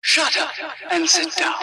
Shut 0.00 0.36
up 0.38 0.52
and 0.90 1.08
sit 1.08 1.34
down. 1.36 1.54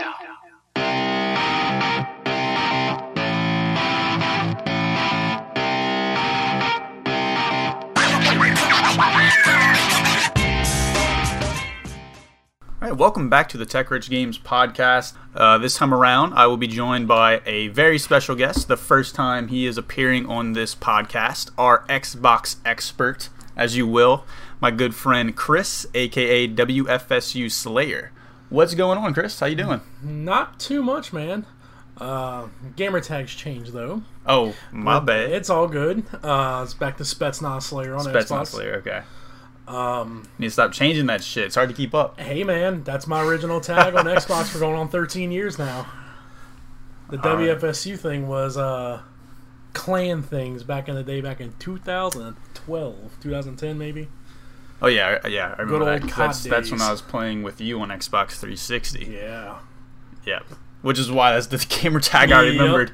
All 12.82 12.92
right, 12.92 12.98
welcome 12.98 13.30
back 13.30 13.50
to 13.50 13.58
the 13.58 13.66
Tech 13.66 13.90
Rich 13.90 14.10
Games 14.10 14.38
podcast. 14.38 15.14
Uh, 15.34 15.58
this 15.58 15.78
time 15.78 15.94
around, 15.94 16.34
I 16.34 16.46
will 16.48 16.58
be 16.58 16.68
joined 16.68 17.08
by 17.08 17.42
a 17.46 17.70
very 17.70 17.98
special 17.98 18.36
guest. 18.36 18.68
The 18.68 18.78
first 18.78 19.16
time 19.16 19.48
he 19.48 19.66
is 19.66 19.78
appearing 19.78 20.28
on 20.28 20.54
this 20.54 20.76
podcast, 20.76 21.52
our 21.58 21.86
Xbox 21.88 22.58
expert, 22.66 23.30
as 23.56 23.76
you 23.78 23.88
will, 23.88 24.26
my 24.60 24.72
good 24.72 24.94
friend 24.94 25.36
Chris, 25.36 25.88
aka 25.96 26.48
WFSU 26.48 27.50
Slayer. 27.50 28.12
What's 28.50 28.76
going 28.76 28.98
on, 28.98 29.14
Chris? 29.14 29.40
How 29.40 29.48
you 29.48 29.56
doing? 29.56 29.82
Not 30.04 30.60
too 30.60 30.84
much, 30.84 31.12
man. 31.12 31.46
Uh, 31.98 32.48
gamer 32.76 33.00
tags 33.00 33.34
changed 33.34 33.72
though. 33.74 34.04
Oh, 34.26 34.54
my 34.72 35.00
bad. 35.00 35.32
It's 35.32 35.50
all 35.50 35.68
good. 35.68 36.04
Uh, 36.24 36.62
it's 36.64 36.74
back 36.74 36.98
to 36.98 37.04
Spetsnaz 37.04 37.64
Slayer 37.64 37.96
on 37.96 38.06
Spetsnaz 38.06 38.26
Xbox. 38.28 38.48
Slayer. 38.48 38.76
Okay. 38.76 39.02
Um, 39.68 40.28
need 40.38 40.48
to 40.48 40.52
stop 40.52 40.72
changing 40.74 41.08
that 41.08 41.24
shit. 41.24 41.46
It's 41.46 41.56
hard 41.56 41.70
to 41.70 41.76
keep 41.76 41.96
up. 41.96 42.20
Hey, 42.20 42.44
man, 42.44 42.84
that's 42.84 43.08
my 43.08 43.24
original 43.24 43.62
tag 43.62 43.96
on 43.96 44.06
Xbox 44.06 44.50
for 44.50 44.60
going 44.60 44.76
on 44.76 44.90
13 44.90 45.32
years 45.32 45.58
now. 45.58 45.88
The 47.10 47.20
All 47.22 47.38
right. 47.38 47.48
WFSU 47.58 47.98
thing 47.98 48.28
was 48.28 48.58
uh, 48.58 49.02
clan 49.74 50.22
things 50.22 50.64
back 50.64 50.88
in 50.88 50.96
the 50.96 51.04
day, 51.04 51.22
back 51.22 51.40
in 51.42 51.54
2012, 51.60 53.18
2010 53.22 53.78
maybe. 53.78 54.08
Oh 54.86 54.88
yeah, 54.88 55.26
yeah. 55.28 55.56
I 55.58 55.62
remember 55.64 55.80
Good 55.80 55.88
that. 55.88 55.92
old 55.94 56.02
'cause 56.04 56.12
COD 56.12 56.28
That's, 56.28 56.44
that's 56.44 56.72
when. 56.72 56.82
I 56.82 56.92
was 56.92 57.02
playing 57.02 57.42
with 57.44 57.60
you 57.60 57.82
on 57.82 57.90
Xbox 57.90 58.32
360. 58.40 59.06
Yeah. 59.12 59.58
Yeah. 60.26 60.40
Which 60.84 61.00
is 61.00 61.12
why 61.12 61.34
that's 61.34 61.48
the 61.48 61.58
gamer 61.82 62.00
tag 62.00 62.32
I 62.32 62.44
Yep. 62.44 62.52
remembered. 62.54 62.92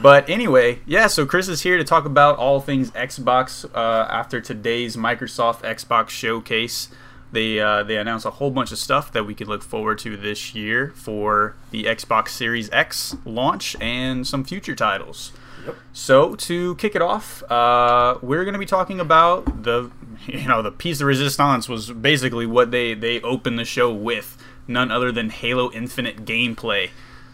But 0.00 0.30
anyway, 0.30 0.78
yeah, 0.86 1.08
so 1.08 1.26
Chris 1.26 1.48
is 1.48 1.62
here 1.62 1.76
to 1.76 1.82
talk 1.82 2.04
about 2.04 2.36
all 2.38 2.60
things 2.60 2.92
Xbox 2.92 3.64
uh, 3.74 4.06
after 4.08 4.40
today's 4.40 4.96
Microsoft 4.96 5.62
Xbox 5.62 6.10
showcase. 6.10 6.88
They 7.32 7.58
uh, 7.58 7.82
they 7.82 7.96
announced 7.96 8.24
a 8.24 8.30
whole 8.30 8.52
bunch 8.52 8.70
of 8.70 8.78
stuff 8.78 9.10
that 9.12 9.24
we 9.26 9.34
could 9.34 9.48
look 9.48 9.62
forward 9.64 9.98
to 9.98 10.16
this 10.16 10.54
year 10.54 10.92
for 10.94 11.56
the 11.72 11.84
Xbox 11.84 12.28
Series 12.28 12.70
X 12.70 13.16
launch 13.24 13.74
and 13.80 14.24
some 14.24 14.44
future 14.44 14.76
titles. 14.76 15.32
Yep. 15.66 15.74
So 15.92 16.34
to 16.36 16.76
kick 16.76 16.94
it 16.94 17.02
off, 17.02 17.42
uh, 17.50 18.18
we're 18.22 18.44
going 18.44 18.54
to 18.54 18.58
be 18.60 18.64
talking 18.66 19.00
about 19.00 19.64
the 19.64 19.90
you 20.26 20.46
know 20.48 20.62
the 20.62 20.70
piece 20.70 20.98
de 20.98 21.04
resistance 21.04 21.68
was 21.68 21.90
basically 21.92 22.46
what 22.46 22.70
they 22.70 22.94
they 22.94 23.20
opened 23.22 23.58
the 23.58 23.64
show 23.64 23.92
with, 23.92 24.36
none 24.66 24.90
other 24.90 25.12
than 25.12 25.30
Halo 25.30 25.70
Infinite 25.72 26.24
gameplay. 26.24 26.90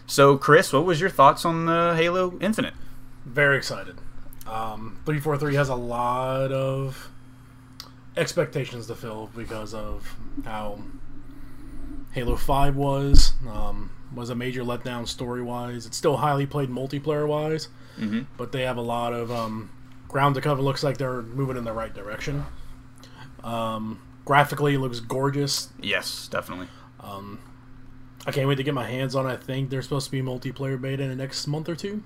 So 0.07 0.37
Chris, 0.37 0.73
what 0.73 0.85
was 0.85 1.01
your 1.01 1.11
thoughts 1.11 1.45
on 1.45 1.67
the 1.67 1.95
Halo 1.97 2.37
Infinite? 2.41 2.75
Very 3.25 3.57
excited. 3.57 3.97
Um, 4.47 4.99
343 5.07 5.55
has 5.55 5.71
a 5.71 5.75
lot 5.75 6.53
of 6.53 7.11
expectations 8.17 8.87
to 8.89 8.95
fill 8.95 9.31
because 9.35 9.73
of 9.75 10.15
how 10.45 10.79
Halo 12.13 12.37
5 12.37 12.77
was. 12.77 13.33
Um, 13.51 13.91
was 14.15 14.31
a 14.31 14.35
major 14.35 14.63
letdown 14.63 15.09
story 15.09 15.43
wise. 15.43 15.87
It's 15.87 15.97
still 15.97 16.19
highly 16.19 16.47
played 16.47 16.69
multiplayer 16.69 17.27
wise, 17.27 17.67
Mhm. 17.99 18.27
but 18.37 18.53
they 18.53 18.63
have 18.63 18.77
a 18.77 18.81
lot 18.83 19.13
of 19.13 19.33
um, 19.33 19.71
ground 20.07 20.37
to 20.37 20.41
cover. 20.41 20.63
Looks 20.63 20.85
like 20.85 20.99
they're 20.99 21.23
moving 21.23 21.57
in 21.57 21.65
the 21.65 21.73
right 21.73 21.93
direction. 21.93 22.45
Um, 23.45 24.01
graphically, 24.25 24.75
it 24.75 24.79
looks 24.81 24.99
gorgeous. 25.01 25.69
Yes, 25.81 26.27
definitely. 26.29 26.67
I 28.27 28.31
can't 28.33 28.49
wait 28.49 28.55
to 28.57 28.63
get 28.63 28.73
my 28.75 28.89
hands 28.89 29.15
on. 29.15 29.27
it. 29.27 29.33
I 29.33 29.37
think 29.37 29.69
there's 29.71 29.85
supposed 29.85 30.07
to 30.07 30.11
be 30.13 30.23
multiplayer 30.23 30.81
beta 30.81 31.03
in 31.03 31.11
the 31.11 31.17
next 31.17 31.47
month 31.47 31.69
or 31.69 31.77
two. 31.77 32.03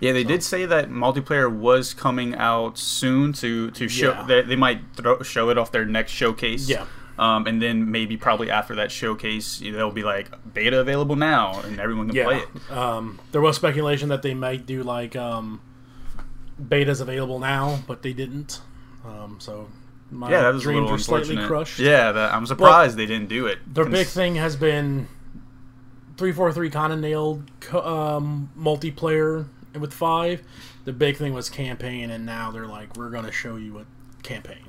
Yeah, 0.00 0.12
they 0.12 0.22
did 0.22 0.44
say 0.44 0.64
that 0.66 0.88
multiplayer 0.90 1.52
was 1.52 1.92
coming 1.92 2.36
out 2.36 2.78
soon 2.78 3.32
to 3.34 3.72
to 3.72 3.88
show 3.88 4.10
Yeah. 4.12 4.22
that 4.28 4.46
they 4.46 4.54
might 4.54 4.80
throw, 4.94 5.20
show 5.22 5.50
it 5.50 5.58
off 5.58 5.72
their 5.72 5.84
next 5.84 6.12
showcase. 6.12 6.68
Yeah. 6.68 6.86
Um, 7.18 7.48
and 7.48 7.60
then 7.60 7.90
maybe 7.90 8.16
probably 8.16 8.48
after 8.48 8.76
that 8.76 8.92
showcase, 8.92 9.58
they'll 9.58 9.90
be 9.90 10.04
like 10.04 10.30
beta 10.54 10.78
available 10.78 11.16
now, 11.16 11.60
and 11.62 11.80
everyone 11.80 12.08
can 12.10 12.24
play 12.24 12.38
it. 12.38 12.70
Um, 12.72 13.18
there 13.32 13.40
was 13.40 13.56
speculation 13.56 14.08
that 14.10 14.22
they 14.22 14.34
might 14.34 14.66
do 14.66 14.84
like 14.84 15.16
um, 15.16 15.60
betas 16.62 17.00
available 17.00 17.40
now, 17.40 17.80
but 17.88 18.02
they 18.02 18.12
didn't. 18.12 18.60
Um, 19.04 19.38
so 19.40 19.66
my 20.10 20.30
Yeah, 20.30 20.42
that 20.42 20.54
was 20.54 20.64
a 20.64 20.72
little 20.72 20.98
slightly 20.98 21.36
crushed. 21.36 21.78
Yeah, 21.78 22.12
that, 22.12 22.34
I'm 22.34 22.46
surprised 22.46 22.96
they 22.96 23.06
didn't 23.06 23.28
do 23.28 23.46
it. 23.46 23.58
Their 23.72 23.84
big 23.84 24.06
thing 24.06 24.36
has 24.36 24.56
been 24.56 25.08
three 26.16 26.32
four 26.32 26.52
three 26.52 26.70
kind 26.70 26.92
of 26.92 26.98
nailed 26.98 27.50
um, 27.72 28.50
multiplayer 28.58 29.48
with 29.78 29.92
five. 29.92 30.42
The 30.84 30.92
big 30.92 31.16
thing 31.16 31.34
was 31.34 31.50
campaign, 31.50 32.10
and 32.10 32.24
now 32.24 32.50
they're 32.50 32.66
like, 32.66 32.96
we're 32.96 33.10
going 33.10 33.24
to 33.24 33.32
show 33.32 33.56
you 33.56 33.78
a 33.78 33.86
campaign. 34.22 34.64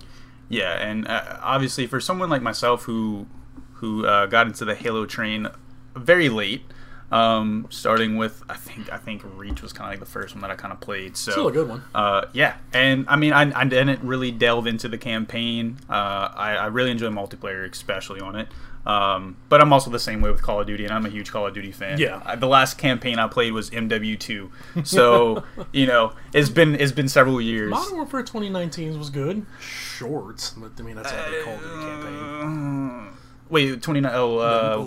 Yeah, 0.50 0.74
and 0.74 1.08
uh, 1.08 1.38
obviously 1.42 1.88
for 1.88 2.00
someone 2.00 2.30
like 2.30 2.42
myself 2.42 2.84
who 2.84 3.28
who 3.74 4.06
uh, 4.06 4.26
got 4.26 4.48
into 4.48 4.66
the 4.66 4.76
Halo 4.76 5.06
train 5.06 5.48
very 5.96 6.28
late, 6.28 6.64
um, 7.12 7.68
starting 7.70 8.18
with 8.18 8.44
I 8.50 8.56
think 8.56 8.92
I 8.92 8.98
think 8.98 9.22
Reach 9.36 9.62
was 9.62 9.74
kind 9.74 9.88
of 9.88 9.92
like 9.92 10.00
the 10.00 10.12
first 10.12 10.36
one 10.36 10.42
that 10.42 10.52
I 10.52 10.56
kind 10.56 10.72
of 10.72 10.80
played. 10.80 11.18
So 11.18 11.32
Still 11.32 11.48
a 11.48 11.52
good 11.52 11.68
one. 11.68 11.84
Uh, 11.94 12.26
yeah, 12.34 12.58
and 12.74 13.06
I 13.08 13.16
mean 13.16 13.34
I, 13.34 13.60
I 13.60 13.66
didn't 13.66 14.04
really 14.04 14.32
delve 14.32 14.68
into 14.68 14.88
the 14.88 14.98
campaign. 14.98 15.78
Uh, 15.90 16.30
I, 16.36 16.56
I 16.56 16.66
really 16.68 16.92
enjoy 16.92 17.08
multiplayer, 17.08 17.70
especially 17.70 18.20
on 18.22 18.36
it. 18.36 18.48
Um, 18.86 19.36
but 19.50 19.62
I'm 19.62 19.74
also 19.74 19.92
the 19.92 20.00
same 20.00 20.22
way 20.22 20.32
with 20.32 20.42
Call 20.42 20.62
of 20.62 20.68
Duty, 20.68 20.86
and 20.86 20.94
I'm 20.94 21.06
a 21.06 21.10
huge 21.10 21.32
Call 21.32 21.46
of 21.46 21.54
Duty 21.54 21.72
fan. 21.72 22.00
Yeah. 22.00 22.22
Uh, 22.26 22.36
the 22.36 22.48
last 22.48 22.78
campaign 22.78 23.20
I 23.20 23.28
played 23.28 23.52
was 23.52 23.70
MW2, 23.70 24.50
so 24.86 25.44
you 25.74 25.86
know 25.86 26.14
it's 26.34 26.50
been 26.50 26.76
it's 26.76 26.92
been 26.92 27.10
several 27.10 27.42
years. 27.42 27.72
Modern 27.72 27.98
Warfare 27.98 28.22
2019 28.22 28.98
was 28.98 29.10
good. 29.10 29.46
Short, 29.60 30.54
but 30.58 30.72
I 30.80 30.82
mean 30.84 30.96
that's 30.96 31.12
how 31.12 31.30
they 31.30 31.44
called 31.44 31.60
it 31.60 31.68
the 31.68 31.82
campaign. 31.82 33.10
Uh, 33.12 33.16
Wait, 33.50 33.82
29. 33.82 34.12
Oh, 34.14 34.38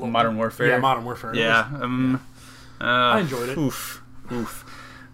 uh, 0.02 0.06
Modern 0.06 0.36
Warfare. 0.36 0.68
Yeah, 0.68 0.78
Modern 0.78 1.04
Warfare. 1.04 1.34
Yeah. 1.34 1.68
Um, 1.80 2.24
uh, 2.80 2.84
I 2.84 3.20
enjoyed 3.20 3.48
it. 3.50 3.58
Oof. 3.58 4.02
Oof. 4.30 4.64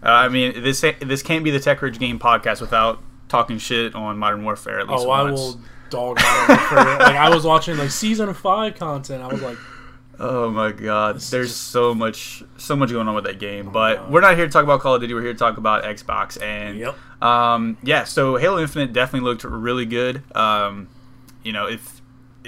Uh, 0.03 0.09
I 0.10 0.28
mean, 0.28 0.62
this 0.62 0.81
this 1.00 1.22
can't 1.22 1.42
be 1.44 1.50
the 1.50 1.60
Tech 1.60 1.82
Ridge 1.82 1.98
Game 1.98 2.19
podcast 2.19 2.60
without 2.60 3.03
talking 3.28 3.59
shit 3.59 3.94
on 3.94 4.16
Modern 4.19 4.44
Warfare 4.44 4.81
at 4.81 4.88
least 4.88 5.04
Oh, 5.06 5.10
I 5.10 5.22
will 5.31 5.60
dog 5.91 6.19
Modern 6.20 6.56
Warfare. 6.56 6.98
like 6.98 7.16
I 7.16 7.28
was 7.34 7.44
watching 7.44 7.76
like 7.76 7.91
season 7.91 8.32
five 8.34 8.76
content. 8.76 9.22
I 9.22 9.26
was 9.26 9.42
like, 9.42 9.59
Oh 10.20 10.50
my 10.50 10.72
god, 10.72 11.16
there's 11.20 11.48
just- 11.48 11.70
so 11.70 11.94
much 11.94 12.42
so 12.56 12.75
much 12.76 12.91
going 12.91 13.06
on 13.09 13.15
with 13.15 13.25
that 13.25 13.38
game. 13.38 13.70
but 13.72 14.10
we're 14.10 14.20
not 14.20 14.36
here 14.36 14.47
to 14.47 14.53
talk 14.53 14.65
about 14.65 14.80
Call 14.80 14.94
of 14.94 15.00
Duty. 15.00 15.15
We're 15.15 15.22
here 15.22 15.32
to 15.32 15.38
talk 15.38 15.56
about 15.59 15.84
Xbox. 15.84 16.41
And 16.42 16.78
Yep. 16.78 17.22
um, 17.22 17.76
yeah, 17.82 18.04
so 18.04 18.36
Halo 18.36 18.59
Infinite 18.60 18.92
definitely 18.92 19.28
looked 19.28 19.44
really 19.44 19.84
good. 19.86 20.22
Um, 20.34 20.88
you 21.42 21.53
know, 21.53 21.66
if 21.66 21.97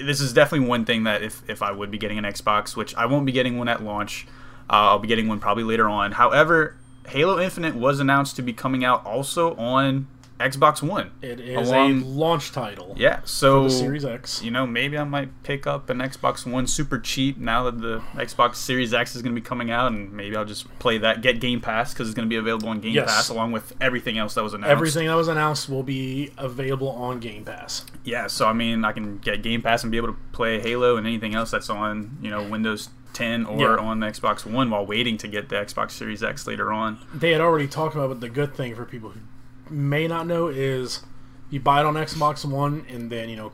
this 0.05 0.21
is 0.21 0.33
definitely 0.33 0.69
one 0.69 0.85
thing 0.85 1.05
that 1.05 1.23
if 1.23 1.43
if 1.49 1.63
I 1.63 1.73
would 1.73 1.91
be 1.91 1.99
getting 1.99 2.19
an 2.19 2.25
Xbox, 2.25 2.77
which 2.77 2.95
I 2.95 3.07
won't 3.07 3.27
be 3.27 3.33
getting 3.33 3.59
one 3.59 3.69
at 3.69 3.83
launch, 3.83 4.27
uh, 4.69 4.91
I'll 4.91 4.99
be 4.99 5.09
getting 5.09 5.29
one 5.29 5.41
probably 5.41 5.65
later 5.65 5.89
on. 5.89 6.13
However, 6.13 6.77
Halo 7.09 7.41
Infinite 7.41 7.75
was 7.75 8.01
announced 8.01 8.37
to 8.37 8.43
be 8.43 8.53
coming 8.53 8.85
out 8.85 9.05
also 9.05 9.55
on 9.57 10.07
Xbox 10.41 10.83
One. 10.83 11.11
it 11.23 11.39
is 11.39 11.69
Along- 11.69 12.03
a 12.03 12.05
launch 12.05 12.51
title. 12.53 12.95
Yeah, 12.99 13.21
so 13.25 13.65
The 13.65 13.71
Series 13.71 14.05
X. 14.05 14.43
you 14.43 14.51
know, 14.51 14.67
maybe 14.67 14.97
I 14.99 15.05
might 15.05 15.43
pick 15.43 15.67
up 15.67 15.91
an 15.91 15.99
Xbox 15.99 16.47
One 16.51 16.67
super 16.67 16.99
cheap 16.99 17.37
now 17.39 17.65
that 17.65 17.81
the 17.81 18.01
Xbox 18.15 18.57
Series 18.57 18.93
X 18.95 19.15
is 19.15 19.23
going 19.23 19.35
to 19.35 19.41
be 19.41 19.45
coming 19.45 19.71
out, 19.71 19.93
and 19.93 20.13
maybe 20.13 20.35
I'll 20.37 20.45
just 20.45 20.67
play 20.79 20.99
that, 20.99 21.21
get 21.23 21.41
Game 21.41 21.61
Pass 21.61 21.93
because 21.93 22.09
it's 22.09 22.15
going 22.17 22.27
to 22.27 22.31
be 22.31 22.37
available 22.37 22.69
on 22.69 22.81
Game 22.81 22.93
Yes. 22.95 23.09
Pass 23.15 23.29
along 23.29 23.53
with 23.53 23.75
everything 23.81 24.19
else 24.19 24.35
that 24.35 24.43
was 24.43 24.55
announced. 24.55 24.71
Everything 24.71 25.07
that 25.07 25.15
was 25.15 25.29
announced 25.29 25.69
will 25.69 25.83
be 25.83 26.31
available 26.39 26.89
on 26.89 27.21
Game 27.21 27.45
Pass. 27.45 27.85
Yeah, 28.05 28.27
so 28.27 28.47
I 28.47 28.53
mean, 28.53 28.85
I 28.85 28.93
can 28.93 29.19
get 29.19 29.43
Game 29.43 29.63
Pass 29.63 29.83
and 29.83 29.91
be 29.93 29.99
able 29.99 30.09
to 30.09 30.17
play 30.33 30.59
Halo 30.61 30.97
and 30.97 31.07
anything 31.07 31.35
else 31.35 31.51
that's 31.51 31.69
on, 31.71 32.17
you 32.23 32.31
know, 32.31 32.43
Windows 32.43 32.89
10 33.13 33.45
or 33.45 33.59
Yeah. 33.61 33.77
on 33.77 34.01
the 34.01 34.07
Xbox 34.07 34.47
One 34.47 34.71
while 34.71 34.87
waiting 34.87 35.19
to 35.19 35.27
get 35.29 35.49
the 35.49 35.57
Xbox 35.57 35.91
Series 35.91 36.23
X 36.23 36.47
later 36.47 36.73
on. 36.73 36.99
They 37.13 37.33
had 37.33 37.41
already 37.41 37.67
talked 37.67 37.95
about 37.97 38.21
the 38.21 38.29
good 38.29 38.55
thing 38.55 38.75
for 38.77 38.85
people 38.85 39.11
who 39.11 39.21
may 39.71 40.07
not 40.07 40.27
know 40.27 40.49
is 40.49 41.01
you 41.51 41.61
buy 41.61 41.81
it 41.81 41.87
on 41.87 41.95
Xbox 41.95 42.45
One, 42.45 42.85
and 42.89 43.11
then 43.11 43.29
you 43.29 43.37
know, 43.37 43.53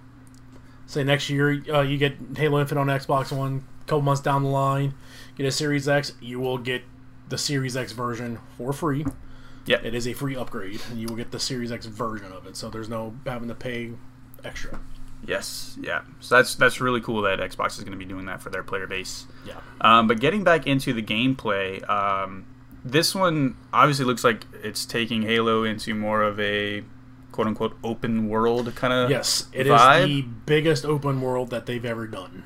say 0.87 1.05
next 1.05 1.31
year 1.31 1.63
uh, 1.73 1.83
you 1.83 1.99
get 1.99 2.17
Halo 2.37 2.61
Infinite 2.61 2.81
on 2.81 2.87
Xbox 2.89 3.37
One. 3.37 3.65
A 3.83 3.85
couple 3.89 4.03
months 4.03 4.21
down 4.21 4.43
the 4.43 4.49
line, 4.49 4.95
get 5.37 5.47
a 5.47 5.53
Series 5.53 5.89
X. 5.89 6.13
You 6.21 6.41
will 6.41 6.59
get 6.59 6.83
the 7.29 7.39
Series 7.39 7.77
X 7.77 7.93
version 7.93 8.39
for 8.57 8.73
free. 8.73 9.05
Yeah, 9.65 9.79
It 9.83 9.95
is 9.95 10.07
a 10.07 10.13
free 10.13 10.37
upgrade, 10.37 10.81
and 10.91 11.01
you 11.01 11.07
will 11.09 11.17
get 11.17 11.31
the 11.33 11.41
Series 11.41 11.73
X 11.73 11.87
version 11.87 12.33
of 12.33 12.47
it. 12.47 12.57
So 12.57 12.69
there's 12.71 12.89
no 12.89 13.15
having 13.27 13.49
to 13.49 13.55
pay 13.55 13.93
extra. 14.45 14.79
Yes, 15.27 15.77
yeah. 15.81 16.03
So 16.21 16.37
that's 16.37 16.55
that's 16.55 16.81
really 16.81 17.01
cool 17.01 17.23
that 17.23 17.39
Xbox 17.41 17.79
is 17.79 17.85
going 17.85 17.93
to 17.93 17.99
be 17.99 18.05
doing 18.05 18.27
that 18.27 18.43
for 18.43 18.51
their 18.51 18.63
player 18.63 18.87
base. 18.87 19.27
Yeah. 19.45 19.55
Um, 19.81 20.07
but 20.07 20.21
getting 20.21 20.45
back 20.45 20.67
into 20.67 20.93
the 20.93 21.03
gameplay, 21.03 21.89
um, 21.89 22.45
this 22.87 23.15
one 23.15 23.57
obviously 23.73 24.05
looks 24.05 24.25
like 24.25 24.47
it's 24.63 24.85
taking 24.87 25.23
Halo 25.23 25.65
into 25.65 25.95
more 25.95 26.23
of 26.23 26.39
a 26.41 26.85
quote 27.33 27.47
unquote 27.49 27.77
open 27.85 28.29
world 28.29 28.75
kind 28.75 28.93
of 28.93 29.11
Yes, 29.11 29.47
it 29.53 29.67
is 29.67 29.73
vibe. 29.73 30.07
the 30.07 30.23
biggest 30.23 30.85
open 30.85 31.21
world 31.21 31.51
that 31.51 31.67
they've 31.67 31.85
ever 31.85 32.07
done. 32.07 32.45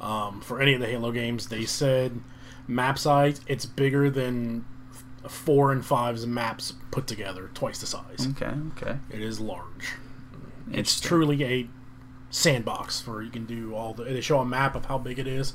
um, 0.00 0.40
for 0.40 0.60
any 0.60 0.74
of 0.74 0.80
the 0.80 0.88
Halo 0.88 1.12
games. 1.12 1.46
They 1.48 1.64
said 1.64 2.20
map 2.66 2.98
size 2.98 3.40
it's 3.46 3.66
bigger 3.66 4.10
than 4.10 4.64
four 5.28 5.70
and 5.70 5.84
five's 5.86 6.26
maps 6.26 6.74
put 6.90 7.06
together, 7.06 7.50
twice 7.54 7.78
the 7.78 7.86
size. 7.86 8.26
Okay, 8.30 8.52
okay. 8.76 8.98
It 9.10 9.20
is 9.22 9.38
large. 9.38 9.94
It's 10.72 11.00
truly 11.00 11.44
a 11.44 11.68
sandbox 12.30 13.06
where 13.06 13.22
you 13.22 13.30
can 13.30 13.44
do 13.46 13.74
all 13.74 13.94
the. 13.94 14.04
They 14.04 14.20
show 14.20 14.40
a 14.40 14.44
map 14.44 14.74
of 14.74 14.86
how 14.86 14.98
big 14.98 15.18
it 15.18 15.26
is. 15.28 15.54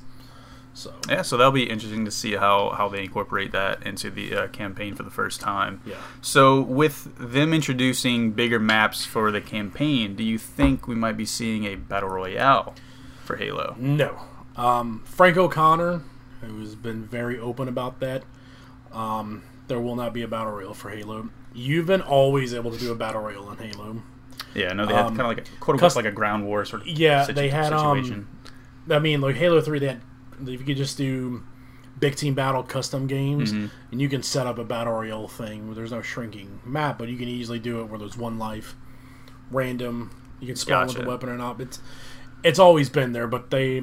So 0.77 0.94
Yeah, 1.09 1.24
so 1.24 1.38
that'll 1.38 1.51
be 1.51 1.68
interesting 1.68 2.06
to 2.06 2.12
see 2.12 2.33
how, 2.35 2.69
how 2.69 2.88
they 2.88 3.03
incorporate 3.03 3.51
that 3.51 3.81
into 3.81 4.12
the 4.12 4.35
uh, 4.35 4.47
campaign 4.50 4.94
for 4.94 5.01
the 5.01 5.09
first 5.09 5.41
time. 5.41 5.81
yeah, 5.88 5.95
So, 6.21 6.62
with 6.62 7.15
them 7.18 7.51
introducing 7.51 8.31
bigger 8.33 8.59
maps 8.59 9.03
for 9.03 9.31
the 9.31 9.41
campaign, 9.41 10.15
do 10.15 10.24
you 10.24 10.38
think 10.38 10.88
we 10.88 10.94
might 10.94 11.18
be 11.18 11.25
seeing 11.25 11.65
a 11.65 11.74
battle 11.75 12.09
royale 12.09 12.75
for 13.25 13.38
Halo? 13.38 13.75
no. 13.79 14.19
Um, 14.56 15.01
Frank 15.06 15.35
O'Connor, 15.38 16.01
who's 16.41 16.75
been 16.75 17.06
very 17.06 17.39
open 17.39 17.68
about 17.68 18.00
that, 18.01 18.23
um, 18.91 19.44
there 19.68 19.80
will 19.80 19.95
not 19.95 20.13
be 20.13 20.21
a 20.21 20.27
battle 20.27 20.53
royale 20.53 20.73
for 20.75 20.89
Halo. 20.91 21.30
You've 21.53 21.88
been 21.88 22.01
always 22.01 22.53
able 22.53 22.69
to 22.71 22.77
do 22.77 22.91
a 22.91 22.95
battle 22.95 23.21
royale 23.21 23.51
in 23.51 23.57
Halo. 23.57 24.01
Yeah, 24.53 24.73
no, 24.73 24.85
they 24.85 24.94
had 24.94 25.06
Um, 25.07 25.18
kind 25.18 25.21
of 25.31 25.38
like 25.38 25.47
a 25.47 25.59
quote 25.59 25.75
unquote 25.75 25.95
like 25.95 26.06
a 26.06 26.12
ground 26.12 26.45
war 26.45 26.65
sort 26.65 26.83
of 26.83 26.88
Yeah, 26.88 27.23
situ- 27.23 27.33
they 27.35 27.50
had, 27.50 27.73
um, 27.73 27.97
situation. 27.97 28.27
I 28.89 29.00
mean, 29.00 29.21
like 29.21 29.35
Halo 29.35 29.59
Three, 29.62 29.80
that 29.80 29.97
if 30.41 30.49
you 30.59 30.65
could 30.65 30.77
just 30.77 30.97
do 30.97 31.43
big 31.99 32.15
team 32.15 32.33
battle 32.35 32.61
custom 32.63 33.07
games, 33.07 33.51
Mm-hmm. 33.51 33.67
and 33.91 34.01
you 34.01 34.07
can 34.09 34.21
set 34.23 34.45
up 34.47 34.57
a 34.59 34.63
battle 34.63 34.93
royale 34.93 35.27
thing 35.27 35.65
where 35.67 35.75
there's 35.75 35.91
no 35.91 36.01
shrinking 36.01 36.59
map, 36.65 36.97
but 36.99 37.07
you 37.09 37.17
can 37.17 37.27
easily 37.27 37.59
do 37.59 37.81
it 37.81 37.85
where 37.85 37.97
there's 37.99 38.17
one 38.17 38.37
life, 38.37 38.75
random. 39.51 40.11
You 40.39 40.47
can 40.47 40.55
spawn 40.55 40.87
with 40.87 40.99
a 40.99 41.05
weapon 41.07 41.29
or 41.29 41.37
not. 41.37 41.59
It's 41.59 41.79
it's 42.43 42.59
always 42.59 42.89
been 42.89 43.13
there, 43.13 43.25
but 43.27 43.49
they 43.49 43.81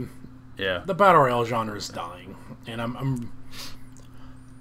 yeah, 0.57 0.83
the 0.87 0.95
battle 0.95 1.23
royale 1.23 1.45
genre 1.45 1.77
is 1.77 1.89
dying, 1.89 2.37
and 2.67 2.81
I'm. 2.81 2.97
I'm 2.97 3.33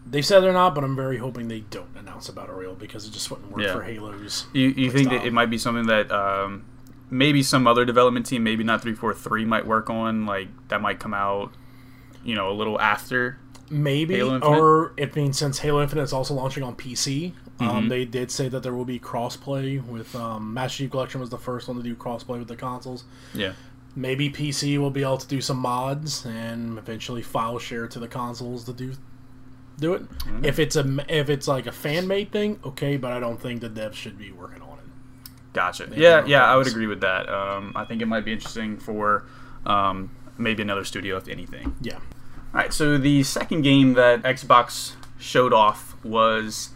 they 0.05 0.21
said 0.21 0.41
they're 0.41 0.53
not, 0.53 0.75
but 0.75 0.83
I'm 0.83 0.95
very 0.95 1.17
hoping 1.17 1.47
they 1.47 1.61
don't 1.61 1.95
announce 1.97 2.27
a 2.29 2.33
battle 2.33 2.55
royale 2.55 2.75
because 2.75 3.07
it 3.07 3.11
just 3.11 3.31
wouldn't 3.31 3.51
work 3.51 3.61
Yeah. 3.63 3.73
for 3.73 3.81
Halo's. 3.83 4.45
you 4.53 4.67
you 4.69 4.91
think 4.91 5.09
that 5.09 5.25
it 5.25 5.31
might 5.33 5.49
be 5.49 5.57
something 5.57 5.85
that 5.87 6.11
um, 6.11 6.65
maybe 7.09 7.41
some 7.41 7.65
other 7.67 7.85
development 7.85 8.25
team, 8.25 8.43
maybe 8.43 8.63
not 8.63 8.81
three 8.81 8.93
four 8.95 9.13
three, 9.13 9.45
might 9.45 9.65
work 9.65 9.89
on, 9.89 10.25
like 10.25 10.49
that 10.67 10.81
might 10.81 10.99
come 10.99 11.13
out, 11.13 11.53
you 12.23 12.35
know, 12.35 12.49
a 12.49 12.53
little 12.53 12.79
after. 12.79 13.37
Maybe, 13.69 14.15
Halo 14.17 14.35
Infinite? 14.35 14.55
or 14.57 14.93
it 14.97 15.15
means 15.15 15.37
since 15.37 15.59
Halo 15.59 15.81
Infinite 15.81 16.03
is 16.03 16.13
also 16.13 16.33
launching 16.33 16.63
on 16.63 16.75
PC, 16.75 17.33
Mm-hmm. 17.59 17.69
um, 17.69 17.87
they 17.87 18.03
did 18.03 18.31
say 18.31 18.49
that 18.49 18.63
there 18.63 18.73
will 18.73 18.83
be 18.83 18.99
crossplay 18.99 19.79
with 19.85 20.15
um, 20.15 20.55
Master 20.55 20.79
Chief 20.79 20.91
Collection 20.91 21.21
was 21.21 21.29
the 21.29 21.37
first 21.37 21.67
one 21.67 21.77
to 21.77 21.83
do 21.83 21.95
crossplay 21.95 22.39
with 22.39 22.47
the 22.47 22.55
consoles. 22.55 23.03
Yeah, 23.33 23.53
Maybe 23.95 24.31
PC 24.31 24.79
will 24.79 24.89
be 24.89 25.03
able 25.03 25.19
to 25.19 25.27
do 25.27 25.39
some 25.39 25.57
mods 25.57 26.25
and 26.25 26.79
eventually 26.79 27.21
file 27.21 27.59
share 27.59 27.87
to 27.87 27.99
the 27.99 28.07
consoles 28.07 28.63
to 28.63 28.73
do 28.73 28.93
do 29.77 29.93
it. 29.93 30.09
Mm-hmm. 30.09 30.45
If 30.45 30.57
it's 30.57 30.75
a 30.75 31.05
if 31.07 31.29
it's 31.29 31.47
like 31.47 31.67
a 31.67 31.71
fan 31.71 32.07
made 32.07 32.31
thing, 32.31 32.59
okay, 32.65 32.97
but 32.97 33.11
I 33.11 33.19
don't 33.19 33.39
think 33.39 33.61
the 33.61 33.69
devs 33.69 33.93
should 33.93 34.17
be 34.17 34.31
working 34.31 34.63
on 34.63 34.79
it. 34.79 34.83
Gotcha. 35.53 35.89
Yeah, 35.95 36.25
yeah, 36.25 36.43
I 36.45 36.55
would 36.55 36.65
agree 36.67 36.87
with 36.87 37.01
that. 37.01 37.29
Um, 37.29 37.71
I 37.75 37.85
think 37.85 38.01
it 38.01 38.07
might 38.07 38.25
be 38.25 38.33
interesting 38.33 38.77
for 38.77 39.25
um, 39.67 40.09
maybe 40.37 40.61
another 40.61 40.83
studio, 40.83 41.17
if 41.17 41.27
anything. 41.27 41.75
Yeah, 41.81 41.95
All 41.95 42.01
right, 42.53 42.73
so 42.73 42.97
the 42.97 43.23
second 43.23 43.61
game 43.61 43.93
that 43.93 44.23
Xbox 44.23 44.93
showed 45.19 45.53
off 45.53 45.95
was 46.03 46.69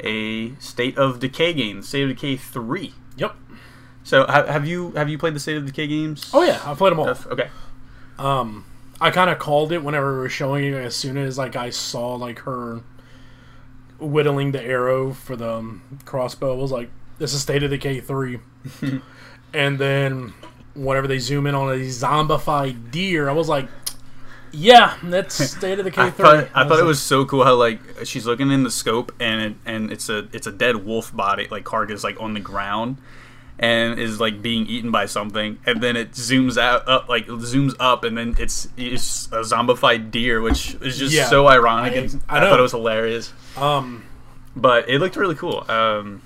a 0.00 0.54
State 0.56 0.96
of 0.96 1.18
Decay 1.20 1.52
game, 1.54 1.82
State 1.82 2.04
of 2.04 2.08
Decay 2.10 2.36
three. 2.36 2.94
yep. 3.16 3.34
So 4.04 4.26
have 4.26 4.66
you 4.66 4.92
have 4.92 5.10
you 5.10 5.18
played 5.18 5.34
the 5.34 5.40
State 5.40 5.58
of 5.58 5.66
Decay 5.66 5.86
games? 5.86 6.30
Oh 6.32 6.42
yeah, 6.42 6.60
I 6.64 6.74
played 6.74 6.92
them 6.92 7.00
all. 7.00 7.08
Okay. 7.08 7.50
Um, 8.18 8.64
I 9.00 9.10
kind 9.10 9.28
of 9.28 9.38
called 9.38 9.70
it 9.70 9.82
whenever 9.84 10.14
we 10.14 10.18
were 10.20 10.28
showing 10.30 10.64
it. 10.64 10.72
As 10.72 10.96
soon 10.96 11.18
as 11.18 11.36
like 11.36 11.56
I 11.56 11.68
saw 11.70 12.14
like 12.14 12.38
her 12.40 12.80
whittling 13.98 14.52
the 14.52 14.62
arrow 14.62 15.12
for 15.12 15.36
the 15.36 15.52
um, 15.56 16.00
crossbow, 16.06 16.54
I 16.54 16.56
was 16.56 16.72
like, 16.72 16.88
"This 17.18 17.34
is 17.34 17.42
State 17.42 17.62
of 17.62 17.70
Decay 17.70 18.00
3. 18.00 18.38
and 19.52 19.78
then 19.78 20.32
whenever 20.74 21.06
they 21.06 21.18
zoom 21.18 21.46
in 21.46 21.54
on 21.54 21.68
a 21.72 21.76
zombified 21.86 22.90
deer, 22.90 23.28
I 23.28 23.32
was 23.32 23.48
like, 23.48 23.68
"Yeah, 24.52 24.94
that's 25.02 25.34
State 25.56 25.78
of 25.78 25.84
the 25.84 26.00
I 26.00 26.10
3." 26.10 26.24
thought, 26.24 26.48
I 26.54 26.62
thought 26.64 26.70
was 26.70 26.80
it 26.80 26.84
was 26.84 27.02
so 27.02 27.24
cool 27.24 27.44
how 27.44 27.54
like 27.54 27.80
she's 28.04 28.26
looking 28.26 28.50
in 28.50 28.62
the 28.64 28.70
scope 28.70 29.12
and 29.20 29.40
it, 29.40 29.54
and 29.66 29.92
it's 29.92 30.08
a 30.08 30.28
it's 30.32 30.46
a 30.46 30.52
dead 30.52 30.76
wolf 30.84 31.14
body 31.14 31.48
like 31.50 31.64
carcass 31.64 32.04
like 32.04 32.20
on 32.20 32.34
the 32.34 32.40
ground 32.40 32.96
and 33.60 33.98
is 33.98 34.20
like 34.20 34.40
being 34.40 34.66
eaten 34.68 34.92
by 34.92 35.04
something 35.04 35.58
and 35.66 35.82
then 35.82 35.96
it 35.96 36.12
zooms 36.12 36.56
out 36.56 36.86
up 36.88 37.08
like 37.08 37.26
zooms 37.26 37.74
up 37.80 38.04
and 38.04 38.16
then 38.16 38.36
it's 38.38 38.68
it's 38.76 39.26
a 39.32 39.40
zombified 39.40 40.12
deer 40.12 40.40
which 40.40 40.74
is 40.80 40.96
just 40.96 41.12
Yeah. 41.12 41.24
so 41.26 41.48
ironic 41.48 41.92
I- 41.94 41.96
and 41.96 42.22
I 42.28 42.36
I, 42.36 42.40
thought 42.48 42.60
it 42.60 42.62
was 42.62 42.70
hilarious 42.70 43.32
um, 43.56 44.04
but 44.54 44.88
it 44.88 45.00
looked 45.00 45.16
really 45.16 45.34
cool 45.34 45.68
um 45.68 46.22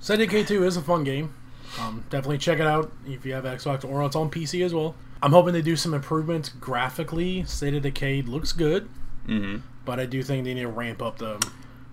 State 0.00 0.14
of 0.14 0.28
Decay 0.28 0.42
2 0.44 0.64
is 0.64 0.76
a 0.76 0.82
fun 0.82 1.04
game. 1.04 1.32
Um, 1.80 2.04
definitely 2.10 2.38
check 2.38 2.58
it 2.58 2.66
out 2.66 2.92
if 3.06 3.24
you 3.26 3.32
have 3.34 3.44
Xbox 3.44 3.84
or 3.84 4.02
it's 4.04 4.16
on 4.16 4.30
PC 4.30 4.64
as 4.64 4.72
well. 4.74 4.94
I'm 5.22 5.32
hoping 5.32 5.52
they 5.52 5.62
do 5.62 5.76
some 5.76 5.94
improvements 5.94 6.48
graphically. 6.48 7.44
State 7.44 7.74
of 7.74 7.82
Decay 7.82 8.22
looks 8.22 8.52
good. 8.52 8.88
mhm. 9.26 9.62
but 9.84 9.98
I 10.00 10.06
do 10.06 10.22
think 10.22 10.44
they 10.44 10.54
need 10.54 10.62
to 10.62 10.68
ramp 10.68 11.00
up 11.02 11.18
the 11.18 11.38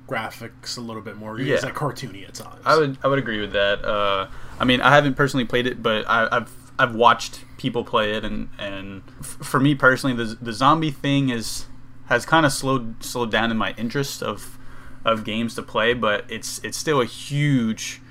graphics 0.07 0.77
a 0.77 0.81
little 0.81 1.01
bit 1.01 1.15
more. 1.15 1.39
Yeah. 1.39 1.55
It's 1.55 1.63
like 1.63 1.73
cartoony 1.75 2.27
at 2.27 2.33
times. 2.35 2.61
I 2.65 2.77
would 2.77 2.97
I 3.03 3.07
would 3.07 3.19
agree 3.19 3.39
with 3.39 3.53
that. 3.53 3.83
Uh, 3.85 4.27
I 4.59 4.65
mean, 4.65 4.81
I 4.81 4.93
haven't 4.93 5.15
personally 5.15 5.45
played 5.45 5.67
it, 5.67 5.81
but 5.81 6.05
I, 6.07 6.27
I've 6.31 6.51
I've 6.77 6.95
watched 6.95 7.45
people 7.57 7.83
play 7.83 8.13
it, 8.13 8.23
and 8.25 8.49
and 8.59 9.03
f- 9.19 9.37
for 9.41 9.59
me 9.59 9.75
personally, 9.75 10.15
the 10.15 10.35
the 10.41 10.53
zombie 10.53 10.91
thing 10.91 11.29
is 11.29 11.65
has 12.07 12.25
kind 12.25 12.45
of 12.45 12.51
slowed 12.51 13.03
slowed 13.03 13.31
down 13.31 13.49
in 13.51 13.57
my 13.57 13.73
interest 13.77 14.21
of 14.21 14.57
of 15.05 15.23
games 15.23 15.55
to 15.55 15.61
play, 15.61 15.93
but 15.93 16.25
it's 16.29 16.59
it's 16.63 16.77
still 16.77 16.99
a 17.01 17.05
huge 17.05 18.01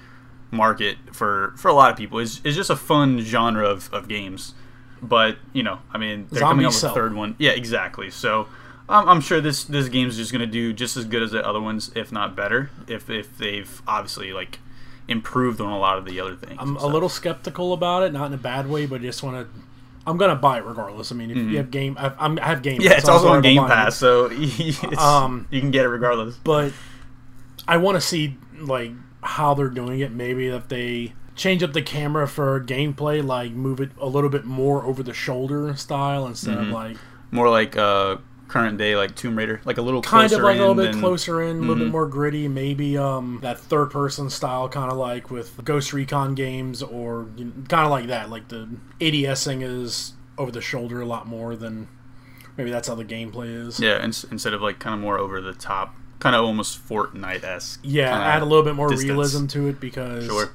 market 0.52 0.98
for 1.12 1.54
for 1.56 1.68
a 1.68 1.72
lot 1.72 1.90
of 1.90 1.96
people. 1.96 2.20
It's, 2.20 2.40
it's 2.44 2.54
just 2.54 2.70
a 2.70 2.76
fun 2.76 3.20
genre 3.20 3.66
of, 3.66 3.92
of 3.92 4.06
games. 4.06 4.54
But 5.02 5.36
you 5.52 5.64
know, 5.64 5.80
I 5.92 5.98
mean, 5.98 6.28
they're 6.30 6.42
coming 6.42 6.64
Zombies 6.64 6.84
out 6.84 6.88
with 6.88 6.92
a 6.92 6.94
third 6.94 7.14
one. 7.14 7.34
Yeah, 7.38 7.50
exactly. 7.50 8.10
So 8.10 8.46
I'm, 8.88 9.08
I'm 9.08 9.20
sure 9.20 9.40
this 9.40 9.64
this 9.64 9.88
game's 9.88 10.16
just 10.16 10.30
gonna 10.30 10.46
do 10.46 10.72
just 10.72 10.96
as 10.96 11.04
good 11.04 11.22
as 11.22 11.32
the 11.32 11.44
other 11.44 11.60
ones, 11.60 11.90
if 11.96 12.12
not 12.12 12.36
better. 12.36 12.70
If 12.86 13.10
if 13.10 13.36
they've 13.36 13.82
obviously 13.88 14.32
like 14.32 14.60
improved 15.08 15.60
on 15.60 15.72
a 15.72 15.78
lot 15.78 15.98
of 15.98 16.04
the 16.04 16.20
other 16.20 16.36
things. 16.36 16.56
I'm 16.58 16.76
a 16.76 16.86
little 16.86 17.08
skeptical 17.08 17.72
about 17.72 18.04
it, 18.04 18.12
not 18.12 18.26
in 18.26 18.34
a 18.34 18.38
bad 18.38 18.68
way, 18.68 18.86
but 18.86 19.00
I 19.00 19.04
just 19.04 19.22
want 19.22 19.36
to. 19.36 19.60
I'm 20.06 20.16
gonna 20.16 20.36
buy 20.36 20.58
it 20.58 20.64
regardless. 20.64 21.10
I 21.10 21.14
mean, 21.14 21.30
if 21.30 21.36
you 21.36 21.56
have 21.56 21.70
game, 21.70 21.96
I, 21.98 22.12
I'm, 22.18 22.38
I 22.38 22.46
have 22.46 22.62
game. 22.62 22.74
Mm-hmm. 22.74 22.82
Yeah, 22.82 22.96
it's 22.96 23.06
so 23.06 23.12
also 23.12 23.28
on 23.28 23.42
Game 23.42 23.62
it. 23.62 23.68
Pass, 23.68 23.96
so 23.96 24.26
Um, 24.98 25.46
you 25.50 25.60
can 25.60 25.70
get 25.70 25.84
it 25.84 25.88
regardless. 25.88 26.36
But 26.36 26.72
I 27.68 27.76
want 27.76 27.96
to 27.96 28.00
see 28.00 28.36
like 28.58 28.92
how 29.22 29.54
they're 29.54 29.68
doing 29.68 30.00
it. 30.00 30.12
Maybe 30.12 30.48
if 30.48 30.68
they 30.68 31.12
change 31.34 31.62
up 31.62 31.72
the 31.72 31.82
camera 31.82 32.26
for 32.28 32.60
gameplay, 32.60 33.24
like 33.24 33.52
move 33.52 33.80
it 33.80 33.90
a 33.98 34.06
little 34.06 34.30
bit 34.30 34.44
more 34.44 34.84
over 34.84 35.02
the 35.02 35.14
shoulder 35.14 35.74
style 35.76 36.26
instead 36.26 36.56
Mm-hmm. 36.56 36.66
of 36.68 36.72
like 36.72 36.96
More 37.30 37.48
like 37.48 37.76
uh, 37.76 38.16
current 38.48 38.76
day, 38.76 38.96
like 38.96 39.16
Tomb 39.16 39.36
Raider, 39.38 39.60
like 39.64 39.78
a 39.78 39.82
little 39.82 40.02
kind 40.02 40.24
of 40.26 40.30
closer 40.32 40.42
like 40.42 40.56
a 40.56 40.58
little 40.58 40.72
in 40.72 40.76
bit 40.76 40.82
than- 40.84 40.92
Mm-hmm. 40.94 41.00
closer 41.00 41.40
in, 41.42 41.56
a 41.56 41.60
little 41.60 41.76
bit 41.76 41.88
more 41.88 42.06
gritty. 42.06 42.48
Maybe 42.48 42.98
um, 42.98 43.38
that 43.42 43.58
third 43.58 43.90
person 43.90 44.28
style, 44.28 44.68
kind 44.68 44.90
of 44.92 44.98
like 44.98 45.30
with 45.30 45.64
Ghost 45.64 45.92
Recon 45.94 46.34
games, 46.34 46.82
or 46.82 47.28
you 47.36 47.46
know, 47.46 47.52
kind 47.68 47.84
of 47.86 47.90
like 47.90 48.08
that. 48.08 48.28
Like 48.28 48.48
the 48.48 48.68
ADSing 49.00 49.62
is 49.62 50.12
over 50.38 50.50
the 50.50 50.60
shoulder 50.60 51.00
a 51.00 51.06
lot 51.06 51.26
more 51.26 51.56
than 51.56 51.88
maybe 52.56 52.70
that's 52.70 52.88
how 52.88 52.94
the 52.94 53.04
gameplay 53.04 53.66
is. 53.66 53.80
Yeah, 53.80 54.02
ins- 54.04 54.24
instead 54.24 54.52
of 54.52 54.60
like 54.60 54.78
kind 54.78 54.94
of 54.94 55.00
more 55.00 55.18
over 55.18 55.40
the 55.40 55.54
top, 55.54 55.94
kind 56.22 56.36
of 56.36 56.44
almost 56.44 56.86
Fortnite 56.88 57.42
esque. 57.42 57.80
Yeah, 57.82 58.16
add 58.16 58.42
a 58.42 58.44
little 58.44 58.62
bit 58.64 58.76
more 58.76 58.88
distance. 58.88 59.08
realism 59.08 59.46
to 59.48 59.66
it 59.66 59.80
because 59.80 60.26
Sure. 60.26 60.52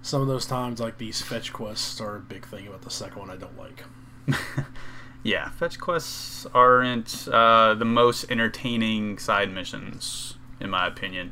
some 0.00 0.22
of 0.22 0.26
those 0.28 0.46
times, 0.46 0.80
like 0.80 0.96
these 0.96 1.20
fetch 1.20 1.52
quests, 1.52 2.00
are 2.00 2.16
a 2.16 2.20
big 2.20 2.46
thing 2.46 2.66
about 2.66 2.80
the 2.82 2.90
second 2.90 3.18
one 3.18 3.30
I 3.30 3.36
don't 3.36 3.58
like. 3.58 3.84
Yeah, 5.24 5.50
fetch 5.50 5.78
quests 5.78 6.46
aren't 6.52 7.28
uh, 7.28 7.74
the 7.74 7.84
most 7.84 8.28
entertaining 8.28 9.18
side 9.18 9.52
missions, 9.52 10.34
in 10.58 10.68
my 10.70 10.88
opinion. 10.88 11.30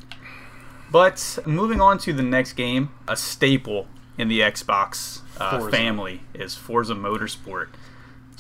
But 0.93 1.41
moving 1.45 1.81
on 1.81 1.99
to 1.99 2.13
the 2.13 2.23
next 2.23 2.53
game, 2.53 2.91
a 3.09 3.17
staple 3.17 3.89
in 4.17 4.29
the 4.29 4.41
Xbox 4.41 5.23
uh, 5.41 5.69
family 5.71 6.21
is 6.35 6.55
Forza 6.55 6.95
Motorsport. 6.95 7.69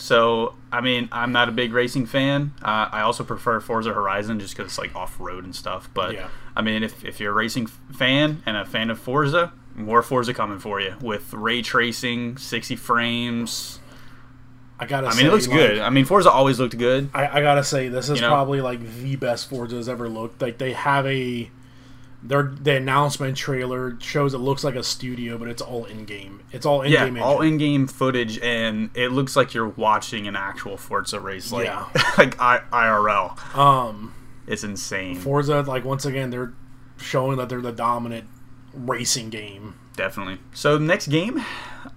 So, 0.00 0.54
I 0.72 0.80
mean, 0.80 1.10
I'm 1.12 1.30
not 1.30 1.50
a 1.50 1.52
big 1.52 1.74
racing 1.74 2.06
fan. 2.06 2.54
Uh, 2.62 2.88
I 2.90 3.02
also 3.02 3.22
prefer 3.22 3.60
Forza 3.60 3.92
Horizon 3.92 4.40
just 4.40 4.56
because 4.56 4.72
it's 4.72 4.78
like 4.78 4.96
off 4.96 5.20
road 5.20 5.44
and 5.44 5.54
stuff. 5.54 5.90
But 5.92 6.14
Yeah. 6.14 6.28
I 6.56 6.62
mean, 6.62 6.82
if, 6.82 7.04
if 7.04 7.20
you're 7.20 7.32
a 7.32 7.34
racing 7.34 7.66
fan 7.66 8.42
and 8.46 8.56
a 8.56 8.64
fan 8.64 8.88
of 8.88 8.98
Forza, 8.98 9.52
more 9.76 10.02
Forza 10.02 10.32
coming 10.32 10.58
for 10.58 10.80
you 10.80 10.94
with 11.02 11.32
ray 11.34 11.60
tracing, 11.60 12.38
60 12.38 12.76
frames. 12.76 13.78
I 14.78 14.86
gotta. 14.86 15.08
I 15.08 15.10
say, 15.10 15.18
mean, 15.18 15.26
it 15.26 15.32
looks 15.34 15.46
like, 15.46 15.58
good. 15.58 15.78
I 15.80 15.90
mean, 15.90 16.06
Forza 16.06 16.30
always 16.30 16.58
looked 16.58 16.78
good. 16.78 17.10
I, 17.12 17.38
I 17.38 17.40
gotta 17.42 17.62
say, 17.62 17.88
this 17.88 18.08
is 18.08 18.16
You 18.16 18.22
know? 18.22 18.28
probably 18.30 18.62
like 18.62 18.80
the 19.02 19.16
best 19.16 19.50
Forza's 19.50 19.86
ever 19.86 20.08
looked. 20.08 20.40
Like 20.40 20.56
they 20.56 20.72
have 20.72 21.06
a 21.06 21.50
their 22.22 22.42
the 22.42 22.76
announcement 22.76 23.36
trailer 23.36 23.96
shows 24.00 24.34
it 24.34 24.38
looks 24.38 24.62
like 24.62 24.74
a 24.74 24.82
studio, 24.82 25.38
but 25.38 25.48
it's 25.48 25.62
all 25.62 25.84
in 25.86 26.04
game. 26.04 26.42
It's 26.52 26.66
all 26.66 26.82
in 26.82 26.90
game. 26.90 26.92
Yeah, 26.92 27.04
game. 27.06 27.22
all 27.22 27.40
in-game 27.40 27.86
footage, 27.86 28.38
and 28.40 28.90
it 28.94 29.12
looks 29.12 29.36
like 29.36 29.54
you're 29.54 29.68
watching 29.68 30.26
an 30.26 30.36
actual 30.36 30.76
Forza 30.76 31.18
race, 31.18 31.50
like 31.50 31.66
Yeah. 31.66 31.88
like 32.18 32.40
I, 32.40 32.60
IRL. 32.72 33.56
Um, 33.56 34.14
It's 34.46 34.64
insane. 34.64 35.16
Forza, 35.16 35.62
like 35.62 35.84
once 35.84 36.04
again, 36.04 36.30
they're 36.30 36.52
showing 36.98 37.38
that 37.38 37.48
they're 37.48 37.62
the 37.62 37.72
dominant 37.72 38.26
racing 38.74 39.30
game. 39.30 39.74
Definitely. 39.96 40.38
So 40.52 40.76
next 40.78 41.08
game, 41.08 41.44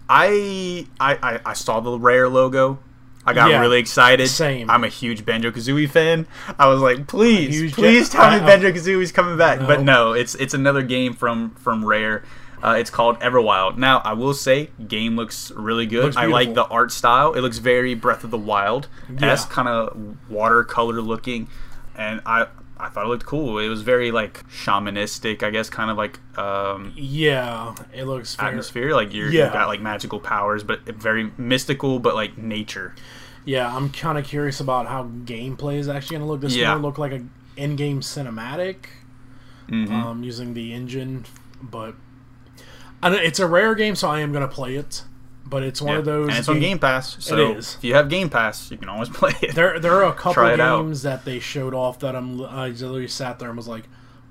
I 0.09 0.87
I 0.99 1.15
I, 1.21 1.39
I 1.47 1.53
saw 1.53 1.79
the 1.79 1.99
Rare 1.99 2.29
logo. 2.29 2.79
I 3.25 3.33
got 3.33 3.49
Yeah, 3.49 3.59
really 3.61 3.79
excited. 3.79 4.27
same. 4.27 4.69
I'm 4.69 4.83
a 4.83 4.89
huge 4.89 5.25
Banjo 5.25 5.51
Kazooie 5.51 5.89
fan. 5.89 6.27
I 6.59 6.67
was 6.67 6.81
like, 6.81 7.07
please, 7.07 7.73
please 7.73 8.09
tell 8.09 8.29
me 8.31 8.39
Banjo 8.45 8.71
Kazooie's 8.71 9.11
coming 9.11 9.37
back. 9.37 9.59
But 9.59 9.81
No. 9.81 10.09
no, 10.09 10.13
it's 10.13 10.35
it's 10.35 10.53
another 10.53 10.81
game 10.83 11.13
from 11.13 11.51
from 11.55 11.85
Rare. 11.85 12.23
Uh, 12.61 12.75
it's 12.79 12.89
called 12.89 13.19
Everwild. 13.19 13.77
Now, 13.77 13.99
I 14.05 14.13
will 14.13 14.33
say, 14.33 14.69
game 14.87 15.17
looks 15.17 15.51
really 15.53 15.85
good. 15.85 16.05
Looks 16.05 16.15
I 16.15 16.27
like 16.27 16.53
the 16.53 16.63
art 16.67 16.93
style. 16.93 17.33
It 17.33 17.41
looks 17.41 17.57
very 17.57 17.93
Breath 17.93 18.23
of 18.23 18.31
the 18.31 18.37
Wild 18.37 18.87
Yeah. 19.19 19.35
kind 19.49 19.67
of 19.67 19.97
watercolor 20.29 21.01
looking, 21.01 21.49
and 21.97 22.21
I 22.25 22.47
I 22.83 22.89
thought 22.89 23.05
it 23.05 23.09
looked 23.09 23.25
cool. 23.25 23.57
It 23.59 23.67
was 23.69 23.81
very 23.81 24.11
like 24.11 24.43
shamanistic, 24.49 25.41
I 25.43 25.49
guess, 25.49 25.69
kind 25.69 25.89
of 25.89 25.97
like 25.97 26.19
um, 26.37 26.93
Yeah, 26.95 27.73
it 27.93 28.03
looks 28.05 28.35
fair. 28.35 28.49
atmosphere. 28.49 28.93
Like 28.93 29.13
you're, 29.13 29.29
Yeah. 29.31 29.45
you've 29.45 29.53
got 29.53 29.67
like 29.67 29.81
magical 29.81 30.19
powers, 30.19 30.63
but 30.63 30.81
very 30.85 31.31
mystical, 31.37 31.99
but 31.99 32.15
like 32.15 32.37
nature. 32.37 32.93
Yeah, 33.45 33.75
I'm 33.75 33.89
kind 33.89 34.17
of 34.17 34.25
curious 34.25 34.59
about 34.59 34.87
how 34.87 35.03
gameplay 35.25 35.77
is 35.77 35.87
actually 35.89 36.15
going 36.17 36.27
to 36.27 36.31
look. 36.31 36.41
This 36.41 36.55
Yeah. 36.55 36.73
more 36.73 36.81
look 36.81 36.97
like 36.97 37.11
a 37.11 37.21
in-game 37.57 38.01
cinematic, 38.01 38.77
Mhm. 39.69 39.91
um, 39.91 40.23
using 40.23 40.53
the 40.53 40.73
engine, 40.73 41.25
but 41.61 41.95
I 43.01 43.13
it's 43.15 43.39
a 43.39 43.47
rare 43.47 43.75
game, 43.75 43.95
so 43.95 44.09
I 44.09 44.19
am 44.21 44.31
going 44.31 44.47
to 44.47 44.53
play 44.53 44.75
it. 44.75 45.03
But 45.53 45.61
it's 45.63 45.81
one 45.81 45.93
Yeah. 45.93 45.99
of 45.99 46.05
those. 46.05 46.29
and 46.29 46.37
it's 46.39 46.49
on 46.49 46.59
game- 46.59 46.79
Pass. 46.79 47.15
So 47.19 47.53
is. 47.57 47.75
if 47.77 47.83
you 47.83 47.93
have 47.93 48.09
Game 48.09 48.27
Pass, 48.29 48.71
you 48.71 48.77
can 48.77 48.89
always 48.89 49.09
play 49.19 49.33
it. 49.41 49.53
There, 49.53 49.79
there 49.79 49.93
are 49.93 50.05
a 50.05 50.13
couple 50.13 50.45
it 50.47 50.59
out. 50.59 50.81
games 50.81 51.03
that 51.03 51.25
they 51.25 51.39
showed 51.39 51.75
off 51.75 51.99
that 51.99 52.15
I'm. 52.15 52.41
I 52.43 52.69
literally 52.69 53.07
sat 53.07 53.37
there 53.37 53.49
and 53.49 53.57
was 53.57 53.67
like, 53.67 53.83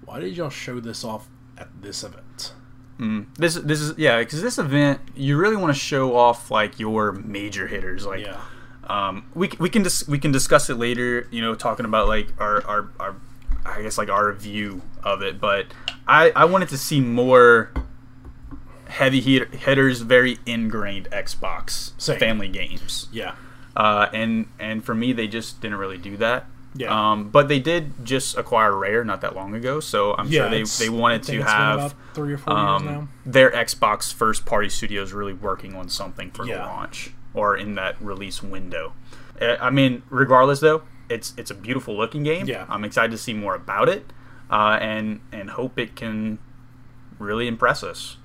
"Why 0.04 0.18
did 0.18 0.36
y'all 0.36 0.50
show 0.50 0.80
this 0.80 1.04
off 1.04 1.28
at 1.56 1.68
this 1.80 2.02
event?" 2.02 2.54
Mm. 2.98 3.26
This 3.36 3.54
this 3.54 3.80
is 3.80 3.96
yeah, 3.96 4.18
because 4.18 4.42
this 4.42 4.58
event 4.58 5.00
you 5.14 5.36
really 5.36 5.56
want 5.56 5.72
to 5.72 5.78
show 5.78 6.16
off 6.16 6.50
like 6.50 6.80
your 6.80 7.12
major 7.12 7.68
hitters. 7.68 8.04
Like 8.04 8.20
Yeah, 8.26 8.40
um, 8.88 9.24
we 9.34 9.48
we 9.60 9.68
can 9.70 9.82
dis- 9.84 10.08
we 10.08 10.18
can 10.18 10.32
discuss 10.32 10.68
it 10.70 10.74
later. 10.76 11.28
You 11.30 11.40
know, 11.40 11.54
talking 11.54 11.86
about 11.86 12.08
like 12.08 12.28
our 12.40 12.66
our, 12.66 12.88
our 12.98 13.16
I 13.64 13.82
guess 13.82 13.96
like 13.96 14.08
our 14.08 14.32
view 14.32 14.82
of 15.04 15.22
it. 15.22 15.40
But 15.40 15.66
I 16.08 16.32
I 16.34 16.44
wanted 16.46 16.68
to 16.70 16.78
see 16.78 17.00
more 17.00 17.70
heavy 18.92 19.20
hit- 19.20 19.54
hitters, 19.54 20.00
very 20.02 20.38
ingrained 20.46 21.08
Xbox 21.10 21.92
Same. 21.98 22.18
family 22.18 22.48
games. 22.48 23.08
yeah, 23.12 23.34
uh, 23.76 24.06
and 24.12 24.46
and 24.58 24.84
for 24.84 24.94
me 24.94 25.12
they 25.12 25.26
just 25.26 25.60
didn't 25.60 25.78
really 25.78 25.98
do 25.98 26.16
that. 26.18 26.46
Yeah. 26.74 26.88
Um, 27.12 27.28
but 27.28 27.48
they 27.48 27.58
did 27.60 27.92
just 28.02 28.36
acquire 28.38 28.74
Rare 28.74 29.04
not 29.04 29.20
that 29.20 29.34
long 29.36 29.54
ago, 29.54 29.78
so 29.80 30.14
I'm 30.14 30.28
yeah. 30.28 30.42
sure 30.42 30.50
they 30.50 30.62
they 30.84 30.88
wanted 30.88 31.22
to 31.24 31.42
have 31.42 31.94
three 32.14 32.32
or 32.32 32.38
four 32.38 32.54
years 32.54 32.82
now. 32.82 32.98
um, 33.00 33.08
their 33.26 33.50
Xbox 33.50 34.12
first 34.12 34.46
party 34.46 34.70
studios 34.70 35.12
really 35.12 35.34
working 35.34 35.74
on 35.74 35.88
something 35.90 36.30
for 36.30 36.46
Yeah. 36.46 36.58
the 36.58 36.62
launch 36.64 37.12
or 37.34 37.56
in 37.56 37.74
that 37.74 38.00
release 38.00 38.42
window. 38.42 38.94
Uh, 39.40 39.56
I 39.60 39.68
mean, 39.68 40.02
regardless 40.08 40.60
though, 40.60 40.82
it's 41.10 41.34
it's 41.36 41.50
a 41.50 41.54
beautiful 41.54 41.94
looking 41.94 42.22
game. 42.22 42.46
Yeah. 42.46 42.64
I'm 42.70 42.84
excited 42.84 43.10
to 43.10 43.18
see 43.18 43.34
more 43.34 43.54
about 43.54 43.90
it, 43.90 44.10
uh, 44.50 44.78
and 44.80 45.20
and 45.30 45.50
hope 45.50 45.78
it 45.78 45.94
can 45.94 46.38
really 47.18 47.46
impress 47.48 47.82
us. 47.82 48.16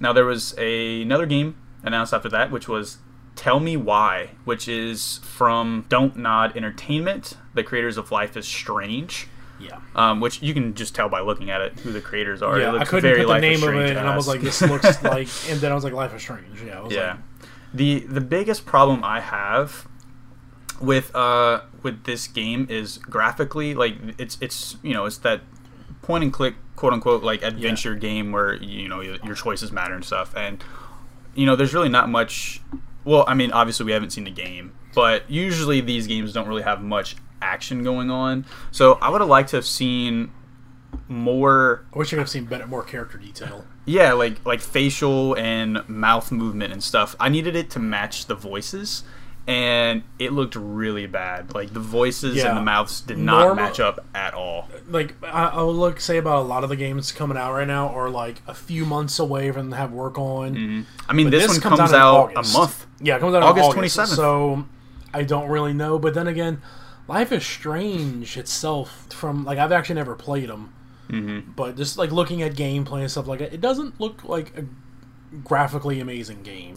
Now 0.00 0.12
there 0.12 0.24
was 0.24 0.54
a, 0.58 1.02
another 1.02 1.26
game 1.26 1.56
announced 1.82 2.12
after 2.12 2.28
that, 2.30 2.50
which 2.50 2.68
was 2.68 2.98
Tell 3.34 3.60
Me 3.60 3.76
Why, 3.76 4.30
which 4.44 4.68
is 4.68 5.18
from 5.18 5.86
Don't 5.88 6.16
Nod 6.16 6.56
Entertainment, 6.56 7.34
the 7.54 7.62
creators 7.62 7.96
of 7.96 8.10
Life 8.10 8.36
is 8.36 8.46
Strange. 8.46 9.28
Yeah. 9.58 9.80
Um, 9.94 10.20
which 10.20 10.42
you 10.42 10.52
can 10.52 10.74
just 10.74 10.94
tell 10.94 11.08
by 11.08 11.20
looking 11.20 11.50
at 11.50 11.62
it 11.62 11.80
who 11.80 11.90
the 11.90 12.02
creators 12.02 12.42
are. 12.42 12.58
It 12.58 12.62
Yeah, 12.62 12.74
I 12.74 12.84
couldn't 12.84 13.02
very 13.02 13.20
put 13.20 13.22
the 13.22 13.32
Life 13.32 13.40
name 13.40 13.62
of 13.62 13.74
it, 13.74 13.96
and 13.96 14.06
I 14.06 14.14
was 14.14 14.28
like, 14.28 14.42
"This 14.42 14.60
looks 14.60 14.84
like," 15.02 15.28
and 15.48 15.58
then 15.60 15.72
I 15.72 15.74
was 15.74 15.82
like, 15.82 15.94
"Life 15.94 16.14
is 16.14 16.20
Strange." 16.20 16.62
Yeah, 16.62 16.80
I 16.80 16.82
was 16.82 16.92
yeah. 16.92 17.10
like, 17.12 17.18
the 17.72 18.00
the 18.00 18.20
biggest 18.20 18.66
problem 18.66 19.02
I 19.02 19.20
have 19.20 19.88
with 20.78 21.14
uh 21.16 21.62
with 21.82 22.04
this 22.04 22.26
game 22.26 22.66
is 22.68 22.98
graphically 22.98 23.74
like 23.74 23.94
it's 24.18 24.36
it's 24.42 24.76
you 24.82 24.92
know 24.92 25.06
it's 25.06 25.18
that 25.18 25.40
point 26.02 26.22
and 26.22 26.32
click 26.32 26.54
quote 26.76 26.92
unquote 26.92 27.22
like 27.22 27.42
adventure 27.42 27.94
game 27.94 28.32
where 28.32 28.54
you 28.54 28.88
know 28.88 29.00
your 29.00 29.34
choices 29.34 29.72
matter 29.72 29.94
and 29.94 30.04
stuff 30.04 30.34
and 30.36 30.62
you 31.34 31.46
know 31.46 31.56
there's 31.56 31.74
really 31.74 31.88
not 31.88 32.08
much 32.08 32.60
well 33.04 33.24
I 33.26 33.34
mean 33.34 33.50
obviously 33.50 33.86
we 33.86 33.92
haven't 33.92 34.10
seen 34.10 34.24
the 34.24 34.30
game 34.30 34.74
but 34.94 35.28
usually 35.30 35.80
these 35.80 36.06
games 36.06 36.32
don't 36.32 36.46
really 36.48 36.62
have 36.62 36.82
much 36.82 37.16
action 37.42 37.82
going 37.82 38.10
on 38.10 38.46
so 38.70 38.94
I 38.94 39.10
would 39.10 39.20
have 39.20 39.28
liked 39.28 39.50
to 39.50 39.56
have 39.56 39.66
seen 39.66 40.30
more 41.08 41.84
I 41.94 41.98
wish 41.98 42.08
I 42.08 42.10
could 42.10 42.18
have 42.20 42.28
seen 42.30 42.44
better, 42.46 42.66
more 42.66 42.82
character 42.82 43.18
detail. 43.18 43.64
yeah, 43.84 44.12
like 44.12 44.44
like 44.44 44.60
facial 44.60 45.36
and 45.36 45.86
mouth 45.88 46.32
movement 46.32 46.72
and 46.72 46.82
stuff. 46.82 47.14
I 47.20 47.28
needed 47.28 47.54
it 47.54 47.70
to 47.70 47.78
match 47.78 48.26
the 48.26 48.34
voices, 48.34 49.04
and 49.46 50.02
it 50.18 50.32
looked 50.32 50.56
really 50.56 51.06
bad. 51.06 51.54
Like 51.54 51.72
the 51.72 51.80
voices 51.80 52.36
Yeah. 52.36 52.48
and 52.48 52.56
the 52.58 52.62
mouths 52.62 53.00
did 53.00 53.18
not 53.18 53.40
Normal- 53.40 53.64
match 53.64 53.78
up 53.80 54.04
at 54.14 54.34
all. 54.34 54.68
Like 54.88 55.14
I, 55.22 55.46
I 55.48 55.62
would 55.62 55.76
look 55.76 56.00
say 56.00 56.16
about 56.16 56.38
a 56.38 56.46
lot 56.46 56.64
of 56.64 56.68
the 56.70 56.76
games 56.76 57.12
coming 57.12 57.36
out 57.36 57.52
right 57.52 57.66
now 57.66 57.88
are 57.88 58.10
like 58.10 58.42
a 58.46 58.54
few 58.54 58.84
months 58.84 59.18
away 59.18 59.50
from 59.52 59.70
have 59.72 59.92
work 59.92 60.18
on. 60.18 60.86
I 61.08 61.12
mean, 61.12 61.26
But 61.26 61.30
this, 61.38 61.48
one 61.48 61.60
comes, 61.60 61.90
in 61.90 61.96
out, 61.96 62.36
August. 62.36 62.54
a 62.54 62.58
month. 62.58 62.86
Yeah, 63.00 63.16
it 63.16 63.20
comes 63.20 63.34
out 63.34 63.42
August 63.42 63.70
August 63.76 63.96
27th. 63.98 64.16
So 64.16 64.66
I 65.14 65.22
don't 65.22 65.48
really 65.48 65.72
know. 65.72 65.98
But 65.98 66.14
then 66.14 66.26
again, 66.26 66.60
Life 67.08 67.30
is 67.30 67.46
Strange 67.46 68.36
itself. 68.36 69.06
From 69.10 69.44
like 69.44 69.58
I've 69.58 69.70
actually 69.72 69.94
never 69.94 70.16
played 70.16 70.48
them, 70.48 70.72
mm-hmm. 71.08 71.52
but 71.52 71.76
just 71.76 71.96
like 71.96 72.10
looking 72.10 72.42
at 72.42 72.54
gameplay 72.54 73.02
and 73.02 73.10
stuff 73.10 73.28
like 73.28 73.38
that, 73.38 73.52
it 73.54 73.60
doesn't 73.60 74.00
look 74.00 74.24
like 74.24 74.56
a 74.58 74.64
graphically 75.44 76.00
amazing 76.00 76.42
game. 76.42 76.76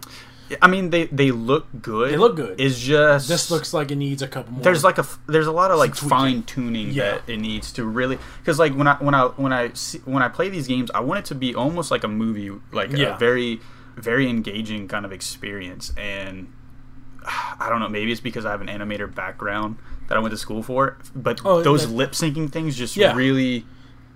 I 0.62 0.68
mean, 0.68 0.90
they 0.90 1.06
they 1.06 1.32
look 1.32 1.68
good. 1.82 2.12
They 2.12 2.18
look 2.18 2.36
good. 2.36 2.60
It's 2.60 2.80
just 2.80 3.28
This 3.28 3.52
looks 3.52 3.74
like 3.74 3.92
it 3.92 3.96
needs 3.98 4.22
a 4.22 4.28
couple 4.28 4.54
more. 4.54 4.64
there's 4.64 4.84
like 4.84 4.98
a 4.98 5.06
there's 5.28 5.48
a 5.48 5.52
lot 5.52 5.72
of 5.72 5.78
like 5.78 5.96
fine 5.96 6.44
tuning 6.44 6.92
Yeah. 6.92 7.12
that 7.12 7.30
it 7.30 7.38
needs 7.38 7.72
to 7.74 7.84
really 7.86 8.18
because 8.40 8.58
like 8.60 8.74
when 8.74 8.88
I 8.88 8.96
when 8.96 9.14
I 9.14 9.26
when 9.26 9.54
I 9.54 9.72
see, 9.74 10.00
when 10.06 10.24
I 10.24 10.28
play 10.28 10.50
these 10.50 10.68
games 10.68 10.90
I 10.94 11.02
want 11.02 11.20
it 11.20 11.26
to 11.26 11.36
be 11.36 11.54
almost 11.56 11.92
like 11.92 12.04
a 12.04 12.08
movie 12.08 12.52
like 12.72 12.92
Yeah. 12.92 13.16
a 13.16 13.18
very 13.20 13.60
very 13.96 14.30
engaging 14.30 14.88
kind 14.88 15.06
of 15.06 15.12
experience 15.12 15.92
and 15.98 16.52
I 17.60 17.68
don't 17.70 17.80
know 17.80 17.90
maybe 17.90 18.12
it's 18.12 18.22
because 18.22 18.46
I 18.46 18.52
have 18.52 18.62
an 18.62 18.68
animator 18.68 19.14
background 19.14 19.78
that 20.08 20.18
I 20.18 20.20
went 20.22 20.32
to 20.32 20.38
school 20.38 20.64
for 20.64 20.98
but 21.16 21.42
Oh, 21.46 21.62
those 21.62 21.88
lip 21.88 22.12
syncing 22.14 22.52
things 22.52 22.76
just 22.76 22.96
Yeah. 22.98 23.14
really 23.16 23.66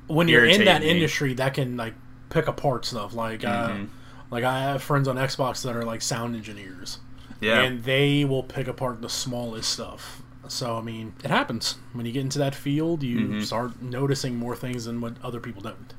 when 0.07 0.27
you're 0.27 0.45
in 0.45 0.65
that 0.65 0.81
me. 0.81 0.89
industry 0.89 1.33
that 1.35 1.53
can 1.53 1.77
like 1.77 1.93
pick 2.29 2.47
apart 2.47 2.85
stuff 2.85 3.13
like 3.13 3.41
Mm-hmm. 3.41 3.83
uh 3.83 3.85
like 4.33 4.43
i 4.43 4.59
have 4.59 4.83
friends 4.83 5.07
on 5.07 5.15
xbox 5.15 5.63
that 5.63 5.75
are 5.75 5.83
like 5.85 6.01
sound 6.01 6.35
engineers. 6.35 6.99
Yeah. 7.39 7.61
And 7.61 7.83
they 7.83 8.23
will 8.25 8.43
pick 8.43 8.67
apart 8.67 9.01
the 9.01 9.09
smallest 9.09 9.69
stuff. 9.69 10.21
So 10.47 10.77
i 10.77 10.81
mean 10.81 11.13
it 11.23 11.29
happens. 11.31 11.77
When 11.93 12.05
you 12.05 12.11
get 12.11 12.21
into 12.21 12.39
that 12.39 12.55
field 12.55 13.03
you 13.03 13.19
Mm-hmm. 13.19 13.41
start 13.41 13.81
noticing 13.81 14.35
more 14.35 14.55
things 14.55 14.85
than 14.85 14.99
what 15.01 15.13
other 15.23 15.39
people 15.39 15.61
don't. 15.61 15.93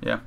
Yeah, 0.00 0.20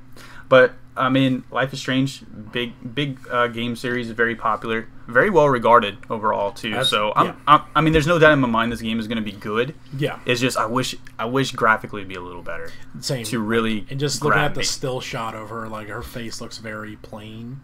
but 0.52 0.74
I 0.98 1.08
mean, 1.08 1.44
Life 1.50 1.72
is 1.72 1.78
Strange, 1.78 2.22
big 2.52 2.74
big 2.94 3.18
uh, 3.30 3.46
game 3.46 3.74
series, 3.74 4.10
very 4.10 4.36
popular, 4.36 4.86
very 5.08 5.30
well 5.30 5.48
regarded 5.48 5.96
overall 6.10 6.52
too. 6.52 6.84
So 6.84 7.14
I'm, 7.16 7.26
yeah. 7.28 7.34
I'm, 7.46 7.62
I 7.74 7.80
mean, 7.80 7.94
there's 7.94 8.06
no 8.06 8.18
doubt 8.18 8.34
in 8.34 8.40
my 8.40 8.48
mind 8.48 8.70
this 8.70 8.82
game 8.82 9.00
is 9.00 9.08
going 9.08 9.16
to 9.16 9.24
be 9.24 9.32
good. 9.32 9.74
yeah 9.96 10.18
It's 10.26 10.42
just 10.42 10.58
I 10.58 10.66
wish 10.66 10.94
I 11.18 11.24
wish 11.24 11.52
graphically 11.52 12.02
it'd 12.02 12.10
be 12.10 12.16
a 12.16 12.20
little 12.20 12.42
better 12.42 12.70
same 13.00 13.24
to 13.24 13.38
really 13.38 13.86
and 13.88 13.98
just 13.98 14.22
looking 14.22 14.42
at 14.42 14.52
the 14.52 14.58
me. 14.58 14.64
still 14.64 15.00
shot 15.00 15.34
of 15.34 15.48
her 15.48 15.68
like 15.68 15.88
her 15.88 16.02
face 16.02 16.42
looks 16.42 16.58
very 16.58 16.96
plain 16.96 17.60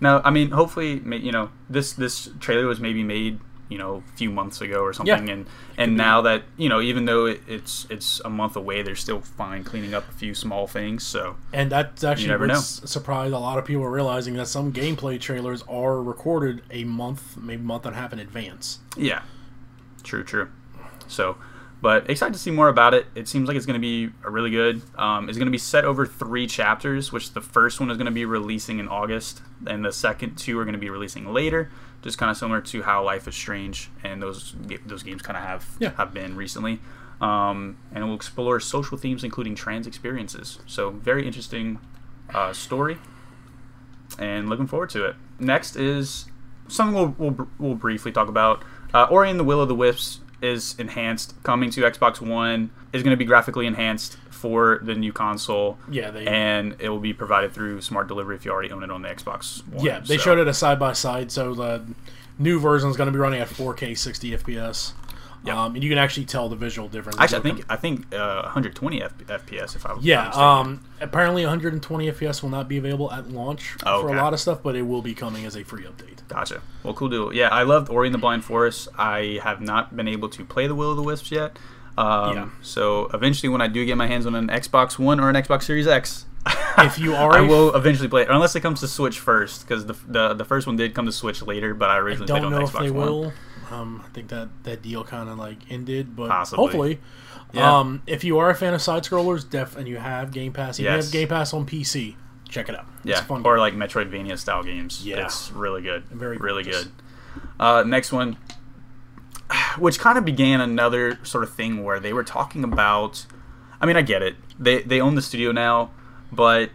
Now, 0.00 0.22
I 0.24 0.30
mean, 0.30 0.52
hopefully, 0.52 1.02
you 1.04 1.32
know, 1.32 1.50
this 1.68 1.92
this 1.92 2.30
trailer 2.38 2.66
was 2.66 2.78
maybe 2.78 3.02
made 3.02 3.40
you 3.68 3.78
know 3.78 4.02
a 4.06 4.16
few 4.16 4.30
months 4.30 4.60
ago 4.60 4.80
or 4.80 4.92
something, 4.92 5.26
Yeah. 5.26 5.34
and 5.34 5.46
and 5.76 5.96
now 5.96 6.22
that 6.22 6.42
you 6.56 6.68
know, 6.68 6.80
even 6.80 7.04
though 7.04 7.26
it, 7.26 7.40
it's 7.46 7.86
it's 7.90 8.20
a 8.24 8.30
month 8.30 8.56
away, 8.56 8.82
they're 8.82 8.94
still 8.96 9.20
fine 9.20 9.64
cleaning 9.64 9.94
up 9.94 10.08
a 10.08 10.12
few 10.12 10.34
small 10.34 10.66
things. 10.66 11.06
So 11.06 11.36
and 11.52 11.70
that's 11.70 12.02
actually 12.04 12.36
what's 12.36 12.90
surprised 12.90 13.32
a 13.34 13.38
lot 13.38 13.58
of 13.58 13.64
people 13.64 13.82
are 13.84 13.90
realizing 13.90 14.34
that 14.34 14.46
some 14.46 14.72
gameplay 14.72 15.20
trailers 15.20 15.62
are 15.68 16.02
recorded 16.02 16.62
a 16.70 16.84
month 16.84 17.36
maybe 17.36 17.62
month 17.62 17.84
and 17.86 17.94
a 17.94 17.98
half 17.98 18.12
in 18.12 18.18
advance 18.18 18.78
Yeah, 18.96 19.22
true, 20.02 20.24
true. 20.24 20.48
So, 21.06 21.36
but 21.80 22.08
excited 22.10 22.32
to 22.34 22.38
see 22.38 22.50
more 22.50 22.68
about 22.68 22.92
it. 22.94 23.06
It 23.14 23.28
seems 23.28 23.48
like 23.48 23.56
it's 23.56 23.66
going 23.66 23.80
to 23.80 23.80
be 23.80 24.12
a 24.24 24.30
really 24.30 24.50
good. 24.50 24.82
Um, 24.96 25.28
it's 25.28 25.38
going 25.38 25.46
to 25.46 25.52
be 25.52 25.58
set 25.58 25.84
over 25.84 26.04
three 26.06 26.46
chapters, 26.46 27.12
which 27.12 27.32
the 27.32 27.40
first 27.40 27.80
one 27.80 27.90
is 27.90 27.96
going 27.96 28.06
to 28.06 28.12
be 28.12 28.24
releasing 28.24 28.78
in 28.78 28.88
August, 28.88 29.40
and 29.66 29.84
the 29.84 29.92
second 29.92 30.36
two 30.36 30.58
are 30.58 30.64
going 30.64 30.74
to 30.74 30.78
be 30.80 30.90
releasing 30.90 31.32
later. 31.32 31.70
Just 32.02 32.16
kind 32.18 32.30
of 32.30 32.36
similar 32.36 32.60
to 32.60 32.82
how 32.82 33.04
Life 33.04 33.26
is 33.26 33.34
Strange 33.34 33.90
and 34.04 34.22
those 34.22 34.54
those 34.86 35.02
games 35.02 35.20
kind 35.22 35.36
of 35.36 35.42
have 35.42 35.66
Yeah. 35.80 35.90
have 35.96 36.12
been 36.14 36.36
recently. 36.36 36.80
um, 37.20 37.76
and 37.92 38.04
it 38.04 38.06
will 38.06 38.14
explore 38.14 38.60
social 38.60 38.96
themes 38.96 39.24
including 39.24 39.56
trans 39.56 39.86
experiences. 39.88 40.60
So 40.66 40.90
very 40.90 41.26
interesting 41.26 41.80
uh, 42.32 42.52
story, 42.52 42.98
and 44.18 44.48
looking 44.48 44.66
forward 44.68 44.90
to 44.90 45.04
it. 45.04 45.16
Next 45.40 45.76
is 45.76 46.26
something 46.68 46.94
we'll, 46.94 47.14
we'll, 47.18 47.48
we'll 47.58 47.74
briefly 47.74 48.12
talk 48.12 48.28
about. 48.28 48.62
Uh, 48.94 49.04
Ori 49.10 49.30
and 49.30 49.38
the 49.40 49.44
Will 49.44 49.60
of 49.60 49.68
the 49.68 49.74
Wisps 49.74 50.20
is 50.40 50.76
enhanced, 50.78 51.34
coming 51.42 51.70
to 51.70 51.80
Xbox 51.82 52.20
One. 52.20 52.70
Is 52.92 53.02
going 53.02 53.10
to 53.12 53.16
be 53.18 53.24
graphically 53.24 53.66
enhanced 53.66 54.16
for 54.38 54.78
the 54.82 54.94
new 54.94 55.12
console. 55.12 55.78
Yeah, 55.90 56.10
they- 56.10 56.26
and 56.26 56.76
it 56.78 56.88
will 56.88 57.00
be 57.00 57.12
provided 57.12 57.52
through 57.52 57.80
smart 57.82 58.08
delivery 58.08 58.36
if 58.36 58.44
you 58.44 58.50
already 58.52 58.70
own 58.70 58.82
it 58.82 58.90
on 58.90 59.02
the 59.02 59.08
Xbox 59.08 59.66
One. 59.68 59.84
Yeah, 59.84 60.00
they 60.00 60.16
So- 60.16 60.22
showed 60.24 60.38
it 60.38 60.48
a 60.48 60.54
side 60.54 60.78
by 60.78 60.92
side, 60.92 61.30
so 61.32 61.54
the 61.54 61.82
new 62.38 62.60
version 62.60 62.88
is 62.88 62.96
going 62.96 63.08
to 63.08 63.12
be 63.12 63.18
running 63.18 63.40
at 63.40 63.48
4K 63.48 63.94
60 63.94 64.32
FPS. 64.32 64.92
Yep. 65.44 65.54
Um, 65.56 65.74
and 65.76 65.84
you 65.84 65.88
can 65.88 65.98
actually 65.98 66.26
tell 66.26 66.48
the 66.48 66.56
visual 66.56 66.88
difference. 66.88 67.16
Actually, 67.20 67.38
I 67.38 67.42
think 67.42 67.64
I 67.68 67.76
think 67.76 68.12
uh, 68.14 68.42
120 68.42 69.00
F- 69.02 69.12
FPS 69.28 69.76
if 69.76 69.86
I 69.86 69.92
was 69.92 70.04
Yeah, 70.04 70.28
um, 70.30 70.80
apparently 71.00 71.44
120 71.44 72.10
FPS 72.10 72.42
will 72.42 72.48
not 72.50 72.66
be 72.68 72.76
available 72.76 73.10
at 73.12 73.30
launch 73.30 73.76
Oh, 73.86 74.00
for 74.02 74.08
okay. 74.10 74.18
a 74.18 74.20
lot 74.22 74.32
of 74.32 74.40
stuff, 74.40 74.64
but 74.64 74.74
it 74.74 74.82
will 74.82 75.00
be 75.00 75.14
coming 75.14 75.44
as 75.46 75.56
a 75.56 75.62
free 75.62 75.84
update. 75.84 76.26
Gotcha. 76.26 76.60
Well, 76.82 76.92
cool 76.92 77.08
deal. 77.08 77.32
Yeah, 77.32 77.48
I 77.50 77.62
loved 77.62 77.88
Ori 77.88 78.08
and 78.08 78.14
the 78.14 78.18
Blind 78.18 78.44
Forest. 78.44 78.88
I 78.98 79.38
have 79.44 79.60
not 79.60 79.96
been 79.96 80.08
able 80.08 80.28
to 80.30 80.44
play 80.44 80.66
the 80.66 80.74
Will 80.74 80.90
of 80.90 80.96
the 80.96 81.02
Wisps 81.04 81.30
yet. 81.30 81.56
Um, 81.98 82.36
Yeah. 82.36 82.48
So 82.62 83.10
eventually, 83.14 83.48
when 83.48 83.60
I 83.60 83.68
do 83.68 83.84
get 83.84 83.96
my 83.96 84.06
hands 84.06 84.26
on 84.26 84.34
an 84.34 84.48
Xbox 84.48 84.98
One 84.98 85.18
or 85.20 85.28
an 85.28 85.34
Xbox 85.36 85.62
Series 85.64 85.86
X, 85.86 86.26
If 86.78 86.98
you 86.98 87.14
are 87.14 87.32
I 87.36 87.40
will 87.40 87.74
eventually 87.74 88.08
play 88.08 88.22
it, 88.22 88.28
unless 88.30 88.54
it 88.54 88.60
comes 88.60 88.80
to 88.80 88.88
Switch 88.88 89.18
first, 89.18 89.66
because 89.66 89.86
the, 89.86 89.94
the 90.06 90.34
the 90.34 90.44
first 90.44 90.66
one 90.66 90.76
did 90.76 90.94
come 90.94 91.06
to 91.06 91.12
Switch 91.12 91.42
later, 91.42 91.74
but 91.74 91.90
I 91.90 91.94
I 91.96 91.98
originally 91.98 92.28
played 92.28 92.42
don't 92.42 92.52
on 92.54 92.60
know 92.60 92.66
if 92.66 92.72
Xbox 92.72 92.80
they 92.82 92.90
One. 92.90 93.06
will. 93.06 93.32
Um, 93.70 94.02
I 94.04 94.08
think 94.14 94.28
that 94.28 94.48
that 94.62 94.80
deal 94.80 95.04
kind 95.04 95.28
of 95.28 95.36
like 95.38 95.58
ended, 95.70 96.14
but 96.16 96.28
Possibly. 96.30 96.62
hopefully. 96.64 97.00
Yeah. 97.52 97.78
Um, 97.78 98.02
if 98.06 98.24
you 98.24 98.38
are 98.38 98.48
a 98.50 98.54
fan 98.54 98.72
of 98.74 98.80
side 98.80 99.02
scrollers, 99.02 99.48
def 99.48 99.76
and 99.76 99.86
you 99.88 99.96
have 99.98 100.30
Game 100.30 100.52
Pass, 100.52 100.78
if 100.78 100.84
you 100.84 100.90
Yes. 100.90 101.06
have 101.06 101.12
Game 101.12 101.28
Pass 101.28 101.52
on 101.52 101.66
PC, 101.66 102.14
check 102.48 102.68
it 102.68 102.74
out. 102.78 102.86
It's 102.98 103.06
Yeah, 103.06 103.22
fun. 103.22 103.42
or 103.44 103.58
like 103.58 103.74
Metroidvania 103.74 104.38
style 104.38 104.62
games. 104.62 105.04
Yeah. 105.04 105.24
it's 105.24 105.50
really 105.52 105.82
good. 105.82 106.04
Very 106.04 106.36
really 106.38 106.62
gorgeous. 106.62 106.84
good. 106.84 106.92
Uh, 107.60 107.82
next 107.84 108.12
one, 108.12 108.36
which 109.78 109.98
kind 109.98 110.18
of 110.18 110.24
began 110.24 110.60
another 110.60 111.18
sort 111.24 111.44
of 111.44 111.52
thing 111.54 111.84
where 111.84 112.00
they 112.00 112.12
were 112.12 112.24
talking 112.24 112.64
about. 112.64 113.26
I 113.80 113.86
mean, 113.86 113.96
I 113.96 114.02
get 114.02 114.22
it. 114.22 114.36
They 114.58 114.82
they 114.82 115.00
own 115.00 115.14
the 115.14 115.22
studio 115.22 115.52
now, 115.52 115.90
but 116.32 116.70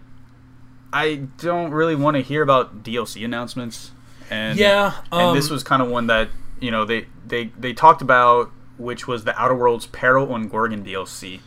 I 0.91 1.27
don't 1.37 1.71
really 1.71 1.95
want 1.95 2.15
to 2.17 2.23
hear 2.23 2.41
about 2.41 2.83
DLC 2.83 3.25
announcements. 3.25 3.91
And 4.29 4.57
Yeah, 4.57 4.93
and 5.11 5.35
this 5.35 5.47
um, 5.47 5.53
was 5.53 5.63
kind 5.63 5.81
of 5.81 5.89
one 5.89 6.07
that 6.07 6.29
you 6.59 6.71
know 6.71 6.85
they 6.85 7.07
they 7.25 7.45
they 7.57 7.73
talked 7.73 8.01
about, 8.01 8.51
which 8.77 9.07
was 9.07 9.25
the 9.25 9.39
Outer 9.39 9.55
Worlds 9.55 9.87
Peril 9.87 10.33
on 10.33 10.47
Gorgon 10.47 10.83
DLC, 10.85 11.41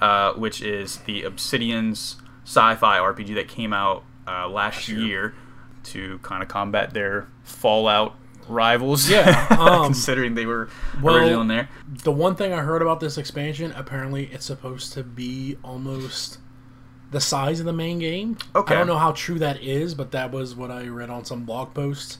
uh, 0.00 0.32
which 0.34 0.62
is 0.62 0.98
the 0.98 1.22
Obsidian's 1.24 2.16
sci-fi 2.44 2.98
RPG 2.98 3.34
that 3.34 3.48
came 3.48 3.72
out 3.72 4.04
uh, 4.26 4.48
last 4.48 4.88
year. 4.88 5.00
year 5.00 5.34
to 5.84 6.18
kind 6.18 6.42
of 6.42 6.48
combat 6.48 6.92
their 6.92 7.26
Fallout 7.42 8.14
rivals. 8.48 9.08
Yeah, 9.08 9.46
um, 9.58 9.84
considering 9.84 10.34
they 10.34 10.46
were 10.46 10.68
well, 11.02 11.16
originally 11.16 11.34
on 11.34 11.48
there. 11.48 11.68
The 12.04 12.12
one 12.12 12.34
thing 12.34 12.52
I 12.52 12.62
heard 12.62 12.82
about 12.82 13.00
this 13.00 13.18
expansion, 13.18 13.72
apparently 13.76 14.26
it's 14.32 14.46
supposed 14.46 14.92
to 14.94 15.02
be 15.02 15.56
almost 15.62 16.38
the 17.10 17.20
size 17.20 17.60
of 17.60 17.66
the 17.66 17.72
main 17.72 17.98
game. 17.98 18.36
Okay. 18.54 18.74
I 18.74 18.78
don't 18.78 18.86
know 18.86 18.98
how 18.98 19.12
true 19.12 19.38
that 19.38 19.62
is, 19.62 19.94
but 19.94 20.10
that 20.12 20.30
was 20.30 20.54
what 20.54 20.70
I 20.70 20.86
read 20.88 21.10
on 21.10 21.24
some 21.24 21.44
blog 21.44 21.74
posts. 21.74 22.18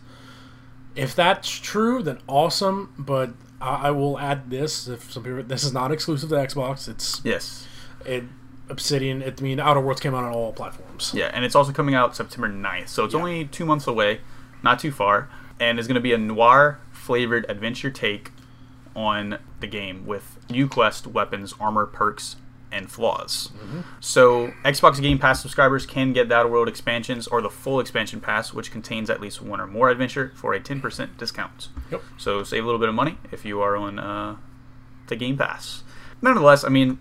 If 0.97 1.15
that's 1.15 1.49
true, 1.49 2.03
then 2.03 2.19
awesome. 2.27 2.93
But 2.99 3.31
I, 3.61 3.89
I 3.89 3.91
will 3.91 4.19
add 4.19 4.51
this: 4.51 4.89
if 4.89 5.13
some 5.13 5.23
people, 5.25 5.43
this 5.43 5.65
is 5.65 5.73
not 5.73 5.93
exclusive 5.93 6.31
to 6.31 6.37
Xbox. 6.37 6.89
It's 6.89 7.21
Yes. 7.25 7.67
it 8.05 8.25
Obsidian. 8.71 9.23
It, 9.23 9.41
I 9.41 9.43
mean, 9.43 9.61
Outer 9.61 9.81
Worlds 9.81 10.01
came 10.01 10.15
out 10.15 10.25
on 10.25 10.33
all 10.33 10.53
platforms. 10.53 11.13
Yeah, 11.15 11.31
and 11.33 11.45
it's 11.45 11.55
also 11.55 11.73
coming 11.73 11.95
out 11.95 12.17
September 12.17 12.49
9th, 12.49 12.89
so 12.89 13.05
it's 13.05 13.15
Yeah. 13.15 13.21
only 13.21 13.45
two 13.47 13.65
months 13.65 13.87
away, 13.87 14.21
not 14.63 14.79
too 14.79 14.93
far, 14.93 15.29
and 15.61 15.79
it's 15.79 15.89
going 15.89 15.97
to 15.97 16.01
be 16.01 16.13
a 16.13 16.19
noir 16.19 16.81
flavored 16.93 17.47
adventure 17.49 17.91
take 17.91 18.33
on 18.95 19.39
the 19.61 19.67
game 19.67 20.07
with 20.07 20.39
new 20.51 20.69
quest, 20.69 21.07
weapons, 21.07 21.55
armor, 21.61 21.87
perks, 21.87 22.37
and 22.71 22.91
flaws. 22.91 23.51
Mm-hmm. 23.57 23.81
So, 24.01 24.49
Xbox 24.65 25.01
Game 25.01 25.19
Pass 25.19 25.41
subscribers 25.41 25.87
can 25.87 26.13
get 26.13 26.29
the 26.29 26.35
Outer 26.35 26.49
World 26.49 26.69
expansions 26.69 27.27
or 27.27 27.41
the 27.41 27.49
full 27.49 27.81
expansion 27.81 28.21
pass, 28.21 28.53
which 28.53 28.71
contains 28.71 29.09
at 29.09 29.21
least 29.21 29.41
one 29.41 29.61
or 29.61 29.67
more 29.67 29.89
adventure 29.89 30.33
for 30.35 30.53
a 30.53 30.61
10% 30.61 31.17
discount. 31.17 31.69
Yep. 31.91 32.03
So, 32.19 32.43
save 32.43 32.63
a 32.63 32.67
little 32.67 32.81
bit 32.81 32.89
of 32.89 32.95
money 32.95 33.17
if 33.33 33.45
you 33.45 33.61
are 33.63 33.77
on 33.77 33.99
uh, 33.99 34.37
the 35.07 35.17
Game 35.17 35.39
Pass. 35.39 35.83
Nonetheless, 36.21 36.65
I 36.65 36.69
mean, 36.69 36.99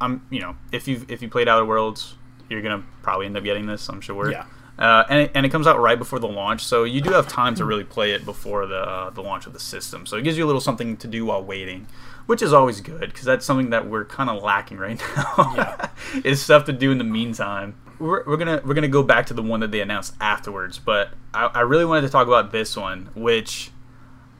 I'm 0.00 0.26
you 0.30 0.40
know 0.40 0.56
if 0.72 0.86
you 0.88 1.04
if 1.08 1.22
you 1.22 1.28
played 1.28 1.48
Outer 1.48 1.64
Worlds, 1.64 2.14
you're 2.48 2.62
gonna 2.62 2.84
probably 3.02 3.26
end 3.26 3.36
up 3.36 3.44
getting 3.44 3.66
this. 3.66 3.88
I'm 3.88 4.00
sure. 4.00 4.30
Yeah. 4.30 4.46
Uh, 4.78 5.04
and, 5.08 5.20
it, 5.20 5.30
and 5.34 5.46
it 5.46 5.48
comes 5.48 5.66
out 5.66 5.80
right 5.80 5.98
before 5.98 6.18
the 6.18 6.28
launch, 6.28 6.62
so 6.64 6.84
you 6.84 7.00
do 7.00 7.10
have 7.12 7.26
time 7.26 7.54
to 7.54 7.64
really 7.64 7.84
play 7.84 8.12
it 8.12 8.24
before 8.26 8.66
the 8.66 8.76
uh, 8.78 9.08
the 9.10 9.22
launch 9.22 9.46
of 9.46 9.54
the 9.54 9.58
system. 9.60 10.04
So 10.04 10.16
it 10.18 10.22
gives 10.22 10.36
you 10.36 10.44
a 10.44 10.48
little 10.48 10.60
something 10.60 10.98
to 10.98 11.06
do 11.08 11.24
while 11.24 11.42
waiting, 11.42 11.86
which 12.26 12.42
is 12.42 12.52
always 12.52 12.82
good 12.82 13.08
because 13.10 13.24
that's 13.24 13.46
something 13.46 13.70
that 13.70 13.86
we're 13.88 14.04
kind 14.04 14.28
of 14.28 14.42
lacking 14.42 14.76
right 14.76 15.00
now. 15.16 15.54
Yeah. 15.56 15.88
is 16.24 16.42
stuff 16.42 16.66
to 16.66 16.72
do 16.74 16.90
in 16.92 16.98
the 16.98 17.04
meantime. 17.04 17.74
We're, 17.98 18.22
we're 18.26 18.36
gonna 18.36 18.60
we're 18.66 18.74
gonna 18.74 18.88
go 18.88 19.02
back 19.02 19.24
to 19.26 19.34
the 19.34 19.42
one 19.42 19.60
that 19.60 19.70
they 19.70 19.80
announced 19.80 20.14
afterwards, 20.20 20.78
but 20.78 21.08
I, 21.32 21.46
I 21.46 21.60
really 21.62 21.86
wanted 21.86 22.02
to 22.02 22.10
talk 22.10 22.26
about 22.26 22.52
this 22.52 22.76
one, 22.76 23.08
which 23.14 23.70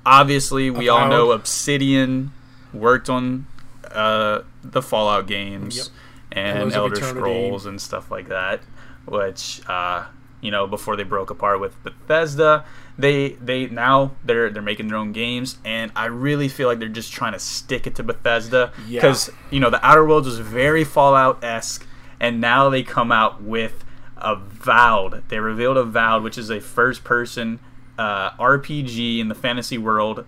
obviously 0.04 0.70
we 0.70 0.88
all 0.90 1.08
know 1.08 1.30
Obsidian 1.32 2.32
worked 2.74 3.08
on 3.08 3.46
uh, 3.90 4.42
the 4.62 4.82
Fallout 4.82 5.26
games 5.26 5.76
Yep. 5.76 5.86
and 6.32 6.72
Elder 6.74 6.96
Scrolls 6.96 7.64
and 7.66 7.80
stuff 7.80 8.10
like 8.10 8.28
that, 8.28 8.60
which 9.06 9.62
uh, 9.66 10.04
you 10.40 10.50
know 10.50 10.66
before 10.66 10.96
they 10.96 11.02
broke 11.04 11.30
apart 11.30 11.60
with 11.60 11.82
Bethesda, 11.82 12.64
they 12.98 13.30
they 13.40 13.66
now 13.66 14.12
they're 14.24 14.50
they're 14.50 14.62
making 14.62 14.88
their 14.88 14.96
own 14.98 15.12
games, 15.12 15.58
and 15.64 15.90
I 15.96 16.06
really 16.06 16.48
feel 16.48 16.68
like 16.68 16.78
they're 16.78 16.88
just 16.88 17.12
trying 17.12 17.32
to 17.32 17.38
stick 17.38 17.86
it 17.86 17.94
to 17.96 18.02
Bethesda 18.02 18.72
Yeah. 18.86 19.00
because 19.00 19.30
you 19.50 19.60
know 19.60 19.70
the 19.70 19.84
Outer 19.86 20.04
Worlds 20.06 20.26
was 20.26 20.38
very 20.38 20.84
Fallout 20.84 21.42
esque, 21.42 21.86
and 22.20 22.40
now 22.40 22.68
they 22.70 22.82
come 22.82 23.10
out 23.12 23.42
with 23.42 23.84
Avowed. 24.18 25.22
They 25.28 25.38
revealed 25.40 25.76
Avowed, 25.76 26.22
which 26.22 26.38
is 26.38 26.50
a 26.50 26.60
first 26.60 27.04
person 27.04 27.58
uh, 27.98 28.30
RPG 28.32 29.18
in 29.20 29.28
the 29.28 29.34
fantasy 29.34 29.78
world 29.78 30.24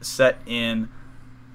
set 0.00 0.38
in 0.46 0.88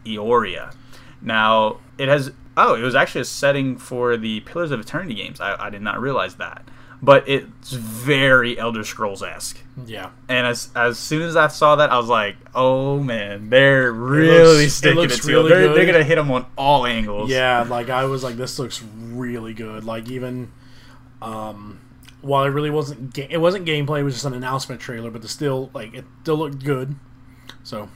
Eora. 0.06 0.74
Now, 1.22 1.80
it 1.98 2.08
has. 2.08 2.32
Oh, 2.58 2.76
it 2.76 2.82
was 2.82 2.96
actually 2.96 3.22
a 3.22 3.26
setting 3.26 3.78
for 3.78 4.16
the 4.16 4.40
Pillars 4.42 4.72
of 4.72 4.80
Eternity 4.80 5.14
games. 5.16 5.42
I, 5.42 5.56
I 5.66 5.70
did 5.70 5.82
not 5.82 6.00
realize 6.00 6.36
that. 6.36 6.64
But 7.06 7.30
it's 7.30 7.72
very 7.72 8.58
Elder 8.58 8.84
Scrolls 8.84 9.22
esque. 9.22 9.60
Yeah. 9.86 10.10
And 10.28 10.48
as 10.48 10.70
as 10.76 10.98
soon 10.98 11.22
as 11.22 11.36
I 11.36 11.48
saw 11.50 11.76
that, 11.76 11.92
I 11.92 11.98
was 11.98 12.08
like, 12.08 12.36
"Oh 12.56 13.00
man, 13.00 13.50
they're 13.50 13.92
really 13.92 14.64
looks- 14.64 14.74
sticking 14.74 14.98
it, 14.98 15.02
looks 15.02 15.20
to 15.20 15.28
really 15.28 15.46
it. 15.46 15.50
They're, 15.50 15.74
they're 15.76 15.86
gonna 15.86 16.04
hit 16.04 16.16
them 16.16 16.32
on 16.32 16.46
all 16.58 16.86
angles." 16.88 17.30
Yeah, 17.30 17.62
like 17.70 17.90
I 17.90 18.06
was 18.06 18.24
like, 18.24 18.38
this 18.38 18.58
looks 18.58 18.82
really 18.82 19.54
good. 19.54 19.84
Like 19.84 20.10
even, 20.10 20.52
um, 21.22 21.80
while 22.22 22.44
it 22.46 22.50
really 22.50 22.72
wasn't, 22.72 23.14
ga- 23.14 23.28
it 23.30 23.38
wasn't 23.38 23.66
gameplay. 23.68 24.00
It 24.00 24.04
was 24.04 24.14
just 24.16 24.26
an 24.26 24.34
announcement 24.34 24.82
trailer, 24.82 25.12
but 25.12 25.24
it 25.24 25.28
still 25.28 25.70
like 25.74 25.94
it 25.94 26.06
still 26.24 26.38
looked 26.38 26.64
good. 26.64 26.96
So 27.64 27.90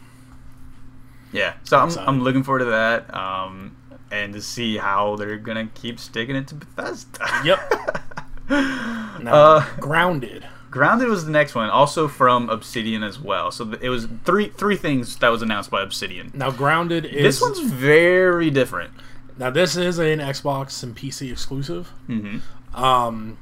Yeah, 1.32 1.54
so 1.64 1.78
I'm, 1.80 1.88
Excited. 1.88 2.08
I'm 2.08 2.22
looking 2.22 2.44
forward 2.44 2.60
to 2.60 2.66
that, 2.66 3.12
um, 3.14 3.76
and 4.12 4.34
to 4.34 4.42
see 4.42 4.78
how 4.78 5.16
they're 5.16 5.38
gonna 5.38 5.68
keep 5.74 6.00
sticking 6.00 6.36
it 6.36 6.48
to 6.50 6.56
Bethesda. 6.56 7.28
Yep. 7.44 8.04
now, 9.20 9.34
Uh, 9.34 9.66
grounded. 9.80 10.46
Grounded 10.72 11.08
was 11.10 11.26
the 11.26 11.32
next 11.32 11.56
one, 11.56 11.70
also 11.70 12.08
from 12.08 12.50
Obsidian 12.50 13.02
as 13.04 13.20
well. 13.20 13.52
So 13.52 13.72
it 13.82 13.90
was 13.90 14.08
three 14.24 14.50
three 14.50 14.76
things 14.76 15.16
that 15.18 15.30
was 15.30 15.42
announced 15.42 15.72
by 15.72 15.82
Obsidian. 15.82 16.32
Now 16.34 16.52
grounded 16.52 17.06
is 17.06 17.24
This 17.24 17.42
one's 17.42 17.60
very 17.60 18.52
different. 18.52 18.92
now 19.38 19.50
this 19.50 19.76
is 19.76 19.98
an 19.98 20.20
Xbox 20.20 20.84
and 20.84 20.96
PC 20.96 21.32
exclusive. 21.32 21.88
hmm 22.08 22.38
Um, 22.76 23.38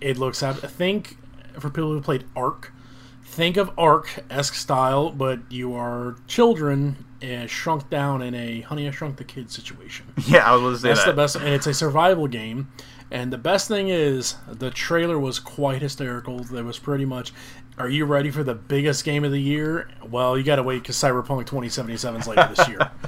it 0.00 0.16
looks 0.16 0.42
at 0.42 0.56
think 0.56 1.18
for 1.58 1.68
people 1.68 1.92
who 1.92 2.00
played 2.00 2.24
Ark. 2.34 2.72
Think 3.24 3.56
of 3.58 3.70
Ark 3.78 4.24
esque 4.30 4.54
style, 4.54 5.10
but 5.10 5.38
you 5.50 5.74
are 5.74 6.16
children 6.26 7.04
uh, 7.22 7.46
shrunk 7.46 7.88
down 7.90 8.22
in 8.22 8.34
a 8.34 8.62
Honey 8.62 8.88
I 8.88 8.90
Shrunk 8.90 9.16
the 9.18 9.24
Kid 9.24 9.50
situation. 9.52 10.06
Yeah, 10.26 10.50
I 10.50 10.54
was 10.56 10.60
going 10.62 10.72
to 10.74 10.78
say 10.80 10.88
That's 10.88 11.04
that. 11.04 11.10
the 11.12 11.16
best, 11.16 11.36
and 11.36 11.48
it's 11.48 11.66
a 11.66 11.74
survival 11.74 12.26
game. 12.26 12.68
And 13.10 13.32
the 13.32 13.38
best 13.38 13.66
thing 13.68 13.88
is, 13.88 14.36
the 14.48 14.70
trailer 14.70 15.18
was 15.18 15.38
quite 15.40 15.82
hysterical. 15.82 16.40
There 16.44 16.62
was 16.64 16.78
pretty 16.78 17.04
much, 17.04 17.32
"Are 17.76 17.88
you 17.88 18.04
ready 18.04 18.30
for 18.30 18.44
the 18.44 18.54
biggest 18.54 19.04
game 19.04 19.24
of 19.24 19.32
the 19.32 19.40
year?" 19.40 19.88
Well, 20.08 20.38
you 20.38 20.44
got 20.44 20.56
to 20.56 20.62
wait 20.62 20.82
because 20.82 20.96
Cyberpunk 20.96 21.46
2077 21.46 22.20
is 22.20 22.26
later 22.28 22.48
this 22.54 22.68
year. 22.68 22.90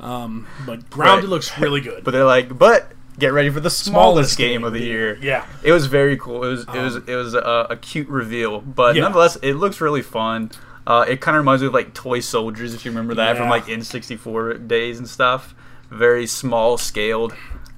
Um, 0.00 0.48
but 0.66 0.90
Grounded 0.90 1.24
Right. 1.26 1.30
looks 1.30 1.56
really 1.60 1.80
good. 1.80 2.02
But 2.02 2.10
they're 2.10 2.24
like, 2.24 2.58
but 2.58 2.90
get 3.20 3.32
ready 3.32 3.50
for 3.50 3.60
the 3.60 3.70
smallest, 3.70 4.32
Smallest 4.32 4.38
game, 4.38 4.48
game, 4.62 4.64
of 4.64 4.72
the 4.72 4.80
year. 4.80 5.16
yeah. 5.22 5.46
it 5.62 5.70
was 5.70 5.86
very 5.86 6.16
cool. 6.16 6.42
It 6.42 6.48
was 6.48 6.62
it 6.62 6.80
was 6.82 6.96
it 7.06 7.14
was 7.14 7.34
a, 7.34 7.66
a 7.70 7.76
cute 7.76 8.08
reveal, 8.08 8.60
but 8.60 8.96
Yeah. 8.96 9.02
nonetheless, 9.02 9.36
it 9.42 9.54
looks 9.54 9.80
really 9.80 10.02
fun. 10.02 10.50
Uh, 10.88 11.04
it 11.08 11.20
kind 11.20 11.36
of 11.36 11.42
reminds 11.42 11.62
me 11.62 11.68
of 11.68 11.74
like 11.74 11.94
Toy 11.94 12.18
Soldiers, 12.18 12.74
if 12.74 12.84
you 12.84 12.90
remember 12.90 13.14
that 13.14 13.36
from 13.36 13.48
like 13.48 13.66
N64 13.66 14.66
days 14.66 14.98
and 14.98 15.06
stuff. 15.08 15.54
very 15.88 16.26
small 16.26 16.78
scaled 16.78 17.32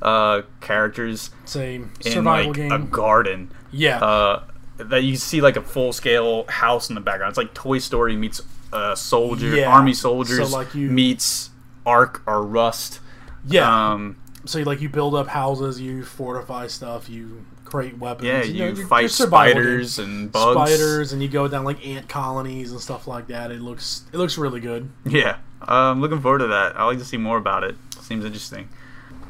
uh, 0.04 0.42
characters 0.60 1.30
Same 1.46 1.90
in 2.04 2.12
survival 2.12 2.48
like 2.52 2.56
game. 2.56 2.72
a 2.72 2.78
garden. 2.78 3.50
yeah. 3.72 3.98
Uh, 3.98 4.42
that 4.76 5.04
you 5.04 5.14
see 5.16 5.40
like 5.40 5.56
a 5.56 5.62
full 5.62 5.92
scale 5.92 6.44
house 6.48 6.88
in 6.88 6.94
the 6.96 7.00
background. 7.00 7.30
It's 7.30 7.38
like 7.38 7.54
Toy 7.54 7.78
Story 7.78 8.16
meets 8.16 8.40
uh, 8.72 8.94
soldier 8.96 9.54
Yeah. 9.56 9.70
army 9.72 9.94
soldiers 9.94 10.50
So, 10.50 10.56
like, 10.56 10.74
you- 10.74 10.90
meets 10.90 11.50
Ark 11.86 12.22
or 12.26 12.42
Rust. 12.42 12.98
yeah. 13.46 13.92
Um, 13.92 14.16
so 14.46 14.58
like 14.60 14.80
you 14.80 14.88
build 14.88 15.14
up 15.14 15.28
houses, 15.28 15.80
you 15.80 16.04
fortify 16.04 16.66
stuff, 16.66 17.08
you 17.08 17.44
create 17.64 17.96
weapons. 17.98 18.26
yeah, 18.26 18.38
know, 18.40 18.44
you 18.44 18.74
you're- 18.74 18.84
fight 18.84 19.00
you're 19.02 19.08
spiders 19.10 19.96
game. 19.96 20.06
and 20.06 20.32
bugs. 20.32 20.70
spiders, 20.72 21.12
and 21.12 21.22
you 21.22 21.28
go 21.28 21.46
down 21.48 21.64
like 21.64 21.86
ant 21.86 22.08
colonies 22.08 22.72
and 22.72 22.80
stuff 22.80 23.06
like 23.06 23.28
that. 23.28 23.50
It 23.52 23.60
looks 23.60 24.02
it 24.12 24.16
looks 24.18 24.36
really 24.36 24.60
good. 24.60 24.90
Yeah, 25.06 25.36
uh, 25.62 25.92
I'm 25.92 26.00
looking 26.00 26.20
forward 26.20 26.38
to 26.40 26.48
that. 26.48 26.76
I 26.76 26.84
like 26.84 26.98
to 26.98 27.04
see 27.04 27.16
more 27.16 27.36
about 27.38 27.62
it. 27.64 27.76
Seems 28.00 28.24
interesting. 28.24 28.68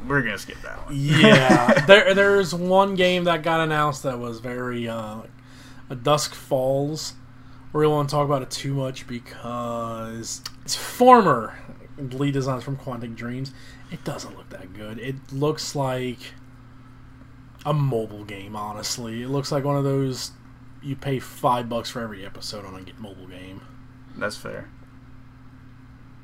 We're 0.07 0.21
gonna 0.21 0.37
skip 0.37 0.61
that 0.61 0.85
one. 0.85 0.95
Yeah, 0.95 1.85
there 1.87 2.13
there's 2.13 2.53
one 2.53 2.95
game 2.95 3.23
that 3.25 3.43
got 3.43 3.59
announced 3.61 4.03
that 4.03 4.19
was 4.19 4.39
very 4.39 4.87
uh, 4.87 5.21
As 5.89 5.97
Dusk 5.97 6.33
Falls. 6.33 7.13
We 7.73 7.83
don't 7.83 7.91
want 7.91 8.09
to 8.09 8.15
talk 8.15 8.25
about 8.25 8.41
it 8.41 8.51
too 8.51 8.73
much 8.73 9.05
because 9.07 10.41
it's 10.63 10.75
former 10.75 11.57
lead 11.97 12.33
designs 12.33 12.63
from 12.63 12.77
Quantic 12.77 13.15
Dreams. 13.15 13.53
It 13.91 14.03
doesn't 14.03 14.37
look 14.37 14.49
that 14.49 14.73
good. 14.73 14.99
It 14.99 15.15
looks 15.33 15.75
like 15.75 16.19
a 17.65 17.73
mobile 17.73 18.23
game. 18.23 18.55
Honestly, 18.55 19.23
it 19.23 19.29
looks 19.29 19.51
like 19.51 19.63
one 19.63 19.75
of 19.75 19.83
those 19.83 20.31
you 20.81 20.95
pay 20.95 21.19
five 21.19 21.67
bucks 21.67 21.89
for 21.89 22.01
every 22.01 22.25
episode 22.25 22.63
on 22.65 22.75
a 22.75 23.01
mobile 23.01 23.27
game. 23.27 23.61
That's 24.15 24.37
fair. 24.37 24.69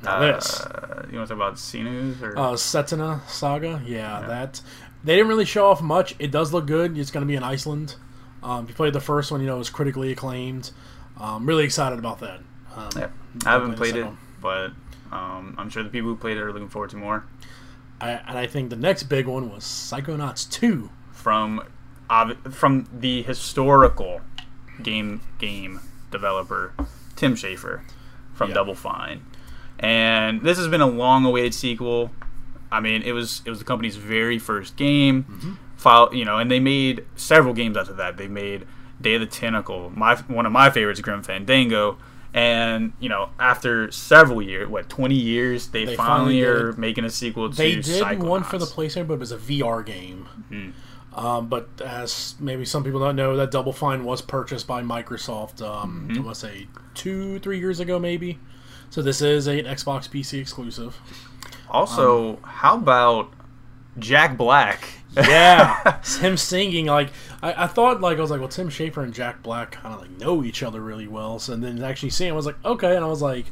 Now 0.03 0.19
this. 0.19 0.59
Uh, 0.61 1.05
you 1.11 1.17
want 1.17 1.27
to 1.29 1.35
talk 1.35 1.43
about 1.43 1.59
Sinus 1.59 2.21
or? 2.21 2.37
Uh, 2.37 2.51
Senua's 2.53 3.31
Saga, 3.31 3.81
yeah, 3.85 4.21
that 4.27 4.61
they 5.03 5.15
didn't 5.15 5.27
really 5.29 5.45
show 5.45 5.67
off 5.67 5.81
much. 5.81 6.15
It 6.19 6.31
does 6.31 6.53
look 6.53 6.65
good. 6.67 6.97
It's 6.97 7.11
going 7.11 7.21
to 7.21 7.27
be 7.27 7.35
in 7.35 7.43
Iceland. 7.43 7.95
Um, 8.43 8.63
if 8.63 8.69
you 8.69 8.75
played 8.75 8.93
the 8.93 8.99
first 8.99 9.31
one, 9.31 9.41
you 9.41 9.47
know 9.47 9.55
it 9.55 9.59
was 9.59 9.69
critically 9.69 10.11
acclaimed. 10.11 10.71
Um, 11.19 11.45
really 11.45 11.63
excited 11.63 11.99
about 11.99 12.19
that. 12.21 12.39
Um, 12.75 12.89
yeah, 12.95 13.07
I 13.45 13.51
haven't 13.51 13.75
played 13.75 13.93
played 13.93 13.95
it, 13.95 14.03
second 14.05 14.17
but 14.41 14.71
um, 15.11 15.55
I'm 15.57 15.69
sure 15.69 15.83
the 15.83 15.89
people 15.89 16.09
who 16.09 16.15
played 16.15 16.37
it 16.37 16.41
are 16.41 16.51
looking 16.51 16.69
forward 16.69 16.89
to 16.91 16.97
more. 16.97 17.25
I, 17.99 18.11
and 18.11 18.37
I 18.37 18.47
think 18.47 18.71
the 18.71 18.75
next 18.75 19.03
big 19.03 19.27
one 19.27 19.51
was 19.51 19.63
Psychonauts 19.63 20.49
Two. 20.49 20.89
from 21.11 21.61
obvi- 22.09 22.51
from 22.51 22.87
the 22.91 23.21
historical 23.21 24.21
game 24.81 25.21
game 25.37 25.81
developer 26.09 26.73
Tim 27.15 27.35
Schafer 27.35 27.81
from 28.33 28.49
Yeah. 28.49 28.55
Double 28.55 28.73
Fine, 28.73 29.23
and 29.81 30.41
this 30.41 30.57
has 30.57 30.67
been 30.67 30.81
a 30.81 30.87
long-awaited 30.87 31.53
sequel. 31.53 32.11
I 32.71 32.79
mean, 32.79 33.01
it 33.01 33.11
was 33.11 33.41
it 33.45 33.49
was 33.49 33.59
the 33.59 33.65
company's 33.65 33.97
very 33.97 34.39
first 34.39 34.77
game. 34.77 35.23
Mm-hmm. 35.23 35.53
File, 35.75 36.13
you 36.13 36.23
know, 36.23 36.37
and 36.37 36.49
they 36.49 36.59
made 36.59 37.05
several 37.15 37.53
games 37.53 37.75
after 37.75 37.93
that. 37.93 38.17
They 38.17 38.27
made 38.27 38.67
Day 39.01 39.15
of 39.15 39.21
the 39.21 39.27
Tentacle, 39.27 39.91
my 39.95 40.15
one 40.27 40.45
of 40.45 40.51
my 40.51 40.69
favorites, 40.69 41.01
Grim 41.01 41.23
Fandango. 41.23 41.97
And 42.33 42.93
you 42.99 43.09
know, 43.09 43.29
after 43.39 43.91
several 43.91 44.41
years, 44.41 44.69
what 44.69 44.87
twenty 44.87 45.15
years, 45.15 45.67
they, 45.69 45.83
They 45.83 45.95
finally, 45.97 46.41
finally 46.41 46.43
are 46.43 46.71
making 46.73 47.03
a 47.03 47.09
sequel 47.09 47.49
to 47.49 47.57
They 47.57 47.75
did 47.75 48.23
one 48.23 48.43
for 48.43 48.57
the. 48.57 48.65
PlayStation, 48.65 49.05
but 49.07 49.15
it 49.15 49.19
was 49.19 49.33
a 49.33 49.37
VR 49.37 49.85
game. 49.85 50.29
Mm-hmm. 50.49 50.71
Um, 51.13 51.49
but 51.49 51.67
as 51.83 52.35
maybe 52.39 52.63
some 52.63 52.85
people 52.85 53.01
don't 53.01 53.17
know, 53.17 53.35
that 53.35 53.51
Double 53.51 53.73
Fine 53.73 54.05
was 54.05 54.21
purchased 54.21 54.65
by 54.65 54.81
Microsoft. 54.81 55.61
Um, 55.61 56.07
Mm-hmm. 56.07 56.21
I 56.21 56.25
want 56.25 56.35
to 56.35 56.47
say 56.47 56.67
two, 56.93 57.39
three 57.39 57.59
years 57.59 57.81
ago, 57.81 57.99
maybe. 57.99 58.39
So 58.91 59.01
this 59.01 59.21
is 59.21 59.47
an 59.47 59.65
Xbox 59.65 60.07
PC 60.09 60.39
exclusive. 60.39 60.95
Also, 61.69 62.37
how 62.43 62.75
about 62.75 63.31
Jack 63.97 64.37
Black? 64.37 64.87
Yeah, 65.15 66.01
him 66.19 66.37
singing 66.37 66.85
like 66.85 67.09
I, 67.41 67.63
I 67.63 67.67
thought 67.67 67.99
like 68.01 68.17
I 68.17 68.21
was 68.21 68.29
like, 68.31 68.39
well, 68.39 68.49
Tim 68.49 68.69
Schafer 68.69 69.03
and 69.03 69.13
Jack 69.13 69.41
Black 69.41 69.71
kind 69.71 69.95
of 69.95 70.01
like 70.01 70.11
know 70.19 70.43
each 70.43 70.61
other 70.61 70.79
really 70.81 71.07
well. 71.07 71.39
So 71.39 71.53
and 71.53 71.63
then 71.63 71.81
actually 71.83 72.09
seeing, 72.11 72.31
I 72.31 72.35
was 72.35 72.45
like, 72.45 72.63
okay, 72.63 72.95
and 72.95 73.03
I 73.03 73.07
was 73.07 73.21
like, 73.21 73.47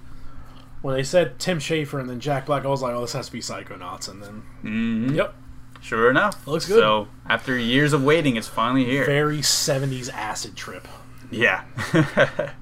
when 0.82 0.96
they 0.96 1.04
said 1.04 1.40
Tim 1.40 1.60
Schafer 1.60 2.00
and 2.00 2.10
then 2.10 2.20
Jack 2.20 2.46
Black, 2.46 2.64
I 2.66 2.68
was 2.68 2.82
like, 2.82 2.94
oh, 2.94 3.02
this 3.02 3.14
has 3.14 3.26
to 3.28 3.32
be 3.32 3.40
Psychonauts, 3.40 4.08
and 4.10 4.22
then 4.22 4.44
Mhm. 4.64 5.16
yep, 5.16 5.36
Sure 5.82 6.10
enough, 6.10 6.46
Looks 6.46 6.68
good. 6.68 6.80
So 6.80 7.08
after 7.30 7.58
years 7.58 7.94
of 7.94 8.04
waiting, 8.04 8.36
it's 8.36 8.48
finally 8.50 8.84
here. 8.86 9.06
very 9.06 9.40
'70s 9.40 10.10
acid 10.14 10.56
trip. 10.58 10.86
Yeah. 11.32 11.64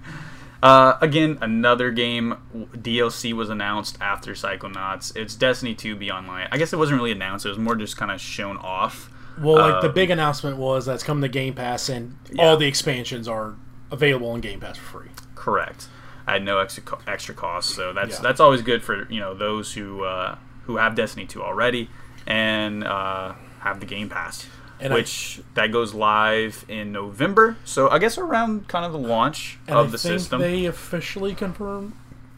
uh, 0.63 0.97
again, 1.01 1.37
another 1.41 1.91
game 1.91 2.35
DLC 2.75 3.33
was 3.33 3.49
announced 3.49 3.97
after 4.01 4.33
Psychonauts. 4.33 5.15
It's 5.15 5.35
Destiny 5.35 5.75
2 5.75 5.95
Beyond 5.95 6.27
Light. 6.27 6.47
I 6.51 6.57
guess 6.57 6.73
it 6.73 6.77
wasn't 6.77 6.97
really 6.99 7.11
announced. 7.11 7.45
It 7.45 7.49
was 7.49 7.57
more 7.57 7.75
just 7.75 7.97
kind 7.97 8.11
of 8.11 8.19
shown 8.19 8.57
off. 8.57 9.09
Well, 9.39 9.57
like 9.57 9.81
the 9.81 9.89
Um, 9.89 9.93
big 9.93 10.09
announcement 10.09 10.57
was 10.57 10.85
that's 10.87 11.03
coming 11.03 11.21
to 11.21 11.27
Game 11.27 11.53
Pass, 11.53 11.89
and 11.89 12.17
Yeah. 12.31 12.43
all 12.45 12.57
the 12.57 12.65
expansions 12.65 13.27
are 13.27 13.53
available 13.91 14.29
on 14.31 14.41
Game 14.41 14.59
Pass 14.59 14.77
for 14.77 14.99
free. 15.01 15.09
Correct. 15.35 15.87
I 16.25 16.33
had 16.33 16.43
no 16.43 16.57
extra 16.57 16.81
co- 16.83 16.99
extra 17.07 17.35
cost, 17.35 17.69
so 17.69 17.93
that's 17.93 18.15
Yeah. 18.15 18.21
that's 18.23 18.39
always 18.39 18.61
good 18.63 18.83
for 18.83 19.07
you 19.11 19.19
know 19.19 19.33
those 19.35 19.73
who 19.73 20.03
uh, 20.03 20.37
who 20.65 20.77
have 20.77 20.95
Destiny 20.95 21.25
2 21.27 21.41
already 21.43 21.89
and 22.25 22.83
uh, 22.83 23.33
have 23.59 23.79
the 23.79 23.85
Game 23.85 24.09
Pass, 24.09 24.47
And 24.79 24.93
I- 24.93 24.97
which 24.97 25.41
that 25.55 25.71
goes 25.71 25.93
live 25.93 26.63
in 26.67 26.91
November. 26.91 27.57
So 27.65 27.89
I 27.89 27.97
guess 27.99 28.17
around 28.17 28.67
kind 28.67 28.85
of 28.85 28.91
the 28.91 28.99
launch 28.99 29.57
of 29.67 29.87
I 29.87 29.89
the 29.91 29.97
think 29.97 30.19
system. 30.19 30.39
they 30.41 30.65
officially 30.65 31.33
confirmed. 31.33 31.93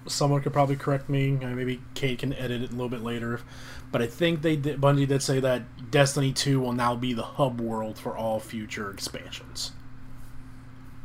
Someone 0.08 0.42
could 0.42 0.54
probably 0.54 0.76
correct 0.78 1.10
me. 1.10 1.38
uh, 1.44 1.48
Maybe 1.48 1.82
Kate 1.94 2.18
can 2.20 2.34
edit 2.34 2.62
it 2.64 2.70
a 2.70 2.74
little 2.74 2.90
bit 2.90 3.04
later. 3.04 3.42
But 3.92 4.02
I 4.02 4.08
think 4.08 4.42
they 4.44 4.56
did, 4.56 4.80
Bungie 4.80 5.08
did 5.08 5.22
say 5.22 5.40
that 5.40 5.92
Destiny 5.92 6.32
2 6.32 6.60
will 6.60 6.74
now 6.74 6.96
be 6.96 7.12
the 7.14 7.24
hub 7.24 7.60
world 7.60 7.98
for 7.98 8.16
all 8.16 8.40
future 8.40 8.90
expansions. 8.92 9.72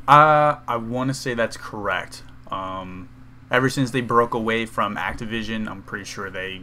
Uh, 0.07 0.57
I 0.69 0.77
want 0.77 1.09
to 1.09 1.15
say 1.15 1.35
that's 1.35 1.57
correct. 1.57 2.23
Um, 2.51 3.09
ever 3.51 3.71
since 3.71 3.91
they 3.91 4.03
broke 4.03 4.35
away 4.35 4.67
from 4.67 4.97
Activision, 4.97 5.69
I'm 5.69 5.83
pretty 5.83 6.05
sure 6.05 6.31
they. 6.31 6.63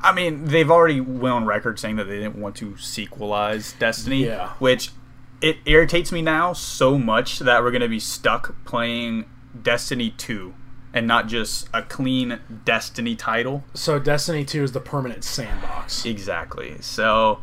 I 0.00 0.12
mean, 0.12 0.44
they've 0.46 0.70
already 0.70 1.00
went 1.00 1.34
on 1.34 1.44
record 1.46 1.78
saying 1.78 1.96
that 1.96 2.04
they 2.04 2.18
didn't 2.18 2.36
want 2.36 2.56
to 2.56 2.72
sequelize 2.72 3.78
Destiny, 3.78 4.24
Yeah. 4.26 4.50
which 4.58 4.90
it 5.40 5.56
irritates 5.64 6.12
me 6.12 6.22
now 6.22 6.52
so 6.52 6.98
much 6.98 7.38
that 7.40 7.62
we're 7.62 7.70
going 7.70 7.80
to 7.82 7.88
be 7.88 8.00
stuck 8.00 8.54
playing 8.64 9.24
Destiny 9.62 10.10
2 10.10 10.54
and 10.92 11.06
not 11.06 11.28
just 11.28 11.68
a 11.72 11.82
clean 11.82 12.40
Destiny 12.64 13.16
title. 13.16 13.64
So 13.74 13.98
Destiny 13.98 14.44
2 14.44 14.64
is 14.64 14.72
the 14.72 14.80
permanent 14.80 15.24
sandbox. 15.24 16.04
Exactly. 16.04 16.76
So 16.80 17.40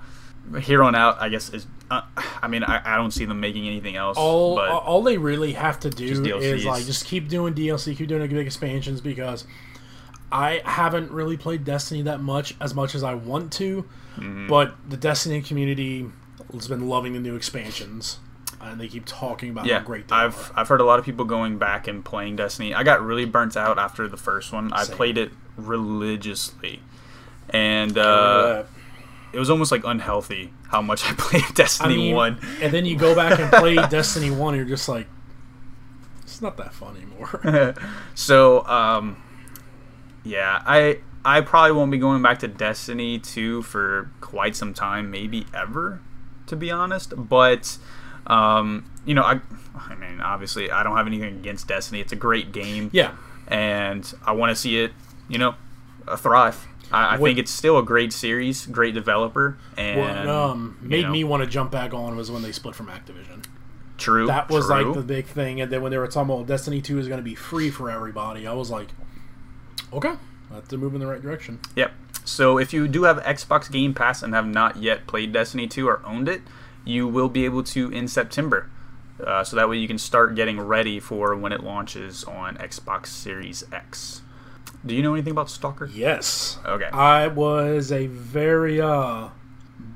here 0.61 0.83
on 0.83 0.95
out, 0.95 1.17
I 1.21 1.29
guess 1.29 1.49
is. 1.49 1.65
Uh, 1.89 2.01
I 2.41 2.49
mean, 2.49 2.65
I, 2.65 2.81
I 2.83 2.97
don't 2.97 3.11
see 3.11 3.23
them 3.23 3.39
making 3.39 3.65
anything 3.65 3.95
else. 3.95 4.17
all 4.17 4.55
but 4.57 4.69
all 4.69 5.01
they 5.01 5.17
really 5.17 5.53
have 5.53 5.79
to 5.79 5.89
do 5.89 6.03
is 6.35 6.65
like 6.65 6.85
just 6.85 7.05
keep 7.05 7.29
doing 7.29 7.53
DLC, 7.53 7.95
keep 7.95 8.09
doing 8.09 8.27
big 8.27 8.45
expansions 8.45 8.99
because 8.99 9.45
I 10.31 10.61
haven't 10.65 11.11
really 11.11 11.37
played 11.37 11.63
Destiny 11.63 12.01
that 12.03 12.19
much 12.21 12.53
as 12.59 12.73
much 12.73 12.95
as 12.95 13.03
I 13.03 13.13
want 13.13 13.51
to, 13.53 13.85
Mm-hmm. 14.17 14.47
but 14.47 14.75
the 14.89 14.97
Destiny 14.97 15.41
community 15.43 16.07
has 16.51 16.67
been 16.67 16.89
loving 16.89 17.13
the 17.13 17.19
new 17.19 17.35
expansions, 17.35 18.17
and 18.59 18.81
they 18.81 18.87
keep 18.87 19.05
talking 19.05 19.51
about 19.51 19.65
yeah, 19.67 19.77
how 19.79 19.85
great 19.85 20.07
they 20.07 20.15
I've 20.15 20.35
are. 20.51 20.61
I've 20.61 20.67
heard 20.67 20.81
a 20.81 20.85
lot 20.85 20.97
of 20.97 21.05
people 21.05 21.23
going 21.23 21.57
back 21.59 21.87
and 21.87 22.03
playing 22.03 22.35
Destiny. 22.37 22.73
I 22.73 22.81
got 22.83 23.01
really 23.01 23.25
burnt 23.25 23.55
out 23.55 23.77
after 23.77 24.07
the 24.07 24.17
first 24.17 24.51
one. 24.51 24.73
I 24.73 24.85
played 24.85 25.17
it 25.19 25.31
religiously, 25.55 26.81
and 27.51 27.95
Uh, 27.97 28.63
it 29.33 29.39
was 29.39 29.49
almost 29.51 29.71
like 29.71 29.83
unhealthy 29.85 30.51
how 30.69 30.81
much 30.81 31.05
I 31.09 31.13
played 31.17 31.43
I 31.43 31.51
Destiny 31.53 31.97
mean, 31.97 32.15
One. 32.15 32.39
and 32.61 32.73
then 32.73 32.85
you 32.85 32.97
go 32.97 33.13
back 33.15 33.39
and 33.39 33.51
play 33.51 33.75
Destiny 33.89 34.31
One, 34.31 34.55
and 34.55 34.57
you're 34.67 34.75
just 34.77 34.89
like, 34.89 35.07
it's 36.23 36.41
not 36.41 36.57
that 36.57 36.73
fun 36.73 36.97
anymore. 36.97 37.75
so 38.15 38.65
um, 38.65 39.17
yeah, 40.27 40.61
I 40.65 40.99
I 41.25 41.41
probably 41.41 41.71
won't 41.73 41.91
be 41.91 41.97
going 41.97 42.21
back 42.21 42.39
to 42.39 42.47
Destiny 42.47 43.19
2 43.19 43.61
for 43.63 44.09
quite 44.21 44.55
some 44.55 44.73
time, 44.73 45.09
maybe 45.11 45.45
ever, 45.53 45.99
to 46.47 46.55
be 46.55 46.71
honest. 46.71 47.13
But 47.17 47.77
um, 48.27 48.89
you 49.05 49.13
know, 49.13 49.23
I 49.23 49.39
I 49.89 49.95
mean, 49.95 50.21
obviously, 50.21 50.69
I 50.71 50.83
don't 50.83 50.95
have 50.97 51.07
anything 51.07 51.35
against 51.39 51.67
Destiny. 51.67 51.99
It's 52.01 52.11
a 52.13 52.15
great 52.17 52.51
game. 52.51 52.89
yeah, 52.93 53.11
and 53.47 54.11
I 54.25 54.31
want 54.33 54.49
to 54.51 54.55
see 54.55 54.79
it, 54.79 54.91
you 55.29 55.37
know, 55.37 55.55
uh, 56.07 56.15
thrive. 56.17 56.65
I, 56.91 57.03
I 57.05 57.17
What- 57.17 57.27
think 57.27 57.39
it's 57.39 57.51
still 57.51 57.77
a 57.77 57.83
great 57.83 58.13
series, 58.13 58.65
great 58.65 58.93
developer, 58.93 59.57
and 59.75 59.99
what 59.99 60.27
um, 60.27 60.77
you 60.83 60.89
made 60.89 61.05
know, 61.05 61.11
me 61.11 61.23
want 61.25 61.43
to 61.43 61.49
jump 61.49 61.69
back 61.71 61.93
on 61.93 62.15
was 62.15 62.31
when 62.31 62.41
they 62.43 62.51
split 62.53 62.75
from 62.75 62.87
Activision. 62.87 63.43
true. 63.97 64.25
That 64.27 64.49
was 64.49 64.67
true. 64.67 64.85
like 64.85 64.93
the 64.95 65.01
big 65.03 65.25
thing, 65.25 65.59
and 65.59 65.69
then 65.71 65.81
when 65.81 65.91
they 65.91 65.97
were 65.97 66.07
talking 66.07 66.33
about 66.33 66.47
Destiny 66.47 66.81
Two 66.81 66.97
is 66.99 67.07
going 67.09 67.19
to 67.19 67.23
be 67.23 67.35
free 67.35 67.69
for 67.69 67.89
everybody, 67.91 68.47
I 68.47 68.53
was 68.53 68.69
like, 68.71 68.87
okay, 69.93 70.13
that's 70.51 70.67
to 70.69 70.77
move 70.77 70.93
in 70.93 70.99
the 70.99 71.07
right 71.07 71.21
direction. 71.21 71.59
Yep. 71.75 71.93
So 72.25 72.57
if 72.57 72.73
you 72.73 72.87
do 72.87 73.03
have 73.03 73.17
Xbox 73.23 73.71
Game 73.71 73.93
Pass 73.93 74.21
and 74.21 74.33
have 74.33 74.45
not 74.45 74.77
yet 74.77 75.07
played 75.07 75.31
Destiny 75.31 75.67
2 75.67 75.87
or 75.87 76.01
owned 76.05 76.27
it, 76.27 76.41
you 76.83 77.07
will 77.07 77.29
be 77.29 77.45
able 77.45 77.63
to 77.63 77.89
in 77.89 78.07
September. 78.07 78.69
Uh, 79.23 79.43
so 79.43 79.55
that 79.55 79.67
way 79.69 79.77
you 79.77 79.87
can 79.87 79.97
start 79.97 80.35
getting 80.35 80.59
ready 80.59 80.99
for 80.99 81.35
when 81.35 81.51
it 81.51 81.63
launches 81.63 82.23
on 82.25 82.57
Xbox 82.57 83.07
Series 83.07 83.63
X. 83.71 84.21
Do 84.85 84.93
you 84.93 85.01
know 85.01 85.13
anything 85.13 85.31
about 85.31 85.49
Stalker? 85.49 85.89
Yes. 85.93 86.59
Okay. 86.65 86.85
I 86.85 87.27
was 87.27 87.91
a 87.91 88.07
very 88.07 88.79
uh 88.79 89.29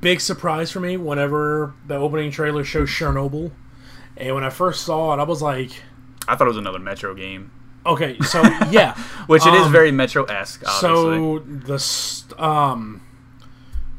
big 0.02 0.20
surprise 0.20 0.72
for 0.72 0.80
me 0.80 0.98
whenever 0.98 1.74
the 1.86 1.96
opening 1.96 2.32
trailer 2.32 2.64
shows 2.64 2.90
Chernobyl. 2.90 3.52
And 4.18 4.36
when 4.36 4.44
I 4.44 4.50
first 4.50 4.84
saw 4.84 5.14
it, 5.14 5.20
I 5.20 5.24
was 5.24 5.42
like, 5.42 5.72
I 6.28 6.36
thought 6.36 6.46
it 6.46 6.50
was 6.50 6.58
another 6.58 6.80
Metro 6.80 7.14
game, 7.14 7.52
okay, 7.86 8.18
so 8.20 8.42
yeah. 8.70 8.96
which 9.28 9.46
it 9.46 9.54
is 9.54 9.66
Um, 9.68 9.72
very 9.72 9.92
Metro 9.92 10.24
esque. 10.26 10.66
So 10.68 11.40
the 11.40 11.80
st- 11.80 12.40
um, 12.40 13.02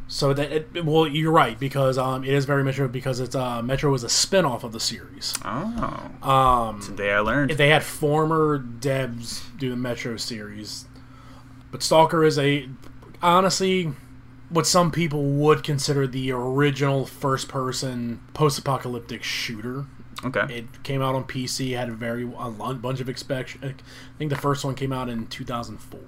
so 0.09 0.35
that 0.35 0.53
it, 0.53 0.85
well, 0.85 1.07
you're 1.07 1.33
right 1.33 1.59
because 1.59 1.97
um, 1.97 2.23
it 2.25 2.35
is 2.35 2.45
very 2.45 2.63
Metro 2.63 2.87
because 2.89 3.19
it's 3.21 3.35
uh 3.35 3.63
Metro 3.63 3.95
is 3.95 4.05
a 4.05 4.09
spin-off 4.11 4.63
of 4.65 4.73
the 4.73 4.81
series. 4.81 5.33
oh, 5.45 6.11
Um, 6.29 6.81
today 6.83 7.13
I 7.13 7.21
learned. 7.21 7.51
If 7.51 7.57
they 7.57 7.69
had 7.71 7.83
former 7.83 8.59
devs 8.59 9.41
do 9.59 9.71
the 9.71 9.77
Metro 9.77 10.17
series, 10.19 10.85
but 11.71 11.83
Stalker 11.83 12.25
is 12.25 12.39
a 12.39 12.69
honestly 13.23 13.93
what 14.51 14.67
some 14.67 14.91
people 14.91 15.23
would 15.25 15.63
consider 15.65 16.07
the 16.07 16.31
original 16.31 17.07
first-person 17.07 18.21
post-apocalyptic 18.35 19.23
shooter. 19.23 19.87
Okay. 20.25 20.59
It 20.59 20.83
came 20.85 21.03
out 21.03 21.15
on 21.15 21.25
PC, 21.25 21.77
had 21.77 21.89
a 21.89 21.93
very 21.93 22.23
a 22.39 22.51
bunch 22.51 23.01
of 23.01 23.09
expect. 23.09 23.57
I 23.63 23.75
think 24.19 24.31
the 24.31 24.37
first 24.37 24.65
one 24.65 24.75
came 24.75 24.93
out 24.93 25.09
in 25.09 25.27
2004. 25.27 26.01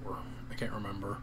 I 0.49 0.53
can't 0.55 0.71
remember. 0.71 1.17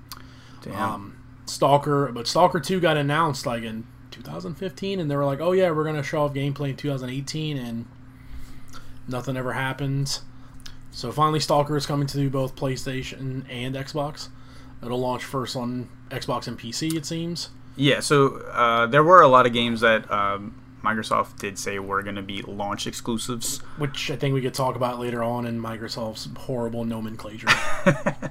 Damn. 0.63 0.75
Um, 0.75 1.19
Stalker, 1.47 2.13
but 2.13 2.27
Stalker 2.27 2.61
2 2.61 2.81
got 2.81 2.97
announced 2.97 3.47
like 3.47 3.63
in 3.63 3.87
2015, 4.11 5.01
and 5.01 5.11
they 5.11 5.17
were 5.17 5.25
like, 5.25 5.41
"Oh 5.41 5.53
yeah, 5.53 5.71
we're 5.71 5.85
gonna 5.85 6.03
show 6.03 6.23
off 6.23 6.35
gameplay 6.35 6.71
in 6.71 6.77
2018," 6.77 7.57
and 7.57 7.87
nothing 9.09 9.37
ever 9.37 9.53
happened. 9.55 10.21
So 10.91 11.11
finally, 11.11 11.41
Stalker 11.41 11.77
is 11.77 11.87
coming 11.87 12.07
to 12.09 12.29
both 12.31 12.55
PlayStation 12.55 13.45
and 13.49 13.75
Xbox. 13.75 14.29
It'll 14.83 15.01
launch 15.01 15.25
first 15.25 15.57
on 15.57 15.89
Xbox 16.11 16.47
and 16.47 16.59
PC, 16.59 16.95
it 16.95 17.07
seems. 17.07 17.49
yeah. 17.77 18.01
So 18.01 18.37
uh, 18.53 18.87
there 18.87 19.03
were 19.03 19.23
a 19.23 19.29
lot 19.29 19.47
of 19.47 19.53
games 19.53 19.81
that 19.81 20.11
um, 20.11 20.62
Microsoft 20.83 21.38
did 21.38 21.59
say 21.59 21.79
we're 21.79 22.03
going 22.03 22.16
to 22.16 22.23
be 22.23 22.42
launch 22.42 22.87
exclusives. 22.87 23.59
Which 23.79 24.11
I 24.11 24.16
think 24.16 24.35
we 24.35 24.42
could 24.42 24.55
talk 24.55 24.77
about 24.77 24.99
later 24.99 25.23
on 25.23 25.47
in 25.47 25.61
Microsoft's 25.61 26.29
horrible 26.37 26.85
nomenclature. 26.85 27.49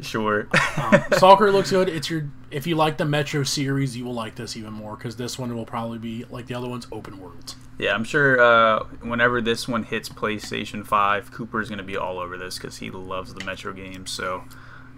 Sure. 0.00 0.48
Um, 0.76 1.02
Stalker 1.12 1.50
looks 1.50 1.70
good. 1.70 1.88
It's 1.88 2.08
your 2.08 2.28
if 2.50 2.66
you 2.66 2.76
like 2.76 2.96
the 2.98 3.04
Metro 3.04 3.42
series, 3.42 3.96
you 3.96 4.04
will 4.04 4.14
like 4.14 4.36
this 4.36 4.56
even 4.56 4.72
more 4.72 4.96
because 4.96 5.16
this 5.16 5.38
one 5.38 5.54
will 5.54 5.66
probably 5.66 5.98
be 5.98 6.24
like 6.30 6.46
the 6.46 6.54
other 6.54 6.68
ones, 6.68 6.86
open 6.92 7.18
world. 7.18 7.56
yeah, 7.78 7.94
I'm 7.94 8.04
sure 8.04 8.40
uh, 8.40 8.84
whenever 9.02 9.40
this 9.40 9.66
one 9.68 9.82
hits 9.82 10.08
PlayStation 10.08 10.86
5, 10.86 11.32
Cooper's 11.32 11.68
going 11.68 11.78
to 11.78 11.84
be 11.84 11.96
all 11.96 12.18
over 12.18 12.38
this 12.38 12.58
because 12.58 12.76
he 12.78 12.90
loves 12.90 13.34
the 13.34 13.44
Metro 13.44 13.72
games. 13.72 14.10
So 14.10 14.44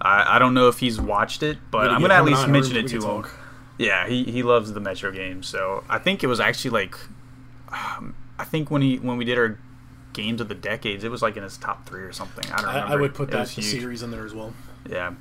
I, 0.00 0.36
I 0.36 0.38
don't 0.38 0.54
know 0.54 0.68
if 0.68 0.78
he's 0.78 1.00
watched 1.00 1.42
it, 1.42 1.58
but 1.70 1.90
I'm 1.90 2.00
going 2.00 2.10
to 2.10 2.16
at 2.16 2.24
least 2.24 2.46
mention 2.46 2.76
it 2.76 2.88
to 2.88 3.00
him. 3.00 3.24
Yeah, 3.80 4.06
he, 4.06 4.24
he 4.24 4.42
loves 4.42 4.74
the 4.74 4.80
Metro 4.80 5.10
games. 5.10 5.48
So 5.48 5.84
I 5.88 5.98
think 5.98 6.22
it 6.22 6.26
was 6.26 6.38
actually 6.38 6.72
like, 6.72 6.96
um, 7.72 8.14
I 8.38 8.44
think 8.44 8.70
when 8.70 8.82
he 8.82 8.98
when 8.98 9.16
we 9.16 9.24
did 9.24 9.38
our 9.38 9.58
games 10.12 10.42
of 10.42 10.48
the 10.48 10.54
decades, 10.54 11.02
it 11.02 11.10
was 11.10 11.22
like 11.22 11.38
in 11.38 11.42
his 11.42 11.56
top 11.56 11.88
three 11.88 12.02
or 12.02 12.12
something. 12.12 12.44
I 12.52 12.56
don't 12.56 12.66
I, 12.66 12.74
remember. 12.74 12.92
I 12.92 13.00
would 13.00 13.14
put 13.14 13.28
It 13.30 13.32
that 13.32 13.48
the 13.48 13.62
series 13.62 14.02
in 14.02 14.10
there 14.10 14.26
as 14.26 14.34
well. 14.34 14.52
Yeah. 14.88 15.14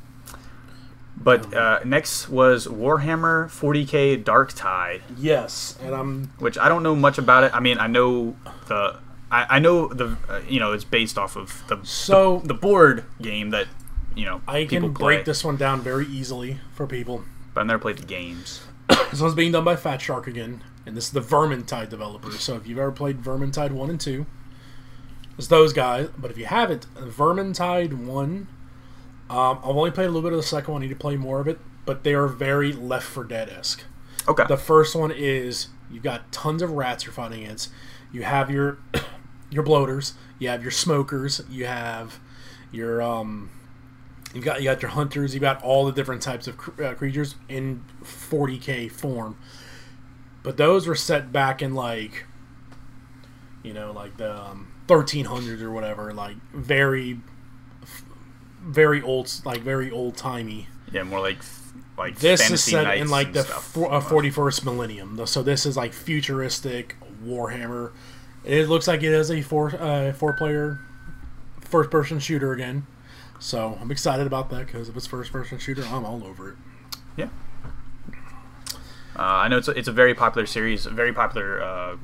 But 1.16 1.54
uh, 1.54 1.80
next 1.86 2.30
was 2.30 2.68
Warhammer 2.68 3.48
40k 3.48 4.24
Dark 4.24 4.54
Tide, 4.54 5.02
Yes, 5.18 5.78
and 5.82 5.96
I'm 5.96 6.32
which 6.40 6.58
I 6.58 6.70
don't 6.70 6.84
know 6.84 6.96
much 6.96 7.18
about 7.18 7.46
it. 7.46 7.54
I 7.54 7.62
mean, 7.62 7.78
I 7.78 7.88
know 7.88 8.36
the 8.68 9.00
I, 9.32 9.56
I 9.56 9.60
know 9.60 9.88
the 9.88 10.18
uh, 10.28 10.42
you 10.48 10.60
know 10.60 10.74
it's 10.74 10.84
based 10.84 11.18
off 11.18 11.38
of 11.38 11.64
the 11.68 11.80
so 11.84 12.40
the 12.44 12.54
board 12.54 13.06
game 13.22 13.52
that 13.52 13.68
you 14.16 14.26
know 14.26 14.42
I 14.48 14.66
people 14.66 14.90
can 14.90 14.94
play, 14.96 15.16
break 15.16 15.26
this 15.26 15.44
one 15.44 15.56
down 15.56 15.82
very 15.82 16.06
easily 16.08 16.60
for 16.74 16.88
people. 16.88 17.24
But 17.60 17.64
I've 17.64 17.68
never 17.68 17.80
played 17.80 17.98
the 17.98 18.06
games. 18.06 18.62
This 19.12 19.20
one's 19.20 19.36
being 19.36 19.52
done 19.52 19.66
by 19.66 19.76
Fatshark 19.76 20.28
again, 20.28 20.64
and 20.86 20.96
this 20.96 21.08
is 21.08 21.12
the 21.12 21.20
Vermintide 21.20 21.90
developers. 21.90 22.40
So 22.40 22.56
if 22.56 22.66
you've 22.66 22.80
ever 22.80 22.92
played 22.92 23.22
Vermintide 23.22 23.72
one 23.72 23.90
and 23.90 24.00
two, 24.00 24.28
it's 25.38 25.48
those 25.48 25.74
guys. 25.74 26.08
But 26.18 26.32
if 26.32 26.38
you 26.38 26.46
haven't, 26.46 26.86
Vermintide 26.94 27.92
one, 27.92 28.48
um, 29.30 29.60
I've 29.62 29.76
only 29.76 29.92
played 29.92 30.06
a 30.06 30.08
little 30.08 30.22
bit 30.22 30.32
of 30.32 30.38
the 30.38 30.48
second 30.48 30.72
one. 30.72 30.84
I 30.84 30.86
need 30.86 30.94
to 30.94 30.96
play 30.96 31.18
more 31.18 31.42
of 31.42 31.50
it, 31.50 31.60
but 31.86 32.06
they 32.06 32.14
are 32.14 32.28
very 32.28 32.72
Left 32.72 33.06
4 33.06 33.26
Dead 33.26 33.50
esque. 33.50 33.84
Okay. 34.26 34.46
The 34.48 34.56
first 34.56 34.96
one 34.96 35.12
is 35.12 35.68
you've 35.92 36.04
got 36.04 36.32
tons 36.32 36.62
of 36.62 36.72
rats 36.72 37.04
you're 37.04 37.12
fighting 37.12 37.44
against. 37.44 37.72
You 38.14 38.24
have 38.24 38.50
your 38.50 38.78
your 39.50 39.64
bloaters, 39.64 40.14
you 40.38 40.48
have 40.48 40.62
your 40.62 40.72
smokers, 40.72 41.42
you 41.50 41.66
have 41.66 42.20
your 42.72 43.02
um 43.02 43.50
you 44.34 44.42
got 44.42 44.60
you 44.62 44.66
got 44.66 44.82
your 44.82 44.92
hunters, 44.92 45.34
you 45.34 45.40
got 45.40 45.64
all 45.64 45.86
the 45.86 45.92
different 45.92 46.22
types 46.22 46.48
of 46.48 46.58
cr- 46.58 46.84
uh, 46.84 46.94
creatures 46.94 47.36
in 47.48 47.84
40k 48.04 48.92
form. 48.92 49.38
But 50.44 50.58
those 50.58 50.88
were 50.88 50.96
set 50.96 51.32
back 51.32 51.62
in 51.62 51.74
like 51.74 52.26
you 53.64 53.74
know 53.74 53.92
like 53.92 54.18
the 54.18 54.36
um, 54.36 54.72
1300s 54.88 55.62
or 55.62 55.72
whatever, 55.72 56.14
like 56.14 56.36
very 56.54 57.20
very 58.62 59.02
old 59.02 59.32
like 59.46 59.62
very 59.62 59.90
old 59.90 60.16
timey. 60.16 60.68
yeah, 60.92 61.04
more 61.04 61.20
like 61.20 61.38
like 61.98 62.18
This 62.20 62.50
is 62.50 62.64
set 62.64 62.98
in 62.98 63.10
like 63.10 63.34
the 63.34 63.44
for, 63.44 63.92
uh, 63.92 64.02
41st 64.02 64.64
millennium. 64.64 65.26
So 65.26 65.44
this 65.44 65.66
is 65.66 65.76
like 65.76 65.94
futuristic 65.94 66.96
Warhammer. 67.26 67.92
It 68.46 68.70
looks 68.70 68.88
like 68.88 69.04
it 69.04 69.12
is 69.12 69.30
a 69.30 69.42
four 69.42 69.76
uh, 69.76 70.14
four 70.14 70.34
player 70.34 70.80
first 71.62 71.90
person 71.92 72.20
shooter 72.20 72.54
again. 72.54 72.88
So 73.40 73.78
I'm 73.82 73.90
excited 73.92 74.28
about 74.28 74.50
that 74.50 74.66
because 74.68 74.90
if 74.90 74.98
it's 74.98 75.08
first 75.08 75.32
person 75.32 75.58
shooter, 75.60 75.84
I'm 75.90 76.06
all 76.06 76.24
over 76.26 76.50
it. 76.52 76.56
Yeah. 77.18 77.30
Uh, 79.16 79.22
I 79.24 79.48
know 79.48 79.58
it's 79.58 79.68
a, 79.68 79.72
it's 79.72 79.88
a 79.88 79.92
very 79.94 80.14
popular 80.14 80.46
series, 80.46 80.86
a 80.86 80.90
very 80.92 81.14
popular 81.14 81.62
uh, 81.62 81.96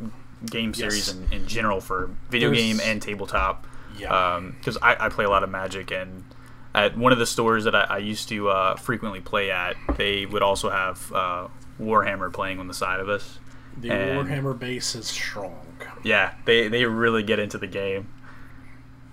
game 0.50 0.74
series 0.74 1.08
Yes. 1.08 1.16
in, 1.16 1.28
in 1.32 1.48
general 1.48 1.80
for 1.82 2.10
video 2.30 2.50
There's- 2.50 2.62
game 2.64 2.80
and 2.84 3.02
tabletop. 3.02 3.66
Yeah. 3.98 4.42
Because 4.60 4.78
I, 4.82 5.06
I 5.06 5.10
play 5.10 5.24
a 5.24 5.30
lot 5.30 5.44
of 5.44 5.50
Magic, 5.50 5.90
and 5.92 6.26
at 6.74 6.98
one 6.98 7.14
of 7.14 7.18
the 7.20 7.26
stores 7.26 7.64
that 7.64 7.74
I, 7.76 7.84
I 7.84 7.98
used 8.00 8.28
to 8.28 8.50
uh, 8.50 8.76
frequently 8.76 9.22
play 9.22 9.52
at, 9.52 9.78
they 9.96 10.26
would 10.26 10.42
also 10.42 10.70
have 10.70 11.12
uh, 11.14 11.48
Warhammer 11.80 12.32
playing 12.34 12.60
on 12.60 12.68
the 12.68 12.74
side 12.74 13.00
of 13.00 13.08
us. 13.08 13.40
the 13.78 13.92
and- 13.92 14.28
Warhammer 14.28 14.58
base 14.60 14.96
is 14.96 15.08
strong. 15.08 15.62
Yeah, 16.04 16.34
they 16.44 16.68
they 16.68 16.84
really 16.86 17.24
get 17.24 17.40
into 17.40 17.58
the 17.58 17.68
game. 17.68 18.10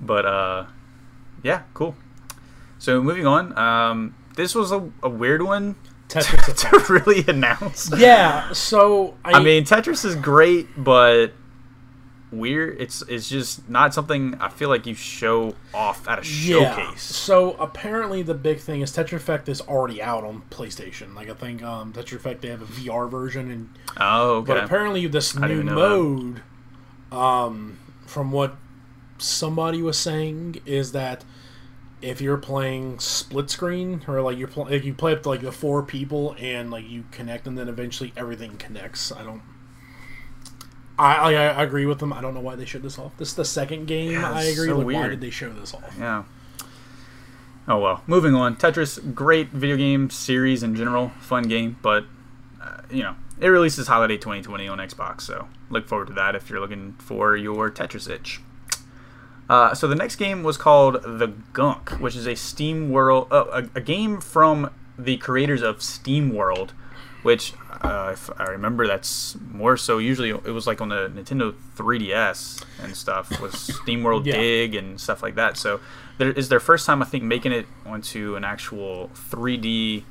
But 0.01 0.27
uh, 0.27 0.67
yeah, 1.45 1.63
cool. 1.75 1.95
So 2.83 3.01
moving 3.01 3.29
on, 3.29 3.57
um, 3.57 4.17
this 4.35 4.57
was 4.57 4.73
a, 4.73 4.91
a 5.05 5.09
weird 5.09 5.41
one 5.43 5.77
Tetris 6.09 6.45
to 6.47 6.77
Effect. 6.77 6.89
really 6.91 7.25
announce. 7.29 7.89
yeah. 7.97 8.53
So 8.53 9.15
I, 9.25 9.35
I 9.35 9.41
mean, 9.41 9.63
Tetris 9.65 10.05
is 10.05 10.17
great, 10.17 10.67
but 10.77 11.29
weird. 12.33 12.81
It's 12.81 13.03
it's 13.03 13.29
just 13.29 13.69
not 13.69 13.95
something 13.95 14.35
I 14.41 14.49
feel 14.49 14.69
like 14.69 14.85
you 14.87 14.95
show 14.97 15.55
off 15.73 16.09
at 16.09 16.19
a 16.25 16.27
Yeah. 16.29 16.75
showcase. 16.75 17.03
So 17.03 17.53
apparently 17.53 18.23
the 18.23 18.35
big 18.35 18.59
thing 18.59 18.81
is 18.81 18.91
Tetris 18.91 19.13
Effect 19.13 19.49
is 19.49 19.61
already 19.61 20.03
out 20.03 20.25
on 20.25 20.43
PlayStation. 20.51 21.15
Like 21.15 21.31
I 21.31 21.35
think 21.35 21.63
um, 21.63 21.93
Tetris 21.93 22.17
Effect 22.17 22.43
they 22.43 22.49
have 22.49 22.63
a 22.63 22.67
VR 22.67 23.09
version 23.09 23.49
and 23.51 23.69
Oh, 23.97 24.39
okay. 24.39 24.55
But 24.55 24.65
apparently, 24.65 25.07
this 25.07 25.33
didn't 25.33 25.67
new 25.67 25.73
mode, 25.75 26.43
um, 27.13 27.79
from 28.07 28.33
what 28.33 28.57
somebody 29.19 29.83
was 29.83 29.99
saying, 29.99 30.57
is 30.67 30.91
that 30.93 31.25
if 32.03 32.21
you're 32.21 32.37
playing 32.37 32.99
split 32.99 33.49
screen 33.49 34.03
or 34.09 34.21
like 34.21 34.37
you're 34.37 34.49
pl- 34.49 34.65
like 34.65 34.85
you 34.85 34.93
play 34.93 35.13
up 35.13 35.23
to 35.23 35.29
like 35.29 35.41
the 35.41 35.53
four 35.53 35.83
people 35.83 36.35
and 36.39 36.71
like 36.71 36.89
you 36.89 37.05
connect 37.13 37.47
and 37.47 37.57
then 37.57 37.69
eventually 37.69 38.13
everything 38.17 38.57
connects. 38.59 39.13
I 39.13 39.23
don't. 39.23 39.43
I, 40.99 41.15
I, 41.15 41.33
I 41.33 41.63
agree 41.63 41.87
with 41.87 42.01
them. 42.01 42.13
I 42.13 42.21
don't 42.21 42.35
know 42.35 42.41
why 42.41 42.55
they 42.55 42.67
showed 42.67 42.83
this 42.83 42.99
off. 42.99 43.17
This 43.17 43.29
is 43.29 43.35
the 43.35 43.45
second 43.45 43.87
game. 43.87 44.13
Yeah, 44.13 44.31
I 44.31 44.43
agree. 44.43 44.69
so 44.69 44.79
like, 44.79 44.95
why 44.95 45.09
did 45.09 45.21
they 45.21 45.31
show 45.31 45.51
this 45.53 45.73
off? 45.73 45.95
Yeah. 45.99 46.25
Oh 47.67 47.79
well. 47.79 48.03
Moving 48.07 48.35
on. 48.35 48.57
Tetris, 48.57 49.15
great 49.15 49.49
video 49.49 49.77
game 49.77 50.11
series 50.11 50.63
in 50.63 50.75
general, 50.75 51.11
fun 51.21 51.45
game, 51.45 51.79
but 51.83 52.05
uh, 52.61 52.83
you 52.91 53.03
know 53.03 53.15
it 53.41 53.49
releases 53.49 53.87
holiday 53.89 54.17
2020 54.17 54.69
on 54.69 54.79
Xbox, 54.79 55.23
so 55.23 55.49
look 55.71 55.89
forward 55.89 56.09
to 56.09 56.13
that 56.15 56.35
if 56.35 56.51
you're 56.51 56.61
looking 56.61 56.95
for 56.99 57.37
your 57.37 57.71
Tetris 57.71 58.09
itch. 58.09 58.41
Uh, 59.53 59.75
so 59.75 59.87
the 59.87 59.95
next 59.95 60.17
game 60.17 60.43
was 60.43 60.57
called 60.57 61.03
The 61.03 61.31
Gunk, 61.53 61.91
which 62.01 62.17
is 62.17 62.27
a 62.27 62.33
SteamWorld, 62.33 63.31
uh, 63.31 63.45
a, 63.75 63.79
a 63.79 63.81
game 63.83 64.19
from 64.19 64.71
the 64.97 65.19
creators 65.19 65.61
of 65.61 65.81
SteamWorld, 65.81 66.71
which 67.23 67.53
uh, 67.83 68.09
if 68.15 68.31
I 68.41 68.45
remember, 68.45 68.87
that's 68.87 69.37
more 69.51 69.77
so. 69.77 69.99
Usually, 69.99 70.31
it 70.31 70.55
was 70.55 70.67
like 70.67 70.81
on 70.81 70.89
the 70.89 71.13
Nintendo 71.15 71.55
3DS 71.77 72.65
and 72.83 72.97
stuff 72.97 73.43
was 73.43 73.53
SteamWorld 73.53 74.25
Yeah. 74.25 74.39
Dig 74.39 74.75
and 74.75 74.99
stuff 74.99 75.23
like 75.23 75.35
that. 75.35 75.59
So 75.59 75.81
there 76.17 76.33
is 76.33 76.49
their 76.49 76.61
first 76.61 76.87
time, 76.87 77.03
I 77.03 77.05
think, 77.05 77.23
making 77.23 77.53
it 77.53 77.67
onto 77.85 78.37
an 78.37 78.45
actual 78.45 79.11
3D 79.15 80.05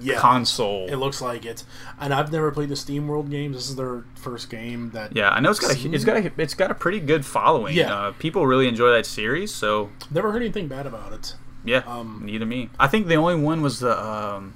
Yeah. 0.00 0.18
console. 0.18 0.86
It 0.88 0.96
looks 0.96 1.20
like 1.20 1.44
it, 1.44 1.64
and 2.00 2.12
I've 2.14 2.32
never 2.32 2.50
played 2.50 2.68
the 2.68 2.74
SteamWorld 2.74 3.30
games. 3.30 3.56
This 3.56 3.68
is 3.70 3.76
their 3.76 4.04
first 4.14 4.48
game 4.50 4.90
that. 4.90 5.14
yeah, 5.16 5.30
I 5.30 5.40
know 5.40 5.50
it's 5.50 5.58
got 5.60 5.76
a, 5.76 5.88
it's 5.94 6.04
got 6.04 6.16
a, 6.16 6.32
it's 6.38 6.54
got 6.54 6.70
a 6.70 6.74
pretty 6.74 7.00
good 7.00 7.24
following. 7.26 7.76
Yeah. 7.76 7.92
Uh, 7.94 8.12
people 8.12 8.46
really 8.46 8.68
enjoy 8.68 8.90
that 8.92 9.06
series, 9.06 9.52
so 9.54 9.90
Never 10.10 10.32
heard 10.32 10.42
anything 10.42 10.68
bad 10.68 10.86
about 10.86 11.12
it. 11.12 11.34
Yeah, 11.64 11.82
Um, 11.86 12.22
neither 12.24 12.44
me. 12.46 12.70
I 12.80 12.88
think 12.88 13.06
the 13.06 13.14
only 13.16 13.36
one 13.36 13.62
was 13.62 13.80
the. 13.80 13.96
Um, 14.04 14.54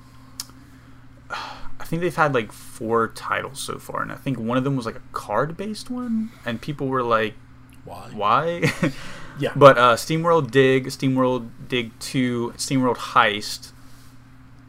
I 1.31 1.85
think 1.85 2.03
they've 2.03 2.15
had 2.15 2.35
like 2.35 2.53
four 2.53 3.09
titles 3.09 3.61
so 3.61 3.79
far, 3.79 4.03
and 4.03 4.11
I 4.11 4.17
think 4.17 4.39
one 4.39 4.59
of 4.59 4.65
them 4.65 4.77
was 4.77 4.87
like 4.87 4.97
a 4.97 5.03
card-based 5.13 5.91
one, 5.91 6.31
and 6.45 6.61
people 6.61 6.89
were 6.89 7.03
like, 7.03 7.35
Why? 7.85 8.11
"Why?" 8.13 8.73
Yeah. 9.39 9.53
but 9.55 9.77
uh, 9.77 9.97
SteamWorld 9.97 10.51
Dig, 10.51 10.87
SteamWorld 10.87 11.51
Dig 11.69 11.97
Two, 11.99 12.55
SteamWorld 12.57 12.97
Heist 12.97 13.73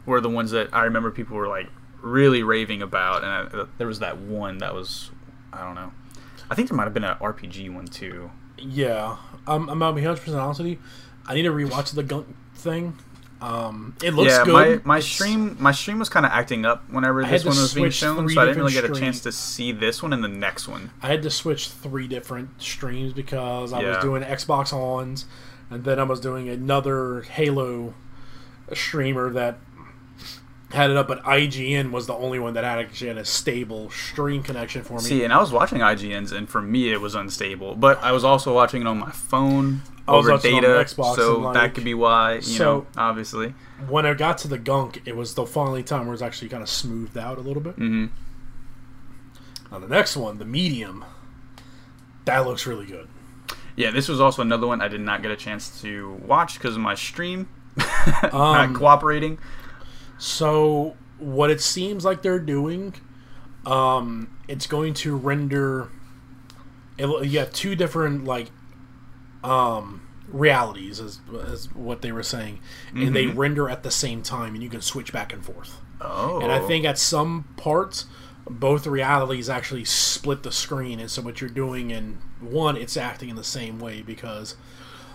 were 0.08 0.20
the 0.20 0.28
ones 0.28 0.50
that 0.50 0.68
I 0.72 0.84
remember 0.84 1.10
people 1.10 1.36
were 1.36 1.48
like 1.48 1.68
really 2.02 2.42
raving 2.42 2.82
about, 2.82 3.24
and 3.24 3.60
I, 3.60 3.66
there 3.78 3.86
was 3.86 4.00
that 4.00 4.18
one 4.18 4.58
that 4.58 4.74
was, 4.74 5.10
I 5.52 5.62
don't 5.62 5.74
know. 5.74 5.92
I 6.50 6.54
think 6.54 6.68
there 6.68 6.76
might 6.76 6.84
have 6.84 6.94
been 6.94 7.04
an 7.04 7.16
RPG 7.18 7.72
one 7.72 7.86
too. 7.86 8.30
Yeah, 8.56 9.16
um, 9.46 9.68
I'm 9.68 9.78
gonna 9.78 9.94
be 9.94 10.02
100 10.02 10.20
percent 10.20 10.38
honest 10.38 10.60
with 10.60 10.68
you. 10.70 10.78
I 11.26 11.34
need 11.34 11.42
to 11.42 11.50
rewatch 11.50 11.94
the 11.94 12.02
gunk 12.02 12.34
thing. 12.54 12.96
Um, 13.40 13.94
it 14.02 14.14
looks 14.14 14.32
yeah, 14.32 14.44
good. 14.44 14.52
my 14.84 14.96
my 14.96 15.00
stream 15.00 15.56
my 15.60 15.70
stream 15.70 16.00
was 16.00 16.08
kind 16.08 16.26
of 16.26 16.32
acting 16.32 16.64
up 16.64 16.90
whenever 16.90 17.22
I 17.22 17.30
this 17.30 17.44
one 17.44 17.56
was 17.56 17.72
being 17.72 17.90
shown, 17.90 18.28
so 18.28 18.40
I 18.40 18.46
didn't 18.46 18.58
really 18.58 18.72
get 18.72 18.84
a 18.84 18.88
chance 18.88 19.18
streams. 19.18 19.20
to 19.20 19.32
see 19.32 19.70
this 19.70 20.02
one 20.02 20.12
and 20.12 20.24
the 20.24 20.28
next 20.28 20.66
one. 20.66 20.90
I 21.02 21.06
had 21.08 21.22
to 21.22 21.30
switch 21.30 21.68
three 21.68 22.08
different 22.08 22.60
streams 22.60 23.12
because 23.12 23.72
I 23.72 23.82
was 23.82 23.98
doing 23.98 24.22
Xbox 24.22 24.72
ons, 24.72 25.26
and 25.70 25.84
then 25.84 26.00
I 26.00 26.02
was 26.02 26.18
doing 26.18 26.48
another 26.48 27.22
Halo 27.22 27.94
streamer 28.72 29.30
that 29.30 29.58
had 30.70 30.90
it 30.90 30.96
up, 30.96 31.08
but 31.08 31.22
IGN 31.24 31.90
was 31.92 32.06
the 32.06 32.12
only 32.14 32.38
one 32.38 32.54
that 32.54 32.64
had 32.64 32.78
actually 32.78 33.08
had 33.08 33.16
a 33.18 33.24
stable 33.24 33.88
stream 33.90 34.42
connection 34.42 34.82
for 34.82 34.94
me. 34.94 35.00
See, 35.00 35.24
and 35.24 35.32
I 35.32 35.38
was 35.40 35.50
watching 35.52 35.78
IGN's, 35.78 36.30
and 36.32 36.48
for 36.48 36.60
me 36.60 36.92
it 36.92 37.00
was 37.00 37.14
unstable. 37.14 37.74
But 37.74 38.02
I 38.02 38.12
was 38.12 38.22
also 38.24 38.54
watching 38.54 38.82
it 38.82 38.86
on 38.86 38.98
my 38.98 39.10
phone 39.10 39.80
I 40.06 40.12
over 40.12 40.36
data, 40.38 40.66
Xbox 40.66 41.16
so 41.16 41.38
like- 41.40 41.54
that 41.54 41.74
could 41.74 41.84
be 41.84 41.94
why. 41.94 42.34
You 42.36 42.40
So- 42.42 42.64
know, 42.64 42.86
obviously. 42.96 43.54
when 43.88 44.04
I 44.06 44.12
got 44.14 44.38
to 44.38 44.48
the 44.48 44.58
gunk, 44.58 45.00
it 45.06 45.16
was 45.16 45.34
the 45.34 45.46
finally 45.46 45.82
time 45.82 46.00
where 46.00 46.08
it 46.08 46.12
was 46.12 46.22
actually 46.22 46.48
kind 46.48 46.62
of 46.62 46.68
smoothed 46.68 47.16
out 47.16 47.38
a 47.38 47.40
little 47.42 47.62
bit. 47.62 47.74
hmm 47.76 48.06
Now 49.70 49.78
the 49.78 49.88
next 49.88 50.16
one, 50.16 50.38
the 50.38 50.44
medium, 50.44 51.04
that 52.24 52.46
looks 52.46 52.66
really 52.66 52.86
good. 52.86 53.08
Yeah, 53.76 53.90
this 53.90 54.08
was 54.08 54.20
also 54.20 54.42
another 54.42 54.66
one 54.66 54.80
I 54.82 54.88
did 54.88 55.00
not 55.00 55.22
get 55.22 55.30
a 55.30 55.36
chance 55.36 55.80
to 55.82 56.18
watch 56.26 56.54
because 56.54 56.74
of 56.74 56.82
my 56.82 56.94
stream 56.94 57.48
Um, 58.24 58.30
not 58.32 58.74
cooperating. 58.74 59.38
So 60.18 60.96
what 61.18 61.50
it 61.50 61.60
seems 61.60 62.04
like 62.04 62.22
they're 62.22 62.38
doing, 62.38 62.94
um, 63.64 64.36
it's 64.48 64.66
going 64.66 64.94
to 64.94 65.16
render. 65.16 65.88
It, 66.98 67.26
you 67.26 67.38
have 67.38 67.52
two 67.52 67.76
different 67.76 68.24
like 68.24 68.50
um, 69.44 70.08
realities, 70.28 71.00
as, 71.00 71.20
as 71.46 71.72
what 71.74 72.02
they 72.02 72.12
were 72.12 72.22
saying, 72.22 72.60
and 72.94 73.14
they 73.14 73.26
render 73.26 73.68
at 73.68 73.82
the 73.82 73.90
same 73.90 74.22
time, 74.22 74.54
and 74.54 74.62
you 74.62 74.68
can 74.68 74.80
switch 74.80 75.12
back 75.12 75.32
and 75.32 75.44
forth. 75.44 75.78
Oh, 76.00 76.40
And 76.40 76.52
I 76.52 76.60
think 76.66 76.84
at 76.84 76.98
some 76.98 77.48
parts, 77.56 78.06
both 78.48 78.86
realities 78.86 79.48
actually 79.48 79.84
split 79.84 80.42
the 80.42 80.52
screen, 80.52 81.00
and 81.00 81.10
so 81.10 81.22
what 81.22 81.40
you're 81.40 81.50
doing 81.50 81.90
in 81.90 82.18
one, 82.40 82.76
it's 82.76 82.96
acting 82.96 83.28
in 83.28 83.36
the 83.36 83.44
same 83.44 83.78
way 83.78 84.02
because, 84.02 84.56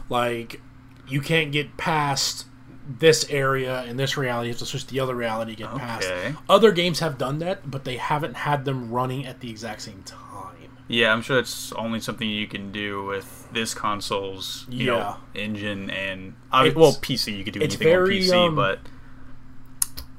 like, 0.10 0.62
you 1.08 1.22
can't 1.22 1.52
get 1.52 1.78
past 1.78 2.46
this 2.88 3.26
area 3.30 3.84
in 3.86 3.98
this 3.98 4.18
reality. 4.18 4.48
You 4.48 4.54
have 4.54 4.60
to 4.60 4.66
switch 4.66 4.88
the 4.88 5.00
other 5.00 5.16
reality 5.16 5.56
to 5.56 5.64
get 5.64 5.76
past. 5.76 6.12
Other 6.50 6.72
games 6.72 7.00
have 7.00 7.18
done 7.18 7.40
that, 7.40 7.70
but 7.70 7.84
they 7.84 7.98
haven't 7.98 8.36
had 8.36 8.66
them 8.66 8.92
running 8.92 9.26
at 9.26 9.40
the 9.40 9.50
exact 9.50 9.82
same 9.82 10.04
time. 10.04 10.20
Yeah, 10.88 11.14
I'm 11.14 11.22
sure 11.22 11.40
it's 11.40 11.72
only 11.74 12.00
something 12.02 12.30
you 12.30 12.46
can 12.46 12.72
do 12.72 13.06
with 13.06 13.48
this 13.54 13.74
console's 13.74 14.66
you 14.70 14.88
know, 14.88 15.16
engine 15.34 15.90
and 15.90 16.36
I 16.52 16.70
well 16.70 16.92
PC. 16.94 17.38
You 17.38 17.44
could 17.44 17.54
do 17.54 17.62
anything 17.62 17.88
very, 17.88 18.18
on 18.18 18.24
PC, 18.24 18.48
um, 18.48 18.56
but 18.56 18.80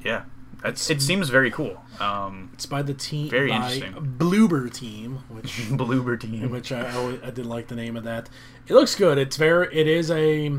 yeah, 0.02 0.22
that's, 0.62 0.88
it 0.88 1.02
seems 1.02 1.28
very 1.28 1.50
cool. 1.50 1.78
Um, 2.00 2.50
It's 2.54 2.64
by 2.64 2.80
the 2.80 2.94
team, 2.94 3.28
Very 3.28 3.50
by 3.50 3.56
interesting. 3.56 4.16
Bloober 4.18 4.72
Team, 4.72 5.18
which 5.28 5.58
Bloober 5.68 6.18
team. 6.18 6.50
which 6.50 6.72
I 6.72 6.90
always, 6.92 7.20
I 7.22 7.30
did 7.30 7.44
like 7.44 7.68
the 7.68 7.76
name 7.76 7.96
of 7.96 8.04
that. 8.04 8.30
It 8.66 8.72
looks 8.72 8.94
good. 8.94 9.18
It's 9.18 9.36
very. 9.36 9.68
It 9.76 9.86
is 9.86 10.10
a. 10.10 10.58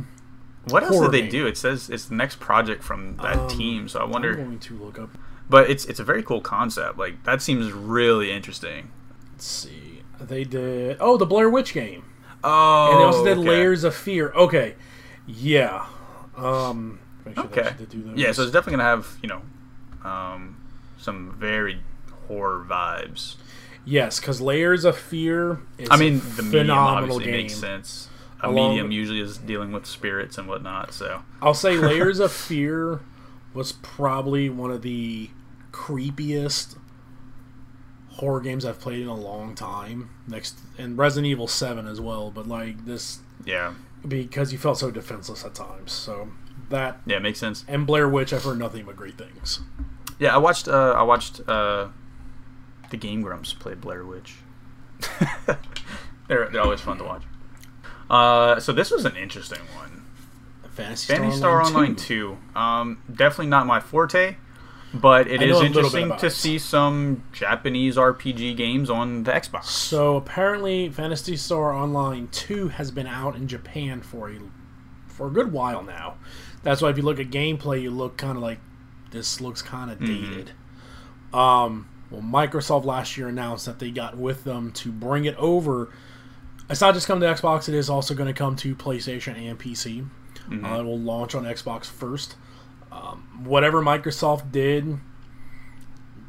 What 0.70 0.84
else 0.84 1.00
did 1.00 1.12
they 1.12 1.22
game. 1.22 1.30
do? 1.32 1.48
It 1.48 1.58
says 1.58 1.90
it's 1.90 2.06
the 2.06 2.16
next 2.16 2.40
project 2.40 2.84
from 2.84 3.18
that 3.18 3.38
Um, 3.38 3.48
team, 3.50 3.88
so 3.90 4.00
I 4.00 4.04
I'm 4.04 4.10
wonder. 4.12 4.36
going 4.36 4.60
to 4.60 4.78
look 4.78 4.98
up. 5.00 5.10
But 5.50 5.70
it's 5.70 5.86
it's 5.86 6.00
a 6.00 6.04
very 6.04 6.24
cool 6.24 6.42
concept. 6.42 6.98
Like 6.98 7.24
that 7.24 7.42
seems 7.42 7.72
really 7.72 8.32
interesting. 8.32 8.90
Let's 9.34 9.46
see. 9.46 10.02
They 10.20 10.44
did. 10.44 10.98
Oh, 11.00 11.18
the 11.18 11.26
Blair 11.26 11.50
Witch 11.50 11.74
game, 11.74 12.04
Oh, 12.44 12.90
and 12.92 13.00
they 13.00 13.04
also 13.04 13.26
did 13.26 13.38
okay. 13.38 13.48
Layers 13.50 13.84
of 13.84 13.94
Fear. 13.94 14.32
Okay, 14.34 14.76
yeah. 15.28 15.86
Um. 16.38 17.00
sure 17.34 17.44
Okay. 17.46 17.62
actually 17.62 17.86
do 17.88 18.02
those. 18.04 18.18
Yeah, 18.18 18.32
so 18.32 18.44
it's 18.44 18.52
definitely 18.52 18.78
gonna 18.78 18.90
have 18.90 19.18
you 19.22 19.30
know, 19.30 19.42
um, 20.10 20.58
some 20.98 21.36
very 21.38 21.82
horror 22.28 22.66
vibes. 22.68 23.36
yes, 23.86 24.20
because 24.20 24.42
Layers 24.42 24.84
of 24.86 24.98
Fear 24.98 25.60
is 25.78 25.90
I 25.92 25.98
mean, 25.98 26.20
the 26.38 26.44
medium 26.44 26.66
phenomenal 26.68 26.98
obviously 27.18 27.26
game. 27.26 27.34
makes 27.34 27.56
sense. 27.56 28.10
A 28.42 28.50
Along- 28.50 28.70
medium 28.72 28.92
usually 28.92 29.20
is 29.22 29.38
dealing 29.38 29.72
with 29.72 29.86
spirits 29.86 30.38
and 30.38 30.48
whatnot. 30.48 30.94
So 30.94 31.24
I'll 31.42 31.54
say 31.54 31.78
Layers 31.78 32.20
of 32.20 32.32
Fear 32.32 33.02
was 33.54 33.72
probably 33.72 34.50
one 34.50 34.72
of 34.72 34.82
the 34.82 35.30
creepiest 35.72 36.78
horror 38.10 38.40
games 38.42 38.66
I've 38.66 38.80
played 38.80 39.02
in 39.02 39.08
a 39.08 39.16
long 39.16 39.56
time. 39.56 40.10
Next, 40.28 40.60
and 40.78 40.98
Resident 40.98 41.28
Evil 41.32 41.48
Seven 41.48 41.88
as 41.88 42.00
well. 42.02 42.32
But 42.32 42.48
like 42.48 42.86
this, 42.86 43.20
yeah, 43.46 43.74
because 44.08 44.52
you 44.52 44.58
felt 44.58 44.78
so 44.80 44.92
defenseless 44.92 45.46
at 45.46 45.56
times. 45.56 45.92
So 45.92 46.30
that 46.70 47.00
yeah, 47.06 47.20
makes 47.20 47.40
sense. 47.40 47.64
and 47.68 47.86
Blair 47.88 48.10
Witch, 48.10 48.34
I've 48.34 48.44
heard 48.44 48.60
nothing 48.60 48.86
but 48.86 48.96
great 48.96 49.18
things. 49.18 49.62
Yeah, 50.20 50.34
I 50.34 50.38
watched. 50.38 50.68
Uh, 50.68 50.94
I 50.98 51.04
watched 51.04 51.42
uh, 51.48 51.88
the 52.90 52.98
Game 52.98 53.22
Grumps 53.22 53.54
play 53.54 53.74
Blair 53.76 54.06
Witch. 54.06 54.36
they're 56.28 56.50
they're 56.50 56.62
always 56.62 56.82
fun 56.82 56.98
to 56.98 57.04
watch. 57.04 57.24
Uh, 58.10 58.60
so 58.60 58.72
this 58.72 58.92
was 58.92 59.06
an 59.06 59.16
interesting 59.16 59.60
one. 59.76 60.04
Phantasy 60.72 61.06
Star, 61.06 61.18
Phantasy 61.18 61.38
Star 61.38 61.62
Online, 61.62 61.76
Online 61.76 61.96
2. 61.96 62.38
2. 62.54 62.60
Um, 62.60 63.02
definitely 63.14 63.48
not 63.48 63.66
my 63.66 63.80
forte, 63.80 64.36
but 64.94 65.28
it 65.28 65.40
I 65.42 65.46
is 65.46 65.50
know 65.52 65.58
a 65.60 65.62
little 65.62 65.90
bit 65.90 66.02
interesting 66.02 66.18
to 66.18 66.26
it. 66.28 66.30
see 66.32 66.60
some 66.60 67.24
Japanese 67.32 67.96
RPG 67.96 68.58
games 68.58 68.90
on 68.90 69.24
the 69.24 69.32
Xbox. 69.32 69.66
So 69.66 70.18
apparently, 70.18 70.90
Phantasy 70.90 71.38
Star 71.38 71.74
Online 71.74 72.28
Two 72.32 72.68
has 72.70 72.92
been 72.92 73.08
out 73.08 73.36
in 73.36 73.48
Japan 73.48 74.02
for 74.02 74.30
a 74.30 74.36
for 75.08 75.28
a 75.28 75.32
good 75.32 75.52
while 75.54 75.82
now. 75.82 76.16
That's 76.64 76.82
why 76.82 76.90
if 76.90 76.98
you 76.98 77.04
look 77.04 77.20
at 77.20 77.30
gameplay, 77.30 77.82
you 77.82 77.92
look 77.92 78.18
kind 78.18 78.36
of 78.36 78.44
like 78.44 78.60
this 79.12 79.40
looks 79.40 79.62
kind 79.62 79.90
of 79.90 80.00
Mm-hmm. 80.00 80.32
dated. 80.32 80.52
Um, 81.34 81.88
well, 82.12 82.22
Microsoft 82.22 82.86
last 82.86 83.18
year 83.18 83.28
announced 83.30 83.66
that 83.66 83.80
they 83.80 83.92
got 83.92 84.18
with 84.18 84.44
them 84.44 84.72
to 84.74 84.92
bring 84.92 85.24
it 85.26 85.36
over. 85.38 85.90
It's 86.70 86.82
not 86.82 86.94
just 86.94 87.08
coming 87.08 87.22
to 87.22 87.34
Xbox; 87.34 87.70
it 87.70 87.76
is 87.76 87.90
also 87.90 88.14
going 88.14 88.28
to 88.28 88.38
come 88.38 88.56
to 88.58 88.76
PlayStation 88.76 89.38
and 89.38 89.60
PC. 89.60 90.08
Mm-hmm. 90.50 90.66
Uh, 90.66 90.80
it 90.80 90.84
will 90.84 91.00
launch 91.00 91.36
on 91.36 91.44
Xbox 91.44 91.86
first. 91.86 92.36
Um, 92.92 93.44
whatever 93.44 93.82
Microsoft 93.82 94.52
did, 94.52 95.00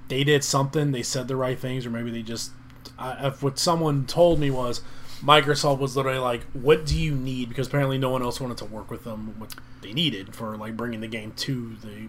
they 0.09 0.25
did 0.25 0.44
something. 0.44 0.92
They 0.92 1.03
said 1.03 1.29
the 1.29 1.37
right 1.37 1.59
things, 1.59 1.87
or 1.87 1.90
maybe 1.90 2.11
they 2.11 2.22
just. 2.22 2.53
I, 2.99 3.29
if 3.29 3.42
what 3.42 3.59
someone 3.59 4.07
told 4.07 4.38
me 4.38 4.51
was 4.51 4.81
Microsoft 5.22 5.79
was 5.79 5.96
literally 5.96 6.18
like, 6.18 6.42
"What 6.53 6.87
do 6.87 6.99
you 6.99 7.14
need?" 7.14 7.49
Because 7.49 7.68
apparently 7.68 7.99
no 7.99 8.11
one 8.11 8.22
else 8.22 8.40
wanted 8.40 8.59
to 8.59 8.64
work 8.64 8.90
with 8.90 9.05
them. 9.05 9.38
What 9.38 9.55
they 9.83 9.92
needed 9.92 10.35
for 10.35 10.57
like 10.57 10.77
bringing 10.77 11.01
the 11.01 11.09
game 11.09 11.33
to 11.37 11.77
the 11.77 12.09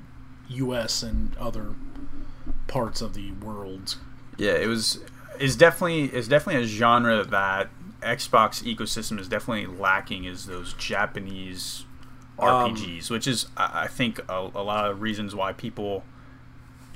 U.S. 0.50 1.04
and 1.04 1.36
other 1.38 1.76
parts 2.68 3.02
of 3.02 3.14
the 3.14 3.32
world. 3.32 3.96
Yeah, 4.38 4.54
it 4.54 4.68
was. 4.68 5.00
Is 5.40 5.56
definitely 5.56 6.06
is 6.06 6.28
definitely 6.28 6.64
a 6.64 6.66
genre 6.66 7.24
that 7.24 7.70
Xbox 8.02 8.64
ecosystem 8.64 9.20
is 9.20 9.28
definitely 9.28 9.66
lacking. 9.66 10.26
Is 10.26 10.46
those 10.46 10.74
Japanese 10.74 11.86
Um, 12.40 12.76
RPGs, 12.76 13.10
which 13.10 13.28
is 13.28 13.48
I 13.58 13.88
think 13.88 14.20
a, 14.30 14.50
a 14.54 14.64
lot 14.64 14.90
of 14.90 15.02
reasons 15.02 15.34
why 15.36 15.54
people 15.54 16.04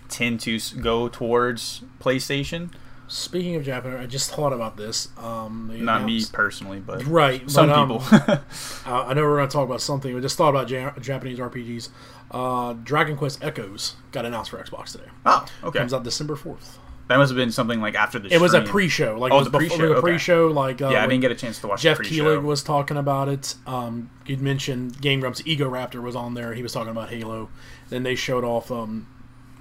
tend 0.10 0.40
to 0.42 0.60
go 0.82 1.08
towards 1.08 1.82
PlayStation. 2.00 2.72
Speaking 3.08 3.56
of 3.58 3.64
Japan, 3.66 3.98
I 3.98 4.06
just 4.06 4.32
thought 4.32 4.54
about 4.54 4.78
this. 4.78 5.10
Um, 5.18 5.70
Not 5.84 6.06
me 6.06 6.24
personally, 6.32 6.80
but 6.80 7.06
right? 7.06 7.50
some 7.52 7.68
but, 7.68 7.78
um, 7.78 7.90
people. 7.90 8.04
Uh, 8.86 9.06
I 9.06 9.14
know 9.14 9.24
we're 9.24 9.36
going 9.38 9.50
to 9.50 9.54
talk 9.54 9.66
about 9.66 9.82
something. 9.82 10.14
We 10.16 10.22
just 10.22 10.38
thought 10.38 10.50
about 10.50 10.70
ja- 10.70 10.94
Japanese 11.00 11.38
RPGs. 11.38 11.90
Uh, 12.32 12.74
Dragon 12.84 13.18
Quest 13.18 13.44
Echoes 13.44 13.96
got 14.14 14.26
announced 14.26 14.50
for 14.52 14.58
Xbox 14.64 14.94
today. 14.94 15.10
oh, 15.26 15.46
okay. 15.66 15.80
Comes 15.80 15.94
out 15.94 16.04
December 16.04 16.36
fourth. 16.38 16.80
That 17.12 17.18
must 17.18 17.30
have 17.30 17.36
been 17.36 17.52
something 17.52 17.82
like 17.82 17.96
after 17.96 18.20
the. 18.20 18.30
Show. 18.30 18.36
It 18.36 18.40
was 18.40 18.54
a 18.54 18.62
pre-show, 18.62 19.18
like 19.20 19.34
Oh, 19.34 19.36
it 19.36 19.40
was 19.40 19.52
the 19.52 19.58
before 19.58 19.78
pre-show, 19.78 19.90
the 19.90 19.96
okay. 19.96 20.02
pre-show. 20.02 20.48
Like 20.48 20.82
uh, 20.82 20.90
Yeah, 20.90 21.04
I 21.04 21.08
didn't 21.08 21.20
get 21.20 21.32
a 21.32 21.36
chance 21.36 21.60
to 21.60 21.68
watch 21.68 21.82
Geoff 21.82 21.98
the. 21.98 22.06
Keighley 22.06 22.38
was 22.38 22.64
talking 22.64 22.96
about 22.96 23.28
it. 23.28 23.56
Um, 23.68 24.10
you'd 24.26 24.40
mentioned 24.40 25.02
Game 25.02 25.20
Grumps 25.20 25.42
Egoraptor 25.42 26.02
was 26.02 26.16
on 26.16 26.36
there. 26.36 26.54
He 26.54 26.64
was 26.64 26.72
talking 26.72 26.92
about 26.92 27.10
Halo. 27.10 27.50
Then 27.90 28.04
they 28.04 28.16
showed 28.16 28.46
off 28.46 28.72
um, 28.72 29.08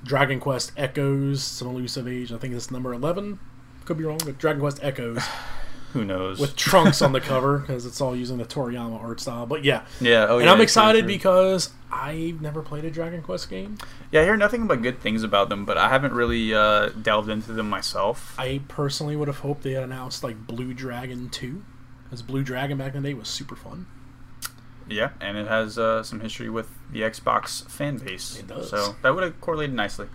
Dragon 0.05 0.39
Quest 0.39 0.71
Echoes, 0.77 1.43
some 1.43 1.67
elusive 1.67 2.07
age. 2.07 2.33
I 2.33 2.39
think 2.39 2.55
it's 2.55 2.71
number 2.71 2.95
eleven. 2.95 3.41
Could 3.85 3.99
be 3.99 4.05
wrong, 4.05 4.21
but 4.25 4.39
Dragon 4.39 4.61
Quest 4.61 4.79
Echoes. 4.81 5.19
Who 5.93 6.05
knows? 6.05 6.39
with 6.39 6.57
trunks 6.57 7.03
on 7.03 7.13
the 7.13 7.21
cover 7.21 7.59
because 7.59 7.87
it's 7.87 8.01
all 8.01 8.15
using 8.15 8.39
the 8.39 8.45
Toriyama 8.45 9.03
art 9.03 9.21
style. 9.21 9.47
But 9.47 9.65
yeah, 9.65 9.85
yeah, 10.01 10.27
oh, 10.29 10.39
and 10.39 10.47
yeah, 10.47 10.53
I'm 10.53 10.61
excited 10.61 11.07
because 11.07 11.71
I've 11.91 12.41
never 12.41 12.63
played 12.63 12.85
a 12.85 12.91
Dragon 12.91 13.23
Quest 13.23 13.51
game. 13.51 13.79
yeah, 14.11 14.21
I 14.21 14.25
hear 14.25 14.37
nothing 14.37 14.67
but 14.67 14.83
good 14.83 15.01
things 15.01 15.23
about 15.23 15.49
them, 15.49 15.65
but 15.65 15.77
I 15.77 15.89
haven't 15.89 16.13
really 16.13 16.55
uh, 16.55 16.91
delved 16.91 17.29
into 17.29 17.53
them 17.53 17.69
myself. 17.69 18.35
I 18.39 18.61
personally 18.69 19.17
would 19.17 19.29
have 19.29 19.41
hoped 19.41 19.63
they 19.63 19.73
had 19.73 19.83
announced 19.83 20.23
like 20.23 20.47
Blue 20.47 20.73
Dragon 20.75 21.29
2. 21.31 21.63
Because 22.05 22.23
Blue 22.23 22.43
Dragon 22.43 22.77
back 22.77 22.97
in 22.97 23.03
the 23.03 23.11
day 23.11 23.15
was 23.15 23.29
super 23.29 23.55
fun. 23.55 23.87
Yeah, 24.89 25.11
and 25.21 25.37
it 25.37 25.47
has 25.47 25.79
uh, 25.79 26.03
some 26.03 26.19
history 26.19 26.51
with 26.51 26.69
the 26.91 27.03
Xbox 27.03 27.69
fan 27.71 27.99
base. 27.99 28.37
It 28.37 28.49
does. 28.49 28.69
So 28.69 28.97
that 29.03 29.15
would 29.15 29.23
have 29.23 29.41
correlated 29.41 29.77
nicely. 29.77 30.09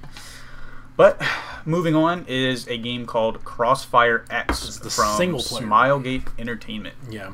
But 0.97 1.21
moving 1.65 1.95
on 1.95 2.25
is 2.27 2.67
a 2.67 2.77
game 2.77 3.05
called 3.05 3.43
Crossfire 3.43 4.25
X 4.29 4.77
from. 4.95 5.17
Smilegate 5.37 6.27
Entertainment. 6.39 6.95
Yeah. 7.09 7.31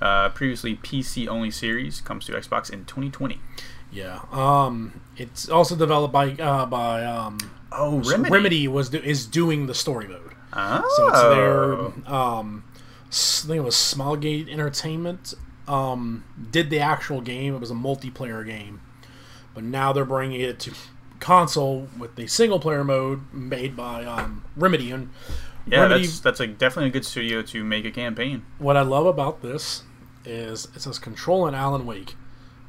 Uh, 0.00 0.28
previously 0.28 0.76
PC 0.76 1.26
only 1.26 1.50
series 1.50 2.00
comes 2.00 2.26
to 2.26 2.32
Xbox 2.32 2.70
in 2.70 2.84
2020. 2.84 3.40
Yeah. 3.90 4.20
Um, 4.30 5.00
it's 5.16 5.48
also 5.48 5.74
developed 5.74 6.12
by 6.12 6.30
uh, 6.32 6.66
by 6.66 7.04
um, 7.04 7.38
Oh, 7.72 8.02
so 8.02 8.16
Remedy. 8.18 8.68
was 8.68 8.90
do- 8.90 8.98
is 8.98 9.26
doing 9.26 9.66
the 9.66 9.74
story 9.74 10.06
mode. 10.06 10.32
Oh. 10.52 10.92
So 10.96 11.08
it's 11.08 11.22
their 12.06 12.14
um, 12.14 12.64
I 13.08 13.46
think 13.46 13.56
it 13.58 13.60
was 13.64 13.74
Smilegate 13.74 14.50
Entertainment 14.52 15.34
um, 15.66 16.24
did 16.50 16.70
the 16.70 16.78
actual 16.80 17.20
game. 17.20 17.54
It 17.54 17.60
was 17.60 17.70
a 17.70 17.74
multiplayer 17.74 18.44
game, 18.46 18.80
but 19.54 19.64
now 19.64 19.92
they're 19.92 20.04
bringing 20.04 20.40
it 20.40 20.58
to 20.60 20.72
console 21.20 21.88
with 21.98 22.16
the 22.16 22.26
single 22.26 22.60
player 22.60 22.84
mode 22.84 23.32
made 23.32 23.76
by 23.76 24.04
um, 24.04 24.44
Remedy. 24.56 24.90
And 24.90 25.10
yeah, 25.66 25.82
Remedy, 25.82 26.06
that's 26.06 26.20
that's 26.20 26.40
a 26.40 26.46
definitely 26.46 26.88
a 26.88 26.92
good 26.92 27.04
studio 27.04 27.42
to 27.42 27.64
make 27.64 27.84
a 27.84 27.90
campaign. 27.90 28.44
what 28.58 28.76
I 28.76 28.82
love 28.82 29.06
about 29.06 29.42
this 29.42 29.82
is 30.24 30.66
it 30.74 30.82
says 30.82 30.98
Control 30.98 31.46
and 31.46 31.56
Alan 31.56 31.86
Wake. 31.86 32.14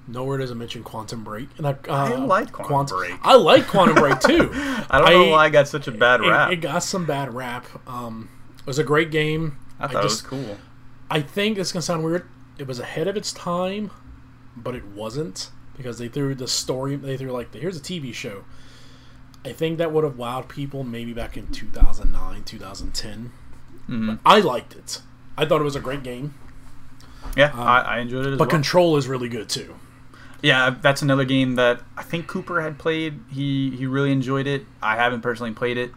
Nowhere 0.09 0.37
does 0.37 0.51
it 0.51 0.55
mention 0.55 0.83
Quantum 0.83 1.23
Break. 1.25 1.49
And 1.57 1.67
I, 1.67 1.71
uh, 1.71 1.75
I 1.89 2.15
like 2.15 2.53
Quantum 2.53 2.97
Break. 2.97 3.15
I 3.23 3.35
like 3.35 3.67
Quantum 3.67 3.95
Break 3.95 4.19
too. 4.21 4.49
I 4.89 4.99
don't 4.99 5.11
know 5.11 5.31
why 5.31 5.45
I 5.45 5.49
got 5.49 5.67
such 5.67 5.87
a 5.87 5.91
bad 5.91 6.21
it, 6.21 6.29
rap. 6.29 6.51
it 6.51 6.57
got 6.57 6.79
some 6.79 7.05
bad 7.05 7.33
rap. 7.33 7.65
Um, 7.85 8.29
it 8.59 8.65
was 8.65 8.79
a 8.79 8.85
great 8.85 9.11
game. 9.11 9.57
I 9.79 9.87
thought 9.87 10.03
just, 10.03 10.23
it 10.23 10.31
was 10.31 10.45
cool. 10.45 10.57
I 11.09 11.21
think 11.21 11.57
it's 11.57 11.73
gonna 11.73 11.81
sound 11.81 12.05
weird. 12.05 12.27
It 12.57 12.67
was 12.67 12.79
ahead 12.79 13.07
of 13.07 13.17
its 13.17 13.33
time, 13.33 13.91
but 14.55 14.75
it 14.75 14.85
wasn't 14.85 15.51
because 15.77 15.99
they 15.99 16.07
threw 16.07 16.35
the 16.35 16.47
story. 16.47 16.95
They 16.95 17.17
threw 17.17 17.31
like, 17.31 17.53
here's 17.53 17.77
a 17.77 17.81
TV 17.81 18.13
show. 18.13 18.43
I 19.45 19.53
think 19.53 19.77
that 19.77 19.93
would 19.93 20.03
have 20.03 20.15
wowed 20.15 20.49
people 20.49 20.83
maybe 20.83 21.13
back 21.13 21.37
in 21.37 21.47
2009, 21.47 22.43
2010. 22.43 23.31
Mm-hmm. 23.83 24.07
But 24.07 24.19
I 24.25 24.39
liked 24.39 24.75
it. 24.75 25.01
I 25.37 25.45
thought 25.45 25.61
it 25.61 25.63
was 25.63 25.75
a 25.75 25.79
great 25.79 26.03
game. 26.03 26.33
Yeah, 27.37 27.51
I, 27.53 27.81
I 27.81 27.99
enjoyed 27.99 28.25
it 28.25 28.29
as 28.29 28.31
Um, 28.33 28.37
But 28.37 28.47
well. 28.47 28.55
Control 28.55 28.97
is 28.97 29.07
really 29.07 29.29
good 29.29 29.47
too. 29.47 29.75
Yeah, 30.41 30.75
that's 30.81 31.01
another 31.01 31.25
game 31.25 31.55
that 31.55 31.81
I 31.95 32.03
think 32.03 32.27
Cooper 32.27 32.61
had 32.61 32.77
played. 32.77 33.19
He 33.29 33.71
he 33.71 33.85
really 33.85 34.11
enjoyed 34.11 34.47
it. 34.47 34.65
I 34.81 34.95
haven't 34.95 35.21
personally 35.21 35.53
played 35.53 35.77
it, 35.77 35.91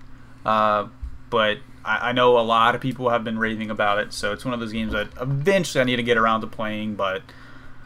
uh, 0.46 0.88
but 1.28 1.58
I, 1.84 2.10
I 2.10 2.12
know 2.12 2.38
a 2.38 2.40
lot 2.40 2.74
of 2.74 2.80
people 2.80 3.10
have 3.10 3.22
been 3.22 3.38
raving 3.38 3.70
about 3.70 3.98
it. 3.98 4.12
So 4.12 4.32
it's 4.32 4.44
one 4.44 4.54
of 4.54 4.60
those 4.60 4.72
games 4.72 4.92
that 4.92 5.08
eventually 5.20 5.82
I 5.82 5.84
need 5.84 5.96
to 5.96 6.02
get 6.02 6.16
around 6.16 6.40
to 6.40 6.46
playing. 6.46 6.94
But 6.94 7.22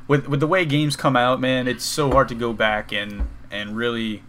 with 0.09 0.29
with 0.29 0.41
the 0.41 0.47
way 0.47 0.65
games 0.65 0.97
come 0.97 1.17
out, 1.17 1.41
man, 1.41 1.67
it's 1.69 1.85
so 1.85 2.11
hard 2.11 2.29
to 2.29 2.35
go 2.35 2.53
back 2.53 2.93
and 2.93 3.29
and 3.51 3.77
really 3.77 4.23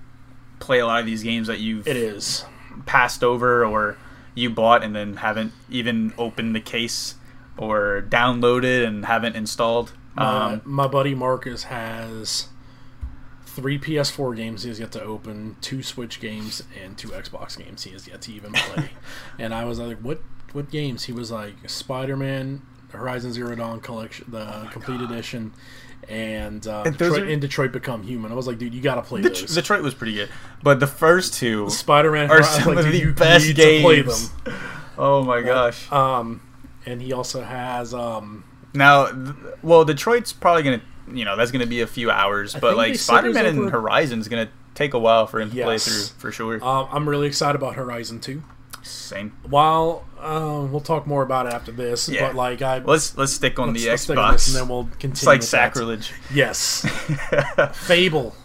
play 0.59 0.79
a 0.79 0.85
lot 0.85 0.99
of 0.99 1.05
these 1.05 1.23
games 1.23 1.47
that 1.47 1.59
you've 1.59 1.87
It 1.87 1.97
is. 1.97 2.45
passed 2.85 3.23
over 3.23 3.65
or 3.65 3.97
you 4.33 4.49
bought 4.49 4.83
and 4.83 4.95
then 4.95 5.17
haven't 5.17 5.53
even 5.69 6.13
opened 6.17 6.55
the 6.55 6.61
case 6.61 7.15
or 7.57 8.05
downloaded 8.09 8.85
and 8.85 9.05
haven't 9.05 9.35
installed. 9.35 9.93
My, 10.15 10.23
Um, 10.53 10.61
my 10.65 10.87
buddy 10.87 11.15
Marcus 11.15 11.63
has 11.63 12.47
three 13.45 13.79
PS4 13.79 14.35
games 14.35 14.63
he 14.63 14.69
has 14.69 14.79
yet 14.79 14.91
to 14.93 15.01
open, 15.01 15.55
two 15.61 15.81
Switch 15.81 16.19
games, 16.19 16.63
and 16.81 16.97
two 16.97 17.09
Xbox 17.09 17.57
games 17.57 17.83
he 17.83 17.91
has 17.91 18.07
yet 18.07 18.21
to 18.23 18.33
even 18.33 18.51
play. 18.53 18.89
and 19.39 19.53
I 19.53 19.63
was 19.65 19.79
like, 19.79 19.97
"What? 19.99 20.21
What 20.53 20.69
games?" 20.69 21.05
He 21.05 21.13
was 21.13 21.31
like, 21.31 21.69
"Spider-Man, 21.69 22.61
Horizon 22.95 23.31
Zero 23.33 23.55
Dawn 23.55 23.79
collection, 23.79 24.25
the 24.29 24.67
complete 24.71 25.01
edition, 25.01 25.53
and, 26.07 26.65
uh, 26.67 26.83
And 26.85 26.97
Detroit, 26.97 27.21
are- 27.21 27.25
and 27.25 27.41
Detroit 27.41 27.71
Become 27.71 28.03
Human." 28.03 28.31
I 28.31 28.35
was 28.35 28.47
like, 28.47 28.57
"Dude, 28.57 28.73
you 28.73 28.81
gotta 28.81 29.01
play 29.01 29.21
Det- 29.21 29.29
those." 29.35 29.55
Detroit 29.55 29.81
was 29.81 29.93
pretty 29.93 30.13
good, 30.13 30.29
but 30.63 30.79
the 30.79 30.87
first 30.87 31.33
two 31.33 31.69
Spider-Man 31.69 32.29
are 32.31 32.43
some 32.43 32.75
like, 32.75 32.85
of 32.85 32.91
the 32.91 33.05
best 33.13 33.45
need 33.47 33.55
play 33.55 34.01
games. 34.03 34.29
them. 34.29 34.53
Oh 34.97 35.23
my 35.23 35.41
gosh! 35.41 35.91
Um, 35.91 36.41
and 36.85 37.01
he 37.01 37.11
also 37.13 37.43
has 37.43 37.93
um, 37.93 38.43
now, 38.73 39.07
th- 39.07 39.35
well, 39.63 39.83
Detroit's 39.85 40.31
probably 40.33 40.63
gonna, 40.63 40.81
you 41.11 41.25
know, 41.25 41.35
that's 41.35 41.51
gonna 41.51 41.65
be 41.65 41.81
a 41.81 41.87
few 41.87 42.11
hours, 42.11 42.55
but 42.59 42.77
like 42.77 42.95
Spider-Man 42.95 43.33
there's 43.43 43.47
and 43.55 43.59
over- 43.67 43.71
Horizon's 43.71 44.27
gonna 44.27 44.49
take 44.75 44.93
a 44.93 44.99
while 44.99 45.25
for 45.25 45.39
him 45.39 45.49
to 45.51 45.55
play 45.63 45.77
through 45.77 46.03
for 46.17 46.31
sure. 46.31 46.63
um, 46.63 46.87
I'm 46.91 47.07
really 47.09 47.27
excited 47.27 47.55
about 47.55 47.75
Horizon 47.75 48.19
2. 48.19 48.43
Same. 48.85 49.31
While 49.49 50.05
um, 50.19 50.71
we'll 50.71 50.79
talk 50.81 51.07
more 51.07 51.23
about 51.23 51.47
it 51.47 51.53
after 51.53 51.71
this, 51.71 52.07
Yeah. 52.07 52.27
but 52.27 52.35
like 52.35 52.61
I 52.61 52.77
Let's 52.79 53.17
let's 53.17 53.33
stick 53.33 53.57
on 53.59 53.69
let's- 53.69 53.83
the 53.83 53.89
let's 53.89 54.05
Xbox. 54.05 54.31
this 54.33 54.47
and 54.47 54.55
then 54.57 54.69
we'll 54.69 54.83
continue. 54.99 55.11
it's 55.13 55.25
like 55.25 55.39
with 55.41 55.51
that. 55.51 55.73
sacrilege. 55.73 56.13
Yes, 56.33 56.85
Fable. 57.73 58.35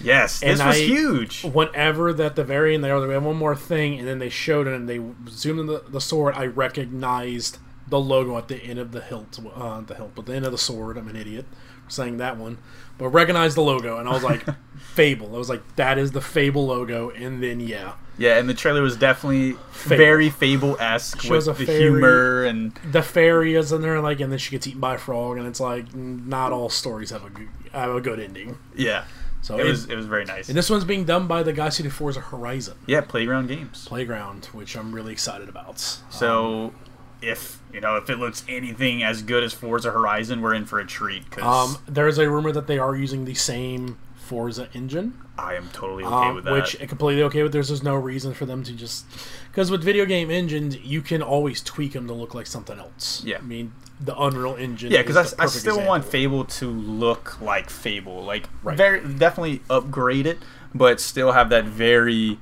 yes, 0.00 0.40
this 0.40 0.60
And 0.60 0.68
was 0.68 0.76
I- 0.76 0.80
huge. 0.84 1.44
Whenever 1.44 2.12
that 2.12 2.36
the 2.36 2.44
very 2.44 2.74
end, 2.74 2.84
they 2.84 2.92
we 2.92 3.12
had 3.12 3.22
one 3.24 3.36
more 3.36 3.56
thing, 3.56 3.98
and 3.98 4.06
then 4.08 4.18
they 4.18 4.28
showed 4.28 4.66
it, 4.66 4.74
and 4.74 4.88
they 4.88 5.00
zoomed 5.28 5.60
in 5.60 5.66
the, 5.66 5.82
the 5.88 6.00
sword. 6.00 6.34
I 6.36 6.46
recognized 6.46 7.58
the 7.88 7.98
logo 8.00 8.38
at 8.38 8.48
the 8.48 8.56
end 8.56 8.78
of 8.78 8.92
the 8.92 9.00
hilt, 9.00 9.38
uh, 9.54 9.80
the 9.82 9.94
hilt, 9.94 10.12
but 10.14 10.26
the 10.26 10.34
end 10.34 10.46
of 10.46 10.52
the 10.52 10.58
sword. 10.58 10.96
I'm 10.96 11.08
an 11.08 11.16
idiot 11.16 11.44
saying 11.88 12.16
that 12.18 12.36
one, 12.38 12.58
but 12.98 13.08
recognized 13.08 13.56
the 13.56 13.62
logo, 13.62 13.98
and 13.98 14.08
I 14.08 14.12
was 14.12 14.22
like, 14.22 14.44
Fable. 14.94 15.34
I 15.34 15.38
was 15.38 15.48
like, 15.48 15.76
that 15.76 15.98
is 15.98 16.12
the 16.12 16.20
Fable 16.20 16.66
logo, 16.66 17.10
and 17.10 17.42
then 17.42 17.60
yeah, 17.60 17.92
Yeah, 18.18 18.36
and 18.38 18.48
the 18.48 18.54
trailer 18.54 18.82
was 18.82 18.96
definitely 18.96 19.56
very 19.72 20.28
Fable-esque 20.30 21.22
Shows 21.22 21.46
with 21.48 21.56
a 21.56 21.58
the 21.60 21.66
fairy- 21.66 21.78
humor 21.80 22.44
and 22.44 22.74
the 22.90 23.02
fairy 23.02 23.54
is 23.54 23.72
in 23.72 23.80
there, 23.80 24.00
like, 24.00 24.20
and 24.20 24.30
then 24.30 24.38
she 24.38 24.50
gets 24.50 24.66
eaten 24.66 24.80
by 24.80 24.96
a 24.96 24.98
frog, 24.98 25.38
and 25.38 25.46
it's 25.46 25.60
like, 25.60 25.94
not 25.94 26.52
all 26.52 26.68
stories 26.68 27.10
have 27.10 27.24
a 27.24 27.30
good, 27.30 27.48
have 27.72 27.94
a 27.94 28.00
good 28.02 28.20
ending. 28.20 28.58
yeah, 28.76 29.04
So 29.40 29.56
it 29.58 29.64
it- 29.66 29.70
was 29.70 29.86
it 29.88 29.96
was 29.96 30.04
very 30.06 30.26
nice. 30.26 30.48
And 30.50 30.58
this 30.58 30.68
one's 30.68 30.84
being 30.84 31.04
done 31.04 31.26
by 31.26 31.42
the 31.42 31.54
guys 31.54 31.78
who 31.78 31.84
did 31.84 31.92
Forza 31.94 32.20
Horizon 32.20 32.74
Yeah, 32.86 33.00
Playground 33.00 33.46
Games. 33.48 33.86
Playground, 33.88 34.46
which 34.52 34.76
I'm 34.76 34.94
really 34.94 35.12
excited 35.12 35.48
about. 35.48 35.80
So 36.10 36.64
um, 36.66 36.74
if 37.22 37.60
you 37.72 37.80
know 37.80 37.96
if 37.96 38.10
it 38.10 38.18
looks 38.18 38.44
anything 38.48 39.02
as 39.02 39.22
good 39.22 39.42
as 39.44 39.52
Forza 39.52 39.90
Horizon, 39.90 40.40
we're 40.42 40.54
in 40.54 40.66
for 40.66 40.78
a 40.80 40.86
treat 40.86 41.24
because 41.30 41.44
Um, 41.76 41.82
there's 41.86 42.18
a 42.18 42.28
rumor 42.28 42.52
that 42.52 42.66
they 42.66 42.78
are 42.78 42.94
using 42.96 43.24
the 43.24 43.34
same 43.34 43.98
Forza 44.16 44.68
engine, 44.72 45.14
I 45.36 45.54
am 45.56 45.68
totally 45.72 46.04
okay 46.04 46.14
um, 46.28 46.34
with 46.36 46.44
that. 46.44 46.52
which 46.52 46.78
completely 46.88 47.22
okay 47.24 47.42
with. 47.42 47.52
There's 47.52 47.68
just 47.68 47.82
no 47.82 47.94
reason 47.96 48.32
for 48.34 48.46
them 48.46 48.62
to 48.64 48.72
just 48.72 49.04
because 49.50 49.70
with 49.70 49.82
video 49.84 50.04
game 50.06 50.30
engines, 50.30 50.76
you 50.78 51.02
can 51.02 51.20
always 51.22 51.60
tweak 51.62 51.92
them 51.92 52.06
to 52.06 52.12
look 52.14 52.34
like 52.34 52.46
something 52.46 52.78
else. 52.78 53.22
Yeah. 53.24 53.38
I 53.38 53.42
mean 53.42 53.72
the 54.00 54.18
Unreal 54.20 54.56
Engine. 54.56 54.90
yeah, 54.90 55.02
because 55.02 55.34
I, 55.34 55.44
I 55.44 55.46
still 55.46 55.84
want. 55.86 56.04
Fable 56.04 56.44
to 56.44 56.66
look 56.68 57.40
like 57.40 57.70
Fable, 57.70 58.24
like 58.24 58.48
Right. 58.62 58.76
very 58.76 59.00
definitely 59.00 59.60
upgrade 59.70 60.26
it, 60.26 60.38
but 60.74 61.00
still 61.00 61.32
have 61.32 61.50
that 61.50 61.64
very 61.66 62.38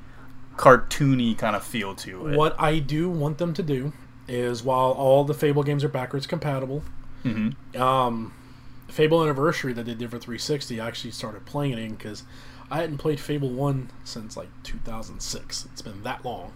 cartoony 0.57 1.37
kind 1.37 1.57
of 1.57 1.62
feel 1.62 1.95
to 1.97 2.28
it. 2.28 2.37
What 2.37 2.55
I 2.59 2.78
do 2.78 3.09
want 3.11 3.39
them 3.39 3.53
to 3.55 3.62
do 3.62 3.93
is 4.31 4.62
while 4.62 4.93
all 4.93 5.24
the 5.24 5.35
Fable 5.35 5.62
games 5.62 5.83
are 5.85 5.89
backwards 5.89 6.26
compatible, 6.26 6.83
Mhm. 7.24 7.55
um, 7.78 8.33
Fable 8.89 9.22
Anniversary 9.22 9.72
that 9.74 9.85
they 9.87 9.95
did 9.95 10.11
for 10.11 10.18
360, 10.18 10.81
I 10.81 10.87
actually 10.87 11.11
started 11.12 11.45
playing 11.47 11.72
it 11.72 11.78
in 11.78 11.95
because 11.95 12.22
I 12.70 12.81
hadn't 12.81 12.99
played 12.99 13.20
Fable 13.20 13.51
1 13.51 13.91
since 14.05 14.37
like 14.37 14.49
2006. 14.62 15.66
It's 15.72 15.83
been 15.83 16.03
that 16.03 16.24
long. 16.24 16.53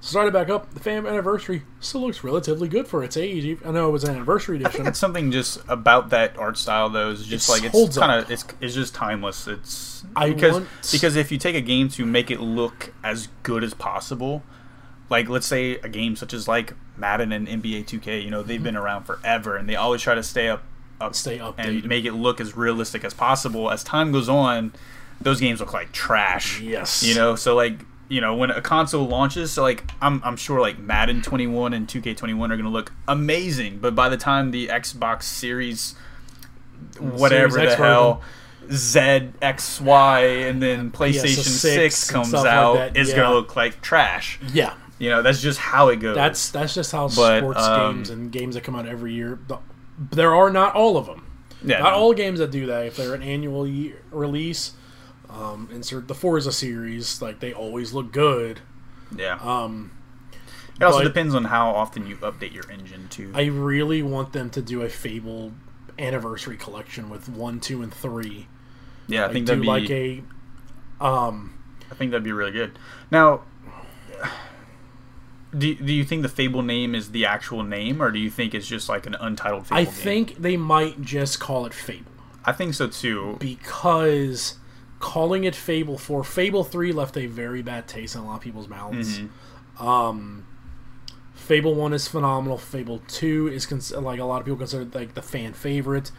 Started 0.00 0.34
back 0.34 0.50
up. 0.50 0.74
The 0.74 0.80
Fam 0.80 1.06
Anniversary 1.06 1.62
still 1.80 2.02
looks 2.02 2.22
relatively 2.22 2.68
good 2.68 2.86
for 2.86 3.02
its 3.02 3.16
age. 3.16 3.56
I 3.64 3.70
know 3.70 3.88
it 3.88 3.92
was 3.92 4.04
an 4.04 4.14
anniversary 4.14 4.56
I 4.56 4.58
think 4.58 4.68
edition. 4.68 4.84
that's 4.84 4.98
something 4.98 5.32
just 5.32 5.60
about 5.66 6.10
that 6.10 6.36
art 6.36 6.58
style 6.58 6.90
though 6.90 7.08
is 7.10 7.24
just 7.26 7.48
It 7.48 7.52
like 7.52 7.64
it's 7.74 7.96
kind 7.96 8.12
of 8.20 8.30
it's 8.30 8.44
it's 8.60 8.74
just 8.74 8.94
timeless. 8.94 9.48
It's 9.48 10.04
I 10.14 10.28
because 10.30 10.52
want- 10.52 10.68
because 10.92 11.16
if 11.16 11.32
you 11.32 11.38
take 11.38 11.56
a 11.56 11.62
game 11.62 11.88
to 11.90 12.04
make 12.04 12.30
it 12.30 12.38
look 12.40 12.92
as 13.02 13.28
good 13.44 13.64
as 13.64 13.72
possible, 13.72 14.42
like 15.08 15.30
let's 15.30 15.46
say 15.46 15.76
a 15.76 15.88
game 15.88 16.16
such 16.16 16.34
as 16.34 16.46
like 16.46 16.74
Madden 16.96 17.32
and 17.32 17.46
NBA 17.48 17.86
2K, 17.86 18.22
you 18.22 18.30
know 18.30 18.42
they've 18.42 18.56
mm-hmm. 18.56 18.64
been 18.64 18.76
around 18.76 19.04
forever 19.04 19.56
and 19.56 19.68
they 19.68 19.76
always 19.76 20.02
try 20.02 20.14
to 20.14 20.22
stay 20.22 20.48
up 20.48 20.62
up 21.00 21.14
Stay 21.14 21.40
up 21.40 21.56
and 21.58 21.84
make 21.84 22.04
it 22.04 22.12
look 22.12 22.40
as 22.40 22.56
realistic 22.56 23.04
as 23.04 23.12
possible. 23.12 23.70
As 23.70 23.82
time 23.82 24.12
goes 24.12 24.28
on, 24.28 24.72
those 25.20 25.40
games 25.40 25.60
look 25.60 25.72
like 25.72 25.92
trash. 25.92 26.60
Yes. 26.60 27.02
you 27.02 27.14
know 27.14 27.36
so 27.36 27.54
like. 27.54 27.80
You 28.06 28.20
know, 28.20 28.36
when 28.36 28.50
a 28.50 28.60
console 28.60 29.08
launches, 29.08 29.50
so 29.50 29.62
like 29.62 29.82
I'm, 30.02 30.20
I'm 30.22 30.36
sure 30.36 30.60
like 30.60 30.78
Madden 30.78 31.22
21 31.22 31.72
and 31.72 31.88
2K21 31.88 32.50
are 32.50 32.56
gonna 32.56 32.68
look 32.68 32.92
amazing, 33.08 33.78
but 33.78 33.94
by 33.94 34.10
the 34.10 34.18
time 34.18 34.50
the 34.50 34.68
Xbox 34.68 35.22
Series 35.22 35.94
whatever 36.98 37.52
Series 37.52 37.76
the 37.76 37.76
hell 37.76 38.22
Z 38.72 39.30
X 39.42 39.80
Y 39.80 40.20
and 40.20 40.62
then 40.62 40.90
PlayStation 40.90 41.38
PS6 41.38 41.58
Six 41.58 42.10
comes 42.10 42.28
stuff 42.28 42.44
like 42.44 42.52
out 42.52 42.74
that, 42.76 42.96
is 42.96 43.10
yeah. 43.10 43.16
gonna 43.16 43.34
look 43.34 43.56
like 43.56 43.80
trash. 43.80 44.38
yeah. 44.52 44.74
You 44.98 45.10
know, 45.10 45.22
that's 45.22 45.40
just 45.42 45.58
how 45.58 45.88
it 45.88 45.96
goes. 45.96 46.14
That's 46.14 46.50
that's 46.50 46.74
just 46.74 46.92
how 46.92 47.08
But, 47.08 47.38
sports 47.40 47.60
um, 47.62 47.96
games 47.96 48.10
and 48.10 48.30
games 48.32 48.54
that 48.54 48.62
come 48.64 48.76
out 48.76 48.86
every 48.86 49.12
year. 49.12 49.38
There 49.98 50.34
are 50.34 50.50
not 50.50 50.74
all 50.74 50.96
of 50.96 51.06
them. 51.06 51.26
yeah, 51.64 51.78
Not 51.78 51.90
no. 51.92 51.96
all 51.96 52.14
games 52.14 52.38
that 52.38 52.50
do 52.50 52.66
that. 52.66 52.86
If 52.86 52.96
they're 52.96 53.14
an 53.14 53.22
annual 53.22 53.66
year 53.66 54.02
release, 54.10 54.72
um, 55.28 55.68
insert 55.72 56.06
the 56.08 56.14
Forza 56.14 56.52
series, 56.52 57.20
like 57.20 57.40
they 57.40 57.52
always 57.52 57.92
look 57.92 58.12
good. 58.12 58.60
Yeah. 59.16 59.38
Um, 59.40 59.90
it 60.80 60.84
also 60.84 61.04
depends 61.04 61.34
on 61.34 61.44
how 61.44 61.70
often 61.70 62.06
you 62.06 62.16
update 62.16 62.52
your 62.52 62.68
engine 62.70 63.08
too. 63.08 63.30
I 63.34 63.44
really 63.44 64.02
want 64.02 64.32
them 64.32 64.50
to 64.50 64.62
do 64.62 64.82
a 64.82 64.88
Fable 64.88 65.52
anniversary 65.98 66.56
collection 66.56 67.08
with 67.10 67.28
one, 67.28 67.60
two, 67.60 67.82
and 67.82 67.94
three. 67.94 68.48
yeah, 69.06 69.26
I 69.26 69.32
think 69.32 69.46
that'd 69.46 69.60
be. 69.62 69.66
like 69.68 69.90
a 69.90 70.22
um, 71.00 71.54
I 71.90 71.94
think 71.94 72.10
that'd 72.10 72.24
be 72.24 72.32
really 72.32 72.50
good. 72.52 72.76
Now, 73.12 73.42
do 75.56 75.74
do 75.74 75.92
you 75.92 76.04
think 76.04 76.22
the 76.22 76.28
Fable 76.28 76.62
name 76.62 76.94
is 76.94 77.10
the 77.12 77.26
actual 77.26 77.62
name, 77.62 78.02
or 78.02 78.10
do 78.10 78.18
you 78.18 78.30
think 78.30 78.54
it's 78.54 78.66
just 78.66 78.88
like 78.88 79.06
an 79.06 79.14
untitled 79.20 79.66
Fable 79.66 79.80
I 79.80 79.84
game? 79.84 79.92
think 79.92 80.36
they 80.36 80.56
might 80.56 81.00
just 81.02 81.40
call 81.40 81.66
it 81.66 81.74
Fable 81.74 82.10
I 82.44 82.52
think 82.52 82.74
so 82.74 82.88
too. 82.88 83.36
because 83.40 84.56
calling 85.00 85.44
it 85.44 85.54
Fable 85.54 85.98
for 85.98 86.24
Fable 86.24 86.64
three 86.64 86.92
left 86.92 87.16
a 87.16 87.26
very 87.26 87.62
bad 87.62 87.86
taste 87.88 88.14
in 88.14 88.22
a 88.22 88.26
lot 88.26 88.36
of 88.36 88.40
people's 88.42 88.68
mouths. 88.68 89.18
Mm-hmm. 89.18 89.86
Um, 89.86 90.46
Fable 91.34 91.74
one 91.74 91.92
is 91.92 92.08
phenomenal. 92.08 92.56
Fable 92.58 93.02
two 93.08 93.48
is 93.48 93.66
cons- 93.66 93.92
like 93.92 94.18
a 94.20 94.24
lot 94.24 94.40
of 94.40 94.46
people 94.46 94.58
consider 94.58 94.84
like 94.98 95.14
the 95.14 95.22
fan 95.22 95.52
favorite. 95.52 96.10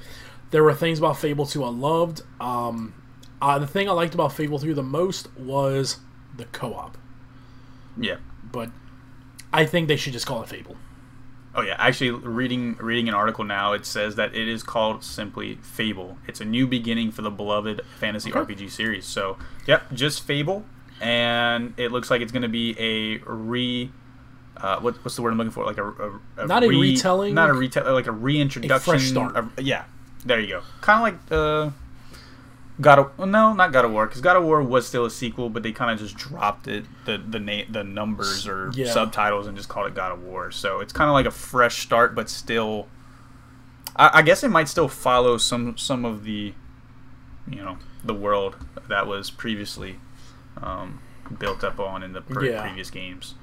There 0.51 0.63
were 0.63 0.73
things 0.73 0.99
about 0.99 1.17
Fable 1.17 1.45
two 1.45 1.63
I 1.63 1.69
loved. 1.69 2.21
Um, 2.39 2.93
uh, 3.41 3.57
the 3.59 3.67
thing 3.67 3.89
I 3.89 3.91
liked 3.93 4.13
about 4.13 4.33
Fable 4.33 4.59
three 4.59 4.73
the 4.73 4.83
most 4.83 5.35
was 5.37 5.97
the 6.35 6.45
co-op, 6.45 6.97
Yeah. 7.99 8.17
but 8.51 8.69
I 9.55 9.65
think 9.65 9.87
they 9.87 9.95
should 9.95 10.13
just 10.13 10.25
call 10.25 10.41
it 10.43 10.49
Fable. 10.49 10.75
Oh 11.57 11.61
yeah, 11.61 11.75
actually, 11.79 12.11
reading 12.11 12.75
reading 12.81 13.07
an 13.07 13.13
article 13.15 13.43
now, 13.45 13.71
it 13.73 13.85
says 13.85 14.15
that 14.15 14.35
it 14.35 14.47
is 14.49 14.61
called 14.61 15.03
simply 15.03 15.55
Fable. 15.61 16.17
It's 16.27 16.41
a 16.41 16.45
new 16.45 16.67
beginning 16.67 17.11
for 17.11 17.21
the 17.21 17.31
beloved 17.31 17.81
fantasy 17.99 18.33
Okay. 18.33 18.53
RPG 18.53 18.69
series. 18.71 19.05
So, 19.05 19.37
yep, 19.65 19.83
just 19.93 20.23
Fable, 20.23 20.65
and 20.99 21.73
it 21.77 21.91
looks 21.93 22.11
like 22.11 22.21
it's 22.21 22.31
going 22.33 22.41
to 22.41 22.49
be 22.49 22.75
a 22.77 23.17
re. 23.25 23.89
Uh, 24.57 24.79
what, 24.79 24.95
what's 25.03 25.15
the 25.15 25.21
word 25.21 25.31
I'm 25.31 25.37
looking 25.37 25.51
for? 25.51 25.65
Like 25.65 25.77
a, 25.77 25.85
a, 25.87 26.19
a 26.43 26.47
Not 26.47 26.63
a 26.63 26.67
retelling? 26.69 27.33
not 27.33 27.49
a 27.49 27.53
retell, 27.53 27.91
like 27.93 28.07
a 28.07 28.11
reintroduction, 28.11 28.71
a 28.71 28.79
fresh 28.79 29.03
start. 29.09 29.35
a- 29.57 29.61
yeah, 29.61 29.83
there 30.25 30.39
you 30.39 30.47
go. 30.47 30.61
Kind 30.81 31.13
of 31.15 31.21
like 31.29 31.31
uh, 31.31 31.71
God 32.81 32.99
of 32.99 33.17
no, 33.29 33.53
not 33.53 33.71
God 33.71 33.85
of 33.85 33.91
War, 33.91 34.05
because 34.05 34.19
God 34.21 34.35
of 34.35 34.43
War 34.43 34.61
was 34.61 34.85
still 34.85 35.05
a 35.05 35.09
sequel, 35.09 35.49
but 35.49 35.63
they 35.63 35.71
kind 35.71 35.91
of 35.91 35.99
just 35.99 36.17
dropped 36.17 36.67
it 36.67 36.83
the 37.05 37.17
the 37.17 37.39
name 37.39 37.67
the 37.71 37.83
numbers 37.83 38.47
or 38.47 38.71
Yeah. 38.73 38.91
subtitles 38.91 39.47
and 39.47 39.55
just 39.55 39.69
called 39.69 39.87
it 39.87 39.93
God 39.95 40.11
of 40.11 40.23
War. 40.23 40.51
So 40.51 40.81
it's 40.81 40.91
kind 40.91 41.09
of 41.09 41.13
like 41.13 41.25
a 41.25 41.31
fresh 41.31 41.81
start, 41.81 42.13
but 42.15 42.29
still, 42.29 42.87
I, 43.95 44.09
I 44.15 44.21
guess 44.23 44.43
it 44.43 44.49
might 44.49 44.67
still 44.67 44.89
follow 44.89 45.37
some 45.37 45.77
some 45.77 46.03
of 46.03 46.23
the, 46.25 46.53
you 47.49 47.63
know, 47.63 47.77
the 48.03 48.13
world 48.13 48.57
that 48.89 49.07
was 49.07 49.31
previously 49.31 49.97
um, 50.61 50.99
built 51.39 51.63
up 51.63 51.79
on 51.79 52.03
in 52.03 52.11
the 52.13 52.21
pre- 52.21 52.51
Yeah. 52.51 52.61
previous 52.61 52.89
games. 52.89 53.35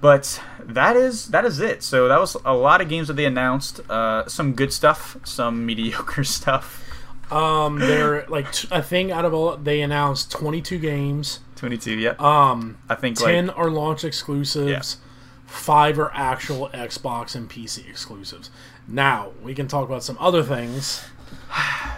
But 0.00 0.42
that 0.58 0.96
is 0.96 1.28
that 1.28 1.44
is 1.44 1.60
it. 1.60 1.84
So 1.84 2.08
that 2.08 2.18
was 2.18 2.36
a 2.44 2.54
lot 2.54 2.80
of 2.80 2.88
games 2.88 3.06
that 3.06 3.14
they 3.14 3.24
announced. 3.24 3.78
Uh, 3.88 4.26
some 4.26 4.54
good 4.54 4.72
stuff, 4.72 5.16
some 5.22 5.64
mediocre 5.66 6.24
stuff. 6.24 6.81
Um, 7.32 7.78
they're 7.78 8.26
like 8.28 8.52
t- 8.52 8.68
I 8.70 8.80
think 8.80 9.10
out 9.10 9.24
of 9.24 9.32
all 9.34 9.56
they 9.56 9.80
announced 9.80 10.30
twenty 10.30 10.60
two 10.60 10.78
games. 10.78 11.40
Twenty 11.56 11.78
two. 11.78 11.94
yeah. 11.98 12.14
Um, 12.18 12.78
I 12.88 12.94
think 12.94 13.18
ten 13.18 13.48
like 13.48 13.58
are 13.58 13.70
launch 13.70 14.04
exclusives. 14.04 14.98
Five 15.46 15.98
are 15.98 16.10
actual 16.14 16.70
Xbox 16.70 17.34
and 17.34 17.48
PC 17.48 17.88
exclusives. 17.88 18.50
Now 18.88 19.32
we 19.42 19.54
can 19.54 19.68
talk 19.68 19.86
about 19.86 20.02
some 20.02 20.16
other 20.18 20.42
things. 20.42 21.04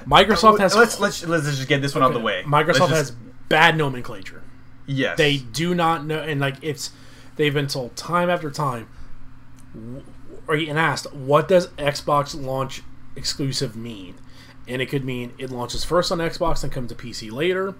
Microsoft 0.07 0.59
has 0.59 0.75
let's 0.77 1.01
let's 1.01 1.25
let's 1.27 1.47
just 1.47 1.69
get 1.69 1.81
this 1.83 1.95
one 1.95 2.03
out 2.03 2.09
of 2.09 2.15
the 2.15 2.21
way. 2.21 2.43
Microsoft 2.45 2.91
Let's 2.91 2.93
has 2.93 3.11
bad 3.49 3.77
nomenclature. 3.77 4.43
yes. 4.87 5.17
They 5.17 5.39
do 5.39 5.75
not 5.75 6.05
know, 6.05 6.21
and 6.21 6.41
like 6.41 6.57
it's 6.63 6.91
they've 7.37 7.55
been 7.55 7.69
told 7.69 7.97
time 7.97 8.29
after 8.29 8.51
time, 8.51 8.89
or 10.47 10.55
and 10.55 10.79
asked, 10.79 11.13
what 11.13 11.49
does 11.49 11.69
Xbox 11.69 12.41
launch 12.41 12.83
exclusive 13.17 13.77
mean? 13.77 14.17
And 14.67 14.81
it 14.81 14.87
could 14.87 15.05
mean 15.05 15.33
it 15.39 15.51
launches 15.51 15.85
first 15.85 16.11
on 16.11 16.19
Xbox 16.19 16.63
and 16.65 16.73
comes 16.73 16.91
to 16.91 16.95
PC 16.95 17.31
later. 17.31 17.75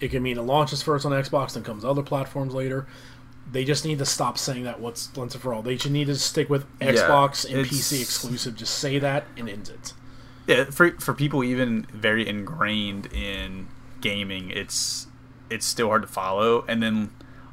It 0.00 0.08
could 0.08 0.22
mean 0.22 0.38
it 0.38 0.42
launches 0.42 0.82
first 0.82 1.04
on 1.06 1.12
Xbox 1.12 1.56
and 1.56 1.64
comes 1.64 1.82
to 1.82 1.88
other 1.90 2.02
platforms 2.02 2.54
later. 2.54 2.86
They 3.50 3.64
just 3.64 3.84
need 3.84 3.98
to 3.98 4.06
stop 4.06 4.38
saying 4.38 4.64
that 4.64 4.80
once 4.80 5.10
once 5.16 5.34
and 5.34 5.42
for 5.42 5.52
all. 5.52 5.62
They 5.62 5.74
just 5.76 5.90
need 5.90 6.06
to 6.06 6.16
stick 6.16 6.48
with 6.48 6.66
Xbox 6.78 7.44
and 7.44 7.66
PC 7.66 8.00
exclusive. 8.00 8.54
Just 8.56 8.78
say 8.78 8.98
that 8.98 9.24
and 9.36 9.48
end 9.48 9.68
it. 9.68 9.92
yeah, 10.46 10.64
for 10.64 10.92
for 11.00 11.14
people 11.14 11.42
even 11.42 11.86
very 11.92 12.26
ingrained 12.28 13.06
in 13.12 13.68
gaming, 14.00 14.50
it's 14.50 15.06
it's 15.50 15.66
still 15.66 15.88
hard 15.88 16.02
to 16.02 16.08
follow. 16.08 16.64
And 16.68 16.82
then 16.82 17.10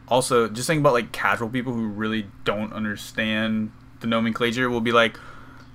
also 0.07 0.47
just 0.47 0.67
think 0.67 0.79
about 0.81 0.93
like 0.93 1.11
casual 1.11 1.49
people 1.49 1.73
who 1.73 1.87
really 1.87 2.27
don't 2.43 2.71
understand 2.73 3.71
the 4.01 4.07
nomenclature 4.07 4.69
will 4.69 4.81
be 4.81 4.91
like, 4.91 5.17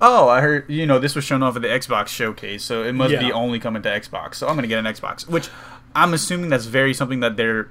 "Oh, 0.03 0.29
I 0.29 0.41
heard 0.43 0.69
you 0.69 0.85
know 0.85 0.99
this 0.99 1.15
was 1.15 1.25
shown 1.25 1.43
off 1.43 1.57
at 1.57 1.63
the 1.63 1.69
Xbox 1.69 2.09
showcase, 2.09 2.63
so 2.63 2.83
it 2.83 2.93
must 2.93 3.19
be 3.19 3.33
only 3.33 3.59
coming 3.59 3.83
to 3.83 3.89
Xbox. 3.89 4.35
So 4.35 4.49
I'm 4.49 4.57
gonna 4.57 4.67
get 4.67 4.79
an 4.79 4.93
Xbox." 4.93 5.27
Which 5.29 5.49
I'm 5.95 6.13
assuming 6.13 6.51
that's 6.51 6.67
very 6.67 6.93
something 6.93 7.21
that 7.21 7.37
they're 7.37 7.71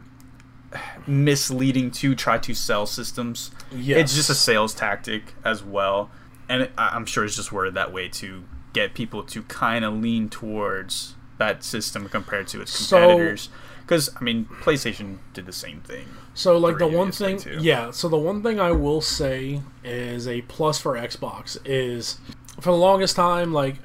misleading 1.05 1.91
to 1.91 2.15
try 2.15 2.37
to 2.39 2.53
sell 2.53 2.85
systems. 2.85 3.51
Yes. 3.71 3.99
It's 3.99 4.15
just 4.15 4.29
a 4.29 4.35
sales 4.35 4.73
tactic 4.73 5.33
as 5.43 5.63
well, 5.63 6.09
and 6.49 6.63
it, 6.63 6.71
I'm 6.77 7.05
sure 7.05 7.25
it's 7.25 7.35
just 7.35 7.51
worded 7.51 7.73
that 7.75 7.91
way 7.91 8.07
to 8.09 8.43
get 8.73 8.93
people 8.93 9.23
to 9.23 9.43
kind 9.43 9.83
of 9.83 9.93
lean 9.93 10.29
towards 10.29 11.15
that 11.37 11.63
system 11.63 12.07
compared 12.07 12.47
to 12.47 12.61
its 12.61 12.87
competitors. 12.89 13.49
Because 13.81 14.09
I 14.15 14.23
mean, 14.23 14.45
PlayStation 14.45 15.17
did 15.33 15.45
the 15.45 15.53
same 15.53 15.81
thing. 15.81 16.07
So 16.33 16.57
like 16.57 16.77
the 16.77 16.87
one 16.87 17.11
thing, 17.11 17.37
too. 17.37 17.57
yeah. 17.61 17.91
So 17.91 18.07
the 18.07 18.17
one 18.17 18.41
thing 18.41 18.59
I 18.59 18.71
will 18.71 19.01
say 19.01 19.61
is 19.83 20.27
a 20.27 20.41
plus 20.43 20.79
for 20.79 20.93
Xbox 20.95 21.57
is 21.65 22.19
for 22.59 22.71
the 22.71 22.77
longest 22.77 23.15
time, 23.15 23.51
like 23.53 23.75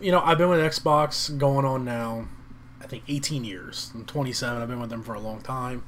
you 0.00 0.10
know, 0.12 0.20
I've 0.20 0.38
been 0.38 0.48
with 0.48 0.60
Xbox 0.60 1.36
going 1.36 1.64
on 1.66 1.84
now, 1.84 2.26
I 2.80 2.86
think 2.86 3.02
18 3.08 3.44
years. 3.44 3.90
I'm 3.94 4.04
27. 4.06 4.62
I've 4.62 4.68
been 4.68 4.80
with 4.80 4.90
them 4.90 5.02
for 5.02 5.14
a 5.14 5.20
long 5.20 5.40
time. 5.42 5.84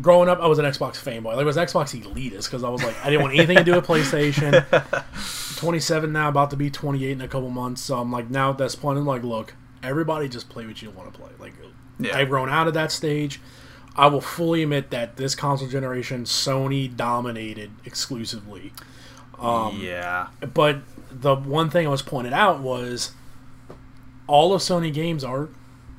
Growing 0.00 0.28
up, 0.28 0.40
I 0.40 0.46
was 0.48 0.58
an 0.58 0.64
Xbox 0.64 0.94
fanboy. 0.94 1.26
Like 1.26 1.38
I 1.38 1.44
was 1.44 1.56
Xbox 1.56 1.94
elitist 2.00 2.44
because 2.46 2.64
I 2.64 2.68
was 2.68 2.82
like, 2.82 2.96
I 3.04 3.10
didn't 3.10 3.22
want 3.22 3.34
anything 3.34 3.58
to 3.58 3.64
do 3.64 3.74
with 3.74 3.86
PlayStation. 3.86 4.64
27 5.58 6.12
now, 6.12 6.28
about 6.28 6.50
to 6.50 6.56
be 6.56 6.68
28 6.70 7.12
in 7.12 7.20
a 7.20 7.28
couple 7.28 7.48
months. 7.50 7.82
So 7.82 7.98
I'm 8.00 8.10
like, 8.10 8.28
now 8.28 8.50
at 8.50 8.58
this 8.58 8.74
point, 8.74 8.98
I'm 8.98 9.06
like, 9.06 9.22
look, 9.22 9.54
everybody 9.84 10.28
just 10.28 10.48
play 10.48 10.66
what 10.66 10.82
you 10.82 10.90
want 10.90 11.12
to 11.12 11.18
play. 11.18 11.30
Like, 11.38 11.52
Yeah. 11.98 12.16
I've 12.16 12.28
grown 12.28 12.48
out 12.48 12.66
of 12.66 12.74
that 12.74 12.90
stage. 12.90 13.40
I 13.96 14.08
will 14.08 14.20
fully 14.20 14.62
admit 14.64 14.90
that 14.90 15.16
this 15.16 15.34
console 15.34 15.68
generation, 15.68 16.24
Sony 16.24 16.94
dominated 16.94 17.70
exclusively. 17.84 18.72
Um, 19.38 19.80
yeah, 19.80 20.28
But 20.52 20.78
the 21.10 21.34
one 21.36 21.70
thing 21.70 21.86
I 21.86 21.90
was 21.90 22.02
pointed 22.02 22.32
out 22.32 22.60
was 22.60 23.12
all 24.26 24.52
of 24.54 24.60
Sony 24.62 24.92
games 24.92 25.22
are 25.22 25.48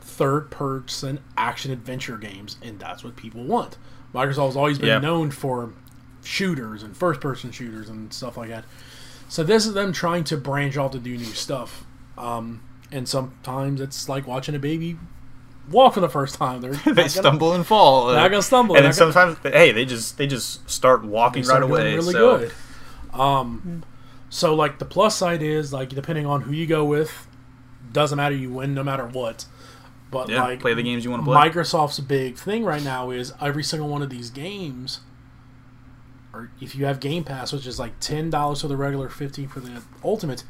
third 0.01 0.49
person 0.51 1.19
action 1.37 1.71
adventure 1.71 2.17
games, 2.17 2.57
and 2.61 2.79
that's 2.79 3.03
what 3.03 3.15
people 3.15 3.43
want. 3.43 3.77
Microsoft 4.13 4.45
has 4.47 4.55
always 4.57 4.77
been 4.79 4.87
Yeah. 4.89 4.99
known 4.99 5.31
for 5.31 5.73
shooters 6.23 6.81
and 6.83 6.95
first 6.97 7.21
person 7.21 7.51
shooters 7.51 7.89
and 7.89 8.11
stuff 8.13 8.35
like 8.37 8.49
that. 8.49 8.65
So 9.29 9.43
this 9.43 9.65
is 9.65 9.73
them 9.73 9.91
trying 9.93 10.23
to 10.25 10.37
branch 10.37 10.77
off 10.77 10.91
to 10.91 10.99
do 10.99 11.17
new 11.17 11.23
stuff. 11.25 11.85
Um, 12.17 12.61
and 12.91 13.07
sometimes 13.07 13.81
it's 13.81 14.07
like 14.07 14.25
watching 14.27 14.55
a 14.55 14.59
baby 14.59 14.97
walk 15.71 15.93
for 15.95 15.99
the 15.99 16.09
first 16.09 16.35
time. 16.35 16.61
They're 16.61 16.71
they 16.85 16.93
gonna- 16.93 17.09
stumble 17.09 17.53
and 17.53 17.65
fall. 17.65 18.07
They're 18.07 18.15
not 18.17 18.29
gonna 18.31 18.41
stumble. 18.43 18.75
and 18.75 18.85
then 18.85 18.91
They're 18.91 19.11
gonna- 19.11 19.35
sometimes, 19.35 19.53
hey, 19.55 19.71
they 19.71 19.85
just 19.85 20.17
they 20.17 20.27
just 20.27 20.69
start 20.69 21.03
walking 21.05 21.41
they 21.41 21.45
start 21.47 21.61
right 21.63 21.67
doing 21.69 21.81
away. 21.81 21.95
really 21.95 22.11
so 22.13 22.37
good. 22.39 22.51
Um, 23.19 23.83
so 24.29 24.53
like 24.55 24.79
the 24.79 24.85
plus 24.85 25.15
side 25.15 25.41
is 25.41 25.71
like 25.71 25.89
depending 25.89 26.25
on 26.25 26.41
who 26.41 26.51
you 26.53 26.67
go 26.67 26.83
with, 26.83 27.27
doesn't 27.91 28.17
matter. 28.17 28.35
You 28.35 28.51
win 28.51 28.73
no 28.73 28.83
matter 28.83 29.05
what. 29.07 29.45
But 30.11 30.29
yeah, 30.29 30.43
like 30.43 30.59
play 30.59 30.73
the 30.73 30.83
games 30.83 31.03
you 31.03 31.11
want 31.11 31.23
to 31.23 31.25
play. 31.25 31.37
Microsoft's 31.49 31.99
big 31.99 32.37
thing 32.37 32.63
right 32.63 32.83
now 32.83 33.09
is 33.11 33.33
every 33.41 33.63
single 33.63 33.89
one 33.89 34.01
of 34.01 34.09
these 34.09 34.29
games, 34.29 34.99
or 36.33 36.51
if 36.61 36.75
you 36.75 36.85
have 36.85 36.99
Game 36.99 37.23
Pass, 37.23 37.51
which 37.51 37.65
is 37.67 37.79
like 37.79 37.99
ten 37.99 38.29
dollars 38.29 38.61
for 38.61 38.67
the 38.67 38.77
regular, 38.77 39.09
fifteen 39.09 39.47
for 39.47 39.59
the 39.59 39.81
Ultimate, 40.03 40.43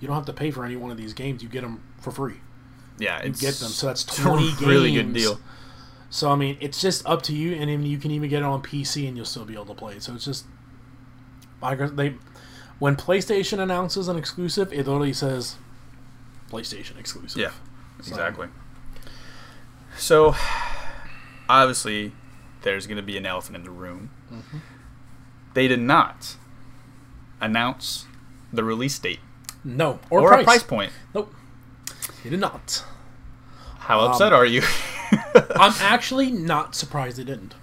you 0.00 0.06
don't 0.06 0.16
have 0.16 0.26
to 0.26 0.32
pay 0.32 0.50
for 0.50 0.64
any 0.64 0.76
one 0.76 0.90
of 0.90 0.96
these 0.96 1.14
games. 1.14 1.42
You 1.42 1.48
get 1.48 1.62
them 1.62 1.82
for 2.00 2.10
free. 2.10 2.36
Yeah, 2.98 3.22
You 3.24 3.32
get 3.32 3.54
them. 3.54 3.68
So 3.70 3.86
that's 3.86 4.04
twenty 4.22 4.52
really 4.64 4.92
good 4.94 5.12
deal. 5.12 5.40
So 6.10 6.30
I 6.30 6.36
mean, 6.36 6.56
it's 6.60 6.80
just 6.80 7.06
up 7.06 7.22
to 7.24 7.34
you, 7.34 7.54
and 7.54 7.86
you 7.86 7.98
can 7.98 8.10
even 8.10 8.28
get 8.30 8.38
it 8.42 8.44
on 8.44 8.62
PC, 8.62 9.06
and 9.08 9.16
you'll 9.16 9.26
still 9.26 9.44
be 9.44 9.54
able 9.54 9.66
to 9.66 9.74
play 9.74 9.94
it. 9.96 10.02
So 10.02 10.14
it's 10.14 10.24
just, 10.24 10.46
Micro- 11.60 11.88
they, 11.88 12.14
when 12.78 12.96
PlayStation 12.96 13.58
announces 13.58 14.08
an 14.08 14.16
exclusive, 14.16 14.72
it 14.72 14.78
literally 14.86 15.12
says 15.12 15.56
PlayStation 16.50 16.98
exclusive. 16.98 17.40
Yeah, 17.40 17.50
So- 18.00 18.10
exactly. 18.12 18.48
So, 19.98 20.34
obviously, 21.48 22.12
there's 22.62 22.86
going 22.86 22.96
to 22.98 23.02
be 23.02 23.16
an 23.16 23.26
elephant 23.26 23.56
in 23.56 23.64
the 23.64 23.70
room. 23.70 24.10
Mm-hmm. 24.32 24.58
They 25.54 25.66
did 25.68 25.80
not 25.80 26.36
announce 27.40 28.06
the 28.52 28.62
release 28.64 28.98
date 28.98 29.18
No, 29.64 29.98
or, 30.08 30.20
or, 30.20 30.28
price. 30.28 30.40
a 30.40 30.44
price 30.44 30.62
point. 30.62 30.92
Nope, 31.14 31.34
he 32.22 32.30
did 32.30 32.40
not. 32.40 32.84
How 33.80 34.00
Um, 34.00 34.10
upset 34.10 34.32
are 34.32 34.44
you? 34.46 34.62
I'm 35.56 35.72
actually 35.80 36.30
not 36.30 36.74
surprised 36.74 37.16
they 37.18 37.24
didn't. 37.24 37.54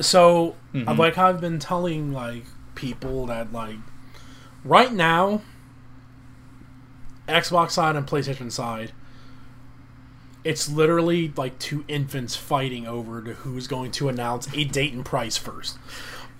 So, 0.00 0.56
Mhm. 0.74 0.98
like 0.98 1.16
I've 1.18 1.40
been 1.40 1.58
telling 1.58 2.12
like 2.12 2.44
people 2.74 3.26
that 3.26 3.52
like 3.52 3.76
right 4.64 4.92
now, 4.92 5.42
Xbox 7.28 7.70
side 7.72 7.96
and 7.96 8.06
PlayStation 8.06 8.50
side, 8.52 8.92
it's 10.44 10.68
literally 10.68 11.32
like 11.36 11.58
two 11.58 11.84
infants 11.88 12.36
fighting 12.36 12.86
over 12.86 13.22
to 13.22 13.34
who's 13.34 13.66
going 13.66 13.90
to 13.92 14.08
announce 14.08 14.48
a 14.54 14.64
date 14.64 14.92
and 14.92 15.04
price 15.04 15.36
first. 15.36 15.78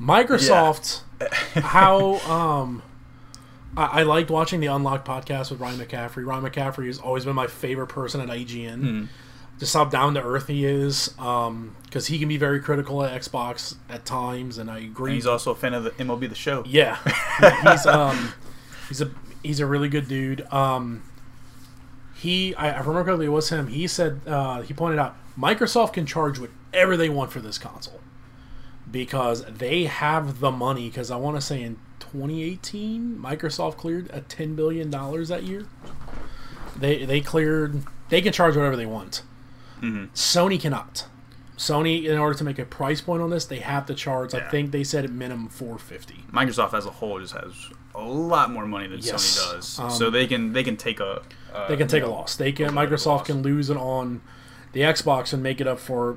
Microsoft, 0.01 1.01
how 1.63 2.15
um. 2.31 2.83
I, 3.77 4.01
I 4.01 4.03
liked 4.03 4.31
watching 4.31 4.61
the 4.61 4.67
Unlocked 4.67 5.07
podcast 5.07 5.51
with 5.51 5.61
Ryan 5.61 5.79
McCaffrey. 5.81 6.25
Ryan 6.27 6.45
McCaffrey 6.45 6.87
has 6.87 6.99
always 6.99 7.25
been 7.25 7.35
my 7.35 7.47
favorite 7.47 7.89
person 7.89 8.21
at 8.21 8.29
IGN 8.29 9.09
just 9.61 9.75
how 9.75 9.85
down 9.85 10.15
to 10.15 10.23
earth 10.23 10.49
he 10.49 10.65
is. 10.65 11.09
Because 11.09 12.07
he 12.09 12.19
can 12.19 12.29
be 12.29 12.39
very 12.39 12.61
critical 12.61 13.05
at 13.05 13.21
Xbox 13.21 13.77
at 13.89 14.05
times, 14.05 14.59
and 14.59 14.71
I 14.71 14.79
agree. 14.79 15.15
He's 15.15 15.27
also 15.27 15.53
a 15.53 15.55
fan 15.55 15.75
of 15.75 15.85
the 15.85 15.91
MLB 15.93 16.29
The 16.29 16.35
Show. 16.35 16.65
yeah, 16.67 16.97
he's 17.71 17.87
um, 17.87 18.33
he's 18.89 19.01
a 19.01 19.11
he's 19.43 19.61
a 19.61 19.67
really 19.67 19.89
good 19.89 20.09
dude. 20.09 20.41
Um, 20.53 21.05
he 22.15 22.55
I, 22.57 22.71
I 22.71 22.79
remember 22.81 23.05
correctly, 23.05 23.27
it 23.27 23.31
was 23.31 23.51
him. 23.51 23.69
He 23.69 23.87
said 23.87 24.23
uh, 24.27 24.63
he 24.63 24.73
pointed 24.75 24.99
out 24.99 25.15
Microsoft 25.39 25.93
can 25.93 26.07
charge 26.07 26.39
whatever 26.39 26.97
they 26.97 27.09
want 27.09 27.31
for 27.31 27.41
this 27.41 27.59
console 27.59 28.01
because 28.91 29.45
they 29.45 29.85
have 29.85 30.41
the 30.41 30.51
money. 30.51 30.89
Because 30.89 31.11
I 31.11 31.17
want 31.17 31.37
to 31.37 31.43
say 31.43 31.63
in 31.63 31.79
2018, 32.13 33.19
Microsoft 33.23 33.77
cleared 33.77 34.11
a 34.13 34.21
10 34.23 34.55
billion 34.57 34.91
dollars 34.91 35.29
that 35.29 35.45
year. 35.45 35.67
They 36.77 37.05
they 37.05 37.21
cleared. 37.21 37.83
They 38.09 38.21
can 38.21 38.33
charge 38.33 38.57
whatever 38.57 38.77
they 38.77 38.87
want. 38.87 39.23
Sony 39.83 40.61
cannot. 40.61 41.07
Sony, 41.57 42.05
in 42.07 42.19
order 42.19 42.37
to 42.39 42.43
make 42.45 42.59
a 42.59 42.65
price 42.65 43.01
point 43.03 43.23
on 43.23 43.29
this, 43.31 43.45
they 43.45 43.59
have 43.59 43.85
to 43.87 43.95
charge. 43.95 44.35
I 44.35 44.41
think 44.49 44.71
they 44.73 44.83
said 44.83 45.05
at 45.05 45.11
minimum 45.11 45.49
450. 45.49 46.25
Microsoft 46.33 46.73
as 46.75 46.87
a 46.87 46.91
whole 46.91 47.19
just 47.21 47.35
has 47.35 47.53
a 47.95 48.01
lot 48.03 48.51
more 48.51 48.67
money 48.67 48.87
than 48.89 49.01
Yes. 49.01 49.39
Sony 49.39 49.53
does, 49.53 49.79
Um, 49.79 49.91
so 49.91 50.11
they 50.11 50.27
can 50.27 50.53
they 50.53 50.63
can 50.65 50.77
take 50.77 51.01
a 51.01 51.23
uh, 51.55 51.69
They 51.69 51.77
can 51.77 51.87
take 51.89 52.03
a 52.03 52.07
loss. 52.09 52.35
They 52.37 52.51
can. 52.53 52.67
little 52.75 52.81
bit 52.83 52.93
of 52.93 52.93
a 52.93 52.97
Microsoft 52.97 53.07
loss. 53.19 53.27
can 53.27 53.43
lose 53.43 53.71
it 53.71 53.77
on 53.77 54.21
the 54.73 54.81
Xbox 54.81 55.33
and 55.33 55.43
make 55.43 55.61
it 55.61 55.67
up 55.67 55.79
for 55.79 56.17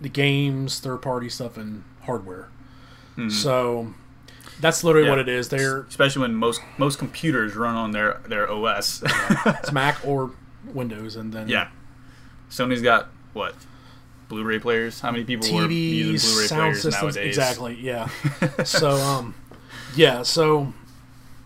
the 0.00 0.08
games, 0.08 0.78
third 0.80 0.98
party 1.02 1.28
stuff, 1.28 1.56
and 1.56 1.84
hardware. 2.02 2.48
So 3.28 3.94
that's 4.62 4.82
literally. 4.82 5.06
Yeah. 5.06 5.12
what 5.12 5.18
it 5.18 5.28
is. 5.28 5.50
They're 5.50 5.80
especially 5.82 6.22
when 6.22 6.34
most 6.34 6.62
most 6.78 6.98
computers 6.98 7.54
run 7.54 7.74
on 7.74 7.90
their 7.90 8.20
their 8.26 8.50
OS. 8.50 9.02
it's 9.46 9.72
Mac 9.72 9.98
or 10.06 10.30
Windows, 10.72 11.16
and 11.16 11.32
then 11.32 11.48
yeah, 11.48 11.68
Sony's 12.50 12.80
got 12.80 13.08
what 13.34 13.54
Blu-ray 14.28 14.60
players? 14.60 15.00
How 15.00 15.10
many 15.10 15.24
people 15.24 15.52
were 15.52 15.68
using 15.68 16.14
TVs, 16.14 16.32
Blu-ray 16.32 16.46
sound 16.46 16.60
players 16.60 16.82
systems. 16.82 17.16
nowadays? 17.16 17.28
Exactly. 17.28 17.74
Yeah. 17.78 18.08
so 18.64 18.90
um, 18.92 19.34
yeah. 19.94 20.22
So 20.22 20.72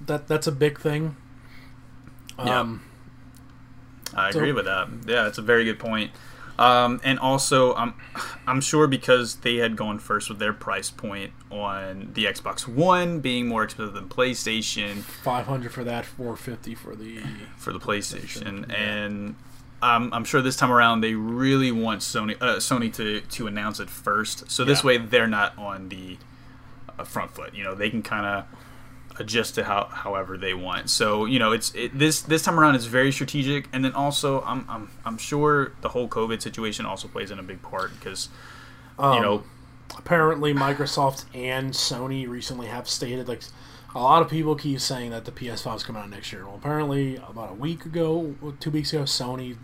that 0.07 0.29
that's 0.29 0.47
a 0.47 0.53
big 0.53 0.79
thing. 0.79 1.17
Yeah. 2.39 2.61
Um, 2.61 2.83
I 4.15 4.31
So- 4.31 4.39
agree 4.39 4.53
with 4.53 4.67
that. 4.67 4.89
Yeah, 5.07 5.27
it's 5.27 5.39
a 5.39 5.43
very 5.43 5.65
good 5.65 5.79
point. 5.79 6.13
Um, 6.59 7.01
and 7.05 7.19
also, 7.19 7.75
I'm 7.75 7.95
I'm 8.47 8.61
sure 8.61 8.87
because 8.87 9.37
they 9.37 9.57
had 9.57 9.77
gone 9.77 9.99
first 9.99 10.29
with 10.31 10.39
their 10.39 10.53
price 10.53 10.91
point 10.91 11.33
on 11.51 12.11
the 12.15 12.25
Xbox 12.25 12.67
One 12.67 13.21
being 13.21 13.47
more 13.47 13.63
expensive 13.65 13.95
than 13.95 14.09
PlayStation 14.09 14.99
five 15.03 15.47
hundred 15.47 15.73
for 15.73 15.85
that, 15.85 16.05
four 16.07 16.37
fifty 16.37 16.75
for 16.75 16.95
the. 16.97 17.21
for 17.59 17.73
the 17.73 17.79
PlayStation, 17.81 18.69
Yeah. 18.69 18.75
and 18.77 19.35
um, 19.83 20.09
I'm 20.15 20.25
sure 20.25 20.41
this 20.41 20.57
time 20.57 20.73
around 20.73 21.03
they 21.03 21.15
really 21.15 21.71
want 21.71 22.01
Sony 22.01 22.37
uh, 22.41 22.57
Sony 22.57 22.93
to 22.95 23.21
to 23.21 23.47
announce 23.47 23.79
it 23.81 23.91
first, 23.91 24.51
so 24.51 24.65
this 24.65 24.81
Yeah. 24.83 24.87
way 24.87 24.97
they're 24.99 25.27
not 25.27 25.57
on 25.59 25.91
the 25.91 26.17
uh, 26.99 27.05
front 27.05 27.33
foot. 27.33 27.55
You 27.55 27.65
know, 27.65 27.75
they 27.75 27.91
can 27.91 28.03
kind 28.03 28.25
of 28.25 28.45
adjust 29.19 29.55
to 29.57 29.65
how 29.65 29.85
however 29.91 30.37
they 30.37 30.55
want. 30.55 30.91
So 30.91 31.25
you 31.25 31.39
know, 31.39 31.53
it's 31.53 31.75
it, 31.75 31.99
this 31.99 32.21
this 32.23 32.43
time 32.43 32.59
around 32.59 32.75
is 32.75 32.87
very 32.87 33.13
strategic, 33.13 33.69
and 33.73 33.85
then 33.85 33.93
also 33.93 34.43
I'm 34.43 34.67
I'm 34.69 34.91
I'm 35.05 35.19
sure 35.19 35.73
the 35.81 35.91
whole 35.91 36.09
COVID 36.09 36.43
situation 36.43 36.87
also 36.87 37.09
plays 37.09 37.31
in 37.31 37.39
a 37.39 37.43
big 37.43 37.63
part 37.63 37.93
because 37.99 38.29
Um, 38.99 39.15
you 39.15 39.21
know 39.21 39.45
apparently 39.97 40.53
Microsoft 40.53 41.25
and 41.35 41.71
Sony 41.73 42.29
recently 42.29 42.67
have 42.67 42.89
stated 42.89 43.29
like 43.29 43.43
a 43.95 44.01
lot 44.01 44.21
of 44.21 44.29
people 44.29 44.55
keep 44.57 44.81
saying 44.81 45.11
that 45.11 45.25
the 45.25 45.33
PS5 45.33 45.77
is 45.77 45.83
coming 45.83 46.03
out 46.03 46.11
next 46.11 46.33
year. 46.33 46.45
Well, 46.45 46.57
apparently 46.57 47.17
about 47.17 47.51
a 47.51 47.55
week 47.55 47.87
ago, 47.87 48.35
two 48.61 48.71
weeks 48.71 48.93
ago, 48.93 49.05
Sony 49.05 49.57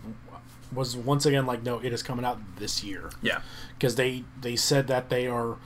was 0.73 0.97
once 0.97 1.25
again 1.25 1.45
like, 1.45 1.61
no, 1.61 1.77
it 1.79 1.93
is 1.93 2.01
coming 2.01 2.25
out 2.25 2.39
this 2.57 2.83
year 2.83 3.11
yeah 3.21 3.41
because 3.77 3.95
they 3.95 4.23
they 4.39 4.55
said 4.55 4.87
that 4.87 5.09
they 5.09 5.27
are 5.27 5.57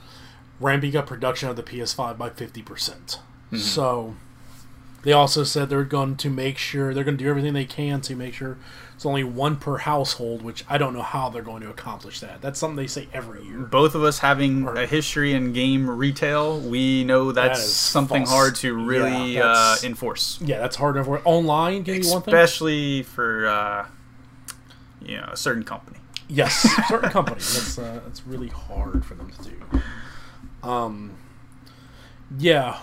ramping 0.60 0.96
up 0.96 1.06
production 1.06 1.48
of 1.48 1.56
the 1.56 1.62
PS5 1.62 2.18
by 2.18 2.28
fifty 2.30 2.62
percent. 2.62 3.20
So 3.56 4.14
they 5.02 5.12
also 5.12 5.44
said 5.44 5.68
they're 5.70 5.84
going 5.84 6.16
to 6.16 6.28
make 6.30 6.58
sure 6.58 6.92
they're 6.92 7.04
going 7.04 7.16
to 7.16 7.24
do 7.24 7.30
everything 7.30 7.54
they 7.54 7.64
can 7.64 8.00
to 8.02 8.14
make 8.16 8.34
sure 8.34 8.58
it's 8.94 9.06
only 9.06 9.22
one 9.24 9.56
per 9.56 9.78
household, 9.78 10.42
which 10.42 10.64
I 10.68 10.76
don't 10.76 10.92
know 10.92 11.02
how 11.02 11.28
they're 11.30 11.40
going 11.40 11.62
to 11.62 11.70
accomplish 11.70 12.18
that. 12.20 12.42
That's 12.42 12.58
something 12.58 12.76
they 12.76 12.88
say 12.88 13.08
every 13.12 13.44
year. 13.44 13.58
both 13.60 13.94
of 13.94 14.02
us 14.02 14.18
having 14.18 14.66
Or- 14.66 14.74
a 14.74 14.86
history 14.86 15.32
in 15.34 15.52
game 15.52 15.88
retail, 15.88 16.58
we 16.60 17.04
know 17.04 17.30
that's 17.32 17.60
is 17.64 17.74
something 17.76 18.24
false. 18.26 18.34
hard 18.36 18.54
to 18.56 18.74
really 18.74 19.36
Yeah, 19.36 19.44
uh, 19.52 19.76
enforce. 19.84 20.38
Yeah, 20.42 20.58
that's 20.58 20.76
hard 20.76 20.96
enough. 20.96 21.08
Online 21.24 21.84
can 21.84 22.00
be 22.00 22.06
one 22.08 22.22
thing. 22.22 22.34
especially 22.34 23.04
for 23.04 23.46
uh, 23.46 23.86
you 25.00 25.16
know 25.16 25.28
a 25.32 25.36
certain 25.36 25.62
company. 25.62 25.98
Yes, 26.28 26.54
certain 26.88 27.08
companies. 27.10 27.54
That's 27.54 27.78
uh, 27.78 28.00
that's 28.04 28.26
really 28.26 28.48
hard 28.48 29.06
for 29.06 29.14
them 29.14 29.30
to 29.30 29.50
do. 29.50 30.68
Um, 30.68 31.12
yeah, 32.36 32.76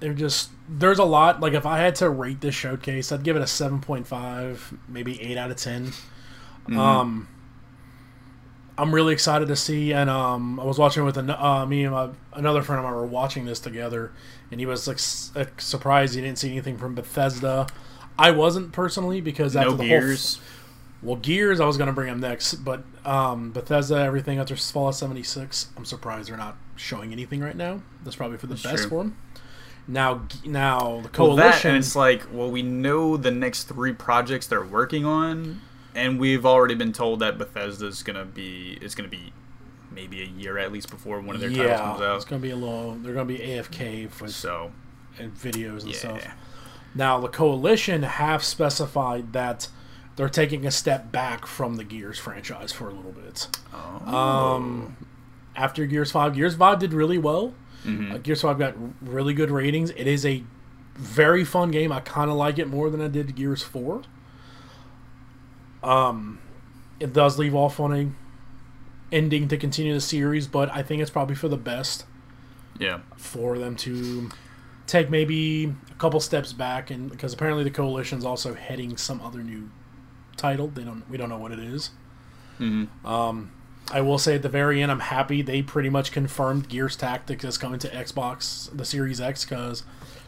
they're 0.00 0.14
just 0.14 0.50
there's 0.68 0.98
a 0.98 1.04
lot. 1.04 1.40
Like 1.40 1.52
if 1.54 1.64
I 1.66 1.78
had 1.78 1.94
to 1.96 2.10
rate 2.10 2.40
this 2.40 2.54
showcase, 2.54 3.12
I'd 3.12 3.22
give 3.22 3.36
it 3.36 3.42
a 3.42 3.46
seven 3.46 3.80
point 3.80 4.06
five, 4.06 4.74
maybe 4.88 5.20
eight 5.22 5.36
out 5.38 5.50
of 5.50 5.56
10 5.56 5.92
Um, 6.76 7.28
I'm 8.78 8.94
really 8.94 9.14
excited 9.14 9.48
to 9.48 9.56
see, 9.56 9.92
and 9.92 10.10
um, 10.10 10.60
I 10.60 10.64
was 10.64 10.78
watching 10.78 11.04
with 11.04 11.16
an, 11.16 11.30
uh, 11.30 11.64
me 11.64 11.84
and 11.84 11.94
my, 11.94 12.10
another 12.34 12.62
friend 12.62 12.78
of 12.78 12.84
mine 12.84 12.92
were 12.94 13.06
watching 13.06 13.46
this 13.46 13.58
together, 13.58 14.12
and 14.50 14.60
he 14.60 14.66
was 14.66 14.86
like, 14.86 14.96
s- 14.98 15.32
surprised 15.56 16.14
he 16.14 16.20
didn't 16.20 16.38
see 16.38 16.50
anything 16.50 16.76
from 16.76 16.94
Bethesda. 16.94 17.66
I 18.18 18.32
wasn't 18.32 18.72
personally 18.72 19.22
because 19.22 19.56
after 19.56 19.70
No 19.70 19.76
the 19.76 19.88
whole 19.88 20.00
gears. 20.00 20.40
well, 21.02 21.16
Gears, 21.16 21.58
I 21.58 21.64
was 21.64 21.78
going 21.78 21.86
to 21.86 21.94
bring 21.94 22.08
them 22.08 22.20
next, 22.20 22.56
but 22.56 22.82
um, 23.06 23.50
Bethesda, 23.52 23.96
everything 23.96 24.38
after 24.38 24.54
Fallout 24.56 24.94
76, 24.96 25.68
I'm 25.74 25.86
surprised 25.86 26.28
they're 26.28 26.36
not 26.36 26.58
showing 26.74 27.12
anything 27.12 27.40
right 27.40 27.56
now. 27.56 27.80
That's 28.04 28.16
probably 28.16 28.36
for 28.36 28.46
the 28.46 28.54
That's 28.56 28.62
best 28.64 28.76
true. 28.82 28.88
for 28.90 29.02
them. 29.04 29.16
Now, 29.88 30.22
now 30.44 30.80
the 30.80 30.86
Well, 30.88 31.00
that, 31.00 31.12
coalition. 31.12 31.70
and 31.70 31.78
it's 31.78 31.94
like, 31.94 32.24
well, 32.32 32.50
we 32.50 32.62
know 32.62 33.16
the 33.16 33.30
next 33.30 33.64
three 33.64 33.92
projects 33.92 34.46
they're 34.48 34.64
working 34.64 35.04
on, 35.04 35.60
and 35.94 36.18
we've 36.18 36.44
already 36.44 36.74
been 36.74 36.92
told 36.92 37.20
that 37.20 37.38
Bethesda's 37.38 38.02
gonna 38.02 38.24
be 38.24 38.78
is 38.80 38.94
gonna 38.94 39.08
be 39.08 39.32
maybe 39.92 40.22
a 40.22 40.26
year 40.26 40.58
at 40.58 40.72
least 40.72 40.90
before 40.90 41.20
one 41.20 41.34
of 41.34 41.40
their 41.40 41.50
titles 41.50 41.80
comes 41.80 42.00
out. 42.00 42.04
yeah, 42.10 42.16
it's 42.16 42.24
going 42.26 42.42
to 42.42 42.46
be 42.46 42.52
a 42.52 42.56
little. 42.56 42.96
They're 42.96 43.14
going 43.14 43.26
to 43.26 43.32
be 43.32 43.40
AFK 43.40 44.10
for 44.10 44.28
So 44.28 44.72
and 45.18 45.34
videos 45.34 45.84
and 45.84 45.92
yeah, 45.92 45.96
stuff. 45.98 46.26
Now, 46.94 47.18
the 47.20 47.28
coalition 47.28 48.02
have 48.02 48.44
specified 48.44 49.32
that 49.32 49.68
they're 50.16 50.28
taking 50.28 50.66
a 50.66 50.70
step 50.70 51.10
back 51.12 51.46
from 51.46 51.76
the 51.76 51.84
Gears 51.84 52.18
franchise 52.18 52.72
for 52.72 52.90
a 52.90 52.92
little 52.92 53.12
bit. 53.12 53.48
oh. 53.72 54.14
Um, 54.14 54.96
after 55.54 55.86
Gears 55.86 56.10
Five, 56.10 56.34
Gears 56.34 56.56
Five 56.56 56.78
did 56.78 56.92
really 56.92 57.16
well. 57.16 57.54
Mhm. 57.84 58.12
Uh, 58.14 58.18
Gears 58.18 58.42
Five 58.42 58.58
got 58.58 58.74
really 59.00 59.34
good 59.34 59.50
ratings. 59.50 59.90
It 59.90 60.06
is 60.06 60.24
a 60.26 60.42
very 60.94 61.44
fun 61.44 61.70
game. 61.70 61.92
I 61.92 62.00
kind 62.00 62.30
of 62.30 62.36
like 62.36 62.58
it 62.58 62.68
more 62.68 62.90
than 62.90 63.00
I 63.00 63.08
did 63.08 63.34
Gears 63.36 63.62
Four. 63.62 64.02
Um, 65.82 66.38
it 66.98 67.12
does 67.12 67.38
leave 67.38 67.54
off 67.54 67.78
on 67.78 67.92
a 67.94 68.08
ending 69.14 69.48
to 69.48 69.56
continue 69.56 69.94
the 69.94 70.00
series, 70.00 70.46
but 70.48 70.70
I 70.72 70.82
think 70.82 71.00
it's 71.02 71.10
probably 71.10 71.36
for 71.36 71.48
the 71.48 71.56
best 71.56 72.04
yeah, 72.78 73.00
for 73.16 73.58
them 73.58 73.76
to 73.76 74.30
take 74.86 75.08
maybe 75.10 75.74
a 75.90 75.94
couple 75.94 76.18
steps 76.20 76.52
back, 76.52 76.90
and 76.90 77.10
because 77.10 77.32
apparently 77.32 77.64
the 77.64 77.70
coalition's 77.70 78.24
also 78.24 78.54
heading 78.54 78.96
some 78.96 79.20
other 79.20 79.42
new 79.42 79.70
title. 80.36 80.68
They 80.68 80.82
don't. 80.84 81.08
We 81.08 81.16
don't 81.16 81.28
know 81.28 81.38
what 81.38 81.52
it 81.52 81.60
is. 81.60 81.90
Mhm. 82.58 82.88
Um, 83.04 83.50
I 83.92 84.00
will 84.00 84.18
say 84.18 84.34
at 84.34 84.42
the 84.42 84.48
very 84.48 84.82
end, 84.82 84.90
I'm 84.90 85.00
happy 85.00 85.42
they 85.42 85.62
pretty 85.62 85.88
much 85.90 86.10
confirmed 86.12 86.68
Gears 86.68 86.96
Tactics 86.96 87.44
is 87.44 87.56
coming 87.56 87.78
to 87.80 87.88
Xbox, 87.88 88.68
the 88.76 88.84
Series 88.84 89.20
X, 89.20 89.44
because 89.44 89.84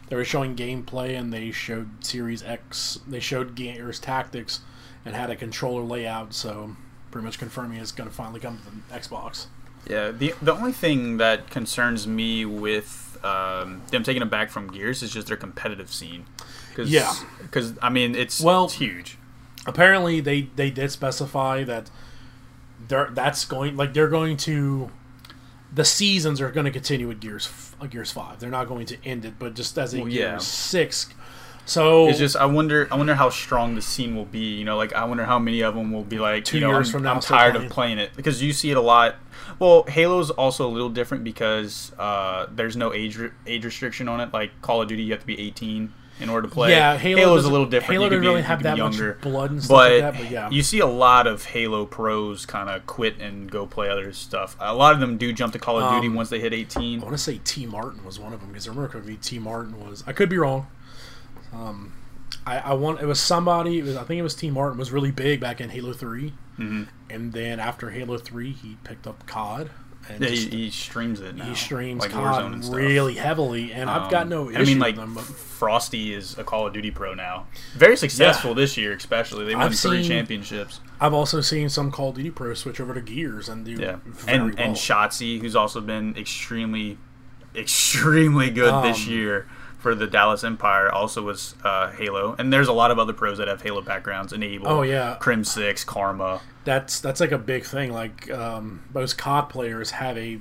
they 0.07 0.15
were 0.15 0.23
showing 0.25 0.55
gameplay 0.55 1.17
and 1.19 1.33
they 1.33 1.51
showed 1.51 1.89
Series 2.05 2.41
X. 2.41 2.99
They 3.07 3.19
showed 3.19 3.55
Gears 3.55 3.99
Tactics 3.99 4.61
and 5.05 5.13
had 5.15 5.29
a 5.29 5.35
controller 5.35 5.83
layout, 5.83 6.33
so 6.33 6.75
pretty 7.11 7.25
much 7.25 7.37
confirming 7.37 7.79
it's 7.79 7.91
going 7.91 8.09
to 8.09 8.15
finally 8.15 8.39
come 8.39 8.59
to 8.59 8.63
the 8.65 8.99
Xbox. 8.99 9.47
Yeah, 9.89 10.11
the 10.11 10.33
the 10.41 10.53
only 10.53 10.71
thing 10.73 11.17
that 11.17 11.49
concerns 11.49 12.05
me 12.07 12.45
with 12.45 13.17
um, 13.23 13.81
them 13.91 14.03
taking 14.03 14.21
it 14.21 14.29
back 14.29 14.49
from 14.49 14.67
Gears 14.71 15.01
is 15.03 15.11
just 15.11 15.27
their 15.27 15.37
competitive 15.37 15.91
scene. 15.91 16.25
Cause, 16.75 16.89
Yeah. 16.89 17.13
because 17.41 17.73
I 17.81 17.89
mean 17.89 18.15
it's 18.15 18.39
Well- 18.41 18.65
it's 18.65 18.75
huge. 18.75 19.17
apparently 19.65 20.21
they 20.21 20.43
they 20.55 20.69
did 20.69 20.91
specify 20.91 21.63
that 21.65 21.89
they're 22.89 23.09
that's 23.11 23.45
going 23.45 23.77
like 23.77 23.93
they're 23.93 24.09
going 24.09 24.35
to 24.37 24.91
the 25.73 25.85
seasons 25.85 26.41
are 26.41 26.51
going 26.51 26.65
to 26.65 26.71
continue 26.71 27.07
with 27.07 27.21
Gears 27.21 27.49
uh, 27.79 27.85
Gears 27.85 28.11
Five. 28.11 28.39
They're 28.39 28.49
not 28.49 28.67
going 28.67 28.85
to 28.87 28.97
end 29.05 29.23
it, 29.23 29.35
but 29.39 29.53
just 29.53 29.77
as 29.77 29.93
a 29.93 29.97
Well, 29.99 30.07
Gears 30.07 30.17
yeah. 30.17 30.37
Six. 30.39 31.13
So 31.65 32.07
It's 32.07 32.17
just 32.17 32.35
I 32.35 32.45
wonder 32.47 32.87
I 32.91 32.95
wonder 32.95 33.13
how 33.13 33.29
strong 33.29 33.75
the 33.75 33.81
scene 33.81 34.15
will 34.15 34.25
be. 34.25 34.55
You 34.55 34.65
know, 34.65 34.75
like 34.75 34.93
I 34.93 35.05
wonder 35.05 35.23
how 35.23 35.37
many 35.37 35.61
of 35.61 35.75
them 35.75 35.91
will 35.91 36.03
be 36.03 36.17
like 36.17 36.43
Two 36.43 36.57
you 36.57 36.61
know 36.61 36.71
years 36.71 36.87
I'm, 36.87 36.91
from 36.93 37.03
now 37.03 37.13
I'm 37.13 37.19
tired 37.21 37.53
playing. 37.53 37.67
of 37.67 37.71
playing 37.71 37.97
it 37.99 38.09
because 38.15 38.41
you 38.41 38.51
see 38.53 38.71
it 38.71 38.77
a 38.77 38.81
lot. 38.81 39.15
Well, 39.59 39.83
Halo's 39.83 40.31
also 40.31 40.67
a 40.67 40.71
little 40.71 40.89
different 40.89 41.23
because 41.23 41.91
uh, 41.99 42.47
there's 42.51 42.75
no 42.75 42.91
age 42.93 43.17
re- 43.17 43.31
age 43.45 43.65
restriction 43.65 44.07
on 44.07 44.19
it. 44.19 44.33
Like 44.33 44.59
Call 44.63 44.81
of 44.81 44.87
Duty, 44.87 45.03
you 45.03 45.11
have 45.11 45.21
to 45.21 45.27
be 45.27 45.39
18 45.39 45.93
in 46.19 46.29
order 46.29 46.47
to 46.47 46.53
play. 46.53 46.71
Yeah, 46.71 46.97
Halo 46.97 47.21
Halo's 47.21 47.45
a 47.45 47.49
little 47.49 47.65
different. 47.65 47.93
Halo 47.93 48.09
doesn't 48.09 48.21
be- 48.21 48.27
really 48.27 48.41
have 48.41 48.63
that 48.63 48.75
be 48.75 48.81
much 48.81 49.21
blood 49.21 49.51
and 49.51 49.63
stuff 49.63 49.77
but 49.77 49.91
like 49.91 50.01
that, 50.01 50.21
but 50.21 50.31
yeah. 50.31 50.49
you 50.49 50.61
see 50.61 50.79
a 50.79 50.85
lot 50.85 51.27
of 51.27 51.45
Halo 51.45 51.85
pros 51.85 52.45
kind 52.45 52.69
of 52.69 52.85
quit 52.85 53.19
and 53.19 53.49
go 53.49 53.65
play 53.65 53.89
other 53.89 54.11
stuff. 54.13 54.55
A 54.59 54.73
lot 54.75 54.93
of 54.93 54.99
them 54.99 55.17
do 55.17 55.31
jump 55.31 55.53
to 55.53 55.59
Call 55.59 55.79
of 55.79 55.93
Duty 55.93 56.07
Um, 56.07 56.15
once 56.15 56.29
they 56.29 56.39
hit 56.39 56.53
18. 56.53 56.99
I 56.99 57.03
want 57.03 57.13
to 57.15 57.21
say 57.21 57.39
T 57.43 57.65
Martin 57.65 58.03
was 58.03 58.19
one 58.19 58.33
of 58.33 58.39
them 58.41 58.49
because 58.49 58.67
I 58.67 58.71
remember 58.71 58.89
correctly, 58.89 59.17
T 59.21 59.39
Martin 59.39 59.79
was. 59.85 60.03
I 60.05 60.11
could 60.13 60.29
be 60.29 60.37
wrong. 60.37 60.67
Um, 61.53 61.93
I, 62.45 62.59
I 62.59 62.73
want 62.73 63.01
it 63.01 63.05
was 63.05 63.19
somebody. 63.19 63.79
It 63.79 63.83
was, 63.85 63.95
I 63.95 64.03
think 64.03 64.19
it 64.19 64.23
was 64.23 64.35
T 64.35 64.49
Martin 64.51 64.77
was 64.77 64.91
really 64.91 65.11
big 65.11 65.39
back 65.39 65.59
in 65.61 65.69
Halo 65.69 65.93
3 65.93 66.33
Mm-hmm. 66.59 66.83
and 67.09 67.31
then 67.31 67.57
after 67.61 67.91
Halo 67.91 68.17
Three, 68.17 68.51
he 68.51 68.75
picked 68.83 69.07
up 69.07 69.25
COD. 69.25 69.69
And 70.09 70.21
Yeah, 70.23 70.29
he, 70.29 70.35
just- 70.35 70.51
he 70.53 70.69
streams 70.71 71.21
it 71.21 71.35
now. 71.35 71.45
he 71.45 71.53
streams 71.55 72.01
like 72.01 72.11
Warzone 72.11 72.23
COD 72.33 72.53
and 72.53 72.65
stuff. 72.65 72.75
really 72.75 73.13
heavily, 73.13 73.71
and 73.73 73.89
I've 73.89 74.09
got 74.09 74.23
Um, 74.23 74.29
no 74.29 74.49
I 74.49 74.63
mean, 74.63 74.79
like 74.79 74.97
with 74.97 75.13
them. 75.15 75.15
Frosty 75.17 76.13
is 76.13 76.37
a 76.37 76.43
Call 76.43 76.65
of 76.65 76.73
Duty 76.73 76.89
pro 76.89 77.13
now. 77.13 77.45
Very 77.75 77.95
successful 77.95 78.53
this 78.55 78.75
year, 78.75 78.93
especially. 78.93 79.45
They 79.45 79.53
won 79.55 79.65
I've 79.65 79.77
three 79.79 80.01
seen- 80.01 80.09
championships. 80.09 80.79
I've 80.99 81.13
also 81.13 81.41
seen 81.41 81.69
some 81.69 81.91
Call 81.91 82.09
of 82.09 82.15
Duty 82.15 82.31
pros 82.31 82.59
switch 82.59 82.79
over 82.81 82.93
to 82.93 83.01
Gears 83.01 83.47
and 83.49 83.63
do 83.65 83.71
Yeah, 83.73 83.97
very 84.05 84.37
and 84.37 84.55
well. 84.55 84.65
and 84.65 84.75
Shotzzy, 84.75 85.39
who's 85.39 85.55
also 85.55 85.79
been 85.79 86.15
extremely, 86.17 86.97
extremely 87.55 88.49
good 88.49 88.83
this 88.83 89.05
Um, 89.05 89.11
year 89.13 89.47
for 89.79 89.95
the 89.95 90.05
Dallas 90.07 90.43
Empire. 90.43 90.91
Also 90.91 91.23
was 91.23 91.55
uh, 91.63 91.91
Halo, 91.91 92.35
and 92.37 92.53
there's 92.53 92.67
a 92.67 92.73
lot 92.73 92.91
of 92.91 92.99
other 92.99 93.13
pros 93.13 93.37
that 93.39 93.47
have 93.47 93.61
Halo 93.61 93.81
backgrounds. 93.81 94.31
Enable. 94.33 94.67
Oh, 94.67 94.81
yeah. 94.83 95.17
Crimsix, 95.19 95.85
Karma. 95.85 96.41
that's 96.65 96.99
that's 96.99 97.19
like 97.19 97.31
a 97.31 97.37
big 97.37 97.65
thing. 97.65 97.91
Like 97.91 98.29
um, 98.29 98.83
most 98.93 99.17
COD 99.17 99.49
players 99.49 99.91
have 99.91 100.17
a 100.17 100.39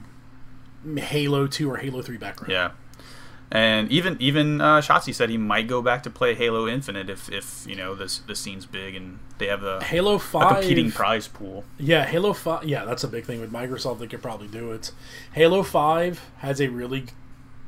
Halo 0.96 1.46
Two 1.46 1.70
or 1.70 1.76
Halo 1.78 2.02
Three 2.02 2.18
background. 2.18 2.52
Yeah. 2.52 2.70
And 3.50 3.90
even 3.90 4.18
even 4.20 4.60
uh, 4.60 4.82
Shotzzy 4.82 5.14
said 5.14 5.30
he 5.30 5.38
might 5.38 5.68
go 5.68 5.80
back 5.80 6.02
to 6.02 6.10
play 6.10 6.34
Halo 6.34 6.68
Infinite 6.68 7.08
if, 7.08 7.30
if 7.32 7.64
you 7.66 7.76
know 7.76 7.94
this 7.94 8.18
the 8.18 8.36
scene's 8.36 8.66
big 8.66 8.94
and 8.94 9.20
they 9.38 9.46
have 9.46 9.62
a, 9.64 9.82
Halo 9.82 10.16
a 10.16 10.18
Five. 10.18 10.60
competing 10.60 10.92
prize 10.92 11.28
pool. 11.28 11.64
Yeah, 11.78 12.04
Halo 12.04 12.34
Five. 12.34 12.64
Yeah, 12.64 12.84
that's 12.84 13.04
a 13.04 13.08
big 13.08 13.24
thing 13.24 13.40
with 13.40 13.50
Microsoft. 13.50 14.00
They 14.00 14.06
could 14.06 14.20
probably 14.20 14.48
do 14.48 14.72
it. 14.72 14.90
Halo 15.32 15.62
Five 15.62 16.20
has 16.38 16.60
a 16.60 16.68
really 16.68 17.06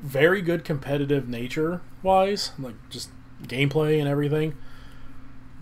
very 0.03 0.41
good 0.43 0.65
competitive 0.65 1.29
nature 1.29 1.81
wise, 2.03 2.53
like 2.59 2.75
just 2.91 3.11
gameplay 3.45 3.99
and 3.99 4.09
everything. 4.09 4.57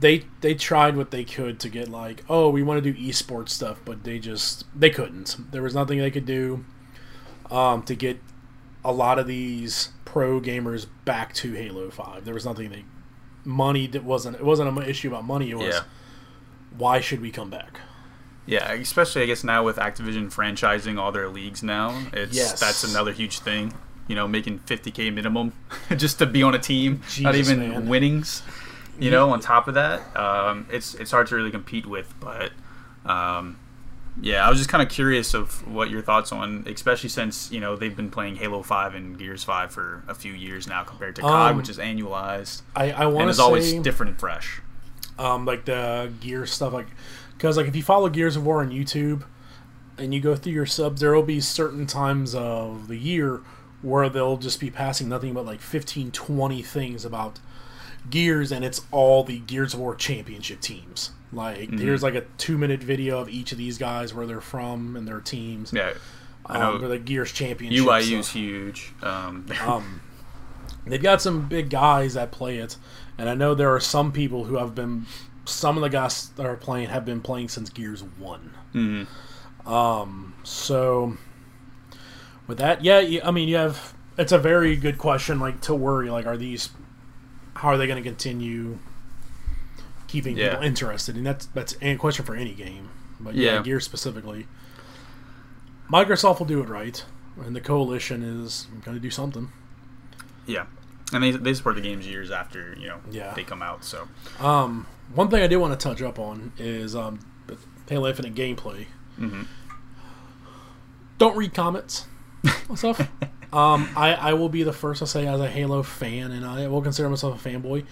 They 0.00 0.24
they 0.40 0.54
tried 0.54 0.96
what 0.96 1.10
they 1.10 1.24
could 1.24 1.58
to 1.60 1.68
get 1.68 1.88
like, 1.88 2.24
oh, 2.28 2.50
we 2.50 2.62
want 2.62 2.82
to 2.82 2.92
do 2.92 2.98
esports 3.00 3.48
stuff, 3.50 3.80
but 3.84 4.04
they 4.04 4.18
just 4.18 4.64
they 4.78 4.90
couldn't. 4.90 5.50
There 5.52 5.62
was 5.62 5.74
nothing 5.74 5.98
they 5.98 6.10
could 6.10 6.26
do 6.26 6.64
um, 7.50 7.82
to 7.82 7.94
get 7.96 8.20
a 8.84 8.92
lot 8.92 9.18
of 9.18 9.26
these 9.26 9.88
pro 10.04 10.40
gamers 10.40 10.86
back 11.04 11.34
to 11.34 11.52
Halo 11.54 11.90
Five. 11.90 12.24
There 12.24 12.34
was 12.34 12.44
nothing 12.46 12.70
they 12.70 12.84
money 13.44 13.86
that 13.88 14.04
wasn't 14.04 14.36
it 14.36 14.44
wasn't 14.44 14.68
an 14.68 14.82
issue 14.84 15.08
about 15.08 15.24
money. 15.24 15.50
It 15.50 15.56
was 15.58 15.74
Yeah. 15.74 15.80
why 16.76 17.00
should 17.00 17.20
we 17.20 17.30
come 17.32 17.50
back? 17.50 17.80
Yeah, 18.46 18.72
especially 18.72 19.22
I 19.22 19.26
guess 19.26 19.42
now 19.42 19.64
with 19.64 19.76
Activision 19.76 20.32
franchising 20.32 20.98
all 20.98 21.10
their 21.12 21.28
leagues 21.28 21.62
now, 21.62 22.06
it's 22.12 22.36
Yes. 22.36 22.58
that's 22.60 22.84
another 22.84 23.12
huge 23.12 23.40
thing. 23.40 23.74
You 24.08 24.14
know, 24.14 24.26
making 24.26 24.60
50k 24.60 25.12
minimum 25.12 25.52
just 25.96 26.18
to 26.18 26.26
be 26.26 26.42
on 26.42 26.54
a 26.54 26.58
team, 26.58 27.02
not 27.20 27.34
even 27.34 27.58
man. 27.60 27.88
winnings. 27.88 28.42
You 28.98 29.10
know, 29.12 29.30
on 29.30 29.38
top 29.40 29.68
of 29.68 29.74
that, 29.74 30.00
um, 30.16 30.66
it's 30.72 30.94
it's 30.94 31.10
hard 31.12 31.28
to 31.28 31.36
really 31.36 31.50
compete 31.52 31.86
with. 31.86 32.12
But 32.18 32.50
um, 33.06 33.58
yeah, 34.20 34.44
I 34.44 34.50
was 34.50 34.58
just 34.58 34.68
kind 34.70 34.82
of 34.82 34.88
curious 34.88 35.34
of 35.34 35.66
what 35.72 35.88
your 35.90 36.02
thoughts 36.02 36.32
on, 36.32 36.64
especially 36.66 37.08
since 37.10 37.52
you 37.52 37.60
know 37.60 37.76
they've 37.76 37.94
been 37.94 38.10
playing 38.10 38.36
Halo 38.36 38.62
Five 38.62 38.94
and 38.96 39.16
Gears 39.18 39.44
Five 39.44 39.70
for 39.72 40.02
a 40.08 40.14
few 40.14 40.32
years 40.32 40.66
now, 40.66 40.82
compared 40.82 41.14
to 41.16 41.22
COD, 41.22 41.50
Um, 41.52 41.56
which 41.58 41.68
is 41.68 41.78
annualized 41.78 42.62
I, 42.74 42.90
I 42.90 43.04
and 43.04 43.14
want 43.14 43.30
is 43.30 43.36
to 43.36 43.42
always 43.42 43.74
different 43.74 44.10
and 44.10 44.18
fresh. 44.18 44.60
um, 45.18 45.44
like 45.44 45.64
the 45.66 46.10
gear 46.20 46.44
stuff, 46.46 46.72
like 46.72 46.88
because 47.36 47.56
like 47.56 47.68
if 47.68 47.76
you 47.76 47.82
follow 47.84 48.08
Gears 48.08 48.34
of 48.36 48.44
War 48.44 48.60
on 48.62 48.70
YouTube 48.70 49.22
and 49.96 50.12
you 50.12 50.20
go 50.20 50.34
through 50.34 50.52
your 50.54 50.66
subs, 50.66 51.00
there 51.00 51.12
will 51.14 51.22
be 51.22 51.40
certain 51.40 51.86
times 51.86 52.34
of 52.34 52.88
the 52.88 52.96
year 52.96 53.42
where 53.82 54.08
they'll 54.08 54.36
just 54.36 54.60
be 54.60 54.70
passing 54.70 55.08
nothing 55.08 55.34
but 55.34 55.46
like 55.46 55.60
15, 55.60 56.10
20 56.10 56.62
things 56.62 57.04
about 57.04 57.38
Gears, 58.10 58.50
and 58.52 58.64
it's 58.64 58.80
all 58.90 59.22
the 59.24 59.38
Gears 59.40 59.74
of 59.74 59.80
War 59.80 59.94
championship 59.94 60.60
teams. 60.60 61.10
Like 61.32 61.58
Mm-hmm. 61.68 61.78
here's 61.78 62.02
like 62.02 62.14
a 62.14 62.22
two 62.38 62.56
minute 62.56 62.82
video 62.82 63.20
of 63.20 63.28
each 63.28 63.52
of 63.52 63.58
these 63.58 63.76
guys 63.78 64.14
where 64.14 64.26
they're 64.26 64.40
from 64.40 64.96
and 64.96 65.06
their 65.06 65.20
teams. 65.20 65.72
Yeah, 65.72 65.92
I 66.46 66.60
um, 66.60 66.80
know 66.80 66.88
the 66.88 66.98
Gears 66.98 67.32
championship. 67.32 67.84
UIU's 67.84 68.26
stuff. 68.26 68.34
huge. 68.36 68.92
Um, 69.02 69.46
Um, 69.66 70.00
they've 70.86 71.02
got 71.02 71.20
some 71.20 71.46
big 71.48 71.68
guys 71.68 72.14
that 72.14 72.30
play 72.30 72.56
it, 72.58 72.76
and 73.18 73.28
I 73.28 73.34
know 73.34 73.54
there 73.54 73.74
are 73.74 73.80
some 73.80 74.10
people 74.12 74.44
who 74.44 74.56
have 74.56 74.74
been. 74.74 75.04
Some 75.44 75.76
of 75.78 75.82
the 75.82 75.88
guys 75.90 76.28
that 76.36 76.44
are 76.46 76.56
playing 76.56 76.88
have 76.88 77.04
been 77.06 77.20
playing 77.22 77.48
since 77.48 77.68
Gears 77.70 78.02
One. 78.02 78.52
mhm. 78.74 79.06
Um, 79.66 80.34
so 80.44 81.16
with 82.48 82.58
that, 82.58 82.82
yeah, 82.82 83.20
I 83.24 83.30
mean, 83.30 83.48
you 83.48 83.56
have. 83.56 83.94
It's 84.16 84.32
a 84.32 84.38
very 84.38 84.74
good 84.74 84.98
question. 84.98 85.38
Like 85.38 85.60
to 85.62 85.74
worry, 85.74 86.10
like, 86.10 86.26
are 86.26 86.36
these? 86.36 86.70
How 87.54 87.68
are 87.68 87.76
they 87.78 87.86
going 87.86 88.02
to 88.02 88.08
continue 88.08 88.78
keeping 90.08 90.36
Yeah. 90.36 90.50
people 90.50 90.64
interested? 90.64 91.14
And 91.16 91.24
that's 91.26 91.46
that's 91.46 91.76
a 91.80 91.94
question 91.96 92.24
for 92.24 92.34
any 92.34 92.54
game, 92.54 92.88
but 93.20 93.34
yeah, 93.36 93.54
Yeah. 93.56 93.62
Gears 93.62 93.84
specifically. 93.84 94.46
Microsoft 95.92 96.38
will 96.40 96.46
do 96.46 96.60
it 96.60 96.68
right, 96.68 97.02
and 97.44 97.54
the 97.56 97.60
coalition 97.60 98.22
is 98.22 98.66
going 98.84 98.96
to 98.96 99.00
do 99.00 99.10
something. 99.10 99.50
Yeah, 100.46 100.66
and 101.12 101.22
they 101.22 101.30
they 101.30 101.54
support 101.54 101.76
the 101.76 101.80
games 101.82 102.06
years 102.06 102.30
after 102.30 102.74
you 102.78 102.88
know 102.88 102.98
Yeah. 103.10 103.34
they 103.34 103.44
come 103.44 103.62
out. 103.62 103.84
So 103.84 104.08
Um, 104.40 104.86
one 105.14 105.28
thing 105.28 105.42
I 105.42 105.46
did 105.46 105.56
want 105.58 105.78
to 105.78 105.82
touch 105.88 106.02
up 106.02 106.18
on 106.18 106.52
is 106.58 106.94
um, 106.96 107.20
Halo 107.88 108.08
Infinite 108.08 108.34
gameplay. 108.34 108.86
Mhm. 109.18 109.46
Don't 111.18 111.36
read 111.36 111.54
comments 111.54 112.06
stuff. 112.74 113.00
um, 113.52 113.88
I, 113.96 114.14
I 114.14 114.32
will 114.34 114.48
be 114.48 114.62
the 114.62 114.72
first 114.72 115.00
to 115.00 115.06
say, 115.06 115.26
as 115.26 115.40
a 115.40 115.48
Halo 115.48 115.82
fan, 115.82 116.30
and 116.30 116.44
I 116.44 116.66
will 116.68 116.82
consider 116.82 117.08
myself 117.08 117.44
a 117.44 117.48
fanboy, 117.48 117.84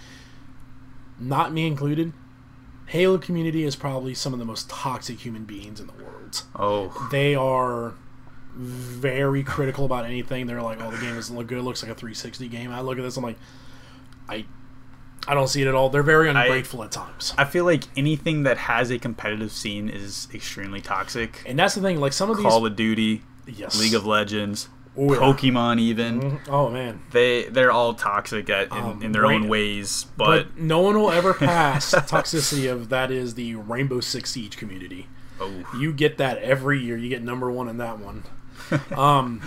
not 1.19 1.53
me 1.53 1.67
included, 1.67 2.13
Halo 2.87 3.19
community 3.19 3.65
is 3.65 3.75
probably 3.75 4.15
some 4.15 4.33
of 4.33 4.39
the 4.39 4.45
most 4.45 4.71
toxic 4.71 5.19
human 5.19 5.45
beings 5.45 5.81
in 5.81 5.89
the 5.89 5.93
world. 5.93 6.43
oh 6.55 7.09
They 7.11 7.35
are 7.35 7.95
very 8.55 9.43
critical 9.43 9.85
about 9.85 10.05
anything. 10.05 10.47
They're 10.47 10.63
like, 10.63 10.81
"Oh, 10.81 10.91
the 10.91 10.99
game 10.99 11.15
doesn't 11.15 11.37
look 11.37 11.47
good. 11.47 11.59
It 11.59 11.63
looks 11.63 11.83
like 11.83 11.93
a 11.93 11.95
360 11.95 12.49
game." 12.49 12.71
I 12.71 12.81
look 12.81 12.97
at 12.97 13.03
this, 13.03 13.17
I'm 13.17 13.25
like, 13.25 13.39
I, 14.29 14.47
I 15.29 15.35
don't 15.35 15.49
see 15.49 15.63
it 15.63 15.69
at 15.69 15.75
all. 15.75 15.91
They're 15.91 16.03
very 16.03 16.31
ungrateful 16.31 16.83
at 16.85 16.93
times. 16.93 17.35
I 17.37 17.45
feel 17.45 17.65
like 17.65 17.85
anything 17.97 18.45
that 18.45 18.57
has 18.57 18.91
a 18.91 18.99
competitive 18.99 19.53
scene 19.53 19.89
is 19.89 20.29
extremely 20.33 20.81
toxic. 20.81 21.43
And 21.45 21.59
that's 21.59 21.75
the 21.75 21.81
thing. 21.81 22.01
Like 22.01 22.13
some 22.13 22.31
of 22.31 22.37
these, 22.37 22.47
Call 22.47 22.65
of 22.65 22.77
Duty, 22.77 23.23
yes, 23.47 23.79
League 23.79 23.95
of 23.95 24.05
Legends, 24.07 24.69
Oh, 24.99 25.13
yeah. 25.13 25.21
Pokemon, 25.21 25.79
even 25.79 26.21
Mhm. 26.21 26.49
Oh 26.49 26.71
man, 26.71 27.03
they 27.11 27.45
they're 27.45 27.71
all 27.71 27.93
toxic 27.95 28.49
at, 28.49 28.73
in, 28.73 28.79
Um, 28.79 29.03
in 29.03 29.13
their 29.13 29.23
right. 29.23 29.35
own 29.35 29.47
ways. 29.49 30.07
but, 30.17 30.55
But, 30.55 30.59
no 30.59 30.81
one 30.81 30.99
will 30.99 31.11
ever 31.11 31.35
pass 31.35 31.91
toxicity 31.95 32.71
of 32.73 32.89
that 32.89 33.11
is 33.11 33.35
the 33.35 33.57
Rainbow 33.57 34.01
Six 34.01 34.31
Siege 34.31 34.57
community. 34.57 35.09
oh 35.41 35.51
You 35.79 35.93
get 35.93 36.17
that 36.19 36.39
every 36.39 36.81
year. 36.83 36.97
You 36.97 37.09
get 37.11 37.23
number 37.23 37.51
one 37.51 37.69
in 37.69 37.77
that 37.77 37.99
one. 37.99 38.23
um, 38.97 39.43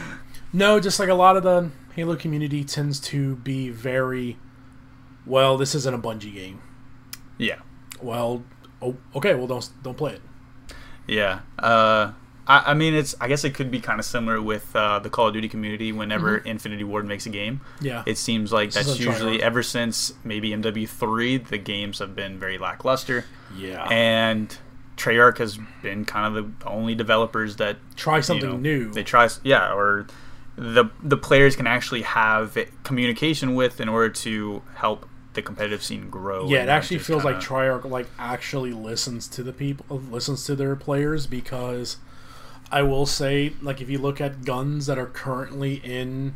no, 0.53 0.79
just 0.79 0.99
like 0.99 1.09
a 1.09 1.13
lot 1.15 1.35
of 1.35 1.41
the 1.43 1.71
Halo 1.95 2.15
community 2.15 2.63
tends 2.63 2.99
to 3.01 3.35
be 3.37 3.69
very, 3.71 4.37
well, 5.25 5.57
this 5.57 5.73
isn't 5.75 5.93
a 5.93 5.97
Bungie 5.97 6.33
game. 6.33 6.61
yeah 7.39 7.55
Well, 8.01 8.43
oh, 8.83 8.97
okay, 9.15 9.33
well 9.33 9.47
don't 9.47 9.67
don't 9.81 9.97
play 9.97 10.13
it. 10.13 10.21
yeah. 11.07 11.39
Uh, 11.57 12.11
I, 12.49 12.71
I 12.71 12.73
mean, 12.73 12.93
it's 12.95 13.15
I 13.21 13.27
guess 13.29 13.43
it 13.45 13.53
could 13.53 13.69
be 13.71 13.79
kind 13.79 13.99
of 13.99 14.05
similar 14.05 14.41
with 14.41 14.75
uh, 14.75 14.99
the 14.99 15.09
Call 15.09 15.27
of 15.27 15.33
Duty 15.33 15.47
community. 15.47 15.91
Whenever 15.91 16.37
Infinity 16.39 16.83
Ward 16.83 17.05
makes 17.05 17.25
a 17.25 17.29
game, 17.29 17.61
Yeah, 17.79 18.03
it 18.05 18.17
seems 18.17 18.51
like 18.51 18.71
This 18.71 18.87
that's 18.87 18.99
usually 18.99 19.37
tryhard. 19.37 19.41
ever 19.41 19.63
since 19.63 20.13
maybe 20.23 20.49
MW3 20.51 21.47
the 21.47 21.57
games 21.57 21.99
have 21.99 22.15
been 22.15 22.39
very 22.39 22.57
lackluster. 22.57 23.25
yeah. 23.55 23.87
and 23.89 24.57
Treyarch 24.97 25.37
has 25.37 25.57
been 25.81 26.03
kind 26.03 26.35
of 26.35 26.59
the 26.59 26.67
only 26.69 26.93
developers 26.93 27.55
that 27.55 27.77
Try 27.95 28.17
you 28.17 28.21
something 28.23 28.49
know, 28.49 28.57
new. 28.57 28.91
They 28.91 29.03
try, 29.03 29.29
yeah, 29.43 29.71
or 29.73 30.07
the 30.57 30.85
the 31.01 31.15
players 31.15 31.55
can 31.55 31.67
actually 31.67 32.01
have 32.01 32.57
communication 32.83 33.55
with 33.55 33.79
in 33.79 33.87
order 33.87 34.09
to 34.09 34.61
help 34.75 35.07
the 35.35 35.41
competitive 35.41 35.81
scene 35.83 36.09
grow. 36.09 36.49
yeah, 36.49 36.63
it 36.63 36.69
actually 36.69 36.97
feels 36.97 37.23
like 37.23 37.35
kinda- 37.39 37.45
Treyarch 37.47 37.85
like 37.89 38.07
actually 38.17 38.73
listens 38.73 39.27
to 39.29 39.43
the 39.43 39.53
people, 39.53 39.99
listens 40.11 40.43
to 40.45 40.55
their 40.55 40.75
players 40.75 41.27
because 41.27 41.95
I 42.71 42.81
will 42.83 43.05
say, 43.05 43.53
like, 43.61 43.81
if 43.81 43.89
you 43.89 43.97
look 43.97 44.21
at 44.21 44.43
guns 44.45 44.85
that 44.85 44.97
are 44.99 45.07
currently 45.07 45.75
in 45.83 46.35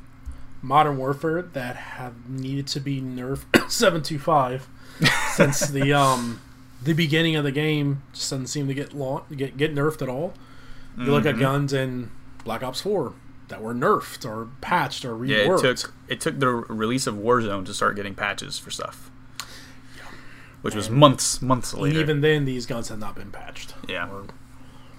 Modern 0.62 0.98
Warfare 0.98 1.42
that 1.42 1.76
have 1.76 2.30
needed 2.30 2.68
to 2.68 2.80
be 2.80 3.02
nerfed 3.02 3.70
seven 3.72 4.02
two 4.02 4.18
five 4.20 4.68
since 5.36 5.68
the 5.68 5.92
um 5.94 6.42
the 6.82 6.94
beginning 6.94 7.36
of 7.36 7.44
the 7.44 7.52
game 7.52 8.02
just 8.14 8.30
doesn't 8.32 8.48
seem 8.48 8.68
to 8.68 8.74
get 8.74 8.94
launch, 8.94 9.26
get 9.36 9.58
get 9.58 9.74
nerfed 9.76 10.02
at 10.02 10.10
all. 10.10 10.34
You 10.98 11.06
look 11.06 11.24
Mm-hmm. 11.24 11.36
at 11.38 11.40
guns 11.40 11.74
in 11.74 12.12
Black 12.46 12.62
Ops 12.64 12.82
Four 12.82 13.14
that 13.50 13.62
were 13.62 13.74
nerfed 13.74 14.26
or 14.30 14.50
patched 14.62 15.04
or 15.06 15.24
yeah, 15.26 15.38
reworked. 15.46 15.64
it 15.66 15.78
took 15.78 15.94
it 16.08 16.22
took 16.22 16.40
the 16.40 16.48
release 16.48 17.08
of 17.08 17.16
Warzone 17.16 17.66
to 17.66 17.74
start 17.74 17.96
getting 17.96 18.16
patches 18.16 18.58
for 18.60 18.72
stuff, 18.72 19.12
which 20.62 20.76
was 20.76 20.90
months 20.90 21.42
months 21.42 21.74
later. 21.74 21.98
and 22.00 22.02
even 22.10 22.22
then, 22.22 22.46
these 22.46 22.66
guns 22.66 22.90
have 22.90 23.00
not 23.00 23.16
been 23.16 23.32
patched. 23.32 23.74
Yeah. 23.88 24.08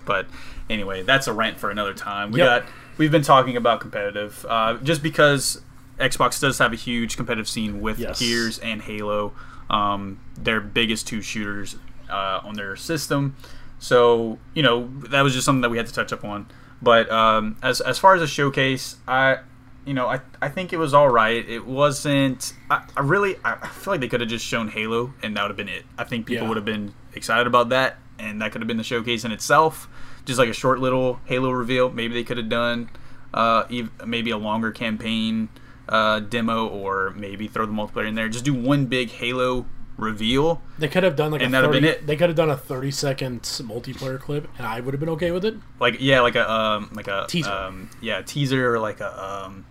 But 0.05 0.27
anyway, 0.71 1.03
that's 1.03 1.27
a 1.27 1.33
rant 1.33 1.59
for 1.59 1.71
another 1.71 1.95
time. 1.95 2.31
We 2.33 2.41
Yep. 2.41 2.47
got 2.65 2.73
we've 2.99 3.11
been 3.11 3.23
talking 3.23 3.57
about 3.57 3.81
competitive 3.81 4.45
uh, 4.49 4.75
just 4.83 5.03
because 5.03 5.63
Xbox 5.99 6.41
does 6.41 6.59
have 6.59 6.73
a 6.73 6.77
huge 6.77 7.17
competitive 7.17 7.49
scene 7.49 7.81
with 7.81 7.99
Yes. 7.99 8.19
Gears 8.19 8.59
and 8.59 8.83
Halo, 8.83 9.33
um, 9.71 10.19
their 10.37 10.61
biggest 10.61 11.07
two 11.07 11.23
shooters 11.23 11.77
uh, 12.11 12.41
on 12.45 12.55
their 12.55 12.77
system. 12.77 13.37
So 13.79 14.39
you 14.55 14.63
know 14.63 14.89
that 15.09 15.23
was 15.23 15.33
just 15.35 15.45
something 15.45 15.63
that 15.63 15.71
we 15.71 15.77
had 15.77 15.87
to 15.87 15.93
touch 15.93 16.13
up 16.13 16.25
on. 16.25 16.47
But 16.83 17.11
um, 17.11 17.57
as 17.63 17.81
as 17.81 17.99
far 17.99 18.15
as 18.15 18.23
a 18.23 18.27
showcase, 18.27 18.97
I 19.07 19.39
you 19.85 19.93
know 19.95 20.07
I, 20.09 20.21
I 20.41 20.49
think 20.49 20.73
it 20.73 20.79
was 20.79 20.95
all 20.95 21.09
right. 21.09 21.47
It 21.49 21.67
wasn't. 21.67 22.55
I, 22.71 22.85
I 22.97 23.01
really 23.01 23.37
I 23.45 23.55
I 23.63 23.69
feel 23.69 23.93
like 23.95 24.01
they 24.01 24.09
could 24.09 24.21
have 24.21 24.29
just 24.31 24.45
shown 24.45 24.69
Halo 24.69 25.13
and 25.23 25.37
that 25.37 25.43
would 25.43 25.51
have 25.51 25.57
been 25.57 25.69
it. 25.69 25.85
I 25.99 26.05
think 26.05 26.27
people 26.27 26.45
Yeah. 26.45 26.49
would 26.49 26.57
have 26.57 26.65
been 26.65 26.95
excited 27.15 27.47
about 27.47 27.69
that, 27.71 27.97
and 28.19 28.41
that 28.43 28.53
could 28.53 28.61
have 28.61 28.69
been 28.69 28.77
the 28.77 28.85
showcase 28.85 29.25
in 29.25 29.33
itself. 29.33 29.89
Just 30.25 30.39
like 30.39 30.49
a 30.49 30.55
short 30.55 30.81
little 30.81 31.21
Halo 31.27 31.51
reveal. 31.51 31.91
Maybe 31.91 32.15
they 32.15 32.25
could 32.25 32.39
have 32.39 32.49
done 32.49 32.89
uh, 33.35 33.65
maybe 34.07 34.31
a 34.31 34.39
longer 34.39 34.71
campaign 34.71 35.49
uh, 35.89 36.21
demo, 36.21 36.67
or 36.67 37.11
maybe 37.17 37.47
throw 37.49 37.67
the 37.67 37.73
multiplayer 37.73 38.09
in 38.09 38.15
there. 38.15 38.29
Just 38.29 38.45
do 38.45 38.55
one 38.55 38.87
big 38.87 39.11
Halo 39.11 39.67
reveal. 39.99 40.63
They 40.79 40.89
could 40.89 41.03
have 41.05 41.15
done 41.15 41.31
like 41.31 41.43
And 41.43 41.51
a 41.55 41.59
that'd 41.61 41.67
have 41.67 41.75
30, 41.75 41.81
been 41.87 41.91
it. 42.03 42.07
They 42.07 42.17
could 42.17 42.29
have 42.31 42.37
done 42.37 42.49
a 42.51 42.57
thirty 42.57 42.91
second 42.91 43.43
multiplayer 43.43 44.19
clip, 44.19 44.49
and 44.57 44.67
I 44.67 44.81
would 44.81 44.95
have 44.95 45.01
been 45.01 45.11
okay 45.11 45.31
with 45.31 45.45
it. 45.45 45.55
like 45.79 45.97
yeah, 46.01 46.21
like 46.21 46.37
a 46.37 46.51
um, 46.51 46.91
like 46.95 47.07
a 47.09 47.27
Teaser. 47.29 47.51
Um, 47.53 47.91
yeah, 48.01 48.23
teaser 48.23 48.75
or 48.75 48.79
like 48.79 49.01
a 49.01 49.25
um, 49.25 49.67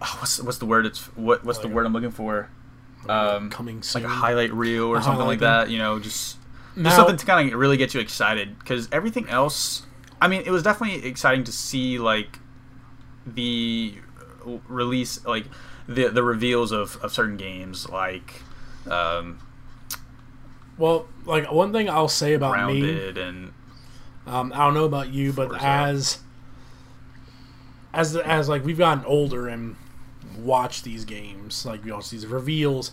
oh, 0.00 0.16
what's 0.20 0.40
what's 0.42 0.58
the 0.58 0.66
word? 0.66 0.86
It's 0.86 1.00
what 1.16 1.44
what's 1.44 1.58
the 1.58 1.66
Like 1.66 1.72
a- 1.72 1.76
word 1.76 1.86
I'm 1.86 1.92
looking 1.92 2.10
for? 2.12 2.48
Um, 3.08 3.50
Coming 3.50 3.82
soon. 3.82 4.02
like 4.04 4.10
a 4.10 4.14
highlight 4.14 4.52
reel 4.54 4.84
or 4.86 4.96
A 4.96 5.02
something 5.02 5.26
like 5.26 5.40
that. 5.40 5.68
You 5.68 5.76
know, 5.78 5.98
just 5.98 6.38
Now- 6.76 6.84
just 6.90 6.96
something 6.96 7.16
to 7.16 7.26
kind 7.26 7.52
of 7.52 7.58
really 7.58 7.76
get 7.76 7.94
you 7.94 8.00
excited 8.00 8.58
because 8.58 8.88
everything 8.92 9.28
else. 9.28 9.82
I 10.20 10.28
mean, 10.28 10.42
it 10.46 10.50
was 10.50 10.62
definitely 10.62 11.04
exciting 11.06 11.44
to 11.44 11.52
see 11.52 11.98
like 11.98 12.38
the 13.26 13.94
release, 14.68 15.24
like 15.24 15.44
the 15.88 16.08
the 16.08 16.22
reveals 16.22 16.72
of, 16.72 16.96
of 17.02 17.12
certain 17.12 17.36
games, 17.36 17.88
like 17.88 18.42
um, 18.90 19.38
Well, 20.78 21.06
like 21.24 21.50
one 21.52 21.72
thing 21.72 21.88
I'll 21.90 22.08
say 22.08 22.34
about 22.34 22.52
me, 22.66 22.80
and 23.18 23.52
um, 24.26 24.52
I 24.54 24.58
don't 24.58 24.74
know 24.74 24.84
about 24.84 25.12
you, 25.12 25.32
but 25.32 25.50
as 25.62 26.18
as 27.92 28.16
as 28.16 28.48
like 28.48 28.64
we've 28.64 28.78
gotten 28.78 29.04
older 29.04 29.48
and 29.48 29.76
watched 30.38 30.84
these 30.84 31.04
games, 31.04 31.64
like 31.64 31.84
we 31.84 31.92
watch 31.92 32.10
these 32.10 32.26
reveals, 32.26 32.92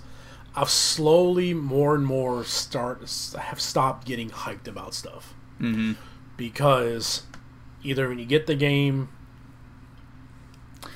I've 0.56 0.70
slowly 0.70 1.54
more 1.54 1.96
and 1.96 2.06
more 2.06 2.44
start 2.44 3.00
have 3.40 3.62
stopped 3.62 4.06
getting 4.06 4.30
hyped 4.30 4.68
about 4.68 4.94
stuff 4.94 5.34
Mhm. 5.60 5.96
because 6.38 7.24
either 7.84 8.10
when 8.10 8.20
you 8.20 8.26
get 8.26 8.48
the 8.48 8.56
game 8.56 9.10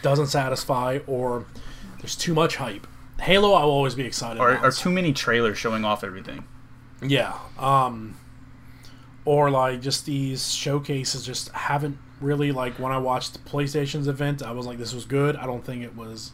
doesn't 0.02 0.28
satisfy 0.28 1.00
or 1.08 1.46
there's 2.00 2.16
too 2.16 2.34
much 2.34 2.58
hype. 2.58 2.86
Halo, 3.22 3.54
I 3.54 3.64
will 3.64 3.72
always 3.72 3.96
be 3.96 4.04
excited. 4.04 4.40
or, 4.40 4.52
about. 4.52 4.66
or 4.66 4.72
too 4.72 4.90
many 4.92 5.14
trailers 5.14 5.58
showing 5.58 5.86
off 5.86 6.04
everything. 6.04 6.44
Yeah. 7.02 7.34
Um 7.58 8.16
or 9.24 9.50
like 9.50 9.82
just 9.82 10.06
these 10.06 10.54
showcases 10.54 11.26
just 11.26 11.50
haven't 11.50 11.98
really 12.22 12.52
like 12.52 12.78
when 12.78 12.92
I 12.92 12.98
watched 12.98 13.44
PlayStation's 13.46 14.08
event, 14.08 14.44
I 14.44 14.52
was 14.52 14.66
like 14.66 14.78
this 14.78 14.94
was 14.94 15.06
good. 15.06 15.36
I 15.38 15.46
don't 15.46 15.64
think 15.66 15.82
it 15.84 15.96
was 15.96 16.32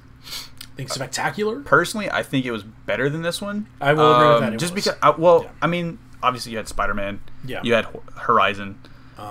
spectacular. 0.90 1.60
Personally, 1.62 2.10
I 2.10 2.24
think 2.24 2.46
it 2.46 2.52
was 2.52 2.64
better 2.64 3.10
than 3.10 3.22
this 3.22 3.42
one. 3.42 3.68
I 3.80 3.94
will 3.94 4.14
agree 4.16 4.28
with 4.28 4.44
Um, 4.44 4.52
that, 4.52 4.60
just 4.60 4.74
was. 4.74 4.84
because, 4.86 5.00
I, 5.02 5.10
well, 5.12 5.44
Yeah. 5.44 5.50
I 5.62 5.68
mean, 5.68 6.00
obviously 6.24 6.52
you 6.54 6.58
had 6.58 6.68
Spider 6.68 6.94
Man, 6.94 7.20
Yeah. 7.46 7.60
you 7.64 7.74
had 7.74 7.86
Ho- 7.86 8.04
Horizon, 8.16 8.78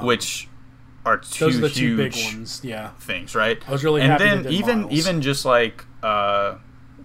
which 0.02 0.48
are 1.06 1.16
two 1.18 1.46
Those 1.46 1.56
are 1.56 1.60
the 1.62 1.68
huge 1.68 1.76
two 1.78 1.96
big 1.96 2.14
ones. 2.34 2.60
Yeah. 2.62 2.90
things, 3.00 3.34
right? 3.34 3.58
I 3.66 3.70
was 3.72 3.82
really 3.82 4.02
and 4.02 4.20
then 4.20 4.46
even 4.52 4.82
Miles. 4.82 4.92
even 4.92 5.22
just 5.22 5.44
like 5.44 5.84
uh, 6.02 6.54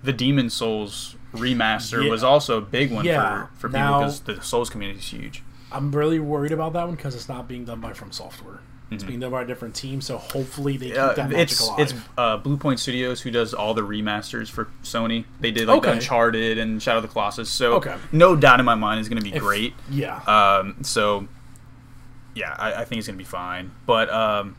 the 0.04 0.14
Demon's 0.14 0.54
Souls 0.54 1.16
remaster 1.34 2.04
Yeah. 2.04 2.10
was 2.12 2.24
also 2.24 2.58
a 2.58 2.62
big 2.62 2.92
one 2.92 3.06
Yeah. 3.06 3.48
for, 3.48 3.50
for 3.56 3.68
people 3.70 3.80
Now- 3.80 4.00
because 4.00 4.20
the 4.22 4.42
Souls 4.42 4.70
community 4.70 5.00
is 5.00 5.08
huge. 5.08 5.44
I'm 5.72 5.92
really 5.94 6.20
worried 6.20 6.52
about 6.54 6.74
that 6.74 6.86
one 6.88 6.96
because 6.96 7.16
it's 7.16 7.28
not 7.28 7.48
being 7.48 7.66
done 7.66 7.80
by 7.82 7.92
From 7.94 8.12
Software. 8.12 8.60
It's 8.92 9.02
Mm-hmm. 9.02 9.08
being 9.08 9.20
done 9.22 9.32
by 9.32 9.42
a 9.42 9.46
different 9.46 9.74
team, 9.74 10.00
so 10.00 10.18
hopefully 10.20 10.78
they 10.78 10.90
keep 10.90 10.98
Uh, 10.98 11.14
that 11.14 11.30
magic 11.30 11.40
it's 11.40 11.60
alive. 11.60 11.80
it's 11.80 11.94
uh, 12.20 12.38
Blue 12.38 12.56
Point 12.56 12.80
Studios 12.80 13.20
who 13.22 13.32
does 13.32 13.52
all 13.54 13.74
the 13.74 13.82
remasters 13.82 14.48
for 14.50 14.68
Sony. 14.84 15.26
They 15.40 15.50
did 15.52 15.68
like 15.68 15.80
Okay. 15.80 15.92
Uncharted 15.94 16.60
and 16.60 16.82
Shadow 16.82 16.98
of 16.98 17.02
the 17.04 17.08
Colossus, 17.10 17.50
so 17.50 17.74
Okay. 17.78 17.96
no 18.12 18.36
doubt 18.36 18.60
in 18.60 18.66
my 18.66 18.76
mind 18.76 19.00
is 19.02 19.10
going 19.10 19.22
to 19.22 19.28
be 19.28 19.36
If- 19.36 19.42
great. 19.42 19.74
yeah. 19.90 20.18
Um, 20.28 20.76
so 20.84 21.28
yeah, 22.36 22.56
I, 22.60 22.74
I 22.82 22.86
think 22.86 23.00
it's 23.00 23.08
gonna 23.08 23.18
be 23.18 23.24
fine. 23.24 23.72
But 23.88 24.12
um, 24.14 24.56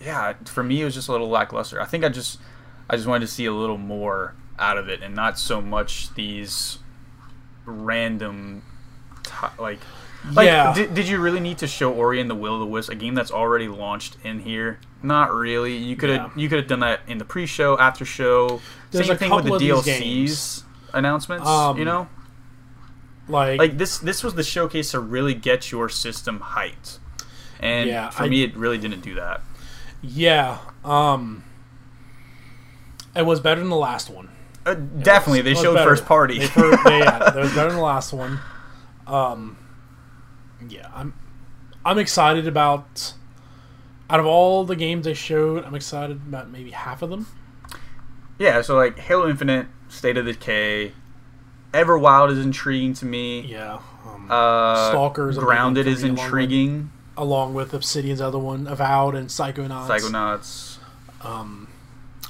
yeah, 0.00 0.34
for 0.44 0.62
me 0.62 0.82
it 0.82 0.84
was 0.84 0.94
just 0.94 1.08
a 1.08 1.12
little 1.12 1.28
lackluster. 1.28 1.80
I 1.82 1.86
think 1.86 2.04
I 2.04 2.08
just 2.08 2.38
I 2.88 2.94
just 2.94 3.08
wanted 3.08 3.26
to 3.26 3.32
see 3.32 3.46
a 3.46 3.52
little 3.52 3.78
more 3.78 4.34
out 4.60 4.78
of 4.78 4.88
it, 4.88 5.02
and 5.02 5.14
not 5.16 5.38
so 5.40 5.60
much 5.60 6.14
these 6.14 6.78
random 7.64 8.62
ti 9.24 9.46
like. 9.58 9.80
Like, 10.32 10.46
Yeah. 10.46 10.72
Did, 10.74 10.94
did 10.94 11.08
you 11.08 11.18
really 11.18 11.40
need 11.40 11.58
to 11.58 11.66
show 11.66 11.92
Ori 11.92 12.20
and 12.20 12.28
the 12.28 12.34
Will 12.34 12.54
of 12.54 12.60
the 12.60 12.66
Wisp, 12.66 12.90
a 12.90 12.94
game 12.94 13.14
that's 13.14 13.30
already 13.30 13.68
launched 13.68 14.16
in 14.24 14.40
here? 14.40 14.80
Not 15.02 15.32
really. 15.32 15.76
You 15.76 15.94
could 15.96 16.10
have 16.10 16.32
Yeah. 16.34 16.42
you 16.42 16.48
could 16.48 16.58
have 16.58 16.66
done 16.68 16.80
that 16.80 17.00
in 17.06 17.18
the 17.18 17.24
pre-show, 17.24 17.78
after 17.78 18.04
show. 18.04 18.60
There's 18.90 19.06
Same 19.06 19.16
thing 19.16 19.30
with 19.30 19.44
the 19.44 19.50
couple 19.50 19.78
of 19.78 19.84
these 19.84 19.96
DLCs 19.96 20.62
announcements. 20.94 21.46
Um, 21.46 21.78
you 21.78 21.84
know, 21.84 22.08
like, 23.28 23.58
like 23.58 23.78
this 23.78 23.98
this 23.98 24.24
was 24.24 24.34
the 24.34 24.42
showcase 24.42 24.90
to 24.92 25.00
really 25.00 25.34
get 25.34 25.70
your 25.70 25.88
system 25.88 26.40
hyped 26.40 26.98
and 27.60 27.88
Yeah, 27.88 28.10
for 28.10 28.24
I- 28.24 28.28
me 28.28 28.42
it 28.42 28.56
really 28.56 28.78
didn't 28.78 29.00
do 29.02 29.14
that 29.16 29.40
yeah. 30.02 30.58
Um, 30.84 31.42
it 33.16 33.24
was 33.26 33.40
better 33.40 33.60
than 33.60 33.70
the 33.70 33.76
last 33.76 34.10
one. 34.10 34.28
uh, 34.64 34.74
definitely 34.74 35.40
they 35.42 35.54
showed 35.54 35.74
better. 35.74 35.90
first 35.90 36.04
party 36.06 36.38
They 36.40 36.46
fir- 36.46 36.78
they- 36.84 36.98
yeah, 37.00 37.18
that 37.18 37.34
was 37.36 37.52
better 37.54 37.68
than 37.70 37.78
the 37.78 37.84
last 37.84 38.12
one. 38.12 38.38
Um, 39.06 39.56
yeah, 40.68 40.90
I'm 40.94 41.14
I'm 41.84 41.98
excited 41.98 42.46
about. 42.46 43.14
Out 44.08 44.20
of 44.20 44.26
all 44.26 44.64
the 44.64 44.76
games 44.76 45.04
they 45.04 45.14
showed, 45.14 45.64
I'm 45.64 45.74
excited 45.74 46.18
about 46.28 46.48
maybe 46.48 46.70
half 46.70 47.02
of 47.02 47.10
them. 47.10 47.26
yeah 48.38 48.60
so 48.62 48.76
like 48.76 48.96
halo 49.00 49.28
infinite 49.28 49.66
state 49.88 50.16
of 50.16 50.26
decay 50.26 50.92
everwild 51.72 52.30
is 52.30 52.38
intriguing 52.38 52.94
to 52.94 53.04
me 53.04 53.40
Yeah, 53.40 53.80
um, 54.06 54.28
uh 54.30 54.90
Stalkers, 54.90 55.38
grounded 55.38 55.86
is 55.88 56.02
me, 56.04 56.10
along 56.10 56.16
with- 56.16 56.24
intriguing 56.26 56.90
along 57.16 57.54
with 57.54 57.72
Obsidian's 57.74 58.20
other 58.20 58.38
one, 58.38 58.66
Avowed 58.68 59.14
and 59.16 59.28
Psychonauts, 59.28 59.88
psychonauts 59.88 60.78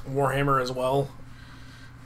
Warhammer 0.09 0.63
as 0.63 0.71
well. 0.73 1.11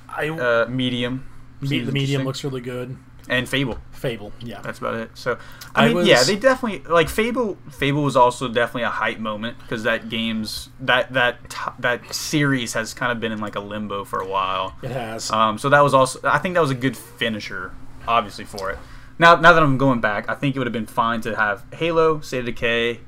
I 0.09 0.29
uh 0.31 0.67
medium 0.69 1.29
me- 1.61 1.81
the 1.81 1.93
medium 1.93 2.25
looks 2.25 2.43
really 2.43 2.61
good. 2.63 2.97
and 3.29 3.49
fable 3.49 3.79
Fable, 4.01 4.33
yeah, 4.41 4.63
that's 4.63 4.79
about 4.79 4.95
it 4.95 5.11
so 5.15 5.37
i 5.75 5.85
I 5.85 5.87
mean 5.89 5.97
was- 5.97 6.09
yeah 6.09 6.23
they 6.25 6.37
definitely 6.37 6.81
like 6.91 7.09
fable 7.11 7.59
fable 7.71 8.03
was 8.03 8.17
also 8.17 8.49
definitely 8.49 8.85
a 8.85 8.89
hype 8.89 9.19
moment 9.19 9.59
because 9.61 9.83
that 9.83 10.09
game's 10.09 10.71
that 10.81 11.13
that 11.13 11.37
that 11.79 12.15
series 12.15 12.73
has 12.73 12.95
kind 12.95 13.13
of 13.13 13.21
been 13.21 13.31
in 13.31 13.41
like 13.41 13.57
a 13.57 13.61
limbo 13.61 14.05
for 14.05 14.21
a 14.21 14.27
while 14.27 14.75
it 14.83 14.91
has. 14.91 15.31
Um, 15.31 15.59
so 15.59 15.69
that 15.69 15.81
was 15.81 15.93
also, 15.93 16.19
I 16.25 16.39
think 16.39 16.55
that 16.55 16.61
was 16.63 16.71
a 16.71 16.75
good 16.75 16.97
finisher, 16.97 17.73
obviously 18.09 18.47
for 18.47 18.71
it. 18.71 18.79
Now, 19.19 19.35
now 19.37 19.53
that 19.53 19.63
I'm 19.63 19.77
going 19.77 20.01
back, 20.01 20.31
I 20.31 20.35
think 20.35 20.57
it 20.57 20.59
would 20.59 20.67
have 20.67 20.73
been 20.73 20.87
fine 20.87 21.21
to 21.23 21.37
have 21.37 21.63
Halo, 21.75 22.21
State 22.21 22.39
of 22.41 22.47
Decay, 22.47 23.01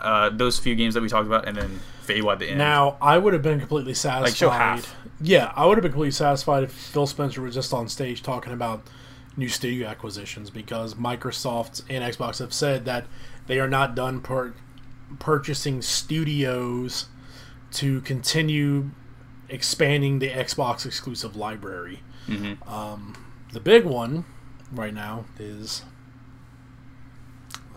uh, 0.00 0.30
those 0.30 0.58
few 0.58 0.74
games 0.76 0.94
that 0.94 1.02
we 1.02 1.08
talked 1.08 1.26
about, 1.26 1.48
and 1.48 1.56
then 1.56 1.80
Fable 2.02 2.30
at 2.30 2.38
the 2.38 2.48
end. 2.48 2.58
Now, 2.58 2.96
I 3.00 3.18
would 3.18 3.32
have 3.32 3.42
been 3.42 3.58
completely 3.58 3.94
satisfied. 3.94 4.36
show 4.36 4.50
half. 4.50 4.94
Yeah, 5.20 5.52
I 5.54 5.66
would 5.66 5.76
have 5.76 5.82
been 5.82 5.92
completely 5.92 6.12
satisfied 6.12 6.62
if 6.64 6.72
Phil 6.72 7.06
Spencer 7.06 7.42
was 7.42 7.54
just 7.54 7.72
on 7.72 7.88
stage 7.88 8.22
talking 8.22 8.52
about 8.52 8.82
new 9.36 9.48
studio 9.48 9.86
acquisitions 9.88 10.50
because 10.50 10.94
Microsoft 10.94 11.82
and 11.88 12.02
Xbox 12.04 12.38
have 12.40 12.52
said 12.52 12.84
that 12.84 13.04
they 13.46 13.58
are 13.60 13.68
not 13.68 13.94
done 13.94 14.20
pur- 14.20 14.54
purchasing 15.18 15.80
studios 15.82 17.06
to 17.72 18.00
continue 18.02 18.90
expanding 19.48 20.18
the 20.18 20.28
Xbox 20.30 20.84
exclusive 20.86 21.36
library. 21.36 22.02
Um, 22.66 23.14
the 23.52 23.58
big 23.60 23.84
one 23.84 24.24
right 24.72 24.94
now 24.94 25.24
is 25.38 25.82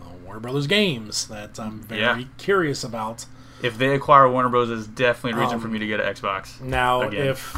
uh, 0.00 0.12
Warner 0.24 0.40
Brothers 0.40 0.66
Games 0.68 1.26
that 1.28 1.58
I'm 1.58 1.80
very 1.82 2.00
Yeah. 2.00 2.22
curious 2.38 2.84
about. 2.84 3.26
If 3.62 3.78
they 3.78 3.94
acquire 3.94 4.28
Warner 4.28 4.48
Bros, 4.48 4.70
is 4.70 4.86
definitely 4.86 5.38
a 5.40 5.42
reason 5.42 5.56
Um, 5.56 5.60
for 5.62 5.68
me 5.68 5.78
to 5.78 5.86
get 5.86 5.98
an 6.00 6.12
Xbox. 6.14 6.60
Now, 6.60 7.02
Again. 7.02 7.26
if 7.28 7.56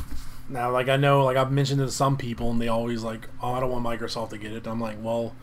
now, 0.49 0.70
like 0.70 0.88
I 0.88 0.97
know, 0.97 1.24
like 1.24 1.36
I've 1.36 1.51
mentioned 1.51 1.80
it 1.80 1.86
to 1.86 1.92
some 1.92 2.16
people, 2.16 2.51
and 2.51 2.61
they 2.61 2.68
always 2.68 3.03
like, 3.03 3.28
"Oh, 3.42 3.53
I 3.53 3.61
don't 3.61 3.70
want 3.70 3.84
Microsoft 3.84 4.30
to 4.30 4.38
get 4.38 4.53
it." 4.53 4.66
I'm 4.66 4.80
like, 4.80 4.97
well, 5.01 5.34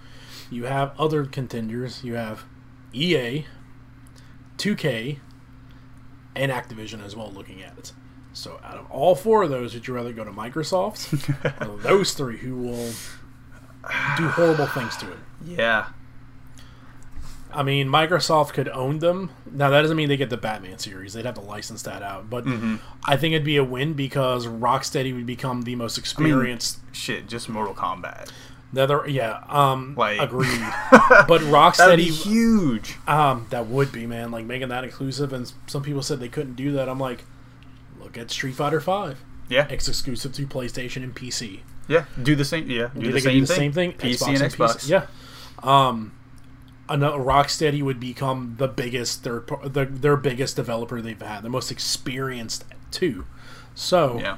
you 0.49 0.65
have 0.65 0.93
other 0.99 1.25
contenders. 1.25 2.03
You 2.03 2.13
have 2.15 2.45
EA, 2.93 3.45
2K, 4.57 5.19
and 6.35 6.51
Activision 6.51 7.03
as 7.03 7.15
well. 7.15 7.31
Looking 7.31 7.61
at 7.61 7.77
it, 7.77 7.91
so 8.33 8.59
out 8.63 8.77
of 8.77 8.89
all 8.89 9.15
four 9.15 9.43
of 9.43 9.49
those, 9.49 9.73
would 9.73 9.87
you 9.87 9.93
rather 9.93 10.13
go 10.13 10.23
to 10.23 10.31
Microsoft 10.31 11.67
or 11.67 11.77
those 11.77 12.13
three 12.13 12.37
who 12.37 12.55
will 12.55 12.91
do 14.17 14.27
horrible 14.29 14.67
things 14.67 14.95
to 14.97 15.11
it? 15.11 15.19
Yeah, 15.45 15.87
I 17.53 17.63
mean, 17.63 17.87
Microsoft 17.87 18.53
could 18.53 18.67
own 18.69 18.99
them. 18.99 19.29
Now 19.51 19.69
that 19.69 19.81
doesn't 19.81 19.95
mean 19.97 20.09
they 20.09 20.17
get 20.17 20.29
the 20.29 20.37
Batman 20.37 20.79
series; 20.79 21.13
they'd 21.13 21.25
have 21.25 21.35
to 21.35 21.41
license 21.41 21.81
that 21.83 22.01
out. 22.03 22.29
But 22.29 22.45
Mm-hmm. 22.45 22.75
I 23.05 23.17
think 23.17 23.33
it'd 23.33 23.45
be 23.45 23.57
a 23.57 23.63
win 23.63 23.93
because 23.93 24.47
Rocksteady 24.47 25.13
would 25.13 25.25
become 25.25 25.61
the 25.63 25.75
most 25.75 25.97
experienced. 25.97 26.79
shit, 26.91 27.27
just 27.27 27.47
Mortal 27.49 27.73
Kombat. 27.73 28.29
the 28.73 28.81
other, 28.83 29.03
yeah, 29.07 29.43
um, 29.49 29.93
Like- 29.95 30.19
agreed. 30.19 30.59
but 30.91 31.41
Rocksteady, 31.41 32.09
huge. 32.09 32.97
um, 33.07 33.45
that 33.51 33.67
would 33.67 33.91
be 33.91 34.05
man, 34.07 34.31
like 34.31 34.45
making 34.45 34.69
that 34.69 34.83
exclusive. 34.83 35.31
And 35.33 35.51
some 35.67 35.83
people 35.83 36.01
said 36.01 36.19
they 36.19 36.29
couldn't 36.29 36.55
do 36.55 36.71
that. 36.73 36.89
I'm 36.89 36.99
like, 36.99 37.23
look 37.99 38.17
at 38.17 38.31
Street 38.31 38.55
Fighter 38.55 38.81
Five. 38.81 39.19
Yeah, 39.49 39.67
It's 39.69 39.87
exclusive 39.87 40.31
to 40.33 40.47
PlayStation 40.47 41.03
and 41.03 41.13
PC. 41.13 41.59
yeah. 41.87 42.05
Do 42.21 42.35
the 42.35 42.45
same. 42.45 42.69
Yeah, 42.69 42.89
do, 42.95 43.01
Do 43.01 43.11
the, 43.11 43.19
same, 43.21 43.33
do 43.33 43.41
the 43.41 43.45
thing. 43.47 43.55
same 43.57 43.71
thing? 43.73 43.91
PC 43.93 44.27
and 44.29 44.37
Xbox. 44.51 44.87
Yeah. 44.89 45.05
Um, 45.61 46.13
another 46.93 47.17
Rocksteady 47.17 47.81
would 47.81 47.99
become 47.99 48.55
the 48.57 48.67
biggest 48.67 49.23
their 49.23 49.43
the, 49.65 49.85
their 49.85 50.15
biggest 50.15 50.55
developer 50.55 51.01
they've 51.01 51.21
had, 51.21 51.41
the 51.41 51.49
most 51.49 51.71
experienced 51.71 52.63
too. 52.91 53.25
So 53.75 54.19
yeah. 54.19 54.37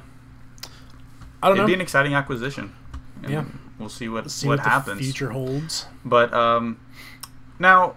I 1.44 1.50
don't 1.50 1.58
know. 1.58 1.64
It'd 1.64 1.68
be 1.68 1.74
an 1.76 1.82
exciting 1.82 2.14
acquisition. 2.16 2.74
And 3.22 3.32
Yeah. 3.32 3.44
we'll 3.78 3.90
see 3.90 4.10
what 4.10 4.32
See 4.32 4.48
what, 4.48 4.60
what, 4.60 4.68
happens. 4.68 5.00
future 5.00 5.32
holds. 5.32 5.86
But 6.04 6.34
um, 6.34 6.80
now, 7.60 7.96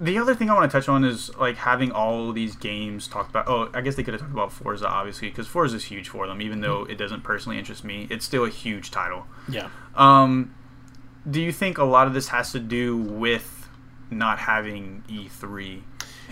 the 0.00 0.18
other 0.18 0.34
thing 0.34 0.50
I 0.50 0.54
want 0.54 0.70
to 0.70 0.76
touch 0.78 0.88
on 0.88 1.04
is 1.04 1.34
like 1.36 1.56
having 1.56 1.90
all 1.92 2.32
these 2.32 2.54
games 2.56 3.08
talked 3.08 3.30
about. 3.30 3.48
Oh, 3.48 3.70
I 3.72 3.80
guess 3.80 3.94
they 3.96 4.02
could 4.02 4.14
have 4.14 4.20
talked 4.20 4.32
about 4.32 4.52
Forza, 4.52 4.86
obviously, 4.88 5.28
because 5.30 5.46
Forza 5.46 5.76
is 5.76 5.84
huge 5.86 6.08
for 6.08 6.26
them. 6.26 6.40
Even 6.42 6.60
though 6.60 6.84
it 6.84 6.96
doesn't 6.98 7.22
personally 7.22 7.58
interest 7.58 7.84
me, 7.84 8.06
it's 8.10 8.24
still 8.24 8.44
a 8.44 8.50
huge 8.50 8.90
title. 8.90 9.26
Yeah. 9.48 9.70
Um, 9.94 10.54
do 11.30 11.40
you 11.40 11.52
think 11.52 11.78
a 11.78 11.84
lot 11.84 12.06
of 12.06 12.14
this 12.14 12.28
has 12.28 12.52
to 12.52 12.58
do 12.60 12.96
with 12.96 13.68
not 14.10 14.38
having 14.40 15.04
E3 15.08 15.82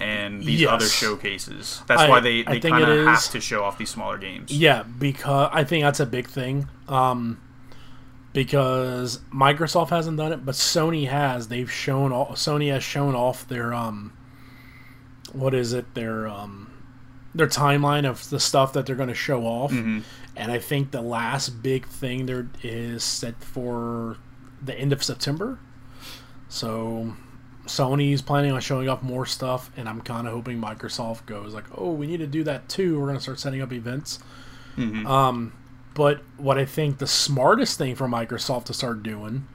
and 0.01 0.42
these 0.42 0.62
Yes. 0.62 0.70
other 0.70 0.86
showcases? 0.86 1.82
That's 1.86 2.03
I- 2.03 2.09
why 2.09 2.20
they, 2.20 2.42
they 2.42 2.61
kind 2.61 2.84
of 2.84 3.07
have 3.07 3.30
to 3.30 3.40
show 3.40 3.64
off 3.64 3.78
these 3.78 3.90
smaller 3.90 4.18
games. 4.18 4.51
Yeah, 4.53 4.82
because 4.82 5.51
I 5.53 5.64
think 5.64 5.84
that's 5.84 6.01
a 6.01 6.07
big 6.07 6.26
thing. 6.28 6.68
Um, 6.88 7.40
because 8.32 9.18
Microsoft 9.32 9.90
hasn't 9.90 10.16
done 10.16 10.32
it, 10.32 10.44
but 10.44 10.55
Sony 10.55 11.09
has. 11.09 11.49
They've 11.49 11.70
shown 11.70 12.12
all. 12.12 12.28
Sony 12.32 12.70
has 12.70 12.84
shown 12.84 13.14
off 13.14 13.49
their 13.49 13.72
um, 13.74 14.12
what 15.32 15.55
is 15.55 15.72
it? 15.72 15.94
Their 15.94 16.28
um, 16.28 16.70
their 17.34 17.46
timeline 17.46 18.09
of 18.09 18.28
the 18.30 18.38
stuff 18.38 18.72
that 18.74 18.86
they're 18.86 18.96
going 18.96 19.09
to 19.09 19.14
show 19.14 19.42
off. 19.44 19.72
Mm-hmm. 19.72 20.01
And 20.36 20.53
I 20.53 20.59
think 20.59 20.90
the 20.92 21.03
last 21.03 21.62
big 21.62 21.86
thing 21.86 22.26
there 22.26 22.49
is 22.62 23.03
set 23.03 23.42
for 23.42 24.18
the 24.62 24.74
end 24.74 24.92
of 24.92 25.02
September. 25.02 25.59
So 26.48 27.14
Sony's 27.66 28.22
planning 28.22 28.52
on 28.52 28.61
showing 28.61 28.88
off 28.88 29.02
more 29.02 29.26
stuff, 29.26 29.70
and 29.76 29.88
I'm 29.88 30.00
kind 30.00 30.26
of 30.26 30.32
hoping 30.32 30.61
Microsoft 30.61 31.26
goes 31.26 31.54
like, 31.54 31.64
"Oh, 31.76 31.92
we 31.92 32.06
need 32.06 32.18
to 32.18 32.26
do 32.26 32.44
that 32.44 32.68
too. 32.68 32.98
We're 32.98 33.06
going 33.06 33.16
to 33.18 33.22
start 33.22 33.38
setting 33.38 33.61
up 33.61 33.72
events." 33.72 34.18
Mhm. 34.76 35.06
Um, 35.06 35.52
but 35.94 36.22
what 36.36 36.56
I 36.59 36.64
think 36.64 36.98
the 36.98 37.06
smartest 37.06 37.76
thing 37.78 37.94
for 37.94 38.06
Microsoft 38.09 38.64
to 38.66 38.74
start 38.74 39.02
doing 39.02 39.46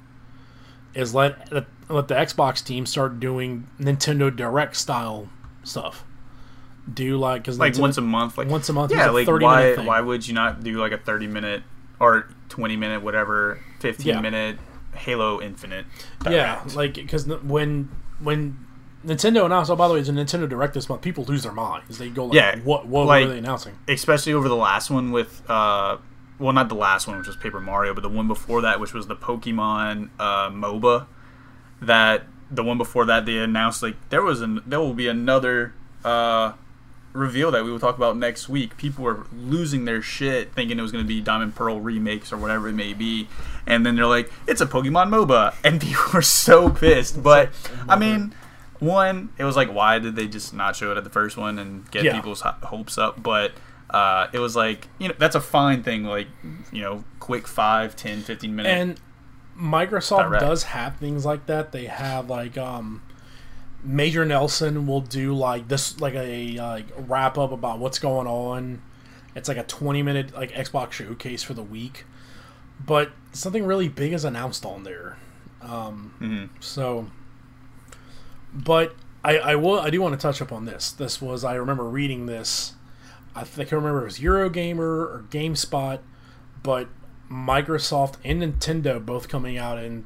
is 0.93 1.15
let 1.15 1.51
let, 1.51 1.65
the 2.07 2.13
Xbox 2.15 2.63
team 2.63 2.85
start 2.85 3.19
doing 3.19 3.67
Nintendo 3.79 4.33
Direct 4.35 4.75
style 4.75 5.29
stuff. 5.63 6.03
Do 6.93 7.17
like 7.17 7.43
because 7.43 7.57
like 7.57 7.77
once 7.77 7.97
a 7.97 8.01
month, 8.01 8.37
like 8.37 8.49
once 8.49 8.67
a 8.69 8.73
month. 8.73 8.91
Yeah, 8.91 9.09
like 9.09 9.27
why 9.27 9.75
why 9.77 10.01
would 10.01 10.27
you 10.27 10.33
not 10.33 10.63
do 10.63 10.79
like 10.79 10.91
a 10.91 10.97
thirty 10.97 11.27
minute 11.27 11.63
or 11.99 12.27
twenty 12.49 12.75
minute 12.75 13.01
whatever 13.01 13.59
fifteen 13.79 14.15
Yeah. 14.15 14.21
minute 14.21 14.57
Halo 14.95 15.41
Infinite? 15.41 15.85
Yeah, 16.29 16.63
like 16.75 16.93
because 16.95 17.25
when 17.27 17.89
when 18.19 18.65
Nintendo 19.05 19.45
announced, 19.45 19.69
oh 19.69 19.75
by 19.75 19.87
the 19.87 19.93
way, 19.95 19.99
it's 19.99 20.09
a 20.09 20.13
Nintendo 20.13 20.47
Direct 20.47 20.73
this 20.73 20.87
month. 20.87 21.01
People 21.01 21.23
lose 21.25 21.43
their 21.43 21.51
minds. 21.51 21.97
They 21.97 22.09
go 22.09 22.25
like, 22.25 22.35
Yeah, 22.35 22.57
what 22.59 22.85
what 22.87 23.05
like- 23.07 23.25
were 23.27 23.33
they 23.33 23.39
announcing? 23.39 23.73
especially 23.87 24.33
over 24.33 24.47
the 24.47 24.55
last 24.55 24.89
one 24.89 25.11
with 25.11 25.41
uh 25.49 25.97
well 26.39 26.53
not 26.53 26.67
the 26.69 26.75
last 26.75 27.07
one 27.07 27.17
which 27.17 27.27
was 27.27 27.35
Paper 27.35 27.59
Mario, 27.59 27.93
but 27.93 28.01
the 28.01 28.09
one 28.09 28.27
before 28.27 28.61
that 28.61 28.79
which 28.79 28.93
was 28.93 29.07
the 29.07 29.15
Pokemon 29.15 30.09
uh, 30.19 30.49
MOBA. 30.49 31.05
That 31.81 32.23
the 32.49 32.63
one 32.63 32.77
before 32.77 33.05
that 33.05 33.25
they 33.25 33.37
announced 33.39 33.83
like 33.83 33.95
there 34.09 34.21
was 34.21 34.41
an 34.41 34.61
there 34.65 34.79
will 34.79 34.93
be 34.93 35.07
another 35.07 35.73
uh 36.05 36.53
reveal 37.13 37.51
that 37.51 37.63
we 37.63 37.71
will 37.71 37.79
talk 37.79 37.95
about 37.95 38.17
next 38.17 38.49
week. 38.49 38.75
People 38.77 39.03
were 39.03 39.25
losing 39.35 39.85
their 39.85 40.01
shit 40.01 40.53
thinking 40.53 40.77
it 40.79 40.81
was 40.81 40.91
going 40.91 41.03
to 41.03 41.07
be 41.07 41.21
Diamond 41.21 41.55
Pearl 41.55 41.79
remakes 41.79 42.33
or 42.33 42.37
whatever 42.37 42.67
it 42.67 42.73
may 42.73 42.93
be. 42.93 43.27
And 43.67 43.85
then 43.85 43.95
they're 43.95 44.07
like, 44.07 44.31
it's 44.47 44.61
a 44.61 44.65
Pokemon 44.65 45.09
MOBA. 45.09 45.53
And 45.63 45.79
people 45.79 46.03
were 46.13 46.21
so 46.21 46.69
pissed. 46.69 47.21
But, 47.23 47.51
I 47.87 47.97
mean, 47.97 48.33
one, 48.79 49.29
it 49.37 49.43
was 49.45 49.55
like, 49.55 49.71
why 49.71 49.99
did 49.99 50.15
they 50.15 50.27
just 50.27 50.53
not 50.53 50.75
show 50.75 50.91
it 50.91 50.97
at 50.97 51.03
the 51.03 51.09
first 51.09 51.37
one 51.37 51.59
and 51.59 51.89
get 51.91 52.03
Yeah. 52.03 52.15
people's 52.15 52.41
hopes 52.41 52.97
up? 52.97 53.21
But 53.21 53.51
uh, 53.91 54.27
it 54.33 54.39
was 54.39 54.55
like, 54.55 54.87
you 54.97 55.07
know, 55.07 55.13
that's 55.17 55.35
a 55.35 55.41
fine 55.41 55.83
thing. 55.83 56.03
Like, 56.05 56.27
you 56.71 56.81
know, 56.81 57.03
quick 57.19 57.47
5, 57.47 57.95
10, 57.95 58.21
15 58.21 58.55
minute. 58.55 58.69
And 58.69 58.99
Microsoft 59.57 60.39
does 60.39 60.63
have 60.63 60.97
things 60.97 61.25
like 61.25 61.45
that. 61.45 61.71
They 61.71 61.85
have 61.85 62.29
like 62.29 62.57
um 62.57 63.03
Major 63.83 64.23
Nelson 64.25 64.87
will 64.87 65.01
do 65.01 65.33
like 65.35 65.67
this 65.67 65.99
like 65.99 66.13
a 66.15 66.57
like 66.57 66.85
wrap 66.97 67.37
up 67.37 67.51
about 67.51 67.79
what's 67.79 67.99
going 67.99 68.27
on. 68.27 68.81
It's 69.35 69.47
like 69.47 69.57
a 69.57 69.63
20 69.63 70.01
minute 70.03 70.33
like 70.33 70.51
Xbox 70.51 70.93
showcase 70.93 71.43
for 71.43 71.53
the 71.53 71.63
week. 71.63 72.05
But 72.85 73.11
something 73.31 73.65
really 73.65 73.87
big 73.89 74.13
is 74.13 74.23
announced 74.25 74.65
on 74.65 74.83
there. 74.83 75.17
Um 75.61 76.13
Mhm. 76.21 76.49
so 76.63 77.07
but 78.53 78.95
I, 79.23 79.37
I 79.37 79.55
will 79.55 79.79
I 79.79 79.89
do 79.89 80.01
want 80.01 80.13
to 80.19 80.21
touch 80.21 80.41
up 80.41 80.51
on 80.51 80.65
this. 80.65 80.91
This 80.91 81.21
was 81.21 81.43
I 81.43 81.55
remember 81.55 81.83
reading 81.85 82.25
this. 82.25 82.73
I 83.35 83.43
think 83.43 83.73
I 83.73 83.75
remember 83.75 84.01
it 84.01 84.05
was 84.05 84.19
Eurogamer 84.19 84.79
or 84.79 85.25
GameSpot, 85.29 85.99
but 86.61 86.87
Microsoft 87.31 88.15
and 88.23 88.43
Nintendo 88.43 89.03
both 89.03 89.27
coming 89.27 89.57
out 89.57 89.79
and 89.79 90.05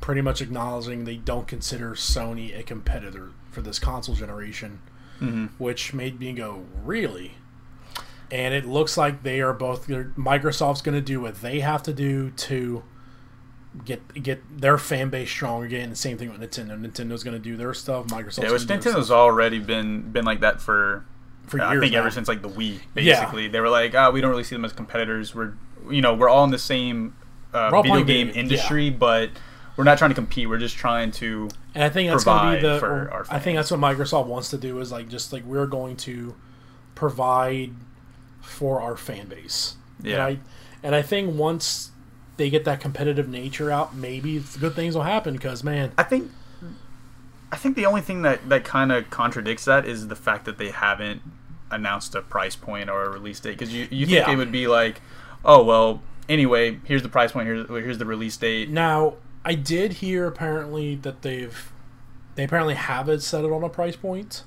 pretty 0.00 0.20
much 0.20 0.40
acknowledging 0.40 1.04
they 1.04 1.16
don't 1.16 1.46
consider 1.48 1.90
Sony 1.92 2.58
a 2.58 2.62
competitor 2.62 3.30
for 3.50 3.62
this 3.62 3.78
console 3.78 4.14
generation, 4.14 4.80
Mhm. 5.20 5.50
which 5.58 5.92
made 5.92 6.20
me 6.20 6.32
go, 6.32 6.64
really? 6.84 7.34
And 8.30 8.52
it 8.54 8.66
looks 8.66 8.96
like 8.96 9.22
they 9.22 9.40
are 9.40 9.52
both. 9.54 9.88
Microsoft's 9.88 10.82
going 10.82 10.94
to 10.94 11.00
do 11.00 11.20
what 11.20 11.40
they 11.40 11.60
have 11.60 11.82
to 11.84 11.92
do 11.94 12.30
to 12.30 12.82
get 13.84 14.22
get 14.22 14.42
their 14.60 14.76
fan 14.78 15.08
base 15.08 15.30
strong 15.30 15.64
again. 15.64 15.90
The 15.90 15.96
same 15.96 16.18
thing 16.18 16.30
with 16.30 16.40
Nintendo. 16.40 16.78
Nintendo's 16.78 17.22
going 17.24 17.36
to 17.36 17.42
do 17.42 17.56
their 17.56 17.72
stuff. 17.74 18.06
Microsoft's 18.06 18.38
Yeah, 18.38 18.52
which 18.52 18.66
gonna 18.66 18.80
do 18.80 18.90
their 18.90 19.00
Nintendo's 19.00 19.10
already 19.10 19.58
been 19.58 20.10
been 20.12 20.24
like 20.24 20.40
that 20.40 20.60
for 20.60 21.04
for 21.46 21.60
I 21.62 21.72
years 21.72 21.82
think 21.82 21.92
now. 21.94 22.00
ever 22.00 22.10
since 22.10 22.28
like 22.28 22.42
the 22.42 22.48
Wii. 22.48 22.80
Yeah. 22.94 23.20
Basically, 23.20 23.48
they 23.48 23.60
were 23.60 23.70
like, 23.70 23.94
"Ah, 23.94 24.10
we 24.10 24.20
don't 24.20 24.30
really 24.30 24.44
see 24.44 24.54
them 24.54 24.64
as 24.66 24.72
competitors. 24.74 25.34
We're, 25.34 25.54
you 25.90 26.02
know, 26.02 26.12
we're 26.14 26.28
all 26.28 26.44
in 26.44 26.50
the 26.50 26.58
same 26.58 27.14
uh, 27.54 27.70
video 27.82 28.04
game 28.04 28.30
industry, 28.34 28.90
but 28.90 29.30
we're 29.78 29.84
not 29.84 29.96
trying 29.96 30.10
to 30.10 30.14
compete. 30.14 30.48
We're 30.48 30.58
just 30.58 30.76
trying 30.76 31.12
to." 31.12 31.48
And 31.74 31.84
I 31.84 31.88
think 31.88 32.10
that's 32.10 32.24
going 32.24 32.56
to 32.56 32.60
be 32.60 32.68
the. 32.68 32.78
for 32.80 33.10
our 33.10 33.24
I 33.30 33.38
think 33.38 33.56
that's 33.56 33.70
what 33.70 33.80
Microsoft 33.80 34.26
wants 34.26 34.50
to 34.50 34.58
do 34.58 34.78
is 34.80 34.92
like 34.92 35.08
just 35.08 35.32
like 35.32 35.44
we're 35.44 35.66
going 35.66 35.96
to 35.98 36.34
provide 36.94 37.70
for 38.42 38.80
our 38.80 38.96
fan 38.96 39.28
base. 39.28 39.76
Yeah. 40.02 40.14
And 40.14 40.22
I, 40.22 40.38
and 40.82 40.94
I 40.94 41.02
think 41.02 41.34
once 41.38 41.92
they 42.36 42.50
get 42.50 42.64
that 42.64 42.80
competitive 42.80 43.28
nature 43.28 43.70
out, 43.70 43.94
maybe 43.94 44.42
good 44.60 44.74
things 44.74 44.94
will 44.94 45.02
happen. 45.02 45.34
Because 45.34 45.62
man, 45.62 45.92
I 45.96 46.02
think, 46.02 46.30
I 47.52 47.56
think 47.56 47.76
the 47.76 47.86
only 47.86 48.00
thing 48.00 48.22
that 48.22 48.48
that 48.48 48.64
kind 48.64 48.90
of 48.92 49.10
contradicts 49.10 49.64
that 49.66 49.86
is 49.86 50.08
the 50.08 50.16
fact 50.16 50.44
that 50.46 50.58
they 50.58 50.70
haven't 50.70 51.22
announced 51.70 52.14
a 52.14 52.22
price 52.22 52.56
point 52.56 52.90
or 52.90 53.04
a 53.04 53.08
release 53.10 53.38
date. 53.40 53.58
Because 53.58 53.72
you 53.72 53.86
you 53.90 54.06
think 54.06 54.26
Yeah. 54.26 54.30
it 54.32 54.36
would 54.36 54.52
be 54.52 54.66
like, 54.66 55.00
oh 55.44 55.62
well, 55.62 56.02
anyway, 56.28 56.78
here's 56.84 57.02
the 57.02 57.08
price 57.08 57.32
point. 57.32 57.46
Here's 57.46 57.68
here's 57.68 57.98
the 57.98 58.06
release 58.06 58.36
date. 58.36 58.70
Now, 58.70 59.14
I 59.44 59.54
did 59.54 59.94
hear 59.94 60.26
apparently 60.26 60.94
that 60.96 61.22
they've 61.22 61.72
they 62.34 62.44
apparently 62.44 62.74
have 62.74 63.08
it 63.08 63.22
set 63.22 63.44
it 63.44 63.50
on 63.52 63.64
a 63.64 63.68
price 63.68 63.96
point 63.96 64.44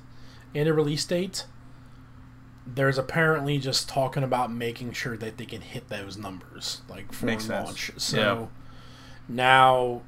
and 0.54 0.68
a 0.68 0.72
release 0.72 1.04
date. 1.04 1.44
There's 2.66 2.96
apparently 2.98 3.58
just 3.58 3.88
talking 3.88 4.22
about 4.22 4.52
making 4.52 4.92
sure 4.92 5.16
that 5.16 5.36
they 5.36 5.44
can 5.46 5.60
hit 5.62 5.88
those 5.88 6.16
numbers 6.16 6.82
like 6.88 7.12
for 7.12 7.26
Makes 7.26 7.46
sense. 7.46 7.66
launch. 7.66 7.90
So 7.96 8.16
Yeah. 8.18 8.46
now 9.28 10.02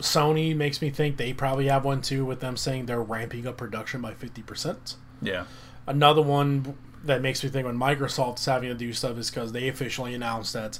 Sony 0.00 0.56
makes 0.56 0.80
me 0.82 0.90
think 0.90 1.16
they 1.18 1.32
probably 1.32 1.68
have 1.68 1.84
one 1.84 2.00
too 2.02 2.24
with 2.24 2.40
them 2.40 2.56
saying 2.56 2.86
they're 2.86 3.02
ramping 3.02 3.46
up 3.46 3.56
production 3.58 4.00
by 4.00 4.12
50%. 4.14 4.96
Yeah. 5.22 5.44
Another 5.86 6.22
one 6.22 6.76
that 7.04 7.22
makes 7.22 7.42
me 7.44 7.50
think 7.50 7.66
when 7.66 7.78
Microsoft's 7.78 8.44
having 8.46 8.68
to 8.70 8.74
do 8.74 8.92
stuff 8.92 9.16
is 9.18 9.30
because 9.30 9.52
they 9.52 9.68
officially 9.68 10.14
announced 10.14 10.52
that 10.54 10.78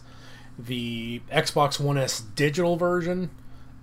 the 0.58 1.20
Xbox 1.32 1.78
One 1.80 1.96
S 1.96 2.20
digital 2.20 2.76
version 2.76 3.30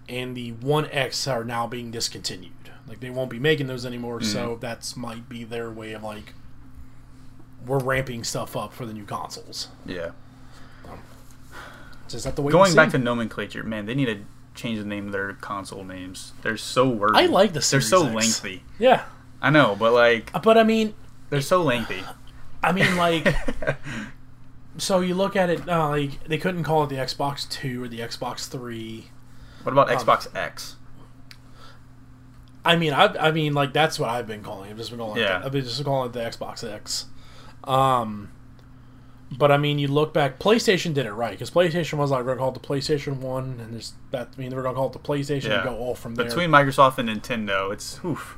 and 0.10 0.36
the 0.36 0.51
One 0.53 0.89
X 0.91 1.28
are 1.28 1.43
now 1.43 1.68
being 1.68 1.91
discontinued. 1.91 2.51
Like 2.88 2.99
they 2.99 3.10
won't 3.10 3.30
be 3.30 3.39
making 3.39 3.68
those 3.68 3.86
anymore, 3.86 4.22
so 4.22 4.51
mm-hmm. 4.51 4.60
that's 4.60 4.95
might 4.95 5.28
be 5.28 5.43
their 5.43 5.70
way 5.70 5.93
of 5.93 6.03
like 6.03 6.34
we're 7.66 7.80
ramping 7.80 8.24
stuff 8.24 8.55
up 8.55 8.74
for 8.74 8.86
the 8.86 8.93
new 8.93 9.03
consoles. 9.03 9.68
Yeah. 9.86 10.12
Just 12.08 12.24
have 12.24 12.36
to 12.36 12.41
wait. 12.41 12.53
Going 12.53 12.74
back 12.74 12.91
to 12.91 12.97
nomenclature, 12.97 13.64
man, 13.64 13.86
they 13.86 13.95
need 13.95 14.05
to 14.05 14.20
change 14.55 14.80
the 14.80 14.86
name 14.86 15.08
of 15.08 15.12
their 15.12 15.34
console 15.34 15.84
names. 15.84 16.32
They're 16.41 16.55
so 16.55 16.88
wordy. 16.88 17.18
I 17.18 17.26
like 17.26 17.51
the 17.51 17.60
They're 17.60 17.82
so 17.82 18.05
X. 18.05 18.16
lengthy. 18.16 18.64
yeah, 18.80 19.03
I 19.41 19.49
know, 19.49 19.76
but 19.78 19.91
like 19.91 20.32
uh, 20.34 20.39
but 20.39 20.58
I 20.58 20.64
mean, 20.64 20.93
they're 21.30 21.41
so 21.41 21.62
lengthy. 21.62 22.03
I 22.64 22.72
mean 22.72 22.95
like. 22.97 23.28
So 24.80 24.99
you 24.99 25.16
look 25.16 25.36
at 25.36 25.49
it, 25.49 25.68
uh, 25.68 25.89
like 25.89 26.24
they 26.26 26.38
couldn't 26.38 26.64
call 26.64 26.84
it 26.84 26.89
the 26.89 26.97
Xbox 26.97 27.49
Two 27.49 27.84
or 27.84 27.88
the 27.88 27.99
Xbox 27.99 28.47
Three. 28.47 29.10
What 29.68 29.74
about 29.86 29.89
Um, 29.91 29.97
Xbox 29.97 30.34
X? 30.36 30.76
I 32.63 32.76
mean, 32.76 32.93
I, 32.93 33.05
I 33.28 33.32
mean, 33.32 33.53
like 33.53 33.74
that's 33.74 33.99
what 33.99 34.09
I've 34.09 34.28
been 34.28 34.43
calling. 34.43 34.70
I've 34.72 34.78
just 34.78 34.89
been 34.89 34.99
calling. 34.99 35.20
Yeah. 35.22 35.39
it. 35.41 35.45
I've 35.45 35.51
been 35.51 35.63
just 35.63 35.84
calling 35.84 36.09
it 36.09 36.13
the 36.13 36.20
Xbox 36.20 36.70
X. 36.70 37.05
Um, 37.63 38.32
but 39.32 39.51
I 39.51 39.57
mean, 39.57 39.80
you 39.80 39.88
look 39.88 40.13
back. 40.13 40.39
PlayStation 40.39 40.93
did 40.93 41.05
it 41.05 41.11
right 41.13 41.32
because 41.32 41.49
PlayStation 41.51 41.93
was 41.97 42.11
like 42.11 42.20
we're 42.26 42.36
gonna 42.36 42.39
call 42.39 42.49
it 42.55 42.61
the 42.61 42.68
PlayStation 42.68 43.18
One, 43.18 43.59
and 43.61 43.74
there's 43.74 43.93
that. 44.11 44.30
I 44.38 44.39
mean, 44.39 44.55
we're 44.55 44.63
gonna 44.63 44.76
call 44.76 44.88
it 44.88 44.93
the 44.93 44.99
PlayStation 44.99 45.49
Yeah. 45.49 45.55
and 45.55 45.63
go 45.65 45.78
all 45.78 45.95
from 45.95 46.15
there. 46.15 46.26
Between 46.26 46.49
Microsoft 46.49 46.97
and 46.97 47.09
Nintendo, 47.09 47.72
it's 47.74 47.99
oof, 48.05 48.38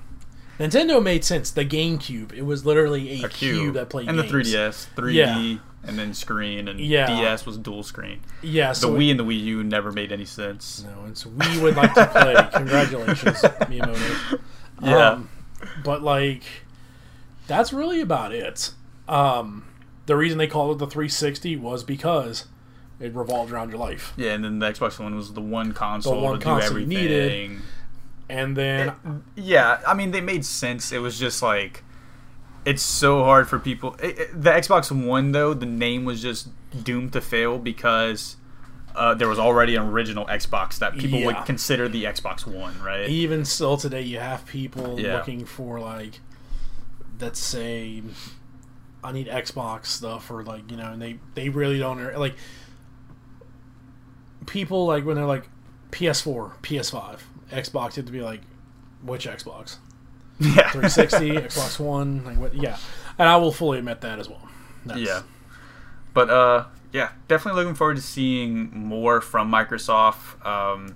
Nintendo 0.59 1.01
made 1.01 1.23
sense. 1.23 1.51
The 1.51 1.65
GameCube, 1.65 2.33
it 2.33 2.41
was 2.43 2.65
literally 2.65 3.21
a, 3.21 3.25
a 3.25 3.29
cube, 3.29 3.55
cube. 3.61 3.73
that 3.75 3.89
played 3.89 4.09
and 4.09 4.17
the 4.17 4.23
games. 4.23 4.47
3DS, 4.53 4.87
3D, 4.95 5.13
Yeah. 5.13 5.57
And 5.83 5.97
then 5.97 6.13
screen, 6.13 6.67
and 6.67 6.79
Yeah. 6.79 7.07
DS 7.07 7.45
was 7.45 7.57
dual 7.57 7.83
screen. 7.83 8.19
Yeah, 8.41 8.69
The 8.69 8.75
so 8.75 8.93
Wii 8.93 9.11
and 9.11 9.19
the 9.19 9.23
Wii 9.23 9.39
U 9.43 9.63
never 9.63 9.91
made 9.91 10.11
any 10.11 10.25
sense. 10.25 10.83
No, 10.85 11.05
and 11.05 11.17
so 11.17 11.29
we 11.29 11.59
would 11.61 11.75
like 11.75 11.93
to 11.95 12.05
play. 12.07 12.35
Congratulations, 12.53 13.37
Miyamoto. 13.41 14.39
Yeah. 14.81 15.09
Um, 15.11 15.29
but 15.83 16.01
like, 16.03 16.43
that's 17.47 17.71
really 17.73 18.01
about 18.01 18.33
it. 18.33 18.71
Um, 19.07 19.65
the 20.05 20.15
reason 20.15 20.37
they 20.37 20.47
called 20.47 20.75
it 20.75 20.79
the 20.79 20.87
360 20.87 21.55
was 21.57 21.83
because 21.83 22.45
it 22.99 23.13
revolved 23.15 23.51
around 23.51 23.69
your 23.69 23.79
life. 23.79 24.13
Yeah, 24.17 24.33
and 24.33 24.43
then 24.43 24.59
the 24.59 24.65
Xbox 24.71 24.99
One 24.99 25.15
was 25.15 25.33
the 25.33 25.41
one 25.41 25.71
console 25.73 26.21
one 26.21 26.39
to 26.39 26.43
console 26.43 26.59
do 26.71 26.81
everything. 26.81 26.89
needed. 26.89 27.61
And 28.29 28.55
then 28.55 28.93
Yeah, 29.35 29.79
I 29.87 29.93
mean 29.93 30.11
they 30.11 30.21
made 30.21 30.45
sense. 30.45 30.91
It 30.91 30.99
was 30.99 31.17
just 31.17 31.41
like 31.41 31.83
it's 32.65 32.81
so 32.83 33.23
hard 33.23 33.47
for 33.47 33.59
people. 33.59 33.95
It, 34.01 34.19
it- 34.19 34.41
the 34.43 34.49
Xbox 34.51 34.91
One 34.91 35.31
though, 35.31 35.53
the 35.53 35.65
name 35.65 36.05
was 36.05 36.21
just 36.21 36.49
doomed 36.83 37.13
to 37.13 37.21
fail 37.21 37.57
because 37.57 38.35
uh, 38.95 39.13
there 39.13 39.27
was 39.29 39.39
already 39.39 39.75
an 39.75 39.83
original 39.87 40.25
Xbox 40.25 40.77
that 40.79 40.97
people 40.97 41.19
Yeah. 41.19 41.25
would 41.27 41.45
consider 41.45 41.87
the 41.87 42.03
Xbox 42.05 42.45
One, 42.45 42.79
right? 42.81 43.07
even 43.09 43.45
still 43.45 43.77
today, 43.77 44.01
you 44.01 44.19
have 44.19 44.45
people 44.45 44.99
Yeah. 44.99 45.15
looking 45.17 45.45
for 45.45 45.79
like, 45.79 46.19
let's 47.19 47.39
say, 47.39 48.01
I 49.03 49.11
need 49.13 49.27
Xbox 49.27 49.85
stuff, 49.87 50.29
or 50.29 50.43
like 50.43 50.69
you 50.69 50.75
know, 50.77 50.91
and 50.91 51.01
they 51.01 51.19
they 51.35 51.49
really 51.49 51.79
don't 51.79 52.17
like. 52.19 52.35
People 54.45 54.85
like 54.85 55.05
when 55.05 55.15
they're 55.15 55.25
like 55.25 55.47
PS4, 55.91 56.53
PS5, 56.61 57.19
Xbox, 57.51 57.95
you 57.95 58.01
have 58.01 58.05
to 58.05 58.11
be 58.11 58.21
like, 58.21 58.41
which 59.03 59.27
Xbox? 59.27 59.77
Yeah, 60.39 60.69
360, 60.71 61.31
Xbox 61.31 61.79
One, 61.85 62.23
like 62.25 62.37
what? 62.37 62.53
Yeah, 62.53 62.77
and 63.17 63.27
I 63.27 63.37
will 63.37 63.51
fully 63.51 63.79
admit 63.79 64.01
that 64.01 64.19
as 64.19 64.29
well. 64.29 64.47
That's, 64.85 64.99
yeah. 64.99 65.21
But 66.13 66.29
uh, 66.29 66.65
yeah, 66.91 67.11
definitely 67.27 67.61
looking 67.61 67.75
forward 67.75 67.97
to 67.97 68.01
seeing 68.01 68.71
more 68.71 69.21
from 69.21 69.51
Microsoft. 69.51 70.45
Um, 70.45 70.95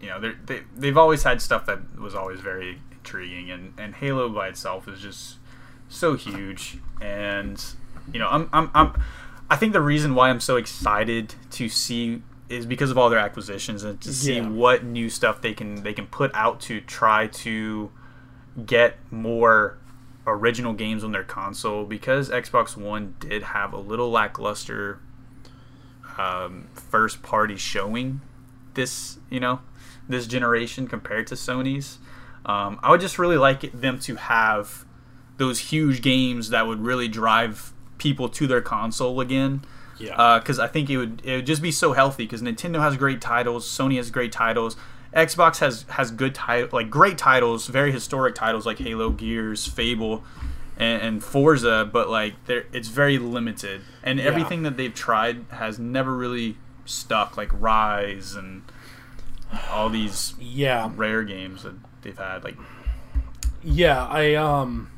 you 0.00 0.08
know, 0.08 0.20
they 0.20 0.62
they've 0.76 0.98
always 0.98 1.22
had 1.22 1.40
stuff 1.40 1.66
that 1.66 1.98
was 1.98 2.14
always 2.14 2.40
very 2.40 2.78
intriguing, 2.92 3.50
and 3.50 3.72
and 3.78 3.94
Halo 3.94 4.28
by 4.28 4.48
itself 4.48 4.86
is 4.88 5.00
just 5.00 5.36
so 5.88 6.14
huge. 6.14 6.78
And 7.00 7.62
you 8.12 8.18
know, 8.18 8.28
I'm 8.28 8.48
I'm 8.52 8.70
I'm 8.74 9.02
I 9.48 9.56
think 9.56 9.72
the 9.72 9.80
reason 9.80 10.14
why 10.14 10.30
I'm 10.30 10.40
so 10.40 10.56
excited 10.56 11.34
to 11.52 11.68
see 11.68 12.22
is 12.48 12.66
because 12.66 12.90
of 12.90 12.98
all 12.98 13.08
their 13.10 13.18
acquisitions 13.18 13.82
and 13.84 14.00
to 14.02 14.12
see 14.12 14.36
Yeah. 14.36 14.48
what 14.48 14.84
new 14.84 15.08
stuff 15.08 15.40
they 15.40 15.54
can 15.54 15.82
they 15.82 15.92
can 15.94 16.06
put 16.06 16.30
out 16.34 16.60
to 16.62 16.80
try 16.82 17.26
to 17.28 17.90
get 18.66 18.98
more 19.10 19.78
original 20.26 20.72
games 20.72 21.02
on 21.04 21.12
their 21.12 21.24
console 21.24 21.84
because 21.84 22.30
Xbox 22.30 22.76
One 22.76 23.14
did 23.18 23.42
have 23.42 23.72
a 23.72 23.78
little 23.78 24.10
lackluster 24.10 25.00
um, 26.18 26.68
first 26.74 27.22
party 27.22 27.56
showing 27.56 28.20
this 28.74 29.18
you 29.30 29.40
know 29.40 29.60
this 30.08 30.26
generation 30.26 30.86
compared 30.86 31.26
to 31.28 31.34
Sony's. 31.34 31.98
Um, 32.46 32.78
I 32.82 32.90
would 32.90 33.00
just 33.00 33.18
really 33.18 33.38
like 33.38 33.64
it- 33.64 33.80
them 33.80 33.98
to 34.00 34.16
have 34.16 34.84
those 35.38 35.58
huge 35.58 36.02
games 36.02 36.50
that 36.50 36.66
would 36.66 36.80
really 36.80 37.08
drive 37.08 37.72
people 37.96 38.28
to 38.28 38.46
their 38.46 38.60
console 38.60 39.20
again 39.20 39.62
yeah, 39.98 40.38
because 40.38 40.58
I 40.58 40.66
think 40.66 40.90
it 40.90 40.96
would 40.96 41.22
it 41.24 41.36
would 41.36 41.46
just 41.46 41.62
be 41.62 41.70
so 41.72 41.92
healthy. 41.92 42.24
Because 42.24 42.42
Nintendo 42.42 42.80
has 42.80 42.96
great 42.96 43.20
titles, 43.20 43.66
Sony 43.66 43.96
has 43.96 44.10
great 44.10 44.32
titles, 44.32 44.76
Xbox 45.14 45.58
has 45.58 45.84
has 45.90 46.10
good 46.10 46.34
title 46.34 46.68
like 46.72 46.90
great 46.90 47.18
titles, 47.18 47.66
very 47.68 47.92
historic 47.92 48.34
titles 48.34 48.66
like 48.66 48.78
Halo, 48.78 49.10
Gears, 49.10 49.66
Fable, 49.66 50.24
and, 50.76 51.02
and 51.02 51.24
Forza. 51.24 51.88
But 51.90 52.08
like 52.10 52.34
they're 52.46 52.66
it's 52.72 52.88
very 52.88 53.18
limited, 53.18 53.82
and 54.02 54.18
Yeah. 54.18 54.24
everything 54.26 54.62
that 54.64 54.76
they've 54.76 54.94
tried 54.94 55.44
has 55.50 55.78
never 55.78 56.14
really 56.16 56.56
stuck. 56.84 57.36
Like 57.36 57.50
Ryse 57.50 58.36
and 58.36 58.62
all 59.70 59.88
these 59.88 60.34
yeah, 60.40 60.90
rare 60.96 61.22
games 61.22 61.62
that 61.62 61.74
they've 62.02 62.18
had. 62.18 62.42
Like 62.44 62.56
yeah. 63.62 64.04
I 64.06 64.34
um, 64.34 64.90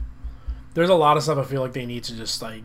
there's 0.74 0.88
a 0.88 0.94
lot 0.94 1.16
of 1.16 1.22
stuff 1.22 1.38
I 1.38 1.44
feel 1.44 1.60
like 1.60 1.72
they 1.74 1.86
need 1.86 2.04
to 2.04 2.16
just 2.16 2.40
like. 2.42 2.62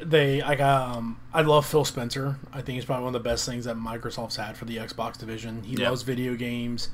They 0.00 0.40
like 0.42 0.60
um 0.60 1.18
I 1.32 1.42
love 1.42 1.66
Phil 1.66 1.84
Spencer. 1.84 2.36
I 2.52 2.60
think 2.62 2.76
he's 2.76 2.84
probably 2.84 3.04
one 3.04 3.14
of 3.14 3.22
the 3.22 3.28
best 3.28 3.46
things 3.46 3.64
that 3.66 3.76
Microsoft's 3.76 4.36
had 4.36 4.56
for 4.56 4.64
the 4.64 4.76
Xbox 4.76 5.18
division. 5.18 5.62
He 5.64 5.76
Yeah. 5.76 5.90
loves 5.90 6.02
video 6.02 6.34
games, 6.34 6.88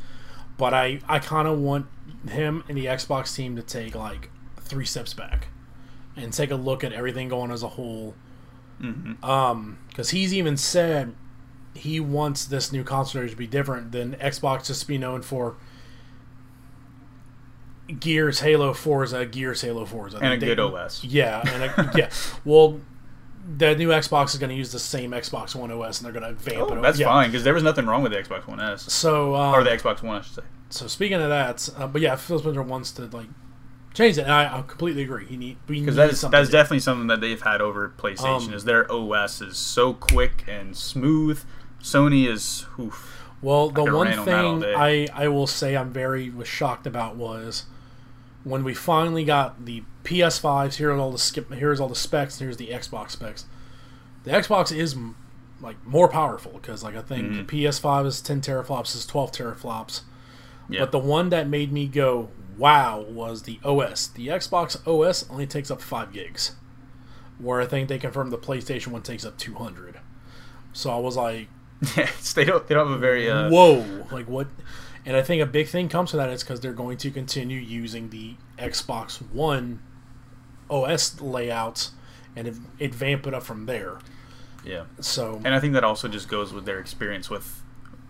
but 0.59 0.73
I 0.75 1.01
I 1.09 1.19
kind 1.19 1.47
of 1.49 1.59
want 1.59 1.87
him 2.29 2.65
and 2.69 2.77
the 2.77 2.87
Xbox 2.87 3.35
team 3.35 3.57
to 3.57 3.63
take 3.63 3.95
like 3.95 4.31
three 4.61 4.85
steps 4.85 5.15
back 5.15 5.49
and 6.17 6.33
take 6.33 6.51
a 6.51 6.57
look 6.57 6.83
at 6.85 6.93
everything 6.93 7.29
going 7.29 7.51
as 7.51 7.63
a 7.63 7.69
whole. 7.69 8.15
Um, 9.23 9.77
because 9.89 10.11
he's 10.11 10.33
even 10.33 10.57
said 10.57 11.15
he 11.75 12.01
wants 12.01 12.47
this 12.47 12.73
new 12.73 12.83
console 12.83 13.29
to 13.29 13.37
be 13.37 13.47
different 13.47 13.93
than 13.93 14.15
Xbox 14.15 14.67
just 14.67 14.81
to 14.83 14.87
be 14.89 14.97
known 14.99 15.21
for 15.23 15.57
Gears, 17.99 18.41
Halo, 18.41 18.73
Forza, 18.73 19.27
Gears, 19.27 19.63
Halo, 19.63 19.85
Forza, 19.85 20.19
and 20.19 20.35
a 20.35 20.39
They- 20.39 20.47
good 20.47 20.61
OS. 20.61 21.03
Yeah, 21.05 21.43
and 21.45 21.63
a, 21.65 21.93
yeah. 21.97 22.11
Well, 22.45 22.81
the 23.57 23.75
new 23.75 23.89
Xbox 23.89 24.29
is 24.35 24.39
going 24.39 24.51
to 24.51 24.57
use 24.57 24.71
the 24.73 24.79
same 24.79 25.11
Xbox 25.11 25.55
One 25.55 25.71
OS, 25.73 26.01
and 26.01 26.07
they're 26.07 26.19
going 26.21 26.35
to 26.35 26.41
vamp 26.41 26.57
it. 26.57 26.61
Oh, 26.61 26.71
over- 26.71 26.81
that's 26.81 26.99
yeah. 26.99 27.07
fine 27.07 27.31
because 27.31 27.45
there 27.45 27.55
was 27.55 27.63
nothing 27.63 27.87
wrong 27.87 28.03
with 28.03 28.13
the 28.13 28.19
Xbox 28.19 28.47
One 28.47 28.61
S 28.61 28.93
So, 28.93 29.35
um, 29.35 29.55
or 29.55 29.65
the 29.65 29.71
Xbox 29.71 30.03
One, 30.03 30.19
I 30.19 30.21
should 30.23 30.35
say. 30.37 30.43
so 30.71 30.87
speaking 30.87 31.21
of 31.21 31.29
that, 31.29 31.69
uh, 31.77 31.87
but 31.87 32.01
yeah, 32.01 32.17
Phil 32.17 32.39
Spencer 32.39 32.63
wants 32.63 32.93
to 32.93 33.07
like 33.07 33.29
change 33.95 34.19
it, 34.19 34.23
and 34.23 34.33
I, 34.33 34.59
I 34.59 34.63
completely 34.63 35.03
agree. 35.03 35.27
He 35.27 35.37
need 35.37 35.59
because 35.67 35.97
that 35.97 36.11
is 36.11 36.21
that's 36.21 36.51
definitely 36.51 36.81
something 36.81 37.09
that 37.09 37.21
they've 37.21 37.41
had 37.43 37.61
over 37.61 37.93
PlayStation 37.99 38.49
Um, 38.49 38.55
is 38.55 38.65
their 38.65 38.91
OS 38.91 39.41
is 39.41 39.57
so 39.59 39.95
quick 39.95 40.45
and 40.47 40.77
smooth. 40.77 41.43
Sony 41.83 42.29
is 42.29 42.67
oof. 42.79 43.17
Well, 43.43 43.71
the 43.71 43.85
one 43.85 44.07
rant 44.07 44.29
on 44.29 44.61
thing. 44.61 44.75
I, 44.77 45.07
I 45.15 45.29
will 45.29 45.47
say 45.47 45.75
I'm 45.77 45.93
very 45.93 46.29
was 46.29 46.47
shocked 46.47 46.87
about 46.87 47.17
was 47.17 47.65
when 48.45 48.65
we 48.65 48.75
finally 48.75 49.25
got 49.25 49.65
the 49.65 49.83
PS5s. 50.15 50.75
Here's 50.77 50.99
all 50.99 51.11
the 51.13 51.19
skip. 51.19 51.53
Here's 51.53 51.81
all 51.81 51.89
the 51.89 51.95
specs. 51.95 52.39
Here's 52.39 52.57
the 52.57 52.69
Xbox 52.69 53.13
specs. 53.13 53.45
The 54.25 54.31
Xbox 54.33 54.75
is 54.77 54.97
like 55.61 55.77
more 55.87 56.09
powerful 56.09 56.53
because 56.53 56.83
like 56.83 56.97
I 56.97 57.03
think 57.03 57.29
Mm-hmm. 57.29 57.47
the 57.47 57.65
PS5 57.67 58.07
is 58.07 58.21
10 58.21 58.41
teraflops, 58.41 58.95
is 58.95 59.07
12 59.07 59.33
teraflops. 59.33 60.03
Yeah. 60.69 60.81
But 60.81 60.93
the 60.93 60.99
one 60.99 61.31
that 61.31 61.49
made 61.49 61.73
me 61.73 61.87
go 61.87 62.29
wow 62.57 63.01
was 63.01 63.43
the 63.43 63.59
OS. 63.65 64.07
The 64.09 64.29
Xbox 64.29 64.77
OS 64.87 65.29
only 65.31 65.47
takes 65.47 65.71
up 65.71 65.81
five 65.81 66.13
gigs. 66.13 66.53
where 67.39 67.61
I 67.61 67.67
think 67.67 67.89
they 67.89 67.99
confirmed 67.99 68.33
the 68.33 68.39
PlayStation 68.39 68.89
One 68.89 69.03
takes 69.03 69.25
up 69.25 69.39
200. 69.39 69.99
So 70.73 70.91
I 70.91 70.99
was 70.99 71.17
like, 71.17 71.49
they 72.35 72.45
don't. 72.45 72.67
They 72.69 72.75
don't 72.75 72.89
have 72.89 72.97
a 72.97 72.99
very. 73.01 73.31
Uh, 73.31 73.49
whoa, 73.51 74.07
like 74.13 74.29
what? 74.29 74.47
And 75.07 75.17
I 75.17 75.23
think 75.23 75.41
a 75.43 75.47
big 75.47 75.67
thing 75.69 75.89
comes 75.89 76.11
to 76.11 76.19
that 76.19 76.29
is 76.29 76.43
because 76.45 76.61
they're 76.61 76.75
going 76.75 76.99
to 76.99 77.11
continue 77.11 77.59
using 77.59 78.11
the 78.11 78.35
Xbox 78.59 79.17
One 79.33 79.81
OS 80.71 81.21
layouts 81.21 81.93
and 82.37 82.47
it, 82.49 82.55
it 82.79 82.95
vamp 82.95 83.27
it 83.27 83.35
up 83.35 83.43
from 83.43 83.67
there. 83.67 83.99
yeah, 84.65 84.85
So 85.01 85.41
and 85.45 85.55
I 85.55 85.61
think 85.61 85.75
that 85.75 85.85
also 85.85 86.07
just 86.09 86.29
goes 86.29 86.53
with 86.53 86.65
their 86.65 86.79
experience 86.79 87.29
with, 87.29 87.63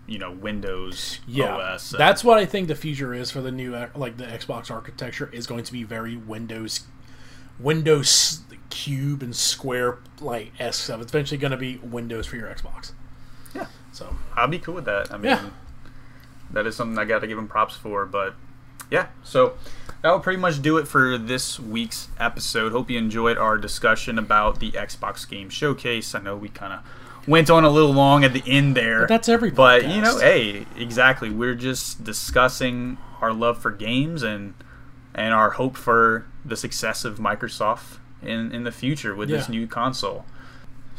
you 0.07 0.19
know, 0.19 0.31
Windows 0.31 1.19
yeah, 1.27 1.55
OS. 1.55 1.89
that's 1.89 2.23
what 2.23 2.37
I 2.37 2.45
think 2.45 2.67
the 2.67 2.75
future 2.75 3.13
is 3.13 3.31
for 3.31 3.41
the 3.41 3.51
new 3.51 3.73
uh, 3.75 3.89
like 3.95 4.17
the 4.17 4.25
Xbox 4.25 4.69
architecture 4.69 5.29
is 5.33 5.47
going 5.47 5.63
to 5.63 5.71
be 5.71 5.83
very 5.83 6.15
Windows, 6.17 6.81
Windows 7.59 8.41
cube 8.69 9.21
and 9.21 9.35
square 9.35 9.99
like 10.19 10.51
S 10.59 10.77
stuff. 10.77 11.01
It's 11.01 11.11
eventually 11.11 11.37
going 11.37 11.51
to 11.51 11.57
be 11.57 11.77
Windows 11.77 12.25
for 12.25 12.35
your 12.37 12.47
Xbox. 12.47 12.91
Yeah. 13.53 13.67
So 13.91 14.15
I'll 14.35 14.47
be 14.47 14.59
cool 14.59 14.75
with 14.75 14.85
that. 14.85 15.11
I 15.11 15.17
mean, 15.17 15.25
Yeah. 15.25 15.49
that 16.51 16.65
is 16.65 16.75
something 16.75 16.97
I 16.97 17.05
got 17.05 17.19
to 17.19 17.27
give 17.27 17.37
them 17.37 17.47
props 17.47 17.75
for. 17.75 18.05
But 18.05 18.35
yeah, 18.91 19.07
so 19.23 19.53
that 20.01 20.11
will 20.11 20.19
pretty 20.19 20.39
much 20.39 20.61
do 20.61 20.77
it 20.77 20.87
for 20.87 21.17
this 21.17 21.59
week's 21.59 22.09
episode. 22.19 22.71
Hope 22.71 22.89
you 22.89 22.97
enjoyed 22.97 23.37
our 23.37 23.57
discussion 23.57 24.19
about 24.19 24.59
the 24.59 24.71
Xbox 24.71 25.27
Game 25.27 25.49
Showcase. 25.49 26.13
I 26.13 26.19
know 26.19 26.35
we 26.35 26.49
kind 26.49 26.73
of 26.73 27.27
went 27.27 27.49
on 27.49 27.63
a 27.63 27.69
little 27.69 27.93
long 27.93 28.23
at 28.23 28.33
the 28.33 28.43
end 28.45 28.75
there. 28.75 29.01
But 29.01 29.09
that's 29.09 29.29
every 29.29 29.51
But 29.51 29.87
you 29.87 30.01
know, 30.01 30.19
hey, 30.19 30.65
exactly. 30.77 31.29
We're 31.29 31.55
just 31.55 32.03
discussing 32.03 32.97
our 33.21 33.33
love 33.33 33.59
for 33.59 33.71
games 33.71 34.23
and 34.23 34.53
and 35.13 35.33
our 35.33 35.51
hope 35.51 35.77
for 35.77 36.25
the 36.43 36.57
success 36.57 37.05
of 37.05 37.17
Microsoft 37.17 37.97
in 38.21 38.51
in 38.51 38.63
the 38.63 38.71
future 38.71 39.15
with 39.15 39.29
this 39.29 39.49
new 39.49 39.67
console. 39.67 40.25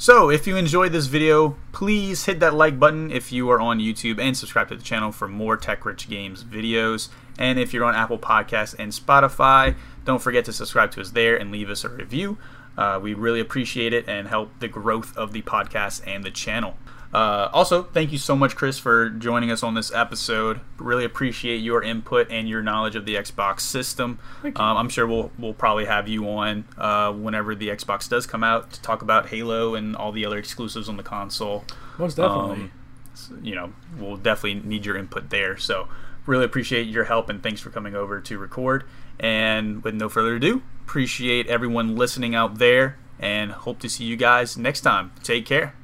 So, 0.03 0.31
if 0.31 0.49
you 0.49 0.57
enjoyed 0.57 0.91
this 0.91 1.07
video, 1.07 1.55
please 1.70 2.24
hit 2.24 2.41
that 2.41 2.55
like 2.55 2.77
button 2.77 3.12
if 3.12 3.31
you 3.31 3.49
are 3.51 3.61
on 3.61 3.79
YouTube 3.79 4.19
and 4.19 4.37
subscribe 4.37 4.69
to 4.70 4.74
the 4.74 4.83
channel 4.83 5.12
for 5.12 5.29
more 5.29 5.57
Tech 5.57 5.85
Rich 5.85 6.09
Games 6.09 6.43
videos. 6.43 7.09
And 7.39 7.57
if 7.57 7.73
you're 7.73 7.85
on 7.85 7.95
Apple 7.95 8.19
Podcasts 8.19 8.74
and 8.77 8.91
Spotify, 8.91 9.77
don't 10.05 10.20
forget 10.20 10.45
to 10.47 10.53
subscribe 10.53 10.91
to 10.91 11.01
us 11.01 11.12
there 11.12 11.37
and 11.37 11.53
leave 11.53 11.70
us 11.70 11.85
a 11.85 11.89
review. 11.89 12.37
Uh, 12.77 12.99
we 13.01 13.15
really 13.15 13.39
appreciate 13.39 13.93
it 13.93 14.09
and 14.09 14.27
help 14.27 14.51
the 14.59 14.66
growth 14.66 15.16
of 15.16 15.33
the 15.33 15.43
podcast 15.43 16.03
and 16.05 16.24
the 16.24 16.33
channel. 16.33 16.77
Uh, 17.12 17.51
also, 17.52 17.82
thank 17.82 18.10
you 18.10 18.16
so 18.16 18.34
much, 18.34 18.56
Chris, 18.56 18.78
for 18.78 19.10
joining 19.10 19.51
us 19.51 19.62
on 19.62 19.74
this 19.74 19.93
episode. 19.93 20.60
Really 20.78 21.05
appreciate 21.05 21.59
your 21.59 21.82
input 21.82 22.30
and 22.30 22.48
your 22.48 22.62
knowledge 22.62 22.97
of 22.97 23.05
the 23.05 23.16
Xbox 23.16 23.60
system. 23.60 24.18
Um, 24.43 24.55
I'm 24.56 24.89
sure 24.89 25.06
we'll 25.06 25.30
we'll 25.39 25.52
probably 25.52 25.84
have 25.84 26.09
you 26.09 26.26
on 26.28 26.64
uh, 26.78 27.12
whenever 27.12 27.55
the 27.55 27.68
Xbox 27.68 28.09
does 28.09 28.26
come 28.26 28.43
out 28.43 28.72
to 28.72 28.80
talk 28.80 29.02
about 29.02 29.28
Halo 29.28 29.74
and 29.74 29.94
all 29.94 30.10
the 30.10 30.24
other 30.24 30.39
exclusives 30.39 30.89
on 30.89 30.97
the 30.97 31.02
console. 31.02 31.64
most 31.98 32.16
definitely. 32.16 32.56
Um, 32.56 32.70
you 33.43 33.55
know, 33.55 33.74
we'll 33.98 34.16
definitely 34.16 34.66
need 34.66 34.86
your 34.86 34.97
input 34.97 35.28
there. 35.28 35.59
So, 35.59 35.89
really 36.24 36.47
appreciate 36.47 36.86
your 36.86 37.05
help 37.05 37.28
and 37.28 37.43
thanks 37.43 37.60
for 37.60 37.68
coming 37.68 37.94
over 37.94 38.20
to 38.22 38.39
record. 38.39 38.84
And 39.20 39.84
with 39.84 39.94
no 39.94 40.09
further 40.09 40.36
ado, 40.36 40.62
appreciate 40.86 41.47
everyone 41.47 41.94
listening 41.94 42.34
out 42.34 42.56
there 42.56 42.97
and 43.18 43.52
hope 43.52 43.80
to 43.80 43.89
see 43.90 44.05
you 44.05 44.16
guys 44.16 44.56
next 44.56 44.80
time. 44.80 45.12
Take 45.22 45.44
care. 45.44 45.74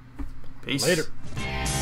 Peace. 0.62 0.86
Later. 0.86 1.05
Yeah. 1.40 1.77